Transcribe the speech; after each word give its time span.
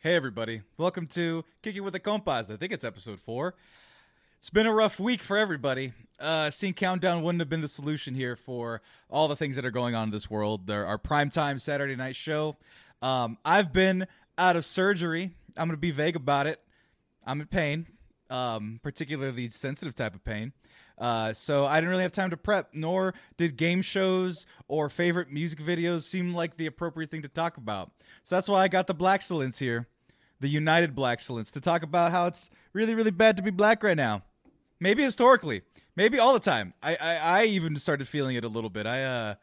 Hey, 0.00 0.14
everybody. 0.14 0.62
Welcome 0.76 1.08
to 1.08 1.44
Kicking 1.60 1.82
with 1.82 1.92
the 1.92 1.98
Compas. 1.98 2.52
I 2.52 2.56
think 2.56 2.70
it's 2.70 2.84
episode 2.84 3.18
four. 3.18 3.56
It's 4.38 4.48
been 4.48 4.66
a 4.66 4.72
rough 4.72 5.00
week 5.00 5.24
for 5.24 5.36
everybody. 5.36 5.92
Uh, 6.20 6.50
seeing 6.50 6.72
Countdown 6.72 7.24
wouldn't 7.24 7.40
have 7.40 7.48
been 7.48 7.62
the 7.62 7.66
solution 7.66 8.14
here 8.14 8.36
for 8.36 8.80
all 9.10 9.26
the 9.26 9.34
things 9.34 9.56
that 9.56 9.64
are 9.64 9.72
going 9.72 9.96
on 9.96 10.04
in 10.04 10.10
this 10.12 10.30
world. 10.30 10.68
There, 10.68 10.86
our 10.86 10.98
primetime 10.98 11.60
Saturday 11.60 11.96
night 11.96 12.14
show. 12.14 12.58
Um, 13.02 13.38
I've 13.44 13.72
been 13.72 14.06
out 14.38 14.54
of 14.54 14.64
surgery. 14.64 15.32
I'm 15.56 15.66
going 15.66 15.76
to 15.76 15.76
be 15.76 15.90
vague 15.90 16.14
about 16.14 16.46
it. 16.46 16.60
I'm 17.26 17.40
in 17.40 17.48
pain, 17.48 17.88
um, 18.30 18.78
particularly 18.84 19.50
sensitive 19.50 19.96
type 19.96 20.14
of 20.14 20.22
pain. 20.22 20.52
Uh, 20.98 21.32
so 21.32 21.64
I 21.64 21.76
didn't 21.76 21.90
really 21.90 22.02
have 22.02 22.12
time 22.12 22.30
to 22.30 22.36
prep, 22.36 22.70
nor 22.72 23.14
did 23.36 23.56
game 23.56 23.82
shows 23.82 24.46
or 24.66 24.90
favorite 24.90 25.30
music 25.30 25.60
videos 25.60 26.02
seem 26.02 26.34
like 26.34 26.56
the 26.56 26.66
appropriate 26.66 27.10
thing 27.10 27.22
to 27.22 27.28
talk 27.28 27.56
about. 27.56 27.92
So 28.24 28.34
that's 28.34 28.48
why 28.48 28.62
I 28.62 28.68
got 28.68 28.88
the 28.88 28.94
Black 28.94 29.18
Excellence 29.18 29.58
here, 29.58 29.86
the 30.40 30.48
United 30.48 30.94
Black 30.94 31.14
Excellence, 31.14 31.52
to 31.52 31.60
talk 31.60 31.82
about 31.82 32.10
how 32.10 32.26
it's 32.26 32.50
really, 32.72 32.94
really 32.94 33.12
bad 33.12 33.36
to 33.36 33.42
be 33.42 33.50
black 33.50 33.82
right 33.82 33.96
now. 33.96 34.22
Maybe 34.80 35.02
historically, 35.02 35.62
maybe 35.94 36.18
all 36.18 36.32
the 36.32 36.40
time. 36.40 36.74
I, 36.82 36.96
I, 36.96 37.16
I 37.16 37.44
even 37.44 37.76
started 37.76 38.08
feeling 38.08 38.36
it 38.36 38.44
a 38.44 38.48
little 38.48 38.70
bit. 38.70 38.86
I, 38.86 39.04
uh, 39.04 39.34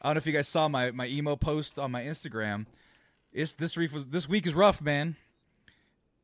I 0.00 0.08
don't 0.08 0.14
know 0.14 0.18
if 0.18 0.26
you 0.26 0.32
guys 0.32 0.48
saw 0.48 0.68
my, 0.68 0.90
my 0.90 1.06
emo 1.06 1.36
post 1.36 1.78
on 1.78 1.90
my 1.90 2.02
Instagram. 2.02 2.66
It's 3.32 3.52
this 3.54 3.76
week 3.76 3.92
was 3.92 4.08
this 4.08 4.28
week 4.28 4.46
is 4.46 4.52
rough, 4.52 4.82
man. 4.82 5.16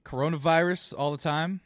Coronavirus 0.04 0.94
all 0.96 1.10
the 1.10 1.18
time. 1.18 1.60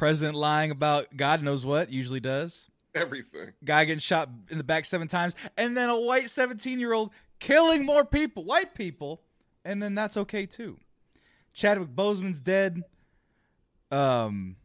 President 0.00 0.34
lying 0.34 0.70
about 0.70 1.14
God 1.14 1.42
knows 1.42 1.66
what, 1.66 1.92
usually 1.92 2.20
does. 2.20 2.70
Everything. 2.94 3.52
Guy 3.62 3.84
getting 3.84 3.98
shot 3.98 4.30
in 4.48 4.56
the 4.56 4.64
back 4.64 4.86
seven 4.86 5.08
times, 5.08 5.36
and 5.58 5.76
then 5.76 5.90
a 5.90 6.00
white 6.00 6.30
17 6.30 6.80
year 6.80 6.94
old 6.94 7.10
killing 7.38 7.84
more 7.84 8.06
people, 8.06 8.42
white 8.42 8.74
people, 8.74 9.20
and 9.62 9.82
then 9.82 9.94
that's 9.94 10.16
okay 10.16 10.46
too. 10.46 10.78
Chadwick 11.52 11.90
Boseman's 11.90 12.40
dead. 12.40 12.82
Um, 13.90 14.56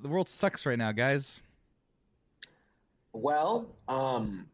the 0.00 0.08
world 0.08 0.28
sucks 0.28 0.64
right 0.64 0.78
now, 0.78 0.92
guys. 0.92 1.40
Well, 3.12 3.74
um, 3.88 4.46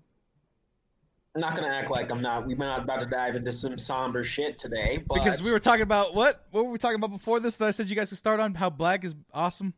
I'm 1.34 1.40
not 1.40 1.54
gonna 1.54 1.68
act 1.68 1.90
like 1.90 2.10
I'm 2.10 2.22
not. 2.22 2.46
We're 2.46 2.56
not 2.56 2.82
about 2.84 3.00
to 3.00 3.06
dive 3.06 3.36
into 3.36 3.52
some 3.52 3.78
somber 3.78 4.24
shit 4.24 4.58
today, 4.58 5.02
but 5.06 5.14
Because 5.14 5.42
we 5.42 5.50
were 5.52 5.58
talking 5.58 5.82
about 5.82 6.14
what? 6.14 6.46
What 6.50 6.64
were 6.64 6.70
we 6.70 6.78
talking 6.78 6.96
about 6.96 7.10
before 7.10 7.38
this? 7.38 7.56
That 7.58 7.66
I 7.66 7.70
said 7.70 7.88
you 7.90 7.96
guys 7.96 8.08
could 8.08 8.18
start 8.18 8.40
on 8.40 8.54
how 8.54 8.70
black 8.70 9.04
is 9.04 9.14
awesome, 9.32 9.74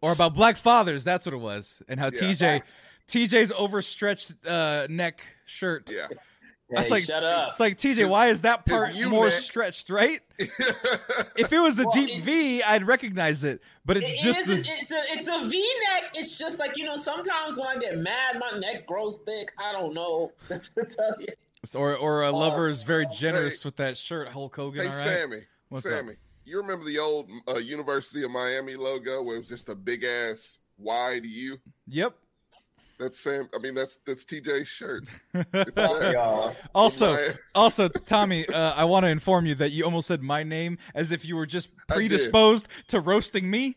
or 0.00 0.12
about 0.12 0.34
black 0.34 0.56
fathers. 0.56 1.04
That's 1.04 1.24
what 1.24 1.34
it 1.34 1.38
was, 1.38 1.82
and 1.88 1.98
how 2.00 2.06
Yeah. 2.06 2.20
TJ, 2.20 2.62
TJ's 3.08 3.52
overstretched 3.52 4.34
uh, 4.46 4.86
neck 4.90 5.20
shirt. 5.46 5.90
Yeah. 5.94 6.08
Hey, 6.74 6.80
That's 6.80 6.90
like 6.90 7.04
shut 7.04 7.22
up. 7.24 7.48
It's 7.48 7.60
like 7.60 7.76
TJ. 7.78 8.08
Why 8.08 8.28
is 8.28 8.42
that 8.42 8.66
part 8.66 8.94
U 8.94 9.08
more 9.10 9.24
neck. 9.26 9.32
stretched? 9.34 9.90
Right? 9.90 10.20
If 11.36 11.52
it 11.52 11.58
was 11.60 11.78
a 11.78 11.82
Well, 11.84 11.92
deep 11.92 12.22
V, 12.22 12.62
I'd 12.62 12.86
recognize 12.86 13.44
it. 13.44 13.60
But 13.84 13.96
it's 13.98 14.12
It 14.12 14.18
just 14.18 14.42
isn't- 14.42 14.62
the, 14.64 14.70
it's 14.80 14.92
a 14.92 15.02
it's 15.18 15.28
a 15.28 15.48
V 15.48 15.74
neck. 15.92 16.10
It's 16.14 16.38
just 16.38 16.58
like 16.58 16.76
you 16.76 16.84
know. 16.84 16.96
Sometimes 16.96 17.58
when 17.58 17.66
I 17.66 17.76
get 17.78 17.98
mad, 17.98 18.38
my 18.38 18.58
neck 18.58 18.86
grows 18.86 19.18
thick. 19.26 19.52
I 19.58 19.72
don't 19.72 19.94
know. 19.94 20.32
That's 20.48 20.68
to 20.70 20.84
tell 20.84 21.14
you. 21.20 21.28
or 21.74 21.96
or 21.96 22.22
a 22.22 22.30
lover 22.30 22.68
is 22.68 22.82
very 22.82 23.06
generous 23.12 23.62
Hey. 23.62 23.66
with 23.68 23.76
that 23.76 23.96
shirt. 23.96 24.28
Hulk 24.28 24.54
Hogan. 24.56 24.82
hey, 24.82 24.88
all 24.88 24.96
right. 24.98 25.06
Sammy. 25.08 25.40
What's 25.68 25.86
up? 25.90 26.04
You 26.46 26.58
remember 26.58 26.84
the 26.84 26.98
old 26.98 27.30
uh, 27.48 27.56
University 27.56 28.22
of 28.22 28.30
Miami 28.30 28.74
logo 28.74 29.22
where 29.22 29.36
it 29.36 29.38
was 29.38 29.48
just 29.48 29.68
a 29.70 29.74
big 29.74 30.04
ass 30.04 30.58
wide 30.78 31.24
U? 31.24 31.56
Yep. 31.88 32.14
That's 32.98 33.18
Sam. 33.18 33.48
I 33.54 33.58
mean, 33.58 33.74
that's 33.74 33.96
that's 34.06 34.24
TJ's 34.24 34.68
shirt. 34.68 35.04
It's 35.34 35.46
that. 35.74 36.56
Also, 36.74 37.16
also, 37.54 37.88
Tommy, 37.88 38.46
uh, 38.48 38.72
I 38.74 38.84
want 38.84 39.04
to 39.04 39.08
inform 39.10 39.46
you 39.46 39.54
that 39.56 39.70
you 39.70 39.84
almost 39.84 40.08
said 40.08 40.22
my 40.22 40.42
name 40.42 40.78
as 40.94 41.10
if 41.12 41.24
you 41.26 41.36
were 41.36 41.46
just 41.46 41.70
predisposed 41.88 42.68
to 42.88 43.00
roasting 43.00 43.50
me, 43.50 43.76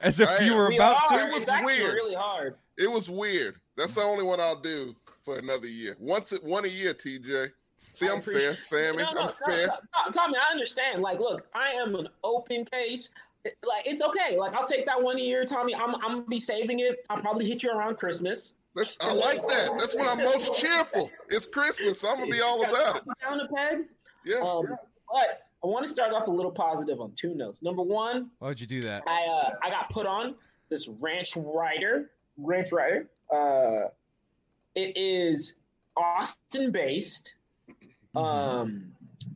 as 0.00 0.20
if 0.20 0.28
I 0.28 0.44
you 0.44 0.54
were 0.54 0.68
We 0.68 0.76
about 0.76 1.10
are. 1.10 1.18
to. 1.18 1.26
It 1.26 1.32
was 1.32 1.42
it's 1.42 1.48
actually 1.50 1.78
weird. 1.78 1.94
really 1.94 2.14
hard. 2.14 2.56
It 2.76 2.90
was 2.90 3.08
weird. 3.08 3.56
That's 3.76 3.94
the 3.94 4.02
only 4.02 4.24
one 4.24 4.38
I'll 4.40 4.60
do 4.60 4.94
for 5.24 5.38
another 5.38 5.66
year. 5.66 5.96
Once 5.98 6.32
it 6.32 6.44
one 6.44 6.64
a 6.64 6.68
year, 6.68 6.92
TJ. 6.94 7.48
See, 7.92 8.06
I 8.06 8.12
I'm 8.12 8.20
fair, 8.20 8.56
Sammy. 8.58 8.98
No, 8.98 9.12
no, 9.14 9.20
I'm 9.22 9.26
no, 9.26 9.28
fair. 9.46 9.66
no, 9.68 9.74
no, 10.06 10.12
Tommy, 10.12 10.36
I 10.36 10.52
understand. 10.52 11.00
Like, 11.00 11.20
look, 11.20 11.46
I 11.54 11.70
am 11.70 11.94
an 11.94 12.08
open 12.22 12.66
case. 12.66 13.10
Like, 13.44 13.86
it's 13.86 14.02
okay. 14.02 14.36
Like, 14.36 14.52
I'll 14.52 14.66
take 14.66 14.84
that 14.86 15.02
one 15.02 15.16
a 15.16 15.20
year, 15.20 15.44
Tommy. 15.46 15.74
I'm, 15.74 15.94
I'm 15.96 16.00
gonna 16.00 16.22
be 16.22 16.38
saving 16.38 16.80
it. 16.80 17.04
I'll 17.08 17.20
probably 17.20 17.46
hit 17.48 17.62
you 17.62 17.70
around 17.70 17.96
Christmas. 17.96 18.54
That's, 18.74 18.96
I 19.00 19.12
like 19.12 19.46
that. 19.48 19.70
That's 19.78 19.94
when 19.96 20.06
I'm 20.06 20.18
most 20.18 20.54
cheerful. 20.54 21.10
It's 21.28 21.46
Christmas, 21.46 22.00
so 22.00 22.10
I'm 22.10 22.18
gonna 22.18 22.30
be 22.30 22.40
all 22.40 22.62
about 22.64 22.96
it. 22.96 23.02
Down 23.20 23.38
the 23.38 23.48
peg. 23.54 23.78
Yeah. 24.24 24.36
Um, 24.40 24.66
but 25.12 25.48
I 25.64 25.66
want 25.66 25.84
to 25.86 25.90
start 25.90 26.12
off 26.12 26.28
a 26.28 26.30
little 26.30 26.52
positive 26.52 27.00
on 27.00 27.12
two 27.16 27.34
notes. 27.34 27.62
Number 27.62 27.82
one, 27.82 28.30
Why 28.38 28.48
would 28.48 28.60
you 28.60 28.66
do 28.66 28.80
that? 28.82 29.02
I 29.06 29.24
uh, 29.24 29.54
I 29.64 29.70
got 29.70 29.90
put 29.90 30.06
on 30.06 30.34
this 30.68 30.86
ranch 30.88 31.34
rider, 31.36 32.10
ranch 32.36 32.70
rider. 32.72 33.08
Uh, 33.32 33.88
it 34.74 34.96
is 34.96 35.54
Austin 35.96 36.70
based, 36.70 37.34
Mm-hmm. 38.16 38.18
um, 38.18 38.84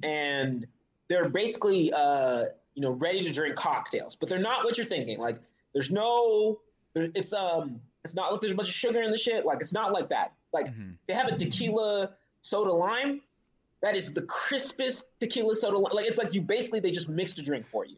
and 0.03 0.67
they're 1.09 1.29
basically 1.29 1.93
uh, 1.93 2.45
you 2.75 2.83
know 2.83 2.93
ready 2.93 3.23
to 3.23 3.31
drink 3.31 3.55
cocktails, 3.57 4.15
but 4.15 4.29
they're 4.29 4.39
not 4.39 4.65
what 4.65 4.79
you're 4.79 4.87
thinking. 4.87 5.19
Like 5.19 5.39
there's 5.75 5.91
no, 5.91 6.61
it's 6.95 7.33
um, 7.33 7.81
it's 8.05 8.15
not 8.15 8.33
like 8.33 8.41
there's 8.41 8.53
a 8.53 8.57
bunch 8.57 8.69
of 8.69 8.75
sugar 8.75 9.03
in 9.03 9.11
the 9.11 9.19
shit. 9.19 9.45
Like 9.45 9.61
it's 9.61 9.73
not 9.73 9.93
like 9.93 10.09
that. 10.11 10.33
Like 10.53 10.67
Mhm. 10.67 10.97
they 11.07 11.15
have 11.15 11.29
a 11.29 11.37
tequila 11.37 12.15
soda 12.41 12.73
lime. 12.73 13.23
That 13.81 13.97
is 13.97 14.13
the 14.13 14.23
crispest 14.23 15.19
tequila 15.21 15.55
soda 15.55 15.79
lime. 15.79 15.93
Like 15.95 16.07
it's 16.07 16.19
like 16.19 16.35
you 16.35 16.41
basically 16.43 16.81
they 16.81 16.91
just 16.91 17.09
mixed 17.09 17.39
a 17.39 17.43
drink 17.43 17.67
for 17.67 17.85
you. 17.85 17.97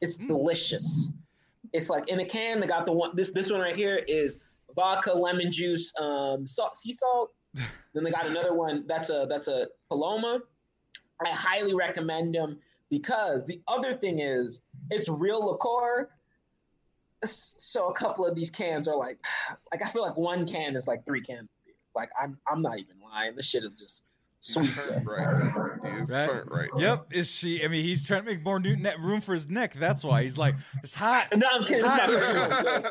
It's 0.00 0.16
Mm. 0.18 0.28
delicious. 0.28 1.08
It's 1.72 1.88
like 1.90 2.08
in 2.08 2.20
a 2.20 2.24
can. 2.24 2.60
They 2.60 2.66
got 2.66 2.86
the 2.86 2.92
one. 2.92 3.14
This 3.16 3.30
this 3.30 3.50
one 3.50 3.60
right 3.60 3.76
here 3.76 3.96
is 4.08 4.38
vodka, 4.74 5.12
lemon 5.12 5.50
juice, 5.50 5.92
um, 5.98 6.46
salt, 6.46 6.76
sea 6.76 6.92
salt. 6.92 7.32
then 7.94 8.04
they 8.04 8.10
got 8.10 8.26
another 8.26 8.54
one. 8.54 8.86
That's 8.86 9.10
a 9.10 9.26
that's 9.28 9.48
a 9.48 9.68
Paloma. 9.88 10.40
I 11.24 11.28
highly 11.30 11.74
recommend 11.74 12.34
them 12.34 12.60
because 12.88 13.44
the 13.46 13.60
other 13.68 13.94
thing 13.94 14.20
is 14.20 14.62
it's 14.90 15.08
real 15.08 15.44
liqueur. 15.50 16.08
So 17.24 17.88
a 17.88 17.94
couple 17.94 18.26
of 18.26 18.34
these 18.34 18.50
cans 18.50 18.88
are 18.88 18.96
like, 18.96 19.18
like 19.72 19.82
I 19.82 19.90
feel 19.90 20.02
like 20.02 20.16
one 20.16 20.46
can 20.46 20.76
is 20.76 20.86
like 20.86 21.04
three 21.04 21.20
cans. 21.20 21.42
of 21.42 21.64
beer. 21.64 21.74
Like 21.94 22.10
I'm 22.20 22.38
I'm 22.50 22.62
not 22.62 22.78
even 22.78 22.96
lying. 23.02 23.36
This 23.36 23.46
shit 23.46 23.64
is 23.64 23.72
just 23.74 24.04
sweet. 24.40 24.70
turned 24.74 25.06
right. 25.06 25.52
He 25.82 26.12
Right. 26.12 26.28
turned 26.28 26.50
right. 26.50 26.70
Yep. 26.78 27.08
Is 27.12 27.30
she? 27.30 27.62
I 27.64 27.68
mean, 27.68 27.84
he's 27.84 28.06
trying 28.06 28.22
to 28.24 28.26
make 28.30 28.42
more 28.44 28.58
new 28.58 28.76
net 28.76 28.98
room 29.00 29.20
for 29.20 29.34
his 29.34 29.48
neck. 29.48 29.74
That's 29.74 30.02
why 30.04 30.22
he's 30.22 30.38
like, 30.38 30.54
it's 30.82 30.94
hot. 30.94 31.28
No, 31.36 31.46
I'm 31.50 31.64
kidding. 31.64 31.84
It's 31.84 31.94
not 31.94 32.10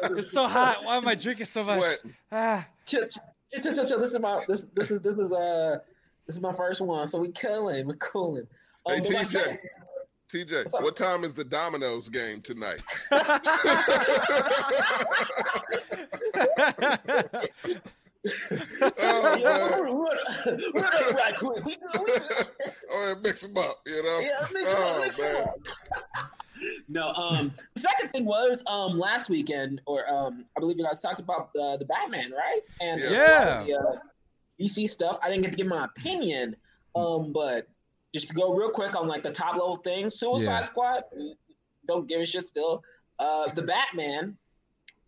Hot. 0.03 0.11
It's 0.17 0.31
so 0.31 0.47
hot. 0.47 0.83
Why 0.83 0.97
am 0.97 1.07
I 1.07 1.15
drinking 1.15 1.45
so 1.47 1.63
much? 1.63 1.79
Sweating. 1.79 2.13
Ah. 2.31 2.67
chill, 2.85 3.07
chill, 3.07 3.23
chill, 3.61 3.73
chill, 3.73 3.87
chill. 3.87 3.99
This 3.99 4.13
is 4.13 4.19
my 4.19 4.43
this 4.47 4.65
this 4.75 4.91
is 4.91 5.01
this 5.01 5.15
is 5.15 5.31
uh 5.31 5.77
this 6.27 6.35
is 6.35 6.41
my 6.41 6.53
first 6.53 6.81
one. 6.81 7.07
So 7.07 7.19
we 7.19 7.31
killing, 7.31 7.87
we're 7.87 7.95
cooling. 7.95 8.45
Um, 8.85 8.95
Hey, 8.95 9.01
TJ. 9.01 9.57
Second- 10.29 10.47
TJ, 10.49 10.81
what 10.83 10.95
time 10.95 11.23
is 11.23 11.33
the 11.33 11.43
Domino's 11.43 12.09
game 12.09 12.41
tonight? 12.41 12.81
oh, 19.01 19.37
Yeah, 19.39 19.69
man. 19.69 19.79
we're, 19.79 19.95
we're, 19.95 20.71
we're 20.73 20.85
up 20.85 21.13
right 21.15 21.37
quick. 21.37 21.63
We, 21.65 21.77
we, 21.77 21.79
oh, 22.91 23.07
yeah, 23.07 23.13
mix 23.23 23.41
them 23.41 23.57
up, 23.57 23.77
you 23.85 24.03
know? 24.03 24.19
yeah, 24.19 24.33
mix 24.53 24.69
'em 24.71 24.77
up, 24.77 24.83
oh, 24.85 24.99
mix 25.01 25.19
'em 25.21 25.33
man. 25.33 25.41
up. 25.43 25.55
No, 26.89 27.13
um, 27.13 27.53
the 27.73 27.79
second 27.79 28.09
thing 28.11 28.25
was 28.25 28.61
um 28.67 28.99
last 28.99 29.29
weekend, 29.29 29.79
or 29.85 30.05
um, 30.13 30.43
I 30.57 30.59
believe 30.59 30.77
you 30.77 30.83
guys 30.83 30.99
talked 30.99 31.21
about 31.21 31.53
the 31.53 31.77
the 31.79 31.85
Batman, 31.85 32.31
right? 32.31 32.59
And 32.81 32.99
Yeah. 32.99 33.09
Yeah. 33.09 33.63
the, 33.65 33.73
uh, 33.75 33.99
DC 34.59 34.89
stuff. 34.89 35.17
I 35.23 35.29
didn't 35.29 35.43
get 35.43 35.51
to 35.51 35.57
give 35.57 35.67
my 35.67 35.85
opinion, 35.85 36.57
um, 36.97 37.31
but 37.31 37.67
just 38.13 38.27
to 38.29 38.33
go 38.33 38.53
real 38.53 38.69
quick 38.69 38.95
on 38.95 39.07
like 39.07 39.23
the 39.23 39.31
top 39.31 39.53
level 39.53 39.75
things, 39.77 40.19
Suicide 40.19 40.43
Yeah. 40.45 40.63
Squad, 40.65 41.03
don't 41.87 42.07
give 42.07 42.21
a 42.21 42.25
shit 42.25 42.47
still. 42.47 42.83
Uh, 43.19 43.47
the 43.51 43.61
Batman, 43.61 44.37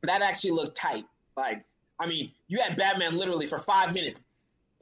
that 0.04 0.22
actually 0.22 0.52
looked 0.52 0.76
tight. 0.78 1.06
Like, 1.38 1.64
I 2.00 2.08
mean, 2.08 2.32
you 2.48 2.60
had 2.60 2.76
Batman 2.76 3.16
literally 3.16 3.48
for 3.48 3.60
five 3.60 3.94
minutes 3.94 4.20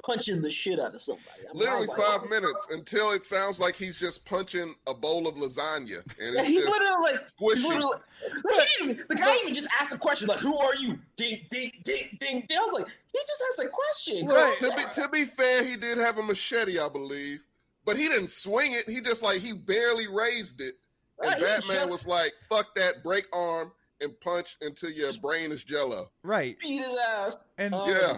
punching 0.04 0.42
the 0.42 0.50
shit 0.50 0.80
out 0.80 0.96
of 0.96 1.02
somebody. 1.02 1.28
I 1.50 1.52
mean, 1.54 1.60
Literally 1.60 1.88
like, 1.88 1.98
five 2.00 2.30
minutes 2.30 2.70
until 2.72 3.12
it 3.12 3.26
sounds 3.26 3.60
like 3.60 3.76
he's 3.76 4.00
just 4.00 4.24
punching 4.26 4.74
a 4.88 4.94
bowl 4.94 5.28
of 5.28 5.36
lasagna. 5.36 6.02
And 6.22 6.36
Yeah, 6.36 6.40
it's 6.42 6.48
he 6.48 6.60
literally 6.60 7.12
like 7.12 7.20
he 7.38 7.46
squishy. 7.46 7.68
literally, 7.68 7.98
like, 8.46 8.68
he 8.80 8.84
even- 8.86 9.04
the 9.10 9.16
guy 9.16 9.36
even 9.42 9.54
just 9.54 9.68
asked 9.78 9.94
a 9.94 9.98
question 9.98 10.28
like, 10.30 10.40
"Who 10.40 10.58
are 10.58 10.74
you?" 10.76 10.98
Ding, 11.18 11.46
ding, 11.50 11.74
ding, 11.84 12.18
ding. 12.22 12.46
ding. 12.48 12.58
I 12.58 12.62
was 12.64 12.74
like, 12.80 12.88
he 13.12 13.20
just 13.28 13.44
asked 13.50 13.60
a 13.60 13.68
question. 13.70 14.26
Well, 14.26 14.56
to 14.60 14.74
be 14.76 15.02
to 15.02 15.10
be 15.10 15.26
fair, 15.26 15.66
he 15.66 15.76
did 15.76 15.98
have 15.98 16.18
a 16.18 16.24
machete, 16.24 16.80
I 16.80 16.88
believe, 16.88 17.42
but 17.90 17.98
he 17.98 18.08
didn't 18.08 18.30
swing 18.30 18.74
it. 18.74 18.88
He 18.88 19.02
just 19.02 19.24
like 19.24 19.40
he 19.40 19.52
barely 19.54 20.08
raised 20.08 20.62
it, 20.62 20.76
and 21.22 21.30
Right, 21.32 21.38
he 21.40 21.44
Batman 21.44 21.76
just 21.78 21.92
was 21.92 22.08
like, 22.08 22.34
"Fuck 22.48 22.76
that, 22.76 23.04
break 23.04 23.26
arm 23.34 23.72
and 24.02 24.18
punch 24.22 24.58
until 24.62 24.92
your 24.92 25.12
brain 25.22 25.52
is 25.52 25.64
jello." 25.64 26.12
Right. 26.24 26.60
beat 26.60 26.84
his 26.84 26.96
ass. 26.96 27.36
And 27.58 27.74
Um, 27.74 27.90
Yeah, 27.90 28.18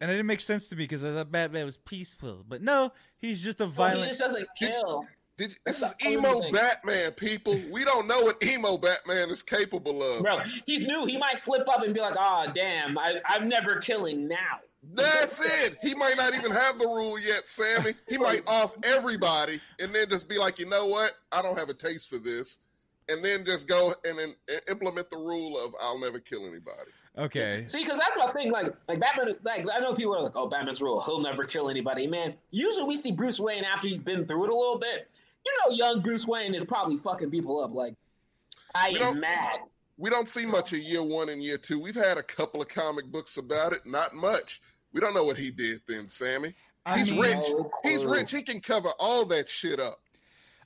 and 0.00 0.10
it 0.10 0.14
didn't 0.14 0.26
make 0.26 0.40
sense 0.40 0.66
to 0.68 0.76
me 0.76 0.84
because 0.84 1.04
I 1.04 1.12
thought 1.12 1.30
Batman 1.30 1.66
was 1.66 1.76
peaceful, 1.76 2.44
but 2.48 2.62
no, 2.62 2.92
he's 3.18 3.42
just 3.44 3.60
a 3.60 3.64
Well, 3.66 3.70
he 3.70 3.76
violent. 3.76 4.08
just 4.08 4.20
doesn't 4.20 4.48
kill. 4.58 5.06
Did, 5.36 5.56
this 5.64 5.80
is 5.80 5.94
emo 6.04 6.40
thing. 6.40 6.52
Batman, 6.52 7.12
people. 7.12 7.58
We 7.70 7.82
don't 7.84 8.06
know 8.06 8.20
what 8.22 8.42
emo 8.44 8.76
Batman 8.76 9.30
is 9.30 9.42
capable 9.42 10.02
of. 10.02 10.22
Bro, 10.22 10.40
he's 10.66 10.86
new. 10.86 11.06
He 11.06 11.16
might 11.16 11.38
slip 11.38 11.66
up 11.66 11.82
and 11.82 11.94
be 11.94 12.00
like, 12.00 12.16
"Oh, 12.18 12.50
damn, 12.54 12.98
I, 12.98 13.22
I'm 13.24 13.48
never 13.48 13.76
killing 13.76 14.28
now." 14.28 14.60
That's 14.82 15.40
it. 15.66 15.76
He 15.82 15.94
might 15.94 16.14
not 16.16 16.34
even 16.34 16.50
have 16.50 16.78
the 16.78 16.86
rule 16.86 17.18
yet, 17.18 17.48
Sammy. 17.48 17.94
He 18.08 18.16
might 18.18 18.42
off 18.46 18.76
everybody 18.82 19.60
and 19.78 19.94
then 19.94 20.08
just 20.08 20.28
be 20.28 20.38
like, 20.38 20.58
you 20.58 20.66
know 20.66 20.86
what? 20.86 21.12
I 21.32 21.42
don't 21.42 21.58
have 21.58 21.68
a 21.68 21.74
taste 21.74 22.08
for 22.08 22.18
this. 22.18 22.58
And 23.08 23.24
then 23.24 23.44
just 23.44 23.66
go 23.68 23.94
and 24.04 24.18
then 24.18 24.34
implement 24.68 25.10
the 25.10 25.16
rule 25.16 25.58
of 25.58 25.74
I'll 25.80 25.98
never 26.00 26.18
kill 26.20 26.42
anybody. 26.46 26.90
okay, 27.18 27.64
See, 27.66 27.82
because 27.82 27.98
that's 27.98 28.16
what 28.16 28.30
I 28.30 28.32
think. 28.32 28.52
Like, 28.52 28.72
like 28.88 29.00
Batman. 29.00 29.28
is- 29.28 29.38
Like, 29.42 29.66
I 29.72 29.80
know 29.80 29.94
people 29.94 30.16
are 30.16 30.22
like, 30.22 30.36
"Oh, 30.36 30.46
Batman's 30.46 30.80
rule. 30.80 31.00
He'll 31.00 31.20
never 31.20 31.42
kill 31.44 31.68
anybody." 31.68 32.06
Man, 32.06 32.34
usually 32.52 32.84
we 32.84 32.96
see 32.96 33.10
Bruce 33.10 33.40
Wayne 33.40 33.64
after 33.64 33.88
he's 33.88 34.00
been 34.00 34.26
through 34.26 34.44
it 34.44 34.50
a 34.50 34.54
little 34.54 34.78
bit. 34.78 35.08
You 35.44 35.52
know, 35.64 35.74
young 35.74 36.00
Bruce 36.02 36.24
Wayne 36.24 36.54
is 36.54 36.64
probably 36.64 36.96
fucking 36.98 37.30
people 37.32 37.58
up. 37.64 37.74
Like, 37.74 37.94
I 38.76 38.90
am 39.00 39.18
mad. 39.18 39.58
We 39.98 40.08
don't 40.08 40.28
see 40.28 40.46
much 40.46 40.72
of 40.72 40.78
year 40.78 41.02
one 41.02 41.30
and 41.30 41.42
year 41.42 41.58
two. 41.58 41.80
We've 41.80 41.94
had 41.96 42.16
a 42.16 42.22
couple 42.22 42.62
of 42.62 42.68
comic 42.68 43.06
books 43.06 43.36
about 43.38 43.72
it, 43.72 43.84
not 43.84 44.14
much. 44.14 44.62
We 44.92 45.00
don't 45.00 45.14
know 45.14 45.24
what 45.24 45.36
he 45.36 45.50
did 45.50 45.80
then, 45.86 46.08
Sammy. 46.08 46.54
I 46.86 46.98
He's 46.98 47.10
mean, 47.12 47.20
rich. 47.20 47.36
No 47.36 47.70
He's 47.82 48.04
rich. 48.04 48.30
He 48.30 48.42
can 48.42 48.60
cover 48.60 48.88
all 48.98 49.24
that 49.26 49.48
shit 49.48 49.78
up. 49.78 50.00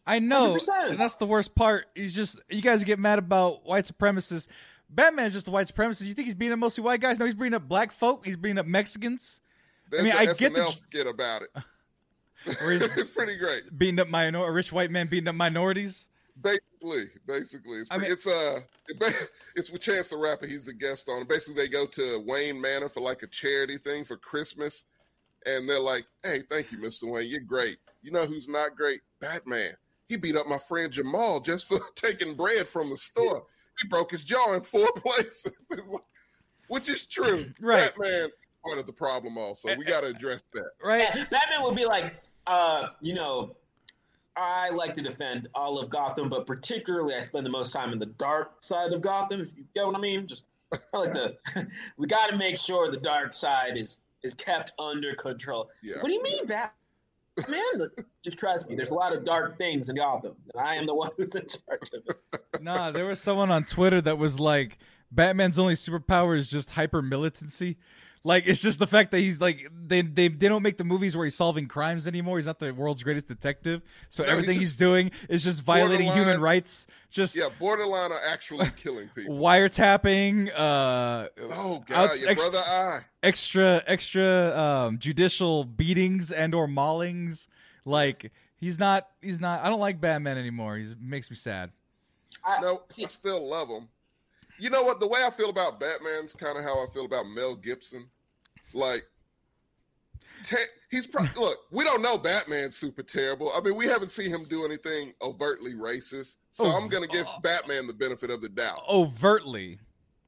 I 0.06 0.18
know, 0.18 0.56
100%. 0.56 0.90
and 0.90 1.00
that's 1.00 1.16
the 1.16 1.26
worst 1.26 1.54
part. 1.54 1.86
He's 1.94 2.14
just 2.14 2.38
you 2.50 2.60
guys 2.62 2.84
get 2.84 2.98
mad 2.98 3.18
about 3.18 3.64
white 3.66 3.84
supremacists. 3.84 4.48
Batman's 4.90 5.32
just 5.32 5.48
a 5.48 5.50
white 5.50 5.66
supremacist. 5.66 6.06
You 6.06 6.12
think 6.14 6.26
he's 6.26 6.34
beating 6.34 6.52
up 6.52 6.58
mostly 6.58 6.84
white 6.84 7.00
guys? 7.00 7.18
No, 7.18 7.24
he's 7.24 7.34
beating 7.34 7.54
up 7.54 7.66
black 7.68 7.90
folk. 7.90 8.24
He's 8.24 8.36
beating 8.36 8.58
up 8.58 8.66
Mexicans. 8.66 9.40
There's 9.90 10.04
mean, 10.04 10.12
the 10.12 10.18
I 10.18 10.26
get 10.34 10.54
the- 10.54 10.66
skit 10.66 11.06
about 11.06 11.42
it. 11.42 11.50
It's 12.46 13.10
pretty 13.10 13.36
great. 13.36 13.76
beating 13.76 13.98
up 13.98 14.08
minor, 14.08 14.44
a 14.46 14.52
rich 14.52 14.70
white 14.70 14.90
man 14.90 15.06
beating 15.06 15.28
up 15.28 15.34
minorities. 15.34 16.08
Basically, 16.40 17.10
basically, 17.26 17.78
it's, 17.78 17.88
I 17.90 17.98
mean- 17.98 18.10
it's 18.10 18.26
uh, 18.26 18.60
it 18.88 19.30
it's 19.56 19.70
with 19.70 19.82
Chance 19.82 20.08
the 20.08 20.16
Rapper. 20.16 20.46
He's 20.46 20.68
a 20.68 20.72
guest 20.72 21.08
on. 21.08 21.24
Basically, 21.26 21.62
they 21.62 21.68
go 21.68 21.86
to 21.86 22.22
Wayne 22.26 22.60
Manor 22.60 22.88
for 22.88 23.00
like 23.00 23.22
a 23.22 23.28
charity 23.28 23.78
thing 23.78 24.04
for 24.04 24.16
Christmas, 24.16 24.84
and 25.46 25.68
they're 25.68 25.78
like, 25.80 26.06
"Hey, 26.24 26.42
thank 26.50 26.72
you, 26.72 26.78
Mister 26.78 27.06
Wayne. 27.06 27.30
You're 27.30 27.40
great. 27.40 27.78
You 28.02 28.10
know 28.10 28.26
who's 28.26 28.48
not 28.48 28.76
great? 28.76 29.00
Batman. 29.20 29.74
He 30.08 30.16
beat 30.16 30.36
up 30.36 30.46
my 30.46 30.58
friend 30.58 30.92
Jamal 30.92 31.40
just 31.40 31.66
for 31.68 31.78
taking 31.94 32.34
bread 32.34 32.66
from 32.68 32.90
the 32.90 32.96
store. 32.96 33.44
He 33.80 33.88
broke 33.88 34.10
his 34.10 34.24
jaw 34.24 34.54
in 34.54 34.60
four 34.60 34.90
places, 34.96 35.52
which 36.68 36.88
is 36.88 37.06
true. 37.06 37.52
Right. 37.60 37.90
Batman 37.96 38.28
part 38.64 38.78
of 38.78 38.86
the 38.86 38.92
problem. 38.92 39.38
Also, 39.38 39.74
we 39.76 39.84
got 39.84 40.02
to 40.02 40.08
address 40.08 40.42
that. 40.52 40.70
Right? 40.82 41.12
Batman 41.30 41.62
would 41.62 41.76
be 41.76 41.86
like, 41.86 42.14
uh, 42.46 42.88
you 43.00 43.14
know, 43.14 43.56
I 44.36 44.70
like 44.70 44.94
to 44.94 45.02
defend 45.02 45.48
all 45.54 45.78
of 45.78 45.90
Gotham, 45.90 46.28
but 46.28 46.46
particularly 46.46 47.14
I 47.14 47.20
spend 47.20 47.46
the 47.46 47.50
most 47.50 47.72
time 47.72 47.92
in 47.92 47.98
the 47.98 48.06
dark 48.06 48.62
side 48.62 48.92
of 48.92 49.00
Gotham. 49.00 49.40
If 49.40 49.56
you 49.56 49.64
get 49.74 49.86
what 49.86 49.94
I 49.94 50.00
mean, 50.00 50.26
just 50.26 50.44
I 50.92 50.98
like 50.98 51.12
to. 51.12 51.36
we 51.96 52.06
got 52.06 52.30
to 52.30 52.36
make 52.36 52.56
sure 52.56 52.90
the 52.90 52.96
dark 52.96 53.32
side 53.32 53.76
is 53.76 54.00
is 54.22 54.34
kept 54.34 54.72
under 54.78 55.14
control. 55.14 55.70
Yeah. 55.82 55.96
What 56.00 56.08
do 56.08 56.14
you 56.14 56.22
mean, 56.22 56.46
Batman? 56.46 56.70
Look, 57.76 58.04
Just 58.22 58.38
trust 58.38 58.68
me. 58.68 58.76
There's 58.76 58.90
a 58.90 58.94
lot 58.94 59.12
of 59.12 59.24
dark 59.24 59.58
things 59.58 59.88
in 59.88 59.96
Gotham, 59.96 60.34
and 60.52 60.64
I 60.66 60.76
am 60.76 60.86
the 60.86 60.94
one 60.94 61.10
who's 61.16 61.34
in 61.34 61.46
charge 61.46 61.90
of 61.92 62.02
it. 62.06 62.40
Nah, 62.60 62.92
there 62.92 63.04
was 63.04 63.20
someone 63.20 63.50
on 63.50 63.64
Twitter 63.64 64.00
that 64.00 64.16
was 64.16 64.38
like, 64.38 64.78
Batman's 65.10 65.58
only 65.58 65.74
superpower 65.74 66.38
is 66.38 66.48
just 66.48 66.70
hyper 66.70 67.02
militancy. 67.02 67.76
Like 68.26 68.46
it's 68.46 68.62
just 68.62 68.78
the 68.78 68.86
fact 68.86 69.10
that 69.10 69.20
he's 69.20 69.38
like 69.38 69.66
they, 69.86 70.00
they 70.00 70.28
they 70.28 70.48
don't 70.48 70.62
make 70.62 70.78
the 70.78 70.84
movies 70.84 71.14
where 71.14 71.24
he's 71.26 71.34
solving 71.34 71.68
crimes 71.68 72.06
anymore. 72.08 72.38
He's 72.38 72.46
not 72.46 72.58
the 72.58 72.72
world's 72.72 73.02
greatest 73.02 73.26
detective. 73.28 73.82
So 74.08 74.24
No, 74.24 74.30
everything 74.30 74.54
he's, 74.58 74.68
just 74.70 74.78
doing 74.78 75.10
is 75.28 75.44
just 75.44 75.62
violating 75.62 76.10
human 76.10 76.40
rights. 76.40 76.86
Just 77.10 77.36
Yeah, 77.36 77.50
borderline 77.58 78.12
are 78.12 78.20
actually 78.26 78.66
killing 78.76 79.10
people. 79.14 79.36
wiretapping, 79.36 80.50
uh, 80.56 81.28
Oh 81.50 81.84
God, 81.86 81.90
outs- 82.10 82.22
your 82.22 82.30
ex- 82.30 82.42
brother 82.48 82.62
I. 82.66 83.00
extra 83.22 83.82
extra 83.86 84.58
um, 84.58 84.98
judicial 84.98 85.64
beatings 85.64 86.32
and 86.32 86.54
or 86.54 86.66
maulings. 86.66 87.48
Like 87.84 88.32
he's 88.56 88.78
not 88.78 89.06
he's 89.20 89.38
not. 89.38 89.62
I 89.62 89.68
don't 89.68 89.80
like 89.80 90.00
Batman 90.00 90.38
anymore. 90.38 90.78
He 90.78 90.86
makes 90.98 91.30
me 91.30 91.36
sad. 91.36 91.72
I, 92.42 92.60
No, 92.62 92.82
see, 92.88 93.04
I 93.04 93.08
still 93.08 93.46
love 93.46 93.68
him. 93.68 93.88
You 94.58 94.70
know 94.70 94.82
what? 94.82 94.98
The 95.00 95.08
way 95.08 95.20
I 95.26 95.30
feel 95.30 95.50
about 95.50 95.78
Batman's 95.80 96.32
kind 96.32 96.56
of 96.56 96.64
how 96.64 96.82
I 96.82 96.86
feel 96.94 97.04
about 97.04 97.26
Mel 97.26 97.54
Gibson. 97.56 98.06
Like, 98.74 99.04
te- 100.42 100.56
he's 100.90 101.06
probably 101.06 101.30
look. 101.40 101.58
We 101.70 101.84
don't 101.84 102.02
know 102.02 102.18
Batman's 102.18 102.76
super 102.76 103.02
terrible. 103.02 103.50
I 103.56 103.60
mean, 103.60 103.76
we 103.76 103.86
haven't 103.86 104.10
seen 104.10 104.30
him 104.30 104.44
do 104.44 104.64
anything 104.64 105.14
overtly 105.22 105.74
racist. 105.74 106.36
So 106.50 106.66
Oh, 106.66 106.70
I'm 106.70 106.88
gonna 106.88 107.06
give 107.06 107.26
Batman 107.42 107.86
the 107.86 107.94
benefit 107.94 108.30
of 108.30 108.40
the 108.42 108.48
doubt. 108.48 108.80
Overtly, 108.88 109.78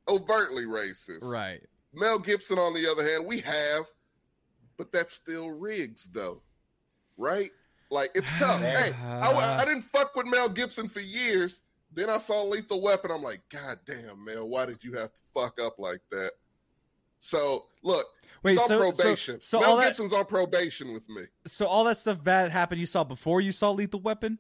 Overtly 0.09 0.65
racist. 0.65 1.23
right? 1.23 1.61
Mel 1.93 2.19
Gibson, 2.19 2.59
on 2.59 2.75
the 2.75 2.91
other 2.91 3.03
hand, 3.05 3.25
we 3.27 3.41
have, 3.41 3.85
but 4.77 4.93
that's 4.93 5.13
still 5.13 5.51
Riggs, 5.51 6.09
though, 6.13 6.43
right? 7.17 7.51
Like 7.91 8.11
it's 8.15 8.31
tough. 8.39 8.61
hey, 8.61 8.93
I, 9.03 9.59
I 9.61 9.65
didn't 9.65 9.83
fuck 9.83 10.15
with 10.15 10.27
Mel 10.27 10.49
Gibson 10.49 10.89
for 10.89 11.01
years. 11.01 11.63
Then 11.93 12.11
I 12.11 12.19
saw 12.19 12.43
Lethal 12.43 12.83
Weapon. 12.83 13.11
I'm 13.11 13.23
like, 13.23 13.41
God 13.49 13.79
damn, 13.87 14.23
Mel, 14.25 14.49
why 14.49 14.67
did 14.67 14.85
you 14.85 14.93
have 14.95 15.13
to 15.13 15.19
fuck 15.33 15.59
up 15.61 15.79
like 15.79 16.01
that? 16.11 16.33
So 17.19 17.65
look, 17.83 18.07
Wait, 18.43 18.53
he's 18.53 18.61
so- 18.67 18.69
so- 18.69 18.93
probation. 18.93 19.41
so 19.41 19.61
Mel 19.61 19.71
all 19.71 19.77
that- 19.79 19.89
Gibson's 19.89 20.13
on 20.13 20.25
probation 20.27 20.93
with 20.93 21.09
me. 21.09 21.23
So 21.47 21.67
all 21.67 21.85
that 21.85 21.99
stuff 21.99 22.23
bad 22.23 22.51
happened. 22.51 22.81
You 22.81 22.87
saw 22.87 23.05
before 23.05 23.41
you 23.41 23.53
saw 23.53 23.71
Lethal 23.71 24.01
Weapon. 24.01 24.39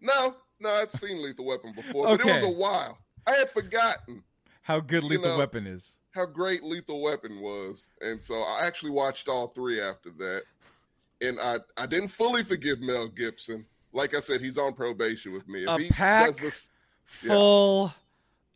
No, 0.00 0.36
no, 0.60 0.70
I'd 0.70 0.92
seen 0.92 1.22
Lethal 1.22 1.44
Weapon 1.44 1.72
before, 1.72 2.06
but 2.06 2.20
it 2.20 2.26
was 2.26 2.42
a 2.44 2.48
while. 2.50 2.98
I 3.26 3.32
had 3.32 3.50
forgotten 3.50 4.22
How 4.62 4.80
good 4.80 5.02
You 5.02 5.08
Lethal 5.10 5.24
know- 5.32 5.38
Weapon 5.38 5.66
is. 5.66 5.98
how 6.10 6.26
great 6.26 6.62
Lethal 6.62 7.00
Weapon 7.02 7.40
was, 7.40 7.90
and 8.00 8.22
so 8.22 8.34
I 8.34 8.60
actually 8.66 8.90
watched 8.90 9.28
all 9.28 9.48
three 9.48 9.80
after 9.80 10.10
that. 10.10 10.42
And 11.20 11.40
I, 11.40 11.58
I 11.76 11.86
didn't 11.86 12.08
fully 12.08 12.44
forgive 12.44 12.80
Mel 12.80 13.08
Gibson. 13.08 13.66
Like 13.92 14.14
I 14.14 14.20
said, 14.20 14.40
he's 14.40 14.56
on 14.58 14.74
probation 14.74 15.32
with 15.32 15.48
me. 15.48 15.62
If 15.64 15.68
A 15.68 15.78
he 15.82 15.88
pack 15.88 16.26
does 16.28 16.36
this, 16.36 16.70
Yeah. 17.24 17.32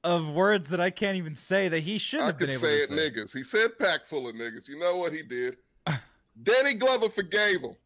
Of 0.05 0.31
words 0.31 0.71
that 0.71 0.81
I 0.81 0.91
can't 0.91 1.17
even 1.17 1.37
say 1.37 1.69
that 1.69 1.81
he 1.81 1.97
shouldn't 1.99 2.27
have 2.27 2.39
been 2.39 2.51
able 2.51 2.59
say 2.61 2.79
to 2.79 2.83
it, 2.83 2.89
say. 2.89 2.95
niggas. 2.95 3.37
He 3.37 3.45
said 3.45 3.79
pack 3.79 4.05
full 4.05 4.29
of 4.29 4.35
niggas. 4.35 4.69
You 4.69 4.79
know 4.79 4.97
what 4.97 5.13
he 5.13 5.23
did? 5.23 5.59
Danny 6.43 6.75
Glover 6.75 7.09
forgave 7.09 7.61
him. 7.61 7.77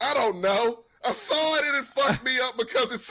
I 0.00 0.14
don't 0.14 0.40
know. 0.40 0.84
I 1.06 1.12
saw 1.12 1.56
it 1.56 1.64
and 1.64 1.76
it 1.76 1.84
fucked 1.84 2.24
me 2.24 2.38
up 2.40 2.56
because 2.58 2.90
it's 2.92 3.10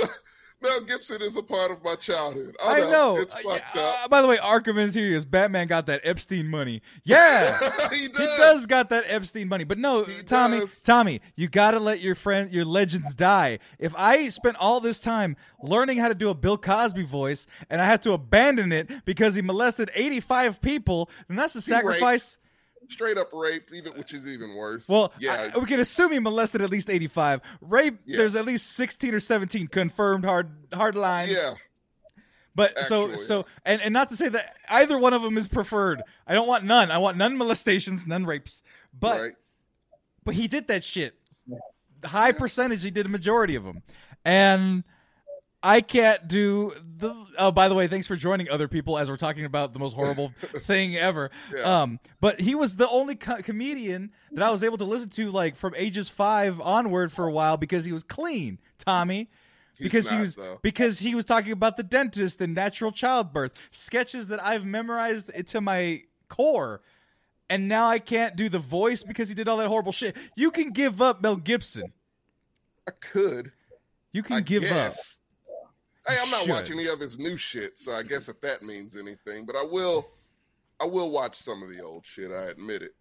Mel 0.61 0.81
Gibson 0.81 1.21
is 1.21 1.37
a 1.37 1.41
part 1.43 1.71
of 1.71 1.83
my 1.83 1.95
childhood. 1.95 2.55
I 2.63 2.75
I 2.75 2.79
know, 2.81 2.91
know. 2.91 3.17
it's 3.17 3.33
Uh, 3.33 3.37
fucked 3.39 3.77
up. 3.77 4.03
uh, 4.03 4.07
by 4.09 4.21
the 4.21 4.27
way, 4.27 4.37
Arkham 4.37 4.77
is 4.77 4.93
here. 4.93 5.15
Is 5.15 5.23
Batman 5.23 5.67
got 5.67 5.85
that 5.85 6.01
Epstein 6.03 6.47
money? 6.47 6.81
Yeah. 7.05 7.57
he 7.89 8.01
He 8.01 8.07
does. 8.09 8.37
does 8.37 8.65
got 8.65 8.89
that 8.89 9.05
Epstein 9.07 9.47
money, 9.47 9.63
but 9.63 9.77
no, 9.77 10.03
He 10.03 10.21
Tommy, 10.23 10.59
does. 10.59 10.81
Tommy, 10.81 11.21
you 11.35 11.47
gotta 11.47 11.79
let 11.79 12.01
your 12.01 12.15
friend, 12.15 12.51
your 12.51 12.65
legends 12.65 13.15
die. 13.15 13.59
If 13.79 13.93
I 13.97 14.27
spent 14.29 14.57
all 14.57 14.79
this 14.81 14.99
time 14.99 15.37
learning 15.63 15.97
how 15.99 16.09
to 16.09 16.15
do 16.15 16.29
a 16.29 16.35
Bill 16.35 16.57
Cosby 16.57 17.03
voice 17.03 17.47
and 17.69 17.81
I 17.81 17.85
had 17.85 18.01
to 18.01 18.11
abandon 18.11 18.71
it 18.71 19.05
because 19.05 19.35
he 19.35 19.41
molested 19.41 19.89
eighty-five 19.95 20.61
people, 20.61 21.09
then 21.27 21.37
that's 21.37 21.55
a 21.55 21.61
He 21.61 21.71
raped. 21.87 22.37
Straight 22.89 23.17
up 23.17 23.29
raped, 23.34 23.72
even 23.74 23.93
which 23.93 24.13
is 24.13 24.27
even 24.27 24.55
worse. 24.55 24.88
Well, 24.89 25.13
yeah, 25.19 25.51
I- 25.53 25.58
we 25.58 25.65
can 25.67 25.79
assume 25.79 26.12
he 26.12 26.19
molested 26.19 26.62
at 26.62 26.69
least 26.69 26.89
eighty-five. 26.89 27.41
Rape, 27.62 28.00
Yeah. 28.05 28.17
there's 28.17 28.36
at 28.36 28.46
least 28.46 28.72
sixteen 28.72 29.13
or 29.13 29.19
seventeen 29.19 29.67
confirmed 29.67 30.25
hard 30.25 30.50
hard 30.74 30.96
lines. 30.96 31.31
yeah. 31.31 31.53
But 32.55 32.77
so 32.86 33.03
Actually, 33.03 33.17
so 33.17 33.46
and 33.63 33.81
and 33.81 33.93
not 33.93 34.10
to 34.10 34.15
say 34.17 34.27
that 34.29 34.58
either 34.67 34.98
one 34.98 35.13
of 35.13 35.22
them 35.22 35.38
is 35.38 35.48
preferred. 35.48 36.01
I 36.27 36.34
don't 36.34 36.48
want 36.48 36.65
none. 36.65 36.89
I 36.91 36.98
want 36.98 37.15
none 37.15 37.38
molestations, 37.38 38.05
none 38.08 38.25
rapes. 38.25 38.63
But 39.00 39.22
right. 39.22 39.31
but 40.25 40.34
he 40.34 40.48
did 40.48 40.67
that 40.67 40.84
shit. 40.84 41.15
High 42.03 42.31
percentage. 42.31 42.84
He 42.84 42.91
did 42.91 43.05
a 43.05 43.10
majority 43.10 43.55
of 43.55 43.63
them, 43.63 43.84
and 44.25 44.84
I 45.61 45.81
can't 45.81 46.27
do 46.27 46.73
the. 46.97 47.13
Oh, 47.37 47.51
by 47.51 47.67
the 47.67 47.75
way, 47.75 47.87
thanks 47.87 48.07
for 48.07 48.15
joining 48.15 48.49
other 48.49 48.67
people 48.69 48.97
as 48.97 49.09
we're 49.09 49.17
talking 49.17 49.43
about 49.45 49.73
the 49.73 49.79
most 49.79 49.93
horrible 49.93 50.31
thing 50.61 50.95
ever. 50.95 51.31
Yeah. 51.53 51.81
Um, 51.81 51.99
but 52.21 52.39
he 52.39 52.55
was 52.55 52.77
the 52.77 52.87
only 52.89 53.15
co- 53.15 53.41
comedian 53.41 54.11
that 54.31 54.43
I 54.43 54.51
was 54.51 54.63
able 54.63 54.77
to 54.77 54.85
listen 54.85 55.09
to 55.09 55.29
like 55.31 55.55
from 55.57 55.73
ages 55.75 56.09
five 56.09 56.61
onward 56.61 57.11
for 57.11 57.27
a 57.27 57.31
while 57.31 57.57
because 57.57 57.83
he 57.83 57.91
was 57.91 58.03
clean, 58.03 58.59
Tommy. 58.77 59.29
He's 59.77 59.85
Because 59.85 60.09
he 60.09 60.17
was 60.19 60.35
though. 60.35 60.59
because 60.61 60.99
he 60.99 61.15
was 61.15 61.23
talking 61.25 61.51
about 61.51 61.77
the 61.77 61.83
dentist 61.83 62.41
and 62.41 62.53
natural 62.53 62.91
childbirth 62.91 63.53
sketches 63.71 64.27
that 64.27 64.41
I've 64.43 64.65
memorized 64.65 65.31
to 65.47 65.61
my 65.61 66.03
core 66.27 66.81
and 67.49 67.67
now 67.67 67.87
I 67.87 67.99
can't 67.99 68.35
do 68.35 68.47
the 68.49 68.59
voice 68.59 69.03
because 69.03 69.27
he 69.29 69.35
did 69.35 69.47
all 69.47 69.57
that 69.57 69.67
horrible 69.67 69.91
shit. 69.93 70.15
You 70.35 70.51
can 70.51 70.71
give 70.71 71.01
up 71.01 71.21
Mel 71.21 71.37
Gibson. 71.37 71.93
I 72.87 72.91
could. 72.91 73.51
You 74.11 74.21
can 74.21 74.35
I 74.37 74.41
give 74.41 74.63
up. 74.71 74.93
Hey, 76.09 76.17
I'm 76.21 76.29
not 76.31 76.41
Should. 76.41 76.49
watching 76.49 76.79
any 76.79 76.87
of 76.89 76.99
his 76.99 77.17
new 77.19 77.37
shit, 77.37 77.77
so 77.77 77.93
I 77.93 78.03
guess 78.03 78.29
if 78.29 78.39
that 78.41 78.63
means 78.63 78.95
anything, 78.97 79.45
but 79.45 79.55
I 79.55 79.63
will, 79.63 80.07
I 80.81 80.85
will 80.85 81.11
watch 81.11 81.37
some 81.37 81.61
of 81.63 81.69
the 81.69 81.81
old 81.81 82.05
shit. 82.05 82.31
I 82.31 82.45
admit 82.45 82.81
it. 82.81 82.91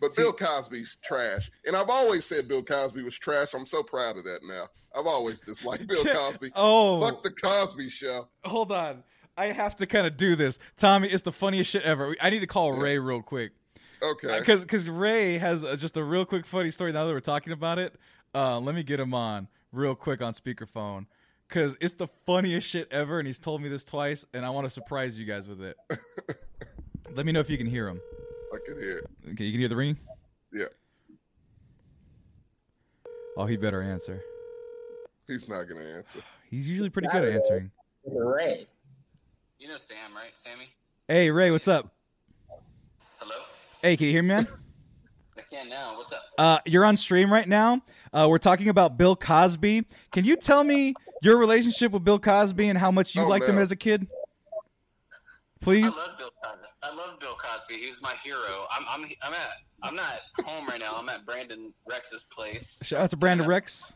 But 0.00 0.12
See- 0.12 0.22
Bill 0.22 0.32
Cosby's 0.32 0.98
trash, 1.04 1.50
and 1.66 1.74
I've 1.76 1.88
always 1.90 2.24
said 2.24 2.48
Bill 2.48 2.62
Cosby 2.62 3.02
was 3.02 3.14
trash. 3.18 3.54
I'm 3.54 3.66
so 3.66 3.82
proud 3.82 4.16
of 4.18 4.24
that 4.24 4.40
now. 4.44 4.66
I've 4.98 5.06
always 5.06 5.40
disliked 5.40 5.86
Bill 5.86 6.04
Cosby. 6.14 6.52
Oh, 6.54 7.00
Fuck 7.06 7.22
the 7.22 7.30
Cosby 7.30 7.88
Show. 7.88 8.28
hold 8.44 8.72
on. 8.72 9.02
I 9.38 9.46
have 9.46 9.76
to 9.76 9.86
kind 9.86 10.06
of 10.06 10.16
do 10.16 10.34
this. 10.34 10.58
Tommy, 10.78 11.08
it's 11.08 11.22
the 11.22 11.32
funniest 11.32 11.70
shit 11.70 11.82
ever. 11.82 12.16
I 12.22 12.30
need 12.30 12.40
to 12.40 12.46
call 12.46 12.72
Ray 12.72 12.98
real 12.98 13.20
quick. 13.20 13.52
Okay, 14.02 14.38
Because 14.38 14.62
because 14.62 14.88
Ray 14.88 15.36
has 15.38 15.64
uh 15.64 15.76
just 15.76 15.96
a 15.96 16.04
real 16.04 16.24
quick 16.26 16.44
funny 16.46 16.70
story 16.70 16.92
now 16.92 17.06
that 17.06 17.12
we're 17.12 17.20
talking 17.20 17.52
about 17.52 17.78
it. 17.78 17.94
Uh, 18.34 18.58
let 18.60 18.74
me 18.74 18.82
get 18.82 19.00
him 19.00 19.12
on 19.14 19.48
real 19.72 19.94
quick 19.94 20.22
on 20.22 20.32
speakerphone 20.34 21.06
because 21.48 21.76
it's 21.80 21.94
the 21.94 22.08
funniest 22.26 22.66
shit 22.66 22.88
ever, 22.90 23.18
and 23.18 23.26
he's 23.26 23.38
told 23.38 23.62
me 23.62 23.68
this 23.68 23.84
twice, 23.84 24.24
and 24.34 24.44
I 24.44 24.50
want 24.50 24.64
to 24.66 24.70
surprise 24.70 25.18
you 25.18 25.24
guys 25.24 25.46
with 25.48 25.62
it. 25.62 25.76
let 27.14 27.24
me 27.26 27.32
know 27.32 27.40
if 27.40 27.48
you 27.50 27.58
can 27.58 27.66
hear 27.66 27.88
him. 27.88 28.00
I 28.52 28.58
can 28.66 28.78
hear. 28.80 28.98
it. 28.98 29.10
Okay, 29.32 29.44
you 29.44 29.52
can 29.52 29.60
hear 29.60 29.68
the 29.68 29.76
ring. 29.76 29.96
Yeah, 30.52 30.64
Oh, 33.36 33.44
he 33.44 33.56
better 33.56 33.82
answer. 33.82 34.20
he's 35.26 35.48
not 35.48 35.64
gonna 35.64 35.84
answer. 35.84 36.20
He's 36.50 36.68
usually 36.68 36.90
pretty 36.90 37.08
good 37.08 37.24
at 37.24 37.32
answering. 37.34 37.72
Ray. 38.06 38.68
You 39.58 39.66
know 39.66 39.76
Sam, 39.76 39.96
right? 40.14 40.30
Sammy? 40.34 40.66
Hey 41.08 41.28
Ray, 41.30 41.50
what's 41.50 41.66
up? 41.66 41.92
Hello? 43.18 43.34
Hey, 43.82 43.96
can 43.96 44.06
you 44.06 44.12
hear 44.12 44.22
me, 44.22 44.28
man? 44.28 44.46
I 45.36 45.40
can 45.50 45.68
now. 45.68 45.96
What's 45.98 46.12
up? 46.12 46.22
Uh, 46.38 46.58
you're 46.66 46.84
on 46.84 46.96
stream 46.96 47.32
right 47.32 47.48
now. 47.48 47.82
Uh, 48.12 48.26
we're 48.30 48.38
talking 48.38 48.68
about 48.68 48.96
Bill 48.96 49.16
Cosby. 49.16 49.86
Can 50.12 50.24
you 50.24 50.36
tell 50.36 50.62
me 50.62 50.94
your 51.22 51.36
relationship 51.38 51.92
with 51.92 52.04
Bill 52.04 52.18
Cosby 52.18 52.68
and 52.68 52.78
how 52.78 52.90
much 52.90 53.14
you 53.14 53.22
Oh, 53.22 53.28
liked 53.28 53.48
him 53.48 53.58
as 53.58 53.70
a 53.70 53.76
kid? 53.76 54.06
Please. 55.62 55.96
I 55.96 56.06
love 56.06 56.18
Bill 56.18 56.30
Cosby. 56.42 56.62
I 56.82 56.94
love 56.94 57.20
Bill 57.20 57.36
Cosby. 57.38 57.74
He's 57.74 58.02
my 58.02 58.12
hero. 58.22 58.66
I'm 58.70 58.84
I'm 58.88 59.08
I'm 59.22 59.32
at 59.32 59.48
I'm 59.82 59.96
not 59.96 60.20
home 60.44 60.66
right 60.66 60.78
now. 60.80 60.94
I'm 60.96 61.08
at 61.08 61.24
Brandon 61.26 61.72
Rex's 61.88 62.24
place. 62.24 62.80
Shout 62.84 63.00
out 63.02 63.10
to 63.10 63.16
Brandon 63.16 63.46
Rex. 63.46 63.94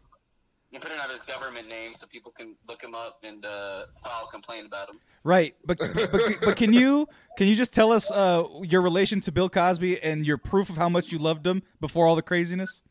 I'm 0.73 0.81
putting 0.81 0.99
out 0.99 1.11
his 1.11 1.23
government 1.23 1.69
name 1.69 1.95
so 1.95 2.07
people 2.07 2.31
can 2.31 2.55
look 2.69 2.81
him 2.83 2.95
up 2.95 3.19
and 3.25 3.45
uh, 3.45 3.87
file 4.05 4.27
a 4.29 4.31
complaint 4.33 4.67
about 4.67 4.89
him. 4.89 5.01
Right, 5.25 5.55
but 5.65 5.79
but 5.79 6.21
but 6.45 6.57
can 6.57 6.73
you 6.73 7.09
can 7.37 7.49
you 7.49 7.57
just 7.57 7.73
tell 7.73 7.91
us 7.93 8.11
uh, 8.11 8.45
your 8.63 8.81
relation 8.81 9.21
to 9.23 9.33
Bill 9.33 9.49
Cosby 9.51 10.01
and 10.03 10.25
your 10.25 10.39
proof 10.39 10.71
of 10.71 10.77
how 10.77 10.89
much 10.89 11.11
you 11.13 11.19
loved 11.19 11.47
him 11.47 11.63
before 11.81 12.07
all 12.07 12.15
the 12.17 12.23
craziness? 12.23 12.83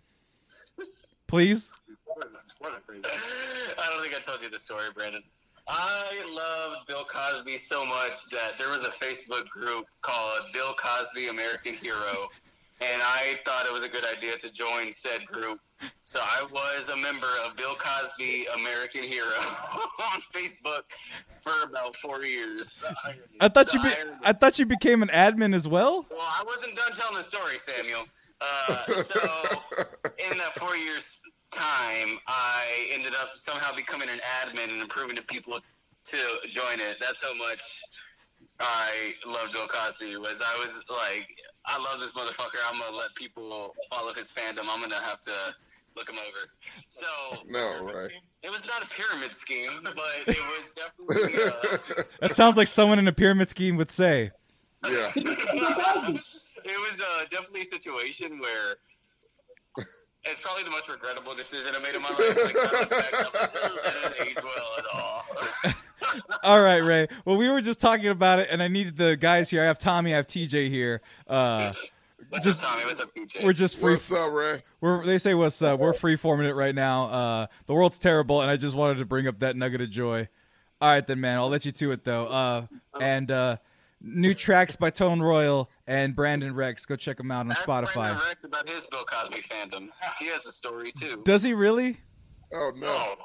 Please. 1.27 1.71
I 2.61 3.89
don't 3.91 4.01
think 4.01 4.15
I 4.15 4.19
told 4.19 4.41
you 4.41 4.49
the 4.49 4.57
story, 4.57 4.85
Brandon. 4.93 5.23
I 5.67 6.25
loved 6.35 6.87
Bill 6.87 7.03
Cosby 7.13 7.55
so 7.57 7.85
much 7.85 8.29
that 8.31 8.53
there 8.57 8.69
was 8.71 8.85
a 8.85 8.89
Facebook 8.89 9.47
group 9.49 9.85
called 10.01 10.39
Bill 10.53 10.73
Cosby 10.73 11.27
American 11.27 11.73
Hero, 11.73 12.27
and 12.81 13.01
I 13.03 13.35
thought 13.45 13.65
it 13.65 13.71
was 13.73 13.83
a 13.83 13.89
good 13.89 14.03
idea 14.05 14.35
to 14.37 14.51
join 14.51 14.91
said 14.91 15.25
group. 15.27 15.59
So 16.03 16.19
I 16.21 16.45
was 16.51 16.89
a 16.89 16.97
member 16.97 17.27
of 17.45 17.55
Bill 17.55 17.75
Cosby 17.75 18.47
American 18.59 19.03
Hero 19.03 19.27
on 19.37 20.19
Facebook 20.33 20.83
for 21.41 21.53
about 21.69 21.95
four 21.95 22.23
years. 22.25 22.83
I 23.39 23.47
thought 23.47 23.67
So 23.67 23.77
you 23.77 23.83
be, 23.83 23.89
I- 23.89 24.29
I 24.29 24.33
thought 24.33 24.59
you 24.59 24.65
became 24.65 25.01
an 25.03 25.09
admin 25.09 25.53
as 25.55 25.67
well. 25.67 26.05
well, 26.09 26.19
I 26.19 26.43
wasn't 26.45 26.75
done 26.75 26.91
telling 26.93 27.15
the 27.15 27.23
story, 27.23 27.57
Samuel. 27.57 28.05
Uh, 28.41 28.85
so, 28.93 29.19
in 30.31 30.37
that 30.37 30.55
four 30.55 30.75
years 30.77 31.28
time, 31.51 32.19
I 32.27 32.87
ended 32.91 33.13
up 33.21 33.31
somehow 33.35 33.75
becoming 33.75 34.09
an 34.09 34.19
admin 34.41 34.79
and 34.79 34.89
proving 34.89 35.15
to 35.15 35.23
people 35.23 35.59
to 36.05 36.17
join 36.49 36.79
it. 36.79 36.97
That's 36.99 37.23
how 37.23 37.35
much 37.37 37.61
I 38.59 39.13
loved 39.27 39.53
Bill 39.53 39.67
Cosby. 39.67 40.17
Was 40.17 40.41
I 40.41 40.59
was 40.59 40.85
like, 40.89 41.27
I 41.65 41.77
love 41.77 41.99
this 41.99 42.11
motherfucker. 42.11 42.57
I'm 42.71 42.79
gonna 42.79 42.95
let 42.97 43.13
people 43.15 43.73
follow 43.89 44.13
his 44.13 44.31
fandom. 44.31 44.65
I'm 44.69 44.81
gonna 44.81 44.95
have 44.95 45.19
to 45.21 45.33
look 45.95 46.09
him 46.09 46.17
over. 46.17 46.49
So 46.87 47.05
No, 47.47 47.83
right? 47.93 48.11
it 48.43 48.51
was 48.51 48.65
not 48.67 48.83
a 48.83 48.89
pyramid 48.95 49.33
scheme, 49.33 49.69
but 49.83 49.95
it 50.27 50.37
was 50.57 50.73
definitely. 50.75 51.43
Uh, 51.99 52.03
That 52.21 52.35
sounds 52.35 52.57
like 52.57 52.67
someone 52.67 52.99
in 52.99 53.07
a 53.07 53.13
pyramid 53.13 53.49
scheme 53.49 53.75
would 53.77 53.91
say. 53.91 54.31
Yeah. 54.85 55.09
it 55.15 56.79
was 56.79 57.01
uh, 57.05 57.25
definitely 57.29 57.61
a 57.61 57.65
situation 57.65 58.39
where 58.39 58.75
it's 60.25 60.41
probably 60.43 60.63
the 60.63 60.71
most 60.71 60.89
regrettable 60.89 61.33
decision 61.35 61.73
I 61.75 61.79
made 61.81 61.95
in 61.95 62.01
my 62.01 62.09
life. 62.09 62.19
Like, 62.19 62.55
I 62.55 62.79
look 62.79 62.89
back, 62.89 63.13
I'm 63.13 63.23
like, 63.23 63.35
"Ugh, 63.35 63.49
that 63.83 64.13
didn't 64.17 64.27
age 64.27 64.43
well 64.43 64.69
at 64.77 64.85
all. 64.93 65.25
All 66.43 66.61
right, 66.61 66.77
Ray. 66.83 67.07
Well, 67.25 67.37
we 67.37 67.49
were 67.49 67.61
just 67.61 67.79
talking 67.79 68.07
about 68.07 68.39
it, 68.39 68.47
and 68.49 68.63
I 68.63 68.67
needed 68.67 68.97
the 68.97 69.15
guys 69.15 69.49
here. 69.49 69.61
I 69.61 69.65
have 69.65 69.77
Tommy, 69.79 70.13
I 70.13 70.17
have 70.17 70.27
TJ 70.27 70.69
here. 70.69 71.01
Uh, 71.27 71.71
What's 72.29 72.45
Just- 72.45 72.63
up, 72.63 72.71
Tommy? 72.71 72.85
What's 72.85 72.99
up, 72.99 73.09
PJ? 73.15 73.43
we're 73.43 73.53
just 73.53 73.79
free. 73.79 73.93
What's 73.93 74.11
up, 74.11 74.31
Ray? 74.31 74.61
We're 74.81 75.03
they 75.03 75.17
say 75.17 75.33
what's 75.33 75.59
up. 75.63 75.79
we're 75.79 75.93
free 75.93 76.15
forming 76.15 76.47
it 76.47 76.53
right 76.53 76.75
now. 76.75 77.05
Uh, 77.05 77.47
the 77.65 77.73
world's 77.73 77.97
terrible, 77.97 78.41
and 78.41 78.51
I 78.51 78.55
just 78.57 78.75
wanted 78.75 78.97
to 78.99 79.05
bring 79.05 79.27
up 79.27 79.39
that 79.39 79.55
nugget 79.55 79.81
of 79.81 79.89
joy. 79.89 80.27
All 80.79 80.91
right, 80.91 81.05
then, 81.05 81.19
man. 81.21 81.37
I'll 81.39 81.49
let 81.49 81.65
you 81.65 81.71
to 81.71 81.91
it 81.91 82.03
though. 82.03 82.27
Uh, 82.27 82.65
and 83.01 83.31
uh, 83.31 83.57
new 84.01 84.33
tracks 84.33 84.75
by 84.75 84.89
Tone 84.89 85.21
Royal 85.21 85.69
and 85.87 86.15
Brandon 86.15 86.53
Rex. 86.55 86.85
Go 86.85 86.95
check 86.95 87.17
them 87.17 87.31
out 87.31 87.41
on 87.45 87.51
Ask 87.51 87.63
Spotify. 87.65 87.93
Brandon 87.93 88.21
Rex 88.27 88.43
about 88.43 88.69
his 88.69 88.85
Bill 88.87 89.03
Cosby 89.03 89.41
fandom. 89.41 89.89
He 90.19 90.27
has 90.27 90.45
a 90.45 90.51
story 90.51 90.91
too. 90.91 91.21
Does 91.25 91.43
he 91.43 91.53
really? 91.53 91.97
Oh 92.53 92.71
no. 92.75 93.15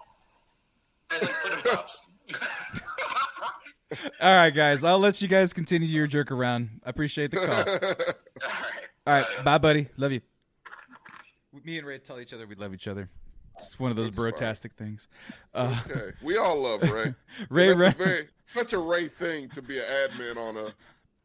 As 1.10 1.22
in, 1.22 1.28
put 1.28 1.52
him 1.52 1.60
props. 1.60 1.98
All 4.20 4.34
right, 4.36 4.52
guys. 4.52 4.82
I'll 4.82 4.98
let 4.98 5.22
you 5.22 5.28
guys 5.28 5.52
continue 5.52 5.86
your 5.86 6.06
jerk 6.06 6.30
around. 6.32 6.80
I 6.84 6.90
appreciate 6.90 7.30
the 7.30 7.36
call. 7.36 7.48
All 7.64 7.64
right. 7.64 8.84
All 9.06 9.14
right, 9.14 9.44
bye, 9.44 9.58
buddy. 9.58 9.88
Love 9.96 10.12
you. 10.12 10.20
Me 11.62 11.78
and 11.78 11.86
Ray 11.86 11.98
tell 11.98 12.18
each 12.18 12.32
other 12.32 12.46
we 12.46 12.56
love 12.56 12.74
each 12.74 12.88
other. 12.88 13.08
It's 13.56 13.78
one 13.78 13.90
of 13.90 13.96
those 13.96 14.10
That's 14.10 14.16
fine. 14.18 14.32
brotastic 14.32 14.72
things. 14.72 15.06
Uh, 15.54 15.80
okay. 15.88 16.10
We 16.22 16.36
all 16.36 16.60
love 16.60 16.82
Ray. 16.82 17.14
Ray, 17.48 17.72
Ray, 17.72 17.86
a 17.86 17.90
very, 17.92 18.28
such 18.44 18.72
a 18.72 18.78
Ray 18.78 19.08
thing 19.08 19.48
to 19.50 19.62
be 19.62 19.78
an 19.78 19.84
admin 19.84 20.36
on 20.36 20.56
a 20.56 20.74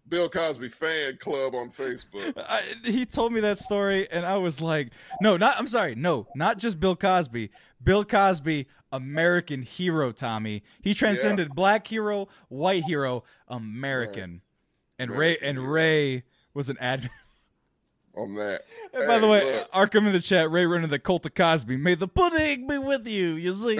Bill 0.08 0.30
Cosby 0.30 0.70
fan 0.70 1.18
club 1.18 1.54
on 1.54 1.70
Facebook. 1.70 2.34
I, 2.38 2.64
he 2.84 3.06
told 3.06 3.32
me 3.32 3.42
that 3.42 3.60
story, 3.60 4.10
and 4.12 4.26
I 4.26 4.38
was 4.38 4.60
like, 4.60 4.90
"No, 5.22 5.38
not. 5.38 5.56
I'm 5.60 5.68
sorry, 5.68 5.96
no, 5.96 6.28
not 6.36 6.58
just 6.58 6.80
Bill 6.80 6.96
Cosby. 6.96 7.52
Bill 7.84 8.04
Cosby, 8.04 8.68
American 8.92 9.62
hero. 9.62 10.12
Tommy. 10.12 10.64
He 10.82 10.94
transcended 10.94 11.54
black 11.56 11.86
hero, 11.88 12.28
white 12.48 12.84
hero, 12.86 13.24
American. 13.48 14.42
And 14.98 15.12
Ray 15.12 15.38
American 15.38 15.48
and 15.48 15.58
hero. 15.60 15.70
Ray 15.72 16.24
was 16.54 16.70
an 16.70 16.78
admin. 16.78 17.10
On 18.16 18.36
that. 18.36 18.64
And 18.94 19.08
by 19.08 19.14
Hey, 19.14 19.20
the 19.20 19.28
way, 19.28 19.54
look. 19.54 19.72
Arkham 19.72 20.08
in 20.08 20.12
the 20.14 20.20
chat, 20.20 20.50
Ray 20.52 20.66
running 20.66 20.90
the 20.90 21.00
cult 21.00 21.26
of 21.26 21.36
Cosby. 21.36 21.78
May 21.78 21.94
the 21.96 22.08
pudding 22.08 22.68
be 22.68 22.78
with 22.80 23.08
you. 23.08 23.36
You 23.36 23.54
see, 23.54 23.80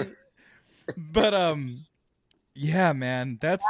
but 0.96 1.34
um, 1.34 1.84
yeah, 2.54 2.92
man, 2.92 3.38
that's. 3.40 3.64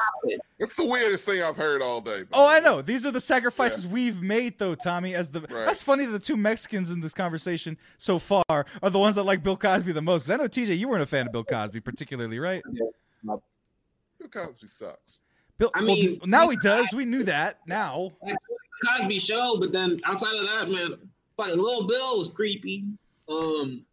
It's 0.58 0.76
the 0.76 0.84
weirdest 0.84 1.24
thing 1.26 1.42
I've 1.42 1.56
heard 1.56 1.80
all 1.82 2.00
day. 2.00 2.24
Oh, 2.32 2.46
I 2.46 2.60
know. 2.60 2.82
These 2.82 3.06
are 3.06 3.10
the 3.10 3.20
sacrifices 3.20 3.86
we've 3.86 4.20
made, 4.22 4.58
though, 4.58 4.74
Tommy. 4.74 5.14
As 5.14 5.30
the 5.30 5.40
Right. 5.40 5.50
that's 5.66 5.82
funny. 5.82 6.04
that 6.06 6.12
The 6.12 6.18
two 6.18 6.36
Mexicans 6.36 6.90
in 6.90 7.00
this 7.00 7.14
conversation 7.14 7.76
so 7.98 8.18
far 8.18 8.42
are 8.48 8.90
the 8.90 8.98
ones 8.98 9.14
that 9.14 9.24
like 9.24 9.42
Bill 9.42 9.56
Cosby 9.56 9.92
the 9.92 10.02
most. 10.02 10.30
I 10.30 10.36
know 10.36 10.48
TJ, 10.48 10.78
you 10.78 10.88
weren't 10.88 11.02
a 11.02 11.06
fan 11.06 11.26
of 11.26 11.32
Bill 11.32 11.44
Cosby 11.44 11.80
particularly, 11.80 12.38
right? 12.38 12.62
Bill 13.24 13.42
Cosby 14.30 14.68
sucks. 14.68 15.20
Bill, 15.58 15.70
I 15.74 15.78
well, 15.82 15.94
mean- 15.94 16.20
now 16.24 16.48
he 16.48 16.56
does. 16.56 16.92
We 16.94 17.04
knew 17.04 17.22
that. 17.24 17.58
Now, 17.66 18.12
Cosby 18.86 19.18
Show, 19.18 19.56
but 19.60 19.72
then 19.72 20.00
outside 20.04 20.34
of 20.36 20.44
that, 20.46 20.70
man, 20.70 20.94
fucking 21.36 21.58
Lil 21.58 21.86
Bill 21.86 22.18
was 22.18 22.28
creepy. 22.28 22.84
Um, 23.28 23.84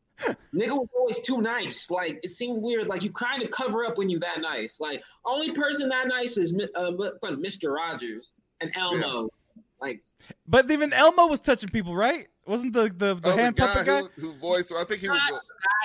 nigga 0.54 0.72
was 0.76 0.88
always 0.96 1.20
too 1.20 1.42
nice. 1.42 1.90
Like 1.92 2.20
it 2.24 2.32
seemed 2.32 2.62
weird. 2.62 2.88
Like 2.88 3.04
you 3.04 3.12
kind 3.12 3.42
of 3.44 3.52
cover 3.52 3.86
up 3.86 3.98
when 3.98 4.10
you 4.10 4.20
that 4.20 4.42
nice. 4.42 4.80
Like 4.80 5.04
only 5.26 5.52
person 5.52 5.90
that 5.90 6.08
nice 6.08 6.38
is 6.38 6.54
uh, 6.76 6.92
Mr. 7.24 7.74
Rogers 7.76 8.32
and 8.62 8.72
Elmo. 8.76 9.30
Like 9.82 10.02
but 10.48 10.70
even 10.72 10.92
Elmo 10.94 11.28
was 11.28 11.40
touching 11.40 11.70
people, 11.70 11.96
right? 11.96 12.28
Wasn't 12.46 12.74
the 12.74 12.84
the, 12.96 13.16
the 13.16 13.32
Oh, 13.32 13.36
hand 13.36 13.56
the 13.56 13.62
guy 13.62 13.68
puppet 13.68 13.86
guy? 13.86 14.02
who, 14.20 14.32
who 14.32 14.34
voiced, 14.40 14.74
I 14.74 14.84
think 14.84 15.02
he 15.02 15.10
was 15.10 15.20
the 15.30 15.42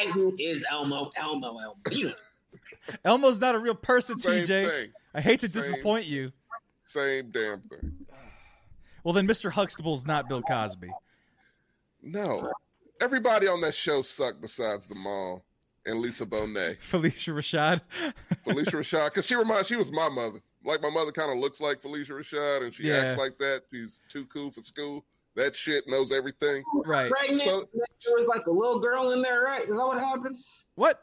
guy 0.06 0.10
who 0.12 0.34
is 0.38 0.64
Elmo, 0.70 1.10
Elmo, 1.16 1.48
Elmo. 1.58 1.76
You 1.90 2.06
know, 2.06 2.12
Elmo's 3.04 3.40
not 3.40 3.54
a 3.54 3.58
real 3.58 3.74
person, 3.74 4.18
same 4.18 4.44
TJ. 4.44 4.68
thing. 4.68 4.90
I 5.14 5.20
hate 5.20 5.40
to 5.40 5.48
Same. 5.48 5.60
disappoint 5.62 6.06
you. 6.06 6.32
Same 6.84 7.30
damn 7.30 7.60
thing. 7.60 7.92
Well, 9.04 9.12
then 9.12 9.26
Mr. 9.28 9.50
Huxtable's 9.52 10.06
not 10.06 10.28
Bill 10.28 10.42
Cosby. 10.42 10.90
No. 12.02 12.50
Everybody 13.02 13.48
on 13.48 13.60
that 13.62 13.74
show 13.74 14.00
sucked 14.00 14.40
besides 14.40 14.86
the 14.86 14.94
mom 14.94 15.40
and 15.86 15.98
Lisa 15.98 16.24
Bonet. 16.24 16.78
Phylicia 16.90 17.34
Rashad. 17.34 17.80
Phylicia 18.46 18.74
Rashad, 18.78 19.06
because 19.06 19.26
she 19.26 19.34
reminds 19.34 19.66
she 19.66 19.74
was 19.76 19.90
my 19.90 20.08
mother. 20.08 20.38
Like 20.64 20.80
my 20.80 20.90
mother 20.90 21.10
kind 21.10 21.32
of 21.32 21.38
looks 21.38 21.60
like 21.60 21.82
Phylicia 21.82 22.10
Rashad, 22.12 22.62
and 22.62 22.72
she 22.72 22.84
Yeah. 22.84 22.98
acts 22.98 23.18
like 23.18 23.38
that. 23.38 23.62
She's 23.72 24.00
too 24.08 24.24
cool 24.26 24.52
for 24.52 24.60
school. 24.60 25.04
That 25.34 25.56
shit 25.56 25.84
knows 25.88 26.12
everything. 26.12 26.62
right. 26.84 27.10
pregnant. 27.10 27.40
So- 27.40 27.68
there 27.74 28.14
was 28.16 28.26
like 28.28 28.46
a 28.46 28.50
little 28.52 28.78
girl 28.78 29.10
in 29.10 29.20
there, 29.22 29.42
right? 29.42 29.62
Is 29.62 29.68
that 29.70 29.76
what 29.86 29.98
happened? 29.98 30.36
What? 30.76 31.02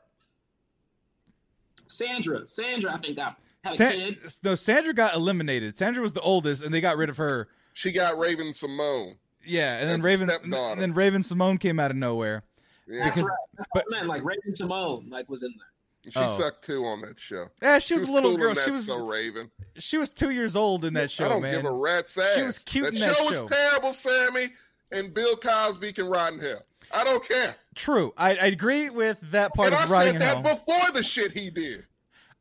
Sandra, 1.87 2.47
Sandra, 2.47 2.93
I 2.93 2.99
think 2.99 3.17
got 3.17 3.37
had 3.63 3.73
a 3.73 3.91
kid. 3.91 4.17
no, 4.43 4.55
Sandra 4.55 4.93
got 4.93 5.15
eliminated. 5.15 5.77
Sandra 5.77 6.01
was 6.01 6.13
the 6.13 6.21
oldest, 6.21 6.63
and 6.63 6.73
they 6.73 6.79
got 6.81 6.95
rid 6.97 7.09
of 7.09 7.17
her. 7.17 7.49
She 7.73 7.91
got 7.91 8.17
Raven-Symoné. 8.17 9.15
Yeah, 9.49 9.77
and 9.77 9.89
then 9.89 10.01
Raven, 10.01 10.29
and 10.29 10.81
then 10.81 10.93
Raven-Symoné 10.93 11.59
came 11.59 11.79
out 11.79 11.91
of 11.91 11.97
nowhere. 11.97 12.43
Yeah, 12.87 13.05
That's 13.05 13.15
Because- 13.15 13.29
right. 13.29 13.37
That's 13.57 13.67
what 13.73 13.85
I 13.87 13.95
meant. 13.97 14.07
Like 14.07 14.23
Raven-Symoné, 14.23 15.11
like 15.11 15.29
was 15.29 15.43
in 15.43 15.53
there. 15.57 16.11
she 16.13 16.17
Oh. 16.19 16.37
sucked 16.37 16.63
too 16.63 16.85
on 16.85 17.01
that 17.01 17.19
show. 17.19 17.49
Yeah, 17.61 17.77
she 17.79 17.93
was 17.93 18.03
a 18.03 18.11
little 18.11 18.31
cool 18.31 18.37
girl. 18.39 18.55
She 18.55 18.65
that 18.65 18.71
was 18.71 18.87
so 18.87 19.05
Raven. 19.05 19.51
she 19.77 19.97
was 19.97 20.09
two 20.09 20.29
years 20.29 20.55
old 20.55 20.85
in 20.85 20.93
that 20.93 21.11
show, 21.11 21.25
I 21.25 21.29
don't 21.29 21.41
man. 21.41 21.55
give 21.55 21.65
a 21.65 21.71
rat's 21.71 22.17
ass. 22.17 22.35
She 22.35 22.43
was 22.43 22.57
cute 22.59 22.85
That 22.85 22.93
in 22.93 22.99
that 23.01 23.15
show 23.17 23.31
show. 23.31 23.41
was 23.43 23.51
terrible, 23.51 23.93
Sammy, 23.93 24.49
and 24.91 25.13
Bill 25.13 25.35
Cosby 25.35 25.91
can 25.93 26.05
rot 26.07 26.33
in 26.33 26.39
hell. 26.39 26.61
I 26.91 27.03
don't 27.03 27.23
care. 27.27 27.55
True, 27.75 28.13
I, 28.17 28.29
I 28.31 28.45
agree 28.47 28.89
with 28.89 29.19
that 29.31 29.53
part 29.53 29.67
and 29.67 29.75
I 29.75 29.83
of 29.83 29.91
writing 29.91 30.13
said 30.13 30.21
hell. 30.23 30.41
that 30.41 30.65
before 30.65 30.91
the 30.91 31.03
shit 31.03 31.33
he 31.33 31.49
did. 31.51 31.85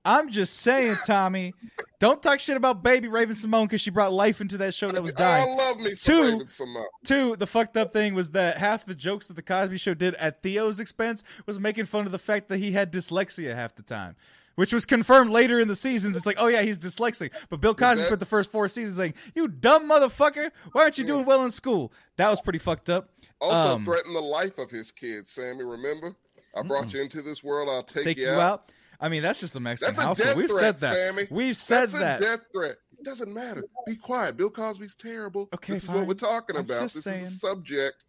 I'm 0.09 0.31
just 0.31 0.57
saying, 0.61 0.97
Tommy, 1.07 1.53
don't 2.01 2.23
talk 2.23 2.41
shit 2.41 2.57
about 2.57 2.83
baby 2.83 3.09
Raven-Symoné 3.09 3.65
because 3.65 3.83
she 3.83 3.91
brought 3.91 4.13
life 4.13 4.41
into 4.41 4.57
that 4.59 4.73
show 4.73 4.91
that 4.91 5.03
was 5.03 5.13
dying. 5.13 5.51
I 5.51 5.55
love 5.55 5.77
me 5.79 5.93
some 5.95 6.15
Two. 6.15 6.23
Raven-Symoné. 6.23 6.85
Two, 7.05 7.37
the 7.37 7.47
fucked 7.47 7.77
up 7.77 7.93
thing 7.93 8.15
was 8.15 8.31
that 8.31 8.57
half 8.57 8.87
the 8.87 8.95
jokes 8.95 9.27
that 9.27 9.35
the 9.35 9.43
Cosby 9.43 9.77
Show 9.77 9.93
did 9.95 10.15
at 10.15 10.43
Theo's 10.43 10.81
expense 10.81 11.23
was 11.45 11.61
making 11.61 11.85
fun 11.85 12.07
of 12.07 12.13
the 12.13 12.19
fact 12.19 12.49
that 12.49 12.57
he 12.59 12.73
had 12.73 12.91
dyslexia 12.93 13.55
half 13.55 13.75
the 13.75 13.83
time. 13.83 14.17
Which 14.55 14.73
was 14.73 14.87
confirmed 14.87 15.31
later 15.31 15.61
in 15.61 15.69
the 15.69 15.77
seasons. 15.77 16.17
It's 16.17 16.27
like, 16.27 16.39
oh 16.41 16.49
yeah, 16.49 16.63
he's 16.63 16.81
dyslexic. 16.81 17.31
But 17.49 17.61
Bill 17.61 17.75
Cosby 17.75 18.03
spent 18.03 18.19
the 18.19 18.27
first 18.27 18.51
four 18.51 18.67
seasons 18.67 18.97
saying, 18.97 19.15
"You 19.37 19.47
dumb 19.47 19.89
motherfucker, 19.89 20.51
why 20.73 20.83
aren't 20.83 20.99
you 20.99 21.05
doing 21.05 21.25
well 21.27 21.45
in 21.45 21.53
school?" 21.53 21.93
That 22.17 22.29
was 22.29 22.41
pretty 22.41 22.59
fucked 22.59 22.91
up. 22.91 23.09
Also 23.41 23.75
Um, 23.75 23.85
threatened 23.85 24.17
the 24.17 24.21
life 24.21 24.59
of 24.59 24.73
his 24.73 24.91
kids, 24.91 25.31
Sammy. 25.31 25.63
Remember? 25.63 26.17
I 26.57 26.63
brought 26.63 26.93
you 26.93 27.01
into 27.01 27.23
this 27.23 27.45
world. 27.45 27.69
I'll 27.71 27.85
take, 27.85 28.03
Take 28.03 28.19
you 28.19 28.31
out. 28.31 28.73
I 29.01 29.09
mean, 29.09 29.23
that's 29.23 29.39
just 29.41 29.55
a 29.57 29.61
Mexican 29.61 29.95
That's 29.95 30.05
a 30.05 30.09
household. 30.09 30.27
death 30.29 30.37
We've 30.37 30.49
threat, 30.51 30.61
said 30.61 30.79
that. 30.81 30.95
Sammy. 30.95 31.27
We've 31.31 31.57
said 31.57 31.81
That's 31.83 31.95
a 31.95 31.99
that. 31.99 32.21
death 32.21 32.41
threat. 32.53 32.77
It 32.99 33.05
doesn't 33.05 33.33
matter. 33.33 33.63
Be 33.87 33.95
quiet. 33.95 34.37
Bill 34.37 34.51
Cosby's 34.51 34.97
terrible. 34.97 35.49
Okay, 35.55 35.75
this 35.75 35.85
is 35.85 35.89
what 35.91 36.07
we're 36.07 36.15
talking 36.15 36.57
I'm 36.57 36.63
about. 36.65 36.83
This 36.93 37.05
saying. 37.05 37.23
is 37.23 37.35
a 37.35 37.39
subject. 37.39 38.05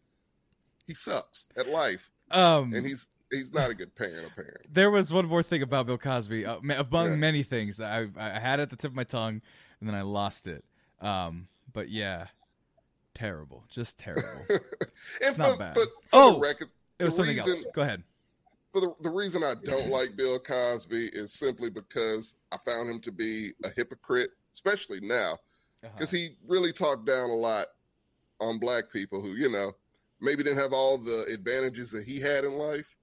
He 0.88 0.96
sucks 0.96 1.46
at 1.56 1.68
life, 1.70 2.10
um, 2.32 2.74
and 2.74 2.84
he's 2.88 3.08
he's 3.30 3.54
not 3.54 3.70
a 3.70 3.76
good 3.76 3.94
parent. 3.96 4.26
Apparently, 4.32 4.66
There 4.72 4.90
was 4.90 5.14
one 5.14 5.28
more 5.28 5.44
thing 5.44 5.62
about 5.62 5.86
Bill 5.86 6.00
Cosby, 6.00 6.48
uh, 6.48 6.58
among 6.58 7.12
Yeah. 7.12 7.16
many 7.18 7.44
things 7.44 7.78
that 7.78 7.92
I, 8.18 8.36
I 8.36 8.40
had 8.40 8.60
it 8.60 8.64
at 8.64 8.70
the 8.72 8.76
tip 8.76 8.90
of 8.90 8.96
my 8.96 9.04
tongue, 9.04 9.44
and 9.80 9.88
then 9.88 9.94
I 9.94 10.02
lost 10.02 10.48
it. 10.48 10.66
Um, 11.00 11.48
but 11.72 11.90
yeah, 11.90 12.26
terrible, 13.14 13.64
just 13.70 14.00
terrible. 14.00 14.24
and 15.24 15.38
not 15.38 15.52
for, 15.52 15.58
bad. 15.60 15.74
For, 15.76 15.86
for 15.86 15.90
Oh, 16.14 16.40
record, 16.40 16.70
It 16.98 17.04
was 17.04 17.16
something 17.16 17.36
reason, 17.36 17.52
else. 17.52 17.66
Go 17.76 17.84
ahead. 17.84 18.02
For 18.72 18.82
the, 18.82 18.94
the 19.02 19.10
reason 19.10 19.44
I 19.44 19.56
don't 19.64 19.90
like 19.98 20.16
Bill 20.16 20.40
Cosby 20.40 21.08
is 21.14 21.34
simply 21.34 21.70
because 21.70 22.36
I 22.52 22.58
found 22.66 22.90
him 22.90 23.00
to 23.02 23.12
be 23.12 23.54
a 23.64 23.70
hypocrite, 23.76 24.32
especially 24.54 25.00
now, 25.02 25.34
Uh-huh. 25.84 25.90
because 25.96 26.12
he 26.12 26.36
really 26.48 26.74
talked 26.74 27.06
down 27.06 27.30
a 27.30 27.36
lot 27.36 27.68
on 28.40 28.60
black 28.60 28.86
people 28.92 29.22
who, 29.22 29.34
you 29.34 29.50
know, 29.50 29.74
maybe 30.22 30.44
didn't 30.44 30.60
have 30.60 30.74
all 30.74 30.98
the 30.98 31.26
advantages 31.34 31.92
that 31.92 32.06
he 32.06 32.20
had 32.20 32.44
in 32.44 32.54
life. 32.54 32.96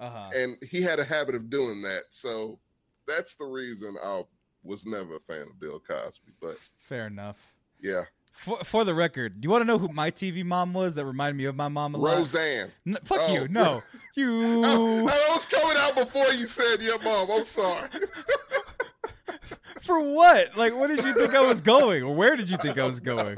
Uh-huh. 0.00 0.28
and 0.34 0.56
he 0.68 0.82
had 0.82 0.98
a 0.98 1.04
habit 1.04 1.36
of 1.36 1.48
doing 1.48 1.80
that. 1.82 2.02
So 2.10 2.58
that's 3.06 3.36
the 3.36 3.44
reason 3.44 3.94
I 4.02 4.22
was 4.64 4.84
never 4.84 5.14
a 5.16 5.20
fan 5.20 5.42
of 5.42 5.60
Bill 5.60 5.78
Cosby. 5.78 6.32
But 6.40 6.56
Fair 6.78 7.06
enough. 7.06 7.54
yeah, 7.80 8.02
For, 8.36 8.58
for 8.64 8.84
the 8.84 8.94
record, 8.94 9.40
do 9.40 9.46
you 9.46 9.50
want 9.50 9.62
to 9.62 9.64
know 9.64 9.78
who 9.78 9.88
my 9.88 10.10
TV 10.10 10.44
mom 10.44 10.74
was 10.74 10.96
that 10.96 11.04
reminded 11.06 11.36
me 11.36 11.44
of 11.44 11.54
my 11.54 11.68
mom 11.68 11.94
a 11.94 11.98
lot? 11.98 12.18
Roseanne. 12.18 12.70
Fuck 13.04 13.20
Oh, 13.22 13.32
you. 13.32 13.40
Oh, 13.42 13.46
no. 13.48 13.82
You. 14.16 14.64
I 15.06 15.30
was 15.32 15.46
coming 15.46 15.76
out 15.78 15.94
before 15.96 16.26
you 16.32 16.46
said 16.46 16.82
your 16.82 16.98
mom. 17.02 17.28
I'm 17.30 17.44
sorry. 17.44 17.88
For 19.80 20.00
what? 20.00 20.56
Like, 20.56 20.74
what 20.76 20.88
did 20.88 21.04
you 21.04 21.14
think 21.14 21.34
I 21.34 21.40
was 21.40 21.60
going? 21.60 22.02
Or 22.02 22.14
where 22.14 22.36
did 22.36 22.48
you 22.48 22.56
think 22.56 22.78
I 22.78 22.86
was 22.86 23.00
going? 23.00 23.36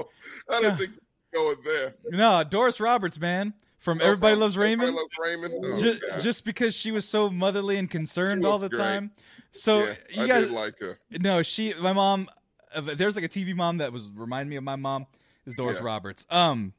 I 0.50 0.61
didn't 0.61 0.79
think 0.79 0.91
going 1.35 1.57
there. 1.65 1.95
No, 2.11 2.45
Doris 2.45 2.79
Roberts, 2.81 3.19
man. 3.19 3.53
From 3.79 4.00
Oh, 4.00 4.05
Everybody 4.05 4.35
from 4.35 4.41
Loves 4.41 4.57
Everybody 4.57 4.91
Raymond. 4.93 4.97
Loves 4.97 5.11
Raymond. 5.25 5.65
Oh, 5.65 5.81
just, 5.81 6.25
just 6.25 6.45
because 6.45 6.75
she 6.75 6.91
was 6.93 7.07
so 7.07 7.31
motherly 7.31 7.76
and 7.79 7.91
concerned 7.91 8.45
all 8.47 8.59
the 8.59 8.69
great. 8.69 8.81
time. 8.81 9.11
So 9.53 9.85
yeah, 9.85 9.95
you 10.11 10.23
I 10.23 10.26
guys, 10.29 10.44
did 10.44 10.53
like 10.53 10.79
her. 10.81 10.99
no, 11.20 11.42
she, 11.42 11.75
my 11.81 11.92
mom. 11.92 12.29
There's 12.81 13.17
like 13.17 13.25
a 13.25 13.29
TV 13.29 13.55
mom 13.55 13.79
that 13.79 13.93
was 13.93 14.09
remind 14.15 14.49
me 14.51 14.57
of 14.57 14.65
my 14.65 14.77
mom 14.77 15.07
is 15.47 15.55
Doris 15.55 15.79
Yeah. 15.79 15.85
Roberts. 15.87 16.27
Um, 16.31 16.73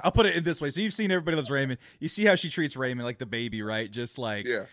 I'll 0.00 0.12
put 0.12 0.26
it 0.26 0.34
in 0.36 0.42
this 0.44 0.60
way. 0.60 0.70
So 0.70 0.80
you've 0.80 0.94
seen 0.94 1.10
Everybody 1.10 1.36
Loves 1.36 1.50
Raymond. 1.50 1.78
You 2.00 2.08
see 2.08 2.24
how 2.24 2.34
she 2.34 2.48
treats 2.50 2.76
Raymond 2.76 3.04
like 3.06 3.18
the 3.18 3.26
baby, 3.26 3.62
right? 3.62 3.90
Just 3.90 4.18
like 4.18 4.46
Yeah. 4.46 4.64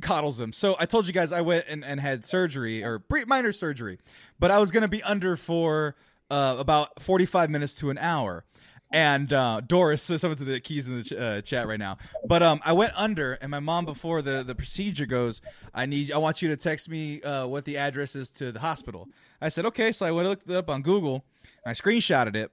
coddles 0.00 0.38
him. 0.40 0.52
So 0.52 0.76
I 0.78 0.84
told 0.86 1.06
you 1.06 1.12
guys 1.12 1.32
I 1.32 1.40
went 1.40 1.64
and, 1.68 1.84
and 1.84 2.00
had 2.00 2.24
surgery 2.24 2.84
or 2.84 2.98
pre- 2.98 3.24
minor 3.24 3.52
surgery, 3.52 3.98
but 4.38 4.50
I 4.50 4.58
was 4.58 4.70
gonna 4.70 4.88
be 4.88 5.02
under 5.02 5.36
for 5.36 5.94
uh, 6.30 6.56
about 6.58 7.00
45 7.00 7.48
minutes 7.48 7.74
to 7.76 7.88
an 7.90 7.96
hour. 7.98 8.44
And 8.90 9.30
uh, 9.32 9.60
Doris, 9.60 10.02
so 10.02 10.16
someone 10.16 10.38
to 10.38 10.44
the 10.44 10.60
keys 10.60 10.88
in 10.88 10.96
the 10.96 11.02
ch- 11.02 11.12
uh, 11.12 11.42
chat 11.42 11.66
right 11.66 11.78
now. 11.78 11.98
But 12.24 12.42
um, 12.42 12.60
I 12.64 12.72
went 12.72 12.92
under, 12.96 13.34
and 13.34 13.50
my 13.50 13.60
mom 13.60 13.84
before 13.84 14.22
the, 14.22 14.42
the 14.42 14.54
procedure 14.54 15.04
goes, 15.04 15.42
"I 15.74 15.84
need, 15.84 16.10
I 16.10 16.16
want 16.16 16.40
you 16.40 16.48
to 16.48 16.56
text 16.56 16.88
me 16.88 17.20
uh, 17.20 17.46
what 17.46 17.66
the 17.66 17.76
address 17.76 18.16
is 18.16 18.30
to 18.30 18.50
the 18.50 18.60
hospital." 18.60 19.08
I 19.42 19.50
said, 19.50 19.66
"Okay." 19.66 19.92
So 19.92 20.06
I 20.06 20.10
went 20.10 20.26
looked 20.26 20.48
it 20.48 20.56
up 20.56 20.70
on 20.70 20.80
Google, 20.80 21.26
I 21.66 21.72
screenshotted 21.72 22.34
it, 22.34 22.50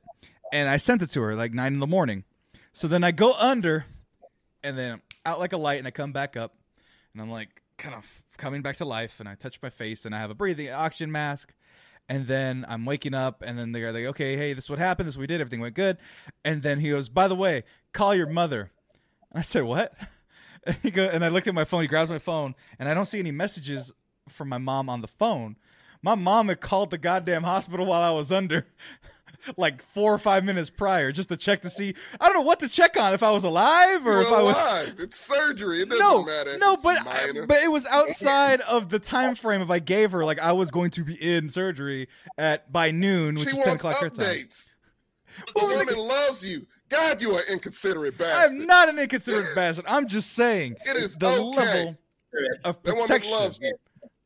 and 0.52 0.68
I 0.68 0.76
sent 0.76 1.02
it 1.02 1.08
to 1.12 1.22
her 1.22 1.36
like 1.36 1.54
nine 1.54 1.74
in 1.74 1.80
the 1.80 1.88
morning. 1.88 2.26
So 2.74 2.90
then 2.90 3.06
I 3.06 3.12
go 3.12 3.34
under, 3.34 3.86
and 4.62 4.78
then 4.78 5.02
out 5.26 5.40
like 5.40 5.54
a 5.54 5.58
light, 5.58 5.80
and 5.80 5.88
I 5.88 5.92
come 5.92 6.12
back 6.12 6.36
up, 6.36 6.56
and 7.14 7.22
I'm 7.22 7.32
like 7.32 7.62
kind 7.78 7.96
of 7.96 8.24
coming 8.38 8.62
back 8.62 8.76
to 8.78 8.86
life, 8.86 9.22
and 9.22 9.30
I 9.30 9.36
touch 9.36 9.62
my 9.62 9.70
face, 9.70 10.06
and 10.06 10.14
I 10.14 10.20
have 10.20 10.32
a 10.32 10.36
breathing 10.36 10.70
oxygen 10.70 11.14
mask, 11.14 11.54
and 12.08 12.28
then 12.28 12.66
I'm 12.68 12.86
waking 12.86 13.14
up, 13.14 13.44
and 13.46 13.58
then 13.58 13.72
they're 13.72 13.92
like, 13.92 14.06
okay, 14.06 14.36
hey, 14.38 14.54
this 14.54 14.66
is 14.66 14.70
what 14.70 14.80
happened, 14.80 15.08
this 15.08 15.14
is 15.14 15.18
what 15.18 15.24
we 15.24 15.28
did, 15.28 15.42
everything 15.42 15.62
went 15.62 15.76
good, 15.76 15.98
and 16.44 16.62
then 16.64 16.80
he 16.80 16.90
goes, 16.90 17.10
by 17.10 17.28
the 17.28 17.36
way, 17.36 17.64
call 17.94 18.14
your 18.14 18.28
mother, 18.28 18.72
and 19.32 19.40
I 19.40 19.42
said, 19.42 19.64
what? 19.64 19.94
And 20.66 20.76
he 20.84 20.92
and 21.00 21.24
I 21.24 21.28
looked 21.28 21.48
at 21.48 21.54
my 21.54 21.66
phone. 21.66 21.82
He 21.82 21.88
grabs 21.88 22.10
my 22.10 22.20
phone, 22.20 22.56
and 22.80 22.90
I 22.90 22.94
don't 22.94 23.06
see 23.06 23.20
any 23.20 23.32
messages 23.32 23.92
from 24.28 24.50
my 24.50 24.58
mom 24.58 24.90
on 24.90 25.02
the 25.02 25.08
phone. 25.08 25.58
My 26.02 26.16
mom 26.16 26.48
had 26.50 26.62
called 26.62 26.92
the 26.92 26.98
goddamn 26.98 27.44
hospital 27.44 27.86
while 27.86 28.02
I 28.02 28.12
was 28.12 28.32
under. 28.32 28.68
Like 29.58 29.82
four 29.82 30.14
or 30.14 30.18
five 30.18 30.44
minutes 30.44 30.70
prior, 30.70 31.12
just 31.12 31.30
to 31.30 31.38
check 31.38 31.62
to 31.62 31.70
see. 31.70 31.94
I 32.20 32.26
don't 32.26 32.36
know 32.36 32.42
what 32.42 32.60
to 32.62 32.70
check 32.70 32.98
on 32.98 33.14
if 33.14 33.24
I 33.24 33.32
was 33.32 33.44
alive 33.44 34.06
or 34.06 34.14
You're 34.14 34.22
if 34.22 34.28
I 34.28 34.42
was 34.42 34.56
alive. 34.56 34.96
It's 35.00 35.20
surgery. 35.20 35.82
It 35.82 35.90
doesn't 35.90 36.04
no, 36.04 36.24
matter. 36.24 36.58
no, 36.58 36.78
but 36.78 37.00
but 37.48 37.62
it 37.62 37.72
was 37.72 37.86
outside 37.86 38.62
of 38.62 38.90
the 38.90 39.00
time 39.00 39.36
frame 39.36 39.62
if 39.62 39.70
I 39.70 39.80
gave 39.80 40.12
her 40.12 40.26
like 40.26 40.40
I 40.40 40.52
was 40.54 40.72
going 40.72 40.92
to 40.92 41.04
be 41.04 41.16
in 41.16 41.50
surgery 41.50 42.08
at 42.38 42.72
by 42.72 42.92
noon, 42.92 43.36
which 43.36 43.50
she 43.50 43.58
is 43.58 43.64
ten 43.64 43.76
o'clock 43.76 43.98
her 44.00 44.10
time. 44.10 44.26
updates. 44.26 44.74
The 45.56 45.66
woman 45.66 45.98
loves 45.98 46.44
you. 46.46 46.66
God, 46.90 47.22
you 47.22 47.36
are 47.36 47.42
inconsiderate 47.50 48.18
bastard. 48.18 48.60
I'm 48.62 48.66
not 48.66 48.90
an 48.90 49.00
inconsiderate 49.00 49.54
bastard. 49.56 49.86
I'm 49.88 50.08
just 50.08 50.34
saying 50.34 50.76
It 50.86 50.96
is 50.96 51.16
the 51.16 51.28
okay. 51.28 51.40
level 51.58 51.98
of 52.64 52.84
protection. 52.84 53.74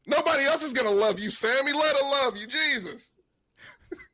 Nobody 0.05 0.43
else 0.43 0.63
is 0.63 0.73
gonna 0.73 0.89
love 0.91 1.19
you, 1.19 1.29
Sammy. 1.29 1.71
Let 1.73 1.95
her 1.95 2.03
love 2.03 2.37
you, 2.37 2.47
Jesus. 2.47 3.11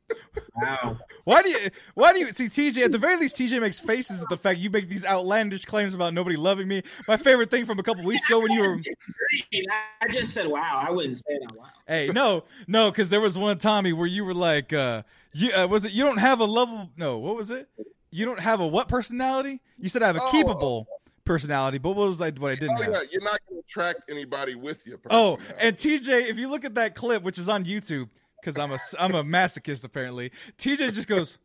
Wow. 0.56 0.98
Why 1.24 1.42
do 1.42 1.50
you? 1.50 1.70
Why 1.94 2.12
do 2.12 2.20
you 2.20 2.32
see 2.32 2.46
TJ? 2.48 2.84
At 2.84 2.92
the 2.92 2.98
very 2.98 3.16
least, 3.16 3.36
TJ 3.36 3.60
makes 3.60 3.80
faces 3.80 4.22
at 4.22 4.28
the 4.28 4.36
fact 4.36 4.58
you 4.58 4.70
make 4.70 4.88
these 4.88 5.04
outlandish 5.04 5.64
claims 5.64 5.94
about 5.94 6.14
nobody 6.14 6.36
loving 6.36 6.68
me. 6.68 6.82
My 7.06 7.16
favorite 7.16 7.50
thing 7.50 7.64
from 7.64 7.78
a 7.78 7.82
couple 7.82 8.04
weeks 8.04 8.24
ago 8.24 8.40
when 8.40 8.52
you 8.52 8.60
were 8.60 8.80
I 10.00 10.08
just 10.10 10.32
said 10.32 10.46
wow. 10.46 10.82
I 10.86 10.90
wouldn't 10.90 11.16
say 11.16 11.34
it 11.34 11.42
out 11.48 11.56
loud. 11.56 11.68
Hey, 11.86 12.10
no, 12.12 12.44
no, 12.66 12.90
because 12.90 13.10
there 13.10 13.20
was 13.20 13.36
one 13.36 13.58
Tommy 13.58 13.92
where 13.92 14.06
you 14.06 14.24
were 14.24 14.34
like, 14.34 14.72
uh, 14.72 15.02
you 15.32 15.52
uh, 15.52 15.66
was 15.66 15.84
it? 15.84 15.92
You 15.92 16.04
don't 16.04 16.18
have 16.18 16.40
a 16.40 16.44
level. 16.44 16.90
No, 16.96 17.18
what 17.18 17.36
was 17.36 17.50
it? 17.50 17.68
You 18.10 18.24
don't 18.24 18.40
have 18.40 18.60
a 18.60 18.66
what 18.66 18.88
personality? 18.88 19.60
You 19.78 19.88
said 19.88 20.02
I 20.02 20.06
have 20.06 20.16
a 20.16 20.20
Oh. 20.22 20.32
keepable 20.32 20.86
personality, 21.24 21.78
but 21.78 21.90
what 21.90 22.08
was 22.08 22.20
I? 22.20 22.30
What 22.30 22.52
I 22.52 22.54
didn't 22.54 22.78
Oh 22.78 22.82
have? 22.82 22.92
yeah, 22.92 23.00
you're 23.10 23.22
not 23.22 23.38
gonna 23.48 23.60
attract 23.60 24.10
anybody 24.10 24.54
with 24.54 24.86
you. 24.86 24.98
Oh, 25.10 25.38
and 25.60 25.76
TJ, 25.76 26.28
if 26.28 26.38
you 26.38 26.48
look 26.48 26.64
at 26.64 26.74
that 26.76 26.94
clip, 26.94 27.22
which 27.22 27.36
is 27.38 27.48
on 27.48 27.64
YouTube, 27.64 28.08
because 28.46 28.58
I'm 28.58 28.70
a 28.70 28.78
I'm 29.02 29.14
a 29.14 29.24
masochist 29.24 29.84
apparently. 29.84 30.30
TJ 30.58 30.92
just 30.94 31.08
goes. 31.08 31.38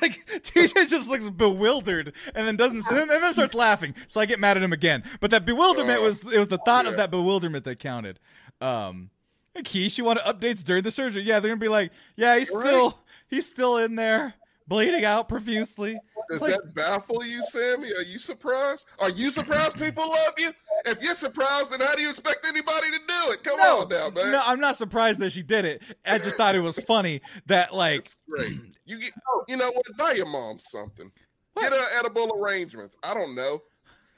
Like 0.00 0.24
TJ 0.28 0.88
just 0.88 1.08
looks 1.08 1.28
bewildered 1.28 2.12
and 2.36 2.46
then 2.46 2.54
doesn't 2.54 2.86
and 2.86 2.96
then, 2.96 3.10
and 3.10 3.24
then 3.24 3.32
starts 3.32 3.54
laughing. 3.54 3.96
So 4.06 4.20
I 4.20 4.24
get 4.26 4.38
mad 4.38 4.56
at 4.56 4.62
him 4.62 4.72
again. 4.72 5.02
But 5.18 5.32
that 5.32 5.44
bewilderment 5.44 5.98
Uh, 6.00 6.04
was 6.04 6.32
it 6.32 6.38
was 6.38 6.46
the 6.46 6.58
thought 6.58 6.86
of 6.86 6.96
that 6.96 7.10
bewilderment 7.10 7.64
that 7.64 7.80
counted. 7.80 8.20
Um 8.60 9.10
Keish, 9.56 9.98
you 9.98 10.04
want 10.04 10.20
updates 10.20 10.62
during 10.62 10.84
the 10.84 10.92
surgery? 10.92 11.24
Yeah, 11.24 11.40
they're 11.40 11.50
gonna 11.50 11.60
be 11.60 11.66
like, 11.66 11.90
yeah, 12.14 12.38
he's 12.38 12.52
Right. 12.54 12.64
still 12.66 12.98
he's 13.28 13.46
still 13.50 13.78
in 13.78 13.96
there, 13.96 14.34
bleeding 14.70 15.04
out 15.04 15.28
profusely. 15.28 15.98
Does 16.30 16.40
like- 16.40 16.52
that 16.52 16.74
baffle 16.74 17.22
you, 17.24 17.42
Sammy? 17.42 17.92
Are 17.92 18.02
you 18.02 18.18
surprised? 18.18 18.86
Are 19.00 19.10
you 19.10 19.30
surprised 19.30 19.76
people 19.76 20.08
love 20.08 20.34
you? 20.38 20.52
If 20.86 21.02
you're 21.02 21.14
surprised, 21.14 21.72
then 21.72 21.80
how 21.80 21.94
do 21.94 22.00
you 22.00 22.08
expect 22.08 22.46
anybody 22.46 22.90
to 22.92 22.98
do 23.06 23.32
it? 23.32 23.42
Come 23.44 23.58
No, 23.58 23.80
on 23.82 23.88
now, 23.88 24.08
man. 24.10 24.32
no, 24.32 24.42
I'm 24.46 24.60
not 24.60 24.76
surprised 24.76 25.20
that 25.20 25.32
she 25.32 25.42
did 25.42 25.64
it. 25.66 25.82
I 26.06 26.16
just 26.18 26.36
thought 26.38 26.54
it 26.54 26.60
was 26.60 26.78
funny 26.80 27.20
that 27.46 27.74
like 27.74 28.08
great. 28.28 28.58
You 28.86 28.98
get, 28.98 29.12
you 29.46 29.56
know 29.56 29.70
what? 29.70 29.84
Buy 29.98 30.12
your 30.12 30.26
mom 30.26 30.58
something. 30.58 31.12
What? 31.52 31.62
Get 31.62 31.72
her 31.72 31.98
edible 32.00 32.32
arrangements. 32.42 32.96
I 33.04 33.14
don't 33.14 33.36
know. 33.36 33.62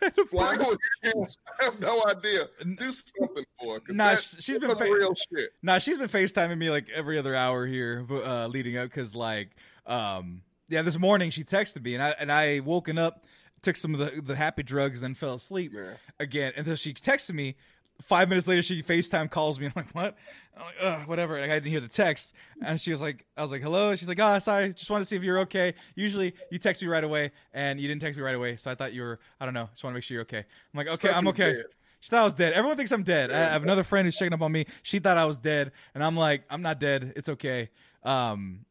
Fly 0.31 0.57
with 0.57 0.79
chance. 1.05 1.37
I 1.61 1.65
have 1.67 1.79
no 1.79 2.03
idea. 2.09 2.45
Do 2.79 2.91
something 2.91 3.45
for 3.61 3.75
her. 3.75 3.81
Nah, 3.93 4.11
that- 4.13 4.21
sh- 4.23 4.37
she's 4.41 4.59
been 4.59 4.75
fa- 4.75 4.85
real 4.85 5.15
shit. 5.15 5.51
Nah, 5.63 5.79
she's 5.79 5.99
been 5.99 6.09
FaceTiming 6.09 6.57
me 6.57 6.71
like 6.71 6.89
every 6.89 7.19
other 7.19 7.35
hour 7.35 7.67
here, 7.67 8.07
uh, 8.11 8.47
leading 8.47 8.79
up 8.79 8.89
because 8.89 9.15
like, 9.15 9.51
um, 9.87 10.43
Yeah, 10.69 10.83
this 10.83 10.99
morning 10.99 11.31
she 11.31 11.45
texted 11.45 11.83
me, 11.85 11.95
and 11.95 12.03
I 12.03 12.11
and 12.19 12.31
I 12.33 12.61
woken 12.61 12.99
up, 12.99 13.25
took 13.63 13.77
some 13.77 13.95
of 13.95 14.01
the 14.01 14.23
the 14.23 14.37
happy 14.37 14.63
drugs, 14.63 15.01
then 15.01 15.15
fell 15.15 15.35
asleep 15.35 15.73
Yeah. 15.75 15.95
again. 16.19 16.53
And 16.57 16.67
then 16.67 16.77
she 16.77 16.95
texted 16.95 17.35
me. 17.35 17.57
Five 18.01 18.29
minutes 18.29 18.49
later, 18.49 18.63
she 18.63 18.83
FaceTime 18.83 19.31
calls 19.31 19.61
me. 19.61 19.67
And 19.67 19.75
I'm 19.77 19.85
like, 19.85 19.95
what? 19.95 20.17
I'm 20.57 20.65
like, 20.65 20.75
Ugh, 20.83 21.09
whatever. 21.09 21.37
And 21.37 21.53
I 21.53 21.57
didn't 21.57 21.71
hear 21.71 21.79
the 21.81 21.87
text. 21.89 22.35
And 22.61 22.81
she 22.81 22.91
was 22.91 23.01
like, 23.01 23.25
I 23.37 23.43
was 23.43 23.53
like, 23.53 23.63
hello. 23.63 23.95
She's 23.95 24.09
like, 24.09 24.19
oh, 24.19 24.39
sorry. 24.41 24.71
Just 24.75 24.91
want 24.91 25.03
to 25.03 25.05
see 25.05 25.15
if 25.15 25.23
you're 25.23 25.41
okay. 25.41 25.75
Usually 25.95 26.35
you 26.51 26.59
text 26.59 26.83
me 26.83 26.89
right 26.89 27.05
away, 27.05 27.31
and 27.53 27.79
you 27.79 27.87
didn't 27.87 28.01
text 28.01 28.17
me 28.19 28.25
right 28.25 28.35
away. 28.35 28.57
So 28.57 28.73
I 28.73 28.75
thought 28.75 28.93
you 28.93 29.03
were, 29.03 29.21
I 29.39 29.45
don't 29.45 29.55
know. 29.55 29.69
Just 29.73 29.85
want 29.85 29.93
to 29.93 29.97
make 29.99 30.05
sure 30.05 30.15
you're 30.17 30.23
okay. 30.23 30.39
I'm 30.39 30.77
like, 30.79 30.89
okay, 30.89 31.11
I'm 31.11 31.29
okay. 31.29 31.53
dead. 31.53 31.65
She 32.01 32.09
thought 32.09 32.23
I 32.23 32.25
was 32.25 32.35
dead. 32.35 32.55
Everyone 32.55 32.77
thinks 32.77 32.91
I'm 32.91 33.05
dead. 33.05 33.31
I 33.31 33.37
have 33.53 33.63
another 33.63 33.85
friend 33.85 34.05
who's 34.05 34.17
checking 34.17 34.33
up 34.35 34.43
on 34.43 34.51
me. 34.51 34.65
She 34.83 34.99
thought 34.99 35.17
I 35.17 35.27
was 35.27 35.39
dead, 35.39 35.71
and 35.95 36.03
I'm 36.03 36.17
like, 36.17 36.43
I'm 36.51 36.63
not 36.63 36.81
dead. 36.81 37.13
It's 37.15 37.29
okay. 37.29 37.71
Um, 38.03 38.65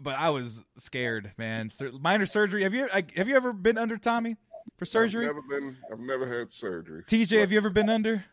but 0.00 0.16
I 0.18 0.30
was 0.30 0.64
scared, 0.76 1.32
man. 1.38 1.70
Sur- 1.70 1.92
minor 1.92 2.26
surgery. 2.26 2.62
Have 2.62 2.74
you 2.74 2.88
I, 2.92 3.04
have 3.16 3.28
you 3.28 3.36
ever 3.36 3.52
been 3.52 3.78
under 3.78 3.96
Tommy 3.96 4.36
for 4.76 4.84
surgery? 4.84 5.28
I've 5.28 5.34
never 5.34 5.42
been. 5.48 5.76
I've 5.92 5.98
never 6.00 6.26
had 6.26 6.50
surgery. 6.50 7.02
TJ, 7.04 7.40
have 7.40 7.52
you 7.52 7.58
ever 7.58 7.70
been 7.70 7.88
under? 7.88 8.24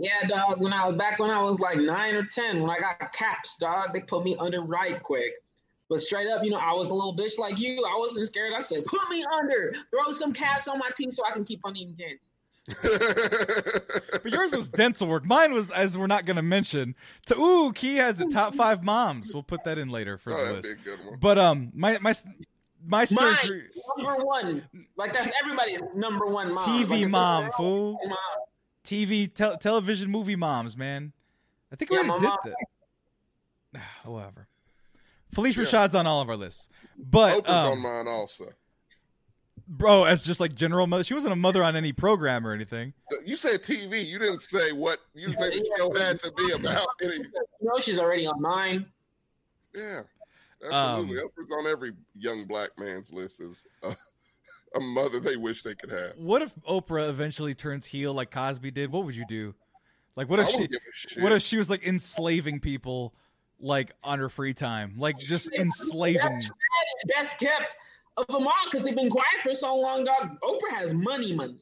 Yeah, 0.00 0.26
dog. 0.28 0.60
When 0.60 0.72
I 0.72 0.86
was 0.86 0.96
back 0.96 1.18
when 1.18 1.30
I 1.30 1.42
was 1.42 1.58
like 1.58 1.78
nine 1.78 2.14
or 2.14 2.24
ten, 2.24 2.60
when 2.60 2.70
I 2.70 2.78
got 2.78 3.12
caps, 3.12 3.56
dog, 3.56 3.92
they 3.92 4.00
put 4.00 4.24
me 4.24 4.36
under 4.38 4.62
right 4.62 5.02
quick. 5.02 5.32
But 5.88 6.00
straight 6.00 6.28
up, 6.28 6.44
you 6.44 6.50
know, 6.50 6.58
I 6.58 6.72
was 6.72 6.88
a 6.88 6.92
little 6.92 7.16
bitch 7.16 7.38
like 7.38 7.58
you. 7.58 7.84
I 7.84 7.96
wasn't 7.98 8.26
scared. 8.26 8.52
I 8.54 8.60
said, 8.60 8.84
"Put 8.84 9.00
me 9.08 9.24
under. 9.32 9.74
Throw 9.90 10.12
some 10.12 10.32
caps 10.32 10.68
on 10.68 10.78
my 10.78 10.90
teeth 10.96 11.14
so 11.14 11.22
I 11.26 11.32
can 11.32 11.44
keep 11.44 11.60
on 11.64 11.76
eating 11.76 11.96
candy." 11.96 12.20
But 14.22 14.32
yours 14.32 14.52
was 14.54 14.68
dental 14.68 15.08
work. 15.08 15.24
Mine 15.24 15.52
was, 15.52 15.70
as 15.70 15.96
we're 15.96 16.06
not 16.06 16.24
going 16.24 16.36
to 16.36 16.42
mention. 16.42 16.94
To 17.26 17.38
ooh, 17.38 17.72
Key 17.72 17.96
has 17.96 18.20
a 18.20 18.26
top 18.26 18.54
five 18.54 18.82
moms. 18.82 19.32
We'll 19.32 19.42
put 19.42 19.64
that 19.64 19.78
in 19.78 19.88
later 19.88 20.18
for 20.18 20.32
oh, 20.32 20.46
the 20.46 20.52
list. 20.54 20.68
a 20.70 20.74
good 20.74 20.98
one. 21.04 21.18
But 21.20 21.38
um, 21.38 21.70
my 21.74 21.98
my 21.98 22.14
my 22.86 23.04
surgery 23.04 23.64
Number 23.98 24.24
one, 24.24 24.64
like 24.96 25.12
that's 25.12 25.28
everybody's 25.42 25.80
number 25.94 26.26
one 26.26 26.54
mom. 26.54 26.64
TV 26.64 26.90
Like, 26.90 27.02
it's 27.02 27.12
mom, 27.12 27.44
like, 27.44 27.52
fool. 27.54 27.98
mom. 28.06 28.16
TV 28.84 29.32
tel- 29.32 29.56
television 29.58 30.10
movie 30.10 30.36
moms, 30.36 30.76
man. 30.76 31.12
I 31.72 31.76
think 31.76 31.90
we 31.90 31.96
Yeah, 31.96 32.02
already 32.04 32.24
my 32.26 32.36
did 32.44 32.54
mom- 32.54 32.54
that. 33.72 33.82
Whatever. 34.10 34.48
Phylicia 35.34 35.56
Yeah. 35.58 35.64
Rashad's 35.86 35.94
on 35.94 36.06
all 36.06 36.20
of 36.22 36.28
our 36.30 36.36
lists, 36.36 36.68
but 36.96 37.44
Oprah's 37.44 37.50
on 37.50 37.72
um, 37.72 37.82
mine 37.82 38.08
also. 38.08 38.44
Bro, 39.66 40.04
as 40.04 40.22
just 40.22 40.40
like 40.40 40.54
general 40.54 40.86
mother, 40.86 41.02
she 41.04 41.14
wasn't 41.14 41.32
a 41.32 41.36
mother 41.36 41.64
on 41.64 41.74
any 41.76 41.92
program 41.92 42.46
or 42.46 42.52
anything. 42.52 42.92
You 43.24 43.36
said 43.36 43.62
TV. 43.62 44.06
You 44.06 44.18
didn't 44.18 44.40
say 44.40 44.72
what. 44.72 44.98
You 45.14 45.26
didn't 45.28 45.38
say 45.38 45.50
the 45.58 45.70
show 45.76 45.94
had 45.94 46.20
to 46.20 46.32
be 46.32 46.50
about. 46.52 46.86
Any, 47.02 47.14
You 47.14 47.24
know 47.62 47.78
she's 47.80 47.98
already 47.98 48.26
on 48.26 48.40
mine. 48.40 48.86
yeah, 49.74 50.00
Um, 50.64 50.72
absolutely. 50.72 51.16
Oprah's 51.22 51.52
on 51.58 51.66
every 51.66 51.92
young 52.16 52.46
black 52.46 52.70
man's 52.78 53.12
list 53.12 53.40
as 53.40 53.64
a, 53.82 53.94
a 54.76 54.80
mother 54.80 55.20
they 55.20 55.36
wish 55.36 55.62
they 55.62 55.74
could 55.74 55.90
have. 55.90 56.12
What 56.16 56.42
if 56.42 56.54
Oprah 56.68 57.08
eventually 57.08 57.54
turns 57.54 57.86
heel 57.86 58.12
like 58.12 58.30
Cosby 58.30 58.70
did? 58.70 58.92
What 58.92 59.04
would 59.04 59.16
you 59.16 59.24
do? 59.28 59.54
Like, 60.16 60.28
what 60.28 60.40
if 60.40 60.48
she? 60.48 60.54
wouldn't 60.54 60.72
give 60.72 60.80
a 60.80 60.96
shit. 60.96 61.22
What 61.22 61.32
if 61.32 61.42
she 61.42 61.58
was 61.58 61.70
like 61.70 61.86
enslaving 61.86 62.58
people, 62.60 63.14
like 63.60 63.92
on 64.02 64.18
her 64.18 64.28
free 64.28 64.52
time, 64.52 64.94
like 64.98 65.16
just 65.18 65.52
enslaving? 65.52 66.40
Best 67.06 67.38
kept 67.38 67.76
of 68.18 68.26
them 68.26 68.46
all 68.46 68.52
because 68.64 68.82
they've 68.82 68.96
been 68.96 69.10
quiet 69.10 69.42
for 69.42 69.54
so 69.54 69.74
long, 69.74 70.04
dog. 70.04 70.38
Oprah 70.42 70.76
has 70.76 70.92
money, 70.92 71.34
money. 71.34 71.56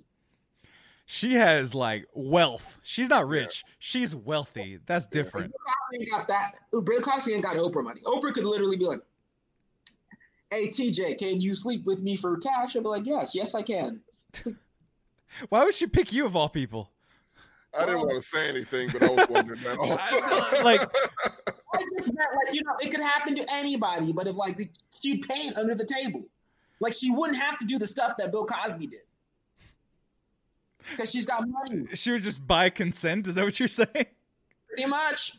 She 1.06 1.34
has 1.34 1.74
like 1.74 2.06
wealth. 2.14 2.80
She's 2.82 3.08
not 3.08 3.28
rich. 3.28 3.64
She's 3.78 4.14
wealthy. 4.14 4.80
That's 4.86 5.06
different. 5.06 5.52
Cosby 5.52 6.02
ain't 6.02 6.10
got 6.10 6.28
that. 6.28 6.52
Bill 6.72 7.00
Cosby 7.00 7.34
ain't 7.34 7.44
got 7.44 7.56
Oprah 7.56 7.84
money. 7.84 8.00
Oprah 8.04 8.32
could 8.32 8.44
literally 8.44 8.76
be 8.76 8.86
like, 8.86 9.00
"Hey 10.50 10.68
TJ, 10.68 11.18
can 11.18 11.40
you 11.40 11.54
sleep 11.54 11.84
with 11.84 12.02
me 12.02 12.16
for 12.16 12.36
cash?" 12.38 12.74
I'd 12.74 12.82
be 12.82 12.88
like, 12.88 13.06
"Yes, 13.06 13.34
yes, 13.34 13.54
I 13.54 13.62
can." 13.62 14.00
Why 15.48 15.64
would 15.64 15.74
she 15.74 15.86
pick 15.86 16.12
you 16.12 16.26
of 16.26 16.34
all 16.34 16.48
people? 16.48 16.90
I 17.78 17.84
didn't 17.84 18.00
want 18.00 18.14
to 18.14 18.22
say 18.22 18.48
anything, 18.48 18.88
but 18.90 19.02
I 19.02 19.10
was 19.10 19.28
wondering 19.28 19.62
that 19.62 19.78
also. 19.78 20.16
I- 20.20 20.62
like, 20.64 20.80
I 21.74 21.84
just 21.98 22.12
meant 22.12 22.30
like 22.34 22.52
you 22.52 22.62
know 22.64 22.72
it 22.80 22.90
could 22.90 23.00
happen 23.00 23.36
to 23.36 23.44
anybody, 23.52 24.12
but 24.12 24.26
if 24.26 24.34
like 24.34 24.56
the, 24.56 24.68
she'd 25.00 25.22
pay 25.28 25.50
under 25.56 25.74
the 25.74 25.84
table, 25.84 26.24
like 26.80 26.94
she 26.94 27.10
wouldn't 27.10 27.38
have 27.38 27.58
to 27.58 27.66
do 27.66 27.78
the 27.78 27.86
stuff 27.86 28.12
that 28.18 28.30
Bill 28.30 28.44
Cosby 28.46 28.86
did 28.86 29.00
because 30.90 31.10
she's 31.10 31.26
got 31.26 31.48
money, 31.48 31.86
she 31.94 32.12
would 32.12 32.22
just 32.22 32.46
buy 32.46 32.70
consent. 32.70 33.26
Is 33.26 33.34
that 33.36 33.44
what 33.44 33.58
you're 33.58 33.68
saying? 33.68 33.88
pretty 34.68 34.86
much. 34.86 35.32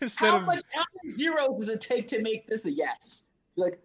Instead 0.00 0.30
How 0.30 0.36
of 0.38 0.46
much 0.46 0.62
how 0.72 0.84
many 1.02 1.16
zeros 1.16 1.58
does 1.58 1.68
it 1.68 1.80
take 1.80 2.06
to 2.08 2.22
make 2.22 2.46
this 2.46 2.66
a 2.66 2.70
yes? 2.72 3.24
Like 3.56 3.80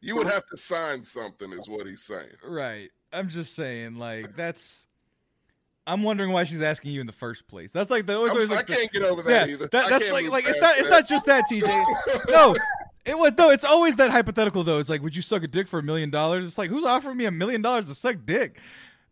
you 0.00 0.14
would 0.16 0.26
have 0.28 0.44
to 0.46 0.56
sign 0.56 1.02
something, 1.02 1.52
is 1.52 1.68
what 1.68 1.86
he's 1.86 2.02
saying. 2.02 2.28
right. 2.46 2.90
I'm 3.12 3.28
just 3.28 3.54
saying, 3.54 3.96
like 3.96 4.34
that's. 4.34 4.86
I'm 5.86 6.02
wondering 6.02 6.32
why 6.32 6.44
she's 6.44 6.62
asking 6.62 6.92
you 6.92 7.00
in 7.00 7.06
the 7.06 7.12
first 7.12 7.46
place. 7.46 7.70
That's 7.70 7.90
like 7.90 8.06
the 8.06 8.16
always, 8.16 8.32
I'm 8.32 8.36
always 8.38 8.50
s- 8.50 8.54
I 8.54 8.56
like 8.58 8.66
the- 8.66 8.74
can't 8.76 8.92
get 8.92 9.02
over 9.02 9.22
that 9.22 9.48
yeah, 9.48 9.52
either. 9.54 9.66
that- 9.68 9.88
that's 9.88 10.10
like 10.10 10.28
like 10.28 10.48
it's 10.48 10.60
not 10.60 10.78
it's 10.78 10.88
that. 10.88 11.00
not 11.00 11.08
just 11.08 11.26
that, 11.26 11.44
TJ. 11.50 12.30
no, 12.30 12.54
it 13.04 13.18
was 13.18 13.32
no. 13.36 13.50
It's 13.50 13.64
always 13.64 13.96
that 13.96 14.10
hypothetical 14.10 14.64
though. 14.64 14.78
It's 14.78 14.88
like, 14.90 15.02
would 15.02 15.14
you 15.16 15.22
suck 15.22 15.42
a 15.42 15.48
dick 15.48 15.68
for 15.68 15.78
a 15.78 15.82
million 15.82 16.10
dollars? 16.10 16.44
It's 16.44 16.58
like, 16.58 16.70
who's 16.70 16.84
offering 16.84 17.16
me 17.16 17.24
a 17.26 17.30
million 17.30 17.62
dollars 17.62 17.88
to 17.88 17.94
suck 17.94 18.16
dick? 18.24 18.58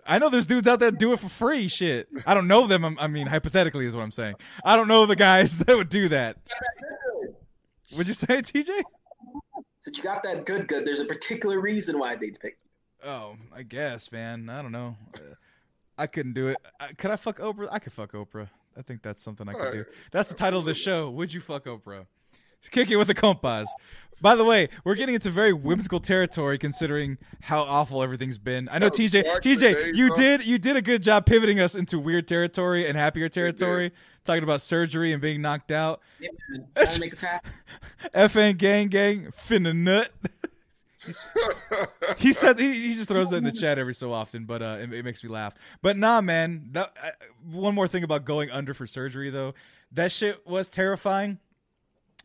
I 0.06 0.18
know 0.18 0.28
there's 0.28 0.46
dudes 0.48 0.66
out 0.66 0.80
there 0.80 0.90
that 0.90 0.98
do 0.98 1.12
it 1.12 1.20
for 1.20 1.28
free. 1.28 1.68
Shit, 1.68 2.08
I 2.26 2.34
don't 2.34 2.48
know 2.48 2.66
them. 2.66 2.84
I'm- 2.84 3.12
mean, 3.12 3.26
hypothetically 3.28 3.86
is 3.86 3.94
what 3.94 4.02
I'm 4.02 4.10
saying. 4.10 4.34
I 4.64 4.76
don't 4.76 4.88
know 4.88 5.06
the 5.06 5.16
guys 5.16 5.58
that 5.60 5.76
would 5.76 5.88
do 5.88 6.08
that. 6.08 6.38
Would 7.92 8.08
you 8.08 8.14
say, 8.14 8.26
TJ? 8.42 8.82
since 9.78 9.98
you 9.98 10.02
got 10.04 10.22
that 10.22 10.46
good 10.46 10.68
good, 10.68 10.86
there's 10.86 11.00
a 11.00 11.04
particular 11.04 11.60
reason 11.60 11.98
why 11.98 12.14
they 12.14 12.30
picked 12.30 12.58
you. 12.64 13.08
Oh, 13.10 13.36
I 13.54 13.62
guess, 13.62 14.12
man. 14.12 14.48
I 14.48 14.62
don't 14.62 14.72
know. 14.72 14.96
Uh, 15.14 15.34
I 15.98 16.06
couldn't 16.06 16.34
do 16.34 16.48
it. 16.48 16.56
I, 16.80 16.92
could 16.92 17.10
I 17.10 17.16
fuck 17.16 17.38
Oprah? 17.38 17.68
I 17.70 17.78
could 17.80 17.92
fuck 17.92 18.12
Oprah. 18.12 18.48
I 18.76 18.82
think 18.82 19.02
that's 19.02 19.20
something 19.20 19.48
I 19.48 19.52
could 19.52 19.72
do. 19.72 19.84
That's 20.12 20.28
the 20.28 20.34
title 20.34 20.60
of 20.60 20.66
the 20.66 20.74
show. 20.74 21.10
Would 21.10 21.34
you 21.34 21.40
fuck 21.40 21.64
Oprah? 21.66 22.06
Kick 22.70 22.90
it 22.90 22.96
with 22.96 23.08
the 23.08 23.14
compas. 23.14 23.68
By 24.22 24.36
the 24.36 24.44
way, 24.44 24.68
we're 24.84 24.94
getting 24.94 25.16
into 25.16 25.30
very 25.30 25.52
whimsical 25.52 25.98
territory 25.98 26.56
considering 26.56 27.18
how 27.40 27.62
awful 27.62 28.04
everything's 28.04 28.38
been. 28.38 28.68
I 28.70 28.78
know 28.78 28.88
TJ. 28.88 29.40
TJ, 29.40 29.96
you 29.96 30.14
did 30.14 30.46
you 30.46 30.58
did 30.58 30.76
a 30.76 30.82
good 30.82 31.02
job 31.02 31.26
pivoting 31.26 31.58
us 31.58 31.74
into 31.74 31.98
weird 31.98 32.28
territory 32.28 32.86
and 32.86 32.96
happier 32.96 33.28
territory, 33.28 33.90
talking 34.24 34.44
about 34.44 34.60
surgery 34.60 35.12
and 35.12 35.20
being 35.20 35.42
knocked 35.42 35.72
out. 35.72 36.00
Yeah, 36.20 36.28
man. 36.50 36.68
Make 37.00 37.14
us 37.14 37.20
happy. 37.20 37.48
FN 38.14 38.58
gang 38.58 38.88
gang 38.88 39.32
finna 39.32 39.74
nut. 39.74 40.12
he 42.18 42.32
said 42.32 42.60
he, 42.60 42.74
he 42.74 42.94
just 42.94 43.08
throws 43.08 43.30
that 43.30 43.38
in 43.38 43.44
the 43.44 43.50
chat 43.50 43.76
every 43.76 43.94
so 43.94 44.12
often, 44.12 44.44
but 44.44 44.62
uh, 44.62 44.76
it, 44.80 44.92
it 44.92 45.04
makes 45.04 45.24
me 45.24 45.30
laugh. 45.30 45.54
But 45.82 45.96
nah, 45.96 46.20
man. 46.20 46.68
That, 46.70 46.92
I, 47.02 47.10
one 47.50 47.74
more 47.74 47.88
thing 47.88 48.04
about 48.04 48.24
going 48.24 48.52
under 48.52 48.72
for 48.72 48.86
surgery 48.86 49.30
though, 49.30 49.54
that 49.90 50.12
shit 50.12 50.46
was 50.46 50.68
terrifying 50.68 51.40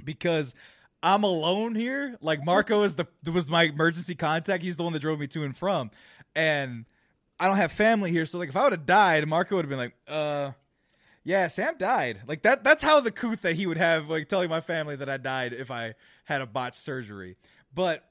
because 0.03 0.55
I'm 1.03 1.23
alone 1.23 1.75
here. 1.75 2.17
Like 2.21 2.43
Marco 2.45 2.83
is 2.83 2.95
the 2.95 3.05
was 3.31 3.47
my 3.49 3.63
emergency 3.63 4.15
contact. 4.15 4.63
He's 4.63 4.77
the 4.77 4.83
one 4.83 4.93
that 4.93 4.99
drove 4.99 5.19
me 5.19 5.27
to 5.27 5.43
and 5.43 5.55
from, 5.55 5.91
and 6.35 6.85
I 7.39 7.47
don't 7.47 7.57
have 7.57 7.71
family 7.71 8.11
here. 8.11 8.25
So 8.25 8.39
like, 8.39 8.49
if 8.49 8.57
I 8.57 8.63
would 8.63 8.73
have 8.73 8.85
died, 8.85 9.27
Marco 9.27 9.55
would 9.55 9.65
have 9.65 9.69
been 9.69 9.79
like, 9.79 9.95
uh. 10.07 10.51
Yeah, 11.23 11.47
Sam 11.47 11.73
died. 11.77 12.21
Like 12.25 12.43
that 12.43 12.63
that's 12.63 12.81
how 12.81 13.01
the 13.01 13.11
couth 13.11 13.41
that 13.41 13.57
he 13.57 13.67
would 13.67 13.75
have 13.75 14.09
like 14.09 14.29
telling 14.29 14.49
my 14.49 14.61
family 14.61 14.95
that 14.95 15.09
I 15.09 15.17
died 15.17 15.51
if 15.51 15.69
I 15.69 15.95
had 16.23 16.41
a 16.41 16.45
botched 16.45 16.75
surgery. 16.79 17.35
But 17.75 18.05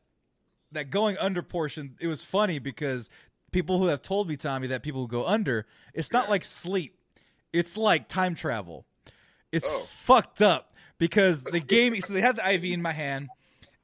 that 0.72 0.90
going 0.90 1.16
under 1.16 1.40
portion, 1.40 1.96
it 1.98 2.08
was 2.08 2.22
funny 2.24 2.58
because 2.58 3.08
people 3.52 3.78
who 3.78 3.86
have 3.86 4.02
told 4.02 4.28
me, 4.28 4.36
Tommy, 4.36 4.66
that 4.66 4.82
people 4.82 5.00
who 5.00 5.08
go 5.08 5.24
under, 5.24 5.64
it's 5.94 6.12
not 6.12 6.28
like 6.28 6.44
sleep. 6.44 6.98
It's 7.54 7.78
like 7.78 8.06
time 8.06 8.34
travel. 8.34 8.84
It's 9.50 9.70
Oh. 9.70 9.86
fucked 9.88 10.42
up 10.42 10.74
because 10.98 11.42
they 11.42 11.60
gave 11.60 11.92
me 11.92 12.00
so 12.00 12.12
they 12.14 12.20
had 12.20 12.36
the 12.36 12.54
IV 12.54 12.64
in 12.64 12.82
my 12.82 12.92
hand 12.92 13.28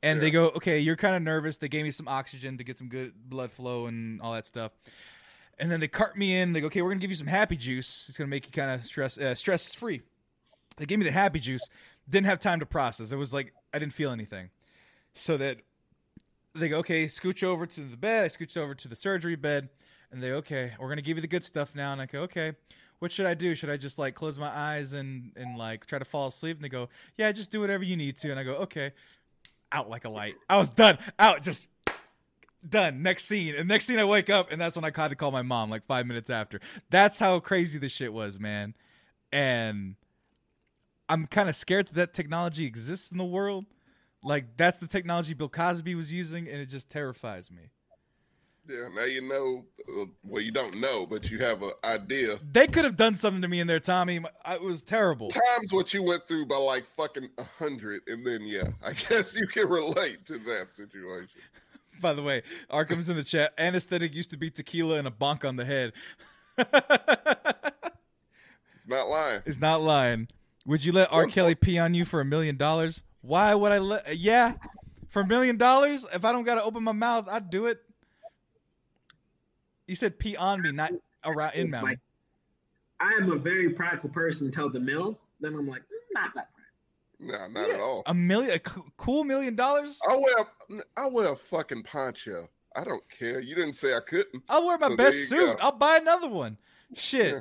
and 0.03 0.21
they 0.21 0.31
go, 0.31 0.49
okay, 0.49 0.81
you're 0.81 0.97
kind 0.97 1.15
of 1.15 1.23
nervous. 1.23 1.59
They 1.59 1.69
gave 1.69 1.85
me 1.85 1.91
some 1.93 2.09
oxygen 2.09 2.59
to 2.59 2.65
get 2.65 2.77
some 2.77 2.89
good 2.89 3.13
blood 3.29 3.53
flow 3.53 3.87
and 3.87 4.21
all 4.21 4.33
that 4.33 4.47
stuff. 4.47 4.73
And 5.59 5.71
then 5.71 5.79
they 5.79 5.89
cart 5.89 6.17
me 6.17 6.37
in. 6.37 6.53
They 6.53 6.61
go, 6.61 6.67
okay, 6.67 6.83
we're 6.83 6.91
gonna 6.91 7.01
give 7.01 7.11
you 7.11 7.17
some 7.17 7.29
happy 7.29 7.57
juice. 7.57 8.09
It's 8.09 8.19
gonna 8.19 8.29
make 8.29 8.47
you 8.47 8.53
kind 8.53 8.71
of 8.71 8.85
stress 8.85 9.17
uh, 9.17 9.35
stress 9.35 9.75
free. 9.75 10.03
They 10.77 10.87
gave 10.87 10.99
me 10.99 11.05
the 11.05 11.13
happy 11.13 11.39
juice. 11.39 11.63
Didn't 12.09 12.27
have 12.27 12.41
time 12.41 12.61
to 12.61 12.67
process. 12.67 13.13
It 13.13 13.17
was 13.17 13.33
like 13.33 13.53
I 13.73 13.79
didn't 13.79 13.93
feel 13.93 14.11
anything. 14.11 14.51
So 15.15 15.37
that 15.37 15.59
they 16.55 16.69
go, 16.69 16.79
okay, 16.79 17.05
scooch 17.05 17.45
over 17.45 17.67
to 17.67 17.81
the 17.81 17.97
bed. 17.97 18.25
I 18.25 18.29
scooched 18.29 18.57
over 18.57 18.75
to 18.75 18.89
the 18.89 18.97
surgery 18.97 19.37
bed, 19.37 19.69
and 20.11 20.23
they, 20.23 20.33
okay, 20.33 20.73
we're 20.81 20.89
gonna 20.89 21.03
give 21.03 21.17
you 21.17 21.23
the 21.23 21.29
good 21.29 21.45
stuff 21.45 21.75
now. 21.77 21.93
And 21.93 22.01
I 22.01 22.07
go, 22.07 22.23
okay, 22.23 22.53
what 23.03 23.11
should 23.11 23.27
I 23.27 23.35
do? 23.35 23.57
Should 23.57 23.69
I 23.69 23.77
just 23.77 23.99
like 23.99 24.15
close 24.15 24.39
my 24.39 24.47
eyes 24.47 24.93
and 24.93 25.33
and 25.35 25.59
like 25.59 25.87
try 25.87 25.99
to 25.99 26.05
fall 26.05 26.29
asleep? 26.29 26.57
And 26.57 26.65
they 26.65 26.69
go, 26.69 26.89
yeah, 27.17 27.33
just 27.33 27.51
do 27.51 27.59
whatever 27.59 27.83
you 27.83 27.97
need 27.97 28.17
to. 28.19 28.31
And 28.31 28.39
I 28.39 28.45
go, 28.45 28.55
okay, 28.59 28.93
out 29.73 29.91
like 29.91 30.05
a 30.05 30.09
light. 30.09 30.37
I 30.49 30.57
was 30.57 30.71
done. 30.71 30.99
Out, 31.19 31.43
just 31.43 31.69
done. 32.67 33.03
Next 33.03 33.25
scene. 33.25 33.57
And 33.57 33.67
next 33.67 33.87
scene, 33.87 33.99
I 33.99 34.05
wake 34.05 34.31
up, 34.31 34.53
and 34.53 34.61
that's 34.61 34.77
when 34.77 34.85
I 34.85 34.93
called 34.93 35.11
to 35.11 35.17
call 35.17 35.33
my 35.33 35.43
mom, 35.43 35.69
like 35.69 35.85
five 35.85 36.07
minutes 36.07 36.31
after. 36.31 36.61
That's 36.91 37.19
how 37.19 37.41
crazy 37.41 37.81
this 37.81 37.91
shit 37.91 38.13
was, 38.13 38.39
man. 38.39 38.73
And 39.33 39.97
I'm 41.09 41.27
kind 41.27 41.49
of 41.49 41.57
scared 41.57 41.89
that 41.89 41.95
that 41.95 42.13
technology 42.13 42.67
exists 42.67 43.11
in 43.11 43.19
the 43.19 43.25
world. 43.25 43.65
Like 44.23 44.57
that's 44.57 44.79
the 44.79 44.87
technology 44.87 45.35
Bill 45.35 45.49
Cosby 45.49 45.97
was 45.97 46.15
using, 46.15 46.47
and 46.47 46.61
it 46.61 46.67
just 46.67 46.89
terrifies 46.89 47.51
me. 47.51 47.71
Yeah, 48.69 48.89
now 48.95 49.05
you 49.05 49.23
know. 49.23 49.65
Uh, 49.81 50.05
well, 50.23 50.41
you 50.41 50.53
don't 50.53 50.81
know, 50.81 51.05
but 51.05 51.31
you 51.31 51.39
have 51.39 51.63
an 51.63 51.73
idea. 51.85 52.39
They 52.53 52.69
could 52.69 52.85
have 52.85 52.97
done 52.97 53.17
something 53.17 53.43
to 53.43 53.49
me 53.49 53.59
in 53.61 53.67
there, 53.67 53.81
Tommy. 53.81 54.21
It 54.49 54.63
was 54.63 54.83
terrible. 54.83 55.29
Times 55.29 55.73
what 55.73 55.93
you 55.93 56.03
went 56.03 56.29
through 56.29 56.47
by 56.47 56.57
like 56.57 56.87
fucking 56.87 57.29
a 57.39 57.45
hundred, 57.59 58.03
and 58.07 58.25
then 58.25 58.43
yeah, 58.43 58.65
I 58.85 58.93
guess 58.93 59.35
you 59.35 59.47
can 59.49 59.69
relate 59.69 60.25
to 60.27 60.39
that 60.39 60.73
situation. 60.73 61.41
By 62.01 62.15
the 62.15 62.23
way, 62.23 62.43
Arkham's 62.71 63.09
in 63.09 63.17
the 63.17 63.25
chat. 63.25 63.53
Anesthetic 63.59 64.15
used 64.15 64.31
to 64.31 64.37
be 64.37 64.51
tequila 64.51 64.97
and 64.97 65.07
a 65.07 65.11
bonk 65.11 65.47
on 65.47 65.57
the 65.57 65.65
head. 65.65 65.93
It's 68.85 68.91
not 68.91 69.09
lying. 69.09 69.43
is 69.47 69.61
not 69.61 69.81
lying. 69.81 70.27
Would 70.67 70.85
you 70.85 70.91
let 70.91 71.13
R. 71.13 71.27
Kelly 71.27 71.55
pee 71.55 71.79
on 71.79 71.95
you 71.95 72.05
for 72.05 72.21
a 72.21 72.25
million 72.25 72.57
dollars? 72.57 73.05
Why 73.21 73.55
would 73.55 73.71
I 73.71 73.79
let? 73.79 74.19
Yeah, 74.19 74.55
for 75.09 75.23
a 75.23 75.27
million 75.27 75.57
dollars, 75.57 76.05
if 76.13 76.25
I 76.25 76.33
don't 76.33 76.43
got 76.43 76.57
to 76.57 76.65
open 76.65 76.83
my 76.83 76.93
mouth, 76.93 77.29
I'd 77.29 77.49
do 77.49 77.67
it. 77.67 77.81
You 79.93 79.97
said 79.97 80.19
pee 80.19 80.37
on 80.37 80.63
me, 80.63 80.73
not 80.73 80.91
around 81.23 81.53
in 81.55 81.69
mouth. 81.69 81.83
Like, 81.83 81.99
I 82.99 83.13
am 83.21 83.31
a 83.31 83.37
very 83.37 83.69
prideful 83.69 84.09
person 84.09 84.47
until 84.47 84.71
the 84.71 84.81
middle. 84.81 85.19
Then 85.39 85.53
I'm 85.55 85.69
like, 85.69 85.83
mm, 85.83 86.15
not 86.15 86.35
that 86.35 86.49
prideful. 87.21 87.53
No, 87.53 87.61
not 87.61 87.71
at 87.71 87.79
all. 87.79 88.03
A 88.07 88.15
million, 88.15 88.53
a 88.53 88.55
c- 88.71 88.81
cool 88.97 89.23
million 89.25 89.55
dollars. 89.55 90.01
I 90.09 90.17
wear 90.17 90.81
I 90.97 91.09
wear 91.09 91.31
a 91.35 91.37
fucking 91.37 91.83
poncho. 91.83 92.49
I 92.75 92.85
don't 92.85 93.03
care. 93.11 93.39
You 93.41 93.55
didn't 93.55 93.75
say 93.75 93.95
I 93.95 94.01
couldn't. 94.01 94.43
I'll 94.49 94.65
wear 94.65 94.79
my 94.79 94.89
So 94.89 94.97
best 94.97 95.29
suit. 95.29 95.59
go. 95.59 95.63
I'll 95.63 95.73
buy 95.73 95.99
another 95.99 96.29
one. 96.29 96.57
Shit, 96.95 97.35
Yeah. 97.35 97.41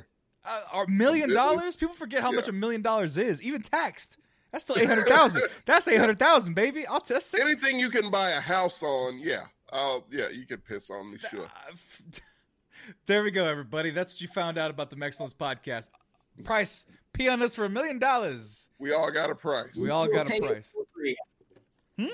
uh, 0.74 0.82
a 0.86 0.90
million 0.90 1.30
dollars? 1.32 1.74
People 1.74 1.94
forget 1.94 2.20
how 2.20 2.32
much 2.32 2.48
a 2.48 2.52
million 2.52 2.82
dollars 2.82 3.16
is, 3.16 3.40
even 3.40 3.62
taxed. 3.62 4.18
That's 4.50 4.62
still 4.64 4.76
eight 4.78 4.88
hundred 4.88 5.06
thousand. 5.08 5.40
That's 5.64 5.88
eight 5.88 5.96
hundred 5.98 6.18
thousand, 6.18 6.52
baby. 6.52 6.86
I'll 6.86 7.00
test 7.00 7.30
six. 7.30 7.46
Anything 7.46 7.78
you 7.80 7.88
can 7.88 8.10
buy 8.10 8.28
a 8.32 8.40
house 8.42 8.82
on, 8.82 9.20
yeah. 9.20 9.44
I'll 9.72 10.04
yeah, 10.10 10.28
you 10.28 10.44
can 10.44 10.58
piss 10.58 10.90
on 10.90 11.12
me, 11.12 11.16
sure. 11.30 11.44
Uh, 11.44 11.70
f- 11.70 12.02
There 13.06 13.22
we 13.22 13.30
go, 13.30 13.46
everybody. 13.46 13.90
That's 13.90 14.14
what 14.14 14.20
you 14.20 14.28
found 14.28 14.58
out 14.58 14.70
about 14.70 14.90
the 14.90 14.96
Excellence 15.04 15.34
podcast. 15.34 15.88
Price 16.44 16.86
pee 17.12 17.28
on 17.28 17.42
us 17.42 17.54
for 17.54 17.64
a 17.64 17.68
million 17.68 17.98
dollars. 17.98 18.68
We 18.78 18.92
all 18.92 19.10
got 19.10 19.30
a 19.30 19.34
price. 19.34 19.76
We 19.76 19.90
all 19.90 20.08
We'll 20.08 20.24
got 20.24 20.30
a 20.30 20.40
price. 20.40 20.74
Hmm? 21.98 22.06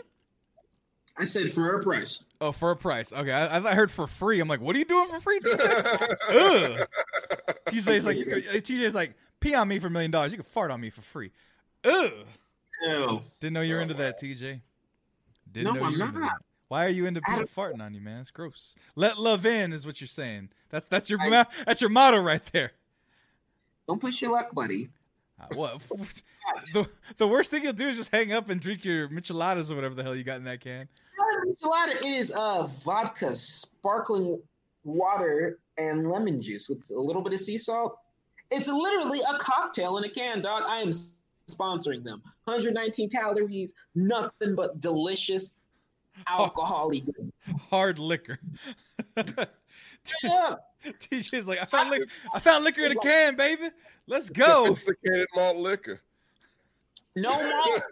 I 1.17 1.25
said 1.25 1.53
for 1.53 1.79
a 1.79 1.83
price. 1.83 2.23
Oh, 2.41 2.53
for 2.53 2.71
a 2.71 2.77
price. 2.77 3.13
Okay, 3.13 3.33
I, 3.33 3.59
I 3.59 3.75
heard 3.75 3.91
for 3.91 4.07
free. 4.07 4.41
I'm 4.41 4.49
like, 4.49 4.61
what 4.61 4.77
are 4.77 4.79
you 4.79 4.85
doing 4.85 5.09
for 5.09 5.21
free? 5.21 5.41
Ugh. 5.45 5.59
TJ's 7.69 8.07
like, 8.07 8.17
you 8.17 8.25
could, 8.25 8.47
uh, 8.49 8.53
TJ's 8.61 8.95
like, 8.95 9.15
pee 9.41 9.55
on 9.55 9.69
me 9.69 9.79
for 9.79 9.89
a 9.89 9.91
million 9.91 10.11
dollars. 10.11 10.33
You 10.33 10.39
can 10.39 10.45
fart 10.45 10.71
on 10.71 10.81
me 10.81 10.91
for 10.91 11.03
free. 11.03 11.33
Ugh. 11.85 12.13
No. 12.83 13.23
Didn't 13.41 13.55
know 13.55 13.63
you 13.63 13.75
were 13.75 13.81
into 13.81 13.95
that, 13.95 14.21
TJ. 14.21 14.61
Didn't 15.51 15.75
No, 15.75 15.81
know 15.81 15.87
I'm 15.87 15.93
you 15.93 15.99
were 15.99 16.13
not. 16.13 16.33
Why 16.69 16.85
are 16.85 16.91
you 16.91 17.07
into 17.07 17.23
people 17.23 17.45
farting 17.45 17.83
on 17.83 17.95
you, 17.95 18.01
man? 18.01 18.21
It's 18.21 18.31
gross. 18.31 18.77
Let 18.95 19.19
love 19.19 19.47
in 19.47 19.73
is 19.73 19.87
what 19.87 20.01
you're 20.01 20.09
saying. 20.09 20.51
That's 20.69 20.87
that's 20.87 21.09
your 21.09 21.21
I- 21.21 21.47
that's 21.67 21.81
your 21.81 21.91
motto 21.91 22.19
right 22.21 22.45
there. 22.53 22.73
Don't 23.87 24.01
push 24.01 24.21
your 24.21 24.33
luck, 24.33 24.55
buddy. 24.55 24.91
Uh, 25.41 25.47
What? 25.55 25.81
the 26.75 26.89
the 27.17 27.27
worst 27.27 27.51
thing 27.51 27.65
you'll 27.65 27.73
do 27.73 27.89
is 27.89 27.97
just 27.97 28.11
hang 28.11 28.33
up 28.33 28.51
and 28.51 28.61
drink 28.61 28.85
your 28.85 29.09
micheladas 29.09 29.71
or 29.71 29.77
whatever 29.77 29.95
the 29.95 30.03
hell 30.03 30.15
you 30.15 30.25
got 30.25 30.37
in 30.37 30.45
that 30.45 30.61
can. 30.61 30.89
Enchilada 31.47 31.95
it 31.95 32.05
is 32.05 32.33
uh, 32.33 32.69
vodka, 32.85 33.35
sparkling 33.35 34.41
water, 34.85 35.59
and 35.79 36.11
lemon 36.11 36.43
juice 36.43 36.69
with 36.69 36.91
a 36.91 37.01
little 37.01 37.23
bit 37.23 37.33
of 37.33 37.41
sea 37.41 37.59
salt. 37.59 37.99
It's 38.51 38.69
literally 38.69 39.21
a 39.21 39.39
cocktail 39.39 39.99
in 39.99 40.05
a 40.05 40.09
can, 40.11 40.43
dog. 40.43 40.65
I 40.67 40.79
am 40.79 40.93
sponsoring 41.51 42.05
them. 42.05 42.23
119 42.45 43.11
calories, 43.11 43.75
nothing 43.95 44.55
but 44.55 44.81
delicious 44.81 45.51
alcoholic. 46.29 47.05
Hard 47.71 47.99
liquor. 47.99 48.39
Yeah. 50.23 50.55
TJ's 50.85 51.49
like, 51.49 51.61
I 51.61 51.65
found 51.65 51.91
liquor. 51.91 52.07
I 52.35 52.41
found 52.41 52.65
liquor 52.65 52.83
in 52.83 52.93
a 52.93 52.97
can, 52.97 53.37
baby. 53.37 53.69
Let's 54.07 54.31
go. 54.31 54.67
Sophisticated 54.67 55.27
malt 55.35 55.57
liquor. 55.57 56.01
No 57.17 57.33
more. 57.33 57.83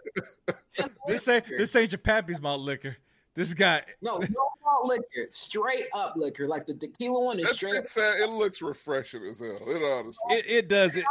Just 0.77 0.91
This 1.07 1.27
ain't 1.27 1.45
this 1.47 1.75
ain't 1.75 1.91
your 1.91 1.99
pappy's 1.99 2.41
malt 2.41 2.61
liquor. 2.61 2.97
This 3.35 3.53
guy. 3.53 3.83
No, 4.01 4.17
no 4.17 4.49
malt 4.63 4.85
liquor. 4.85 5.27
Straight 5.29 5.85
up 5.93 6.15
liquor. 6.15 6.47
Like 6.47 6.65
the 6.65 6.73
tequila 6.73 7.19
one 7.19 7.39
is 7.39 7.45
That's 7.45 7.57
straight 7.57 7.77
up. 7.77 7.85
it, 7.85 8.23
it 8.23 8.29
looks 8.29 8.61
refreshing 8.61 9.23
as 9.23 9.39
hell. 9.39 9.59
It 9.67 9.83
honestly. 9.83 10.35
It, 10.35 10.45
it 10.47 10.69
does 10.69 10.95
it. 10.95 11.05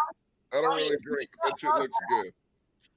I 0.52 0.60
don't 0.60 0.76
really 0.76 0.96
drink. 1.02 1.30
That 1.44 1.58
shit 1.58 1.70
looks 1.70 1.96
good. 2.08 2.32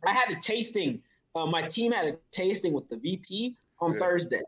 I 0.06 0.14
had 0.14 0.30
a 0.32 0.40
tasting. 0.40 1.02
Uh, 1.36 1.46
my 1.46 1.62
team 1.64 1.92
had 1.92 2.08
a 2.08 2.18
tasting 2.32 2.74
with 2.74 2.90
the 2.90 2.98
VP 2.98 3.58
on 3.82 3.94
Yeah. 3.94 4.00
Thursday. 4.00 4.42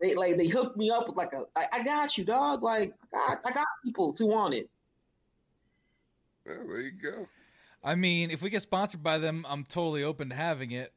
They 0.00 0.14
like 0.14 0.36
they 0.36 0.48
hooked 0.48 0.76
me 0.76 0.90
up 0.90 1.06
with 1.06 1.16
like 1.16 1.32
a. 1.32 1.44
I, 1.54 1.66
I 1.72 1.82
got 1.84 2.18
you, 2.18 2.24
dog. 2.24 2.62
Like 2.62 2.92
I 3.14 3.16
got, 3.28 3.38
I 3.44 3.52
got 3.52 3.66
people 3.84 4.14
who 4.18 4.26
want 4.26 4.54
it. 4.54 4.68
Yeah, 6.46 6.54
there 6.66 6.80
you 6.80 6.90
go. 6.90 7.28
I 7.84 7.94
mean, 7.94 8.30
if 8.30 8.42
we 8.42 8.50
get 8.50 8.62
sponsored 8.62 9.02
by 9.02 9.18
them, 9.18 9.46
I'm 9.48 9.64
totally 9.64 10.02
open 10.04 10.28
to 10.30 10.34
having 10.34 10.72
it. 10.72 10.92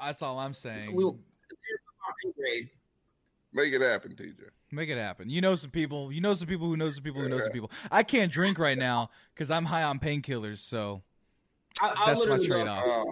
That's 0.00 0.22
all 0.22 0.38
I'm 0.38 0.54
saying. 0.54 0.94
We'll- 0.94 1.18
Grade. 2.36 2.70
Make 3.52 3.72
it 3.72 3.80
happen, 3.80 4.14
TJ. 4.14 4.34
Make 4.72 4.88
it 4.88 4.98
happen. 4.98 5.30
You 5.30 5.40
know 5.40 5.54
some 5.54 5.70
people. 5.70 6.10
You 6.10 6.20
know 6.20 6.34
some 6.34 6.48
people 6.48 6.66
who 6.68 6.76
know 6.76 6.90
some 6.90 7.04
people 7.04 7.20
who 7.22 7.28
know 7.28 7.38
some 7.38 7.52
people. 7.52 7.70
I 7.90 8.02
can't 8.02 8.32
drink 8.32 8.58
right 8.58 8.76
now 8.76 9.10
because 9.32 9.50
I'm 9.50 9.64
high 9.64 9.84
on 9.84 10.00
painkillers. 10.00 10.58
So 10.58 11.02
I, 11.80 11.92
I'll 11.96 12.06
That's 12.06 12.26
my 12.26 12.44
trade-off. 12.44 12.82
Oh, 12.84 13.04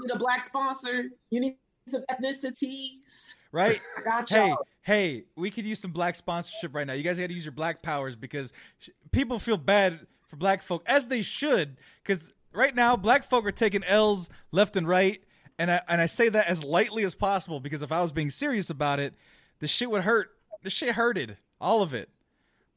"You 0.00 0.06
need 0.06 0.14
a 0.14 0.18
black 0.18 0.42
sponsor. 0.44 1.10
You 1.30 1.40
need 1.40 1.56
some 1.92 2.04
ethnicities. 2.10 3.34
right. 3.52 3.80
I 3.98 4.02
got 4.02 4.28
hey, 4.28 4.54
hey, 4.82 5.24
we 5.36 5.50
could 5.50 5.64
use 5.64 5.80
some 5.80 5.92
black 5.92 6.16
sponsorship 6.16 6.74
right 6.74 6.86
now. 6.86 6.92
You 6.92 7.02
guys 7.02 7.18
got 7.18 7.28
to 7.28 7.34
use 7.34 7.44
your 7.44 7.52
black 7.52 7.82
powers 7.82 8.16
because 8.16 8.52
sh- 8.78 8.90
people 9.12 9.38
feel 9.38 9.56
bad 9.56 10.06
for 10.28 10.36
black 10.36 10.62
folk 10.62 10.82
as 10.86 11.08
they 11.08 11.22
should. 11.22 11.76
Because 12.02 12.32
right 12.52 12.74
now, 12.74 12.96
black 12.96 13.24
folk 13.24 13.44
are 13.46 13.52
taking 13.52 13.84
L's 13.84 14.30
left 14.52 14.76
and 14.76 14.86
right, 14.88 15.22
and 15.58 15.70
I 15.70 15.80
and 15.88 16.00
I 16.00 16.06
say 16.06 16.28
that 16.28 16.46
as 16.46 16.64
lightly 16.64 17.04
as 17.04 17.14
possible 17.14 17.60
because 17.60 17.82
if 17.82 17.92
I 17.92 18.00
was 18.00 18.12
being 18.12 18.30
serious 18.30 18.70
about 18.70 19.00
it, 19.00 19.14
the 19.58 19.66
shit 19.68 19.90
would 19.90 20.02
hurt. 20.02 20.30
The 20.62 20.70
shit 20.70 20.94
hurted, 20.94 21.38
all 21.60 21.82
of 21.82 21.94
it. 21.94 22.10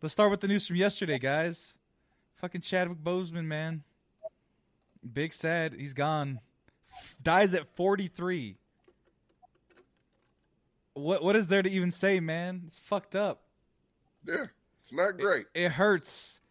Let's 0.01 0.13
start 0.13 0.31
with 0.31 0.41
the 0.41 0.47
news 0.47 0.67
from 0.67 0.75
yesterday, 0.75 1.19
guys. 1.19 1.75
Fucking 2.35 2.61
Chadwick 2.61 3.01
Boseman, 3.01 3.45
man. 3.45 3.83
Big 5.13 5.33
sad. 5.33 5.75
He's 5.79 5.93
gone. 5.93 6.39
Dies 7.21 7.53
at 7.53 7.73
43. 7.75 8.57
What 10.93 11.23
what 11.23 11.35
is 11.35 11.47
there 11.47 11.61
to 11.61 11.69
even 11.69 11.91
say, 11.91 12.19
man? 12.19 12.63
It's 12.67 12.79
fucked 12.79 13.15
up. 13.15 13.43
yeah. 14.27 14.45
It's 14.79 14.91
not 14.91 15.17
great. 15.17 15.45
It 15.53 15.71
hurts. 15.71 16.41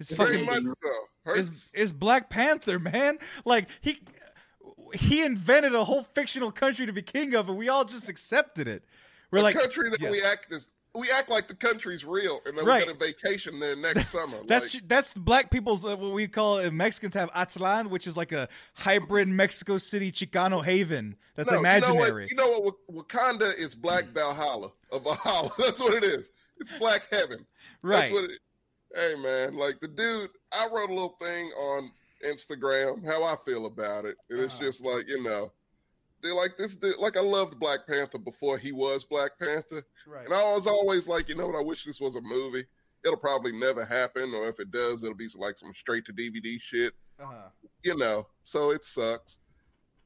It's 0.00 0.10
Very 0.10 0.44
fucking 0.44 0.64
much 0.64 0.76
so. 0.82 0.90
Hurts. 1.24 1.40
is 1.40 1.72
is 1.74 1.92
Black 1.92 2.30
Panther, 2.30 2.78
man. 2.80 3.18
Like 3.44 3.68
he 3.80 4.00
he 4.94 5.24
invented 5.24 5.74
a 5.74 5.84
whole 5.84 6.02
fictional 6.02 6.50
country 6.50 6.86
to 6.86 6.92
be 6.92 7.02
king 7.02 7.34
of, 7.34 7.48
and 7.48 7.56
we 7.58 7.68
all 7.68 7.84
just 7.84 8.08
accepted 8.08 8.66
it. 8.68 8.84
We're 9.30 9.42
like, 9.42 9.54
country 9.56 9.88
that 9.88 10.10
we 10.10 10.22
act 10.22 10.52
as 10.52 10.68
we 10.94 11.10
act 11.10 11.28
like 11.30 11.48
the 11.48 11.54
country's 11.54 12.04
real, 12.04 12.40
and 12.44 12.56
then 12.56 12.64
Right. 12.66 12.86
we 12.86 12.92
get 12.92 12.96
a 12.96 12.98
vacation 13.06 13.58
there 13.60 13.74
next 13.76 14.08
summer. 14.10 14.38
That's 14.46 14.74
like, 14.74 14.88
that's 14.88 15.12
the 15.14 15.20
black 15.20 15.50
people's 15.50 15.84
uh, 15.86 15.96
what 15.96 16.12
we 16.12 16.28
call 16.28 16.58
uh, 16.58 16.70
Mexicans 16.70 17.14
have 17.14 17.30
Aztlán, 17.32 17.88
which 17.88 18.06
is 18.06 18.16
like 18.16 18.32
a 18.32 18.48
hybrid 18.74 19.28
Mexico 19.28 19.78
City 19.78 20.12
Chicano 20.12 20.62
haven. 20.62 21.16
That's 21.34 21.50
no, 21.50 21.58
imaginary. 21.58 22.28
You 22.30 22.36
know, 22.36 22.48
what, 22.50 22.56
you 22.58 22.60
know 22.68 22.74
what? 22.94 23.08
Wakanda 23.08 23.56
is 23.56 23.74
Black 23.74 24.04
Valhalla 24.08 24.70
of 24.90 25.04
Valhalla. 25.04 25.50
That's 25.58 25.80
what 25.80 25.94
it 25.94 26.04
is. 26.04 26.30
It's 26.58 26.72
Black 26.78 27.08
Heaven. 27.10 27.46
right? 27.82 28.00
That's 28.00 28.12
what 28.12 28.24
it 28.24 28.38
Hey 28.94 29.14
man, 29.22 29.56
like 29.56 29.80
the 29.80 29.88
dude, 29.88 30.28
I 30.52 30.68
wrote 30.70 30.90
a 30.90 30.92
little 30.92 31.16
thing 31.18 31.46
on 31.52 31.90
Instagram 32.28 33.04
how 33.06 33.24
I 33.24 33.36
feel 33.44 33.64
about 33.66 34.04
it. 34.04 34.16
And 34.30 34.40
it's 34.40 34.54
Uh-huh. 34.54 34.62
just 34.64 34.82
like, 34.84 35.08
you 35.08 35.22
know, 35.22 35.50
they're 36.22 36.34
like 36.34 36.56
this 36.56 36.76
dude 36.76 36.98
like 36.98 37.16
I 37.16 37.20
loved 37.20 37.58
Black 37.58 37.86
Panther 37.86 38.18
before 38.18 38.58
he 38.58 38.72
was 38.72 39.04
Black 39.04 39.32
Panther. 39.40 39.82
right. 40.06 40.24
And 40.24 40.34
I 40.34 40.42
was 40.54 40.66
always 40.66 41.08
like, 41.08 41.28
you 41.28 41.34
know 41.34 41.46
what, 41.46 41.56
I 41.56 41.62
wish 41.62 41.84
this 41.84 42.00
was 42.00 42.14
a 42.16 42.20
movie. 42.20 42.64
It'll 43.04 43.16
probably 43.16 43.52
never 43.52 43.84
happen, 43.84 44.32
or 44.34 44.48
if 44.48 44.60
it 44.60 44.70
does, 44.70 45.02
it'll 45.02 45.16
be 45.16 45.28
like 45.36 45.58
some 45.58 45.72
straight 45.74 46.04
to 46.06 46.12
DVD 46.12 46.60
shit. 46.60 46.92
Uh-huh. 47.20 47.48
You 47.82 47.96
know, 47.96 48.28
so 48.44 48.70
it 48.70 48.84
sucks. 48.84 49.38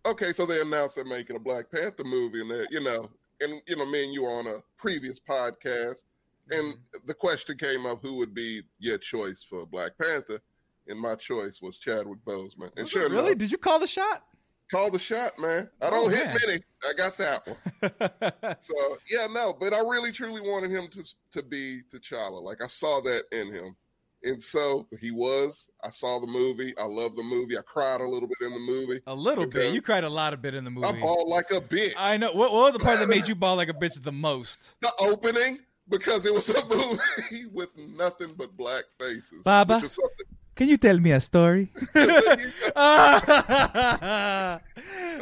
Okay, 0.07 0.33
so 0.33 0.47
they 0.47 0.61
announced 0.61 0.95
they're 0.97 1.05
making 1.05 1.37
a 1.37 1.41
Black 1.41 1.71
Panther 1.71 2.05
movie, 2.05 2.41
and 2.41 2.51
they, 2.51 2.65
you 2.71 2.81
know, 2.81 3.11
and 3.41 3.61
you 3.67 3.77
know, 3.77 3.85
me 3.85 4.05
and 4.05 4.15
you 4.15 4.23
were 4.23 4.31
on 4.31 4.47
a 4.47 4.61
previous 4.79 5.21
podcast, 5.21 6.05
and 6.51 6.75
the 7.05 7.13
question 7.15 7.59
came 7.59 7.85
up 7.85 7.99
who 8.03 8.15
would 8.17 8.33
be 8.33 8.63
your 8.79 8.97
choice 8.99 9.43
for 9.43 9.67
Black 9.67 9.93
Panther, 10.01 10.41
and 10.89 10.99
my 10.99 11.17
choice 11.17 11.61
was 11.61 11.77
Chadwick 11.79 12.25
Boseman. 12.25 12.71
And 12.77 12.85
Was 12.85 12.91
sure 12.91 13.11
really? 13.11 13.27
enough, 13.33 13.39
Did 13.39 13.53
you 13.53 13.59
call 13.59 13.79
the 13.79 13.87
shot? 13.87 14.23
Call 14.71 14.91
the 14.91 14.99
shot, 14.99 15.39
man. 15.39 15.69
I 15.81 15.87
Oh, 15.87 15.91
don't 15.91 16.11
hit 16.11 16.27
man. 16.27 16.37
many. 16.47 16.61
I 16.89 16.93
got 16.97 17.17
that 17.19 17.47
one. 17.47 18.57
So 18.61 18.75
yeah, 19.11 19.27
no, 19.33 19.55
but 19.59 19.73
I 19.73 19.79
really 19.81 20.13
truly 20.13 20.41
wanted 20.41 20.71
him 20.71 20.89
to 20.89 21.05
to 21.33 21.43
be 21.43 21.83
T'Challa. 21.93 22.43
Like 22.43 22.63
I 22.63 22.67
saw 22.67 23.01
that 23.03 23.25
in 23.33 23.53
him. 23.53 23.77
And 24.23 24.43
so 24.43 24.89
he 25.01 25.11
was. 25.13 25.71
I 25.85 25.91
saw 25.91 26.19
the 26.19 26.27
movie. 26.27 26.75
I 26.79 26.85
love 26.85 27.15
the 27.15 27.23
movie. 27.23 27.57
I 27.57 27.61
cried 27.63 28.01
a 28.01 28.09
little 28.09 28.27
bit 28.29 28.39
in 28.47 28.53
the 28.55 28.59
movie. 28.59 29.01
A 29.07 29.15
little 29.15 29.47
bit. 29.47 29.73
You 29.73 29.83
cried 29.83 30.03
a 30.05 30.09
lot 30.09 30.33
of 30.33 30.43
bit 30.43 30.55
in 30.55 30.65
the 30.65 30.71
movie. 30.71 30.87
I 30.89 31.01
bawled 31.01 31.29
like 31.29 31.51
a 31.53 31.61
bitch. 31.61 31.93
I 31.97 32.17
know. 32.17 32.33
What, 32.33 32.51
what 32.53 32.65
was 32.65 32.73
the 32.73 32.79
part 32.81 32.99
that 32.99 33.09
made 33.09 33.29
you 33.29 33.35
bawl 33.37 33.57
like 33.57 33.69
a 33.69 33.75
bitch 33.75 34.03
the 34.03 34.11
most? 34.13 34.75
the 34.81 34.91
opening 34.99 35.59
because 35.89 36.27
it 36.27 36.35
was 36.35 36.49
a 36.49 36.65
movie 36.75 37.47
with 37.53 37.69
nothing 37.77 38.33
but 38.37 38.57
black 38.57 38.85
faces. 38.99 39.45
Baba? 39.45 39.77
Which 39.77 39.85
is 39.85 39.93
something. 39.93 40.27
Can 40.57 40.69
you 40.69 40.77
tell 40.79 40.99
me 40.99 41.13
a 41.13 41.21
story? 41.21 41.71
ah, 42.77 44.61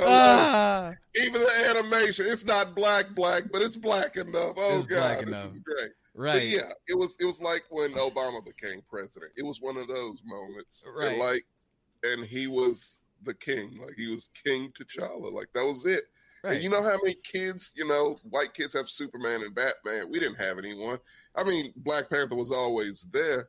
ah. 0.01 0.95
Even 1.17 1.41
the 1.43 1.67
animation, 1.71 2.27
it's 2.27 2.45
not 2.45 2.75
black, 2.75 3.15
black, 3.15 3.45
but 3.53 3.63
it's 3.63 3.77
black 3.77 4.17
enough. 4.17 4.55
Oh 4.57 4.79
It's 4.79 4.87
god, 4.87 5.27
this 5.27 5.45
is 5.45 5.57
great. 5.59 5.91
But 6.15 6.21
Right. 6.23 6.47
yeah, 6.49 6.71
it 6.87 6.97
was 6.97 7.17
it 7.19 7.25
was 7.25 7.41
like 7.41 7.65
when 7.71 7.93
Obama 7.95 8.45
became 8.45 8.83
president. 8.89 9.33
It 9.37 9.45
was 9.45 9.61
one 9.61 9.77
of 9.77 9.89
those 9.89 10.23
moments. 10.25 10.85
Right. 10.97 11.09
And 11.13 11.19
like 11.19 11.45
and 12.05 12.25
he 12.25 12.47
was 12.47 13.03
the 13.25 13.35
king. 13.35 13.79
Like 13.81 13.95
he 13.97 14.07
was 14.07 14.31
King 14.45 14.73
T'Challa. 14.79 15.33
Like 15.33 15.49
that 15.55 15.65
was 15.65 15.85
it. 15.87 16.05
Right. 16.45 16.55
And 16.55 16.63
you 16.63 16.69
know 16.71 16.83
how 16.83 16.97
many 17.03 17.17
kids, 17.25 17.73
you 17.75 17.89
know, 17.89 18.19
white 18.31 18.55
kids 18.55 18.75
have 18.75 18.89
Superman 18.89 19.43
and 19.43 19.55
Batman. 19.55 20.09
We 20.11 20.21
didn't 20.21 20.41
have 20.41 20.59
anyone. 20.59 20.99
I 21.35 21.43
mean, 21.43 21.73
Black 21.77 22.09
Panther 22.11 22.37
was 22.37 22.53
always 22.53 23.09
there, 23.11 23.39
but 23.39 23.47
But- 23.47 23.49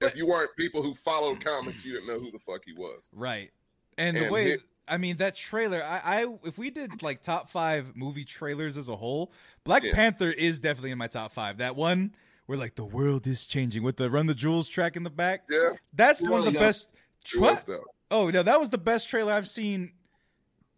if 0.00 0.14
you 0.16 0.26
weren't 0.26 0.50
people 0.56 0.82
who 0.82 0.94
followed 0.94 1.44
comics, 1.44 1.84
you 1.84 1.92
didn't 1.92 2.08
know 2.08 2.18
who 2.18 2.30
the 2.30 2.38
fuck 2.38 2.62
he 2.64 2.72
was. 2.72 3.08
Right. 3.12 3.50
And 3.98 4.16
the 4.16 4.30
way 4.30 4.44
hit- 4.50 4.60
I 4.88 4.98
mean 4.98 5.16
that 5.16 5.34
trailer, 5.34 5.82
I, 5.82 6.22
I 6.22 6.26
if 6.44 6.58
we 6.58 6.70
did 6.70 7.02
like 7.02 7.22
top 7.22 7.50
five 7.50 7.96
movie 7.96 8.24
trailers 8.24 8.76
as 8.76 8.88
a 8.88 8.94
whole, 8.96 9.32
Black 9.64 9.82
Yeah. 9.82 9.94
Panther 9.94 10.30
is 10.30 10.60
definitely 10.60 10.90
in 10.92 10.98
my 10.98 11.08
top 11.08 11.32
five. 11.32 11.58
That 11.58 11.74
one 11.76 12.14
where 12.46 12.56
like 12.58 12.76
the 12.76 12.84
world 12.84 13.26
is 13.26 13.46
changing 13.46 13.82
with 13.82 13.96
the 13.96 14.08
Run 14.10 14.26
the 14.26 14.34
Jewels 14.34 14.68
track 14.68 14.94
in 14.96 15.02
the 15.02 15.10
back. 15.10 15.44
Yeah, 15.50 15.70
That's 15.92 16.22
It 16.22 16.30
one 16.30 16.38
of 16.40 16.44
the 16.44 16.52
does. 16.52 16.60
best. 16.60 16.90
it 17.34 17.40
What? 17.40 17.54
was 17.54 17.64
though. 17.64 17.84
Oh 18.10 18.30
no, 18.30 18.42
that 18.44 18.60
was 18.60 18.70
the 18.70 18.78
best 18.78 19.08
trailer 19.08 19.32
I've 19.32 19.48
seen 19.48 19.92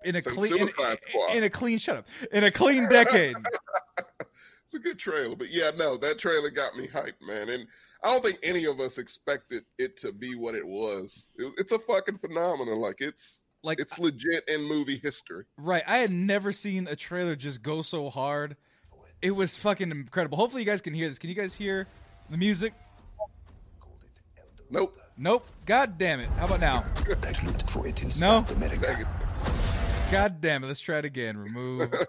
in 0.05 0.17
a 0.17 0.23
Since 0.23 0.35
clean 0.37 0.53
in, 0.53 0.59
Suicide 0.69 0.99
Squad. 1.09 1.35
in 1.37 1.43
a 1.45 1.51
clean 1.51 1.77
shut 1.77 1.97
up 1.97 2.07
in 2.33 2.45
a 2.45 2.51
clean 2.51 2.89
decade. 2.89 3.37
It's 4.69 4.75
a 4.75 4.79
good 4.79 4.99
trailer, 4.99 5.35
but 5.35 5.51
yeah, 5.51 5.71
no, 5.79 5.97
that 5.97 6.19
trailer 6.19 6.51
got 6.51 6.77
me 6.77 6.87
hyped, 6.87 7.23
man. 7.27 7.49
And 7.49 7.67
I 8.05 8.09
don't 8.13 8.23
think 8.23 8.39
any 8.43 8.67
of 8.67 8.81
us 8.81 8.99
expected 8.99 9.63
it 9.79 9.97
to 9.97 10.13
be 10.13 10.35
what 10.35 10.55
it 10.55 10.67
was. 10.67 11.29
It- 11.39 11.55
it's 11.57 11.73
a 11.73 11.79
fucking 11.79 12.19
phenomenon. 12.19 12.79
Like 12.79 12.97
it's 13.01 13.47
Like 13.63 13.81
it's 13.81 13.99
legit 13.99 14.47
in 14.47 14.63
movie 14.63 14.99
history. 14.99 15.47
Right. 15.57 15.83
I 15.87 15.97
had 15.99 16.13
never 16.13 16.53
seen 16.53 16.87
a 16.87 16.95
trailer 16.95 17.35
just 17.35 17.63
go 17.63 17.81
so 17.81 18.11
hard. 18.11 18.57
It 19.23 19.31
was 19.31 19.59
fucking 19.59 19.91
incredible. 19.91 20.37
Hopefully 20.37 20.61
you 20.63 20.67
guys 20.67 20.83
can 20.83 20.93
hear 20.93 21.09
this. 21.09 21.19
Can 21.19 21.31
you 21.31 21.35
guys 21.35 21.55
hear 21.55 21.87
the 22.29 22.37
music? 22.37 22.75
Nope. 24.71 24.99
Nope. 25.17 25.47
God 25.65 25.97
damn 25.97 26.21
it. 26.21 26.29
How 26.37 26.45
about 26.45 26.61
now? 26.61 26.85
They 27.07 27.15
looked 27.47 27.71
for 27.71 27.87
it 27.89 28.03
in 28.03 28.09
No. 28.09 28.13
South 28.13 28.55
America. 28.55 28.81
Negative. 28.83 29.09
God 30.13 30.43
damn 30.43 30.63
it. 30.63 30.67
Let's 30.67 30.79
try 30.81 30.99
it 30.99 31.07
again. 31.07 31.39
Remove. 31.39 31.91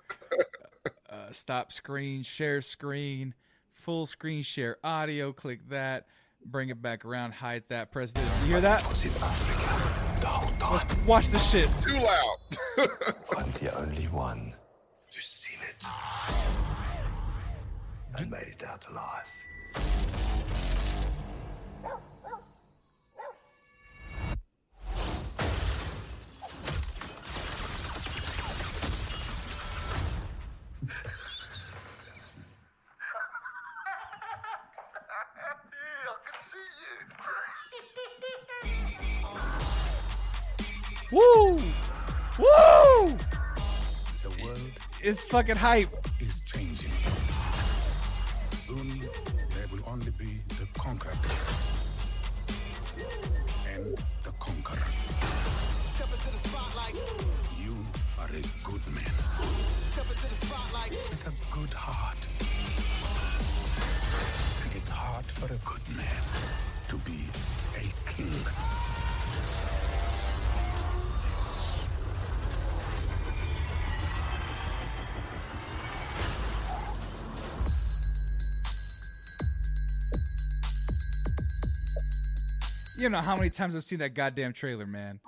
Uh, 1.30 1.34
stop 1.34 1.72
screen. 1.72 2.24
Share 2.24 2.62
screen. 2.62 3.34
Full 3.74 4.06
screen 4.06 4.42
share 4.44 4.78
audio. 4.84 5.32
Click 5.32 5.68
that. 5.70 6.08
Bring 6.46 6.70
it 6.70 6.82
back 6.82 7.06
around. 7.06 7.34
Hide 7.34 7.63
that. 7.70 7.92
Press 7.92 8.12
this. 8.12 8.24
You 8.42 8.54
hear 8.54 8.62
that? 8.62 8.82
was 8.82 9.06
in 9.06 9.12
Africa 9.22 10.22
the 10.22 10.28
whole 10.28 10.78
time. 10.80 11.06
Watch 11.06 11.30
the 11.30 11.39
shit. 11.39 11.70
Too 11.82 12.00
loud. 12.00 12.38
I'm 13.38 13.52
the 13.52 13.74
only 13.80 14.06
one 14.06 14.54
who's 15.13 15.26
seen 15.26 15.60
it 15.62 15.86
and 18.15 18.32
made 18.32 18.42
it 18.42 18.63
out 18.68 18.88
alive. 18.89 19.32
Woo! 41.12 41.56
Woo! 42.38 43.18
The 44.22 44.30
world 44.44 44.72
It's 45.02 45.24
fucking 45.24 45.56
hype. 45.56 45.89
is 46.20 46.38
With 60.21 61.27
a 61.27 61.53
good 61.55 61.73
heart. 61.73 62.17
And 64.63 64.75
it's 64.75 64.89
hard 64.89 65.25
for 65.25 65.45
a 65.45 65.58
good 65.63 65.95
man 65.95 66.23
to 66.89 66.97
be 67.05 67.29
a 67.77 67.88
king. 68.10 68.29
You 82.97 83.08
know 83.08 83.19
how 83.19 83.38
many 83.38 83.49
times 83.49 83.73
I've 83.73 83.86
seen 83.86 83.99
that 83.99 84.13
goddamn 84.13 84.51
trailer, 84.51 84.86
man. 84.86 85.21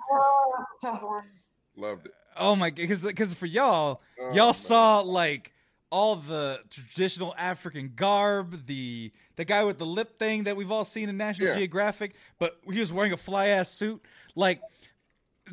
Loved 1.76 2.06
it. 2.06 2.12
Oh 2.36 2.56
my, 2.56 2.70
because 2.70 3.02
because 3.02 3.34
for 3.34 3.46
y'all, 3.46 4.00
Oh, 4.20 4.32
y'all 4.32 4.46
man. 4.46 4.54
saw 4.54 5.00
like 5.00 5.52
all 5.90 6.16
the 6.16 6.58
traditional 6.70 7.34
African 7.36 7.92
garb, 7.94 8.66
the 8.66 9.12
the 9.36 9.44
guy 9.44 9.64
with 9.64 9.78
the 9.78 9.86
lip 9.86 10.18
thing 10.18 10.44
that 10.44 10.56
we've 10.56 10.70
all 10.70 10.84
seen 10.84 11.08
in 11.08 11.16
National 11.16 11.48
Yeah. 11.48 11.56
Geographic, 11.56 12.14
but 12.38 12.58
he 12.70 12.78
was 12.80 12.92
wearing 12.92 13.12
a 13.12 13.16
fly 13.16 13.48
ass 13.48 13.70
suit, 13.70 14.02
like 14.34 14.60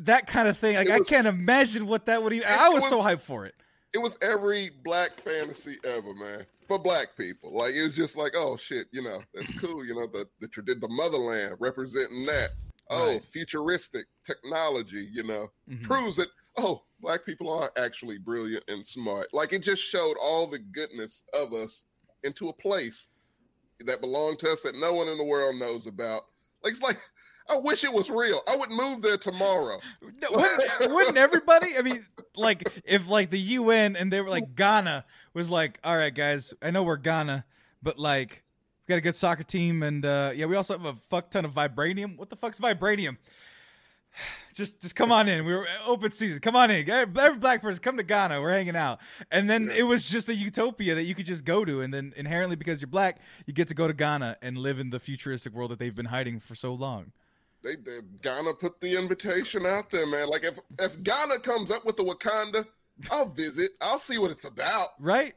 that 0.00 0.26
kind 0.26 0.48
of 0.48 0.56
thing. 0.58 0.76
Like 0.76 0.86
It 0.88 0.92
I 0.92 1.00
can't 1.00 1.26
imagine 1.26 1.86
what 1.86 2.06
that 2.06 2.22
would. 2.22 2.32
Even, 2.32 2.48
I 2.48 2.68
was, 2.68 2.82
was- 2.82 2.88
so 2.90 3.00
hyped 3.02 3.20
for 3.20 3.44
it. 3.46 3.54
It 3.92 3.98
was 3.98 4.16
every 4.22 4.70
black 4.84 5.20
fantasy 5.20 5.76
ever, 5.84 6.14
man. 6.14 6.46
For 6.68 6.78
black 6.78 7.16
people, 7.16 7.52
like 7.52 7.74
it 7.74 7.82
was 7.82 7.96
just 7.96 8.16
like, 8.16 8.32
oh 8.36 8.56
shit, 8.56 8.86
you 8.92 9.02
know, 9.02 9.20
that's 9.34 9.50
cool. 9.58 9.84
You 9.84 9.94
know, 9.96 10.06
the 10.06 10.28
the 10.40 10.74
the 10.76 10.88
motherland 10.88 11.56
representing 11.58 12.24
that. 12.26 12.50
Oh, 12.92 13.12
Right. 13.14 13.24
futuristic 13.24 14.06
technology. 14.24 15.08
You 15.12 15.24
know, 15.24 15.50
Mhm. 15.68 15.82
proves 15.82 16.16
that 16.16 16.28
oh, 16.56 16.82
black 17.00 17.24
people 17.24 17.50
are 17.52 17.72
actually 17.76 18.18
brilliant 18.18 18.64
and 18.68 18.86
smart. 18.86 19.28
Like 19.32 19.52
it 19.52 19.62
just 19.62 19.82
showed 19.82 20.16
all 20.20 20.46
the 20.46 20.58
goodness 20.58 21.24
of 21.34 21.52
us 21.52 21.84
into 22.24 22.48
a 22.48 22.52
place 22.52 23.08
that 23.86 24.00
belonged 24.00 24.38
to 24.40 24.50
us 24.50 24.62
that 24.62 24.74
no 24.74 24.92
one 24.92 25.08
in 25.08 25.18
the 25.18 25.24
world 25.24 25.56
knows 25.56 25.86
about. 25.86 26.26
Like 26.62 26.72
it's 26.72 26.82
like 26.82 26.98
I 27.48 27.58
wish 27.58 27.82
it 27.82 27.92
was 27.92 28.10
real. 28.10 28.42
I 28.48 28.56
would 28.56 28.70
move 28.70 29.02
there 29.02 29.16
tomorrow. 29.16 29.80
No, 30.22 30.28
wouldn't, 30.30 30.92
wouldn't 30.92 31.16
everybody? 31.16 31.76
I 31.76 31.82
mean, 31.82 32.06
like 32.36 32.68
if 32.84 33.08
like 33.08 33.30
the 33.30 33.40
UN 33.40 33.96
and 33.96 34.12
they 34.12 34.20
were 34.20 34.28
like 34.28 34.54
Ghana 34.54 35.04
was 35.34 35.50
like, 35.50 35.80
all 35.82 35.96
right, 35.96 36.14
guys, 36.14 36.54
I 36.62 36.70
know 36.70 36.82
we're 36.82 36.96
Ghana, 36.96 37.44
but 37.82 37.98
like 37.98 38.44
we 38.86 38.92
got 38.92 38.98
a 38.98 39.00
good 39.00 39.16
soccer 39.16 39.42
team, 39.42 39.82
and 39.82 40.04
uh 40.04 40.32
yeah, 40.34 40.46
we 40.46 40.56
also 40.56 40.76
have 40.76 40.86
a 40.86 40.94
fuck 40.94 41.30
ton 41.30 41.44
of 41.44 41.52
vibranium. 41.52 42.16
What 42.16 42.30
the 42.30 42.36
fuck's 42.36 42.60
vibranium? 42.60 43.16
Just, 44.52 44.82
just 44.82 44.96
come 44.96 45.10
on 45.12 45.26
in. 45.28 45.46
We 45.46 45.54
were 45.54 45.62
uh, 45.62 45.86
open 45.86 46.10
season. 46.10 46.40
Come 46.40 46.56
on 46.56 46.70
in. 46.70 46.90
Every 46.90 47.22
every 47.22 47.38
black 47.38 47.62
person, 47.62 47.80
come 47.80 47.96
to 47.96 48.02
Ghana. 48.02 48.40
We're 48.42 48.52
hanging 48.52 48.76
out. 48.76 48.98
And 49.30 49.48
then 49.48 49.68
Yeah. 49.68 49.76
it 49.76 49.82
was 49.84 50.10
just 50.10 50.28
a 50.28 50.34
utopia 50.34 50.94
that 50.96 51.04
you 51.04 51.14
could 51.14 51.24
just 51.24 51.44
go 51.44 51.64
to. 51.64 51.80
And 51.80 51.94
then 51.94 52.12
inherently, 52.16 52.56
because 52.56 52.80
you're 52.80 52.88
black, 52.88 53.20
you 53.46 53.54
get 53.54 53.68
to 53.68 53.74
go 53.74 53.86
to 53.86 53.94
Ghana 53.94 54.36
and 54.42 54.58
live 54.58 54.78
in 54.78 54.90
the 54.90 54.98
futuristic 55.00 55.54
world 55.54 55.70
that 55.70 55.78
they've 55.78 55.94
been 55.94 56.06
hiding 56.06 56.40
for 56.40 56.54
so 56.56 56.74
long. 56.74 57.12
They, 57.62 57.76
they 57.76 58.00
Ghana 58.22 58.54
put 58.54 58.80
the 58.80 58.98
invitation 58.98 59.64
out 59.64 59.88
there, 59.90 60.06
man. 60.06 60.28
Like 60.28 60.44
if 60.44 60.58
if 60.78 61.00
Ghana 61.02 61.38
comes 61.38 61.70
up 61.70 61.86
with 61.86 61.96
the 61.96 62.04
Wakanda, 62.04 62.66
I'll 63.10 63.28
visit. 63.30 63.70
I'll 63.80 64.00
see 64.00 64.18
what 64.18 64.30
it's 64.30 64.44
about. 64.44 64.88
Right? 64.98 65.34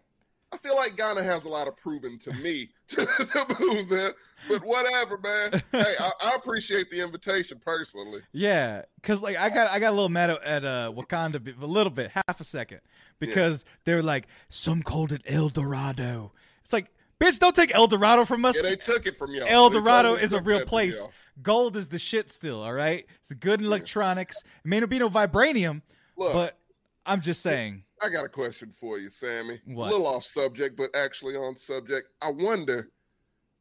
I 0.54 0.58
feel 0.58 0.76
like 0.76 0.96
Ghana 0.96 1.24
has 1.24 1.46
a 1.46 1.50
lot 1.50 1.68
of 1.68 1.76
proving 1.76 2.20
to 2.20 2.34
me 2.34 2.70
to, 2.90 3.06
to 3.06 3.56
move 3.60 3.90
there. 3.90 4.14
But 4.48 4.64
whatever, 4.64 5.18
man. 5.18 5.64
hey, 5.72 5.96
I, 6.00 6.12
I 6.26 6.36
appreciate 6.36 6.92
the 6.92 7.02
invitation 7.02 7.60
personally. 7.64 8.22
Yeah, 8.32 8.84
because 9.02 9.22
like 9.22 9.36
I 9.38 9.50
got 9.50 9.72
I 9.72 9.80
got 9.80 9.90
a 9.90 9.96
little 9.96 10.10
mad 10.10 10.30
at, 10.30 10.64
uh, 10.64 10.92
Wakanda 10.96 11.62
a 11.62 11.66
little 11.66 11.92
bit, 11.92 12.12
half 12.12 12.40
a 12.40 12.44
second, 12.44 12.82
because 13.20 13.66
they're 13.86 14.04
like 14.04 14.28
some 14.50 14.84
called 14.84 15.12
it 15.12 15.24
El 15.26 15.50
Dorado. 15.50 16.34
It's 16.62 16.74
like, 16.74 16.92
bitch, 17.20 17.40
don't 17.40 17.56
take 17.56 17.74
El 17.74 17.88
Dorado 17.88 18.26
from 18.26 18.46
us. 18.46 18.58
Yeah, 18.58 18.70
they 18.70 18.76
took 18.76 19.08
it 19.08 19.18
from 19.18 19.34
y'all. 19.34 19.48
El 19.48 19.70
Dorado 19.70 20.14
is 20.14 20.34
a 20.34 20.42
real 20.42 20.66
place. 20.66 21.08
Gold 21.42 21.76
is 21.76 21.88
the 21.88 21.98
shit 21.98 22.30
still. 22.30 22.62
All 22.62 22.74
right, 22.74 23.08
it's 23.22 23.34
good 23.34 23.60
in 23.60 23.66
electronics. 23.66 24.44
It 24.44 24.68
may 24.68 24.80
not 24.80 24.90
be 24.90 25.00
no 25.00 25.10
vibranium, 25.10 25.82
Look, 26.16 26.34
but 26.34 26.60
I'm 27.06 27.22
just 27.22 27.42
saying. 27.42 27.84
I 28.04 28.10
got 28.10 28.26
a 28.26 28.30
question 28.30 28.72
for 28.72 29.00
you, 29.00 29.10
Sammy. 29.10 29.60
What? 29.66 29.88
A 29.88 29.92
little 29.92 30.08
off 30.08 30.24
subject, 30.26 30.76
but 30.78 30.90
actually 30.96 31.36
on 31.36 31.56
subject. 31.56 32.10
I 32.22 32.32
wonder 32.32 32.90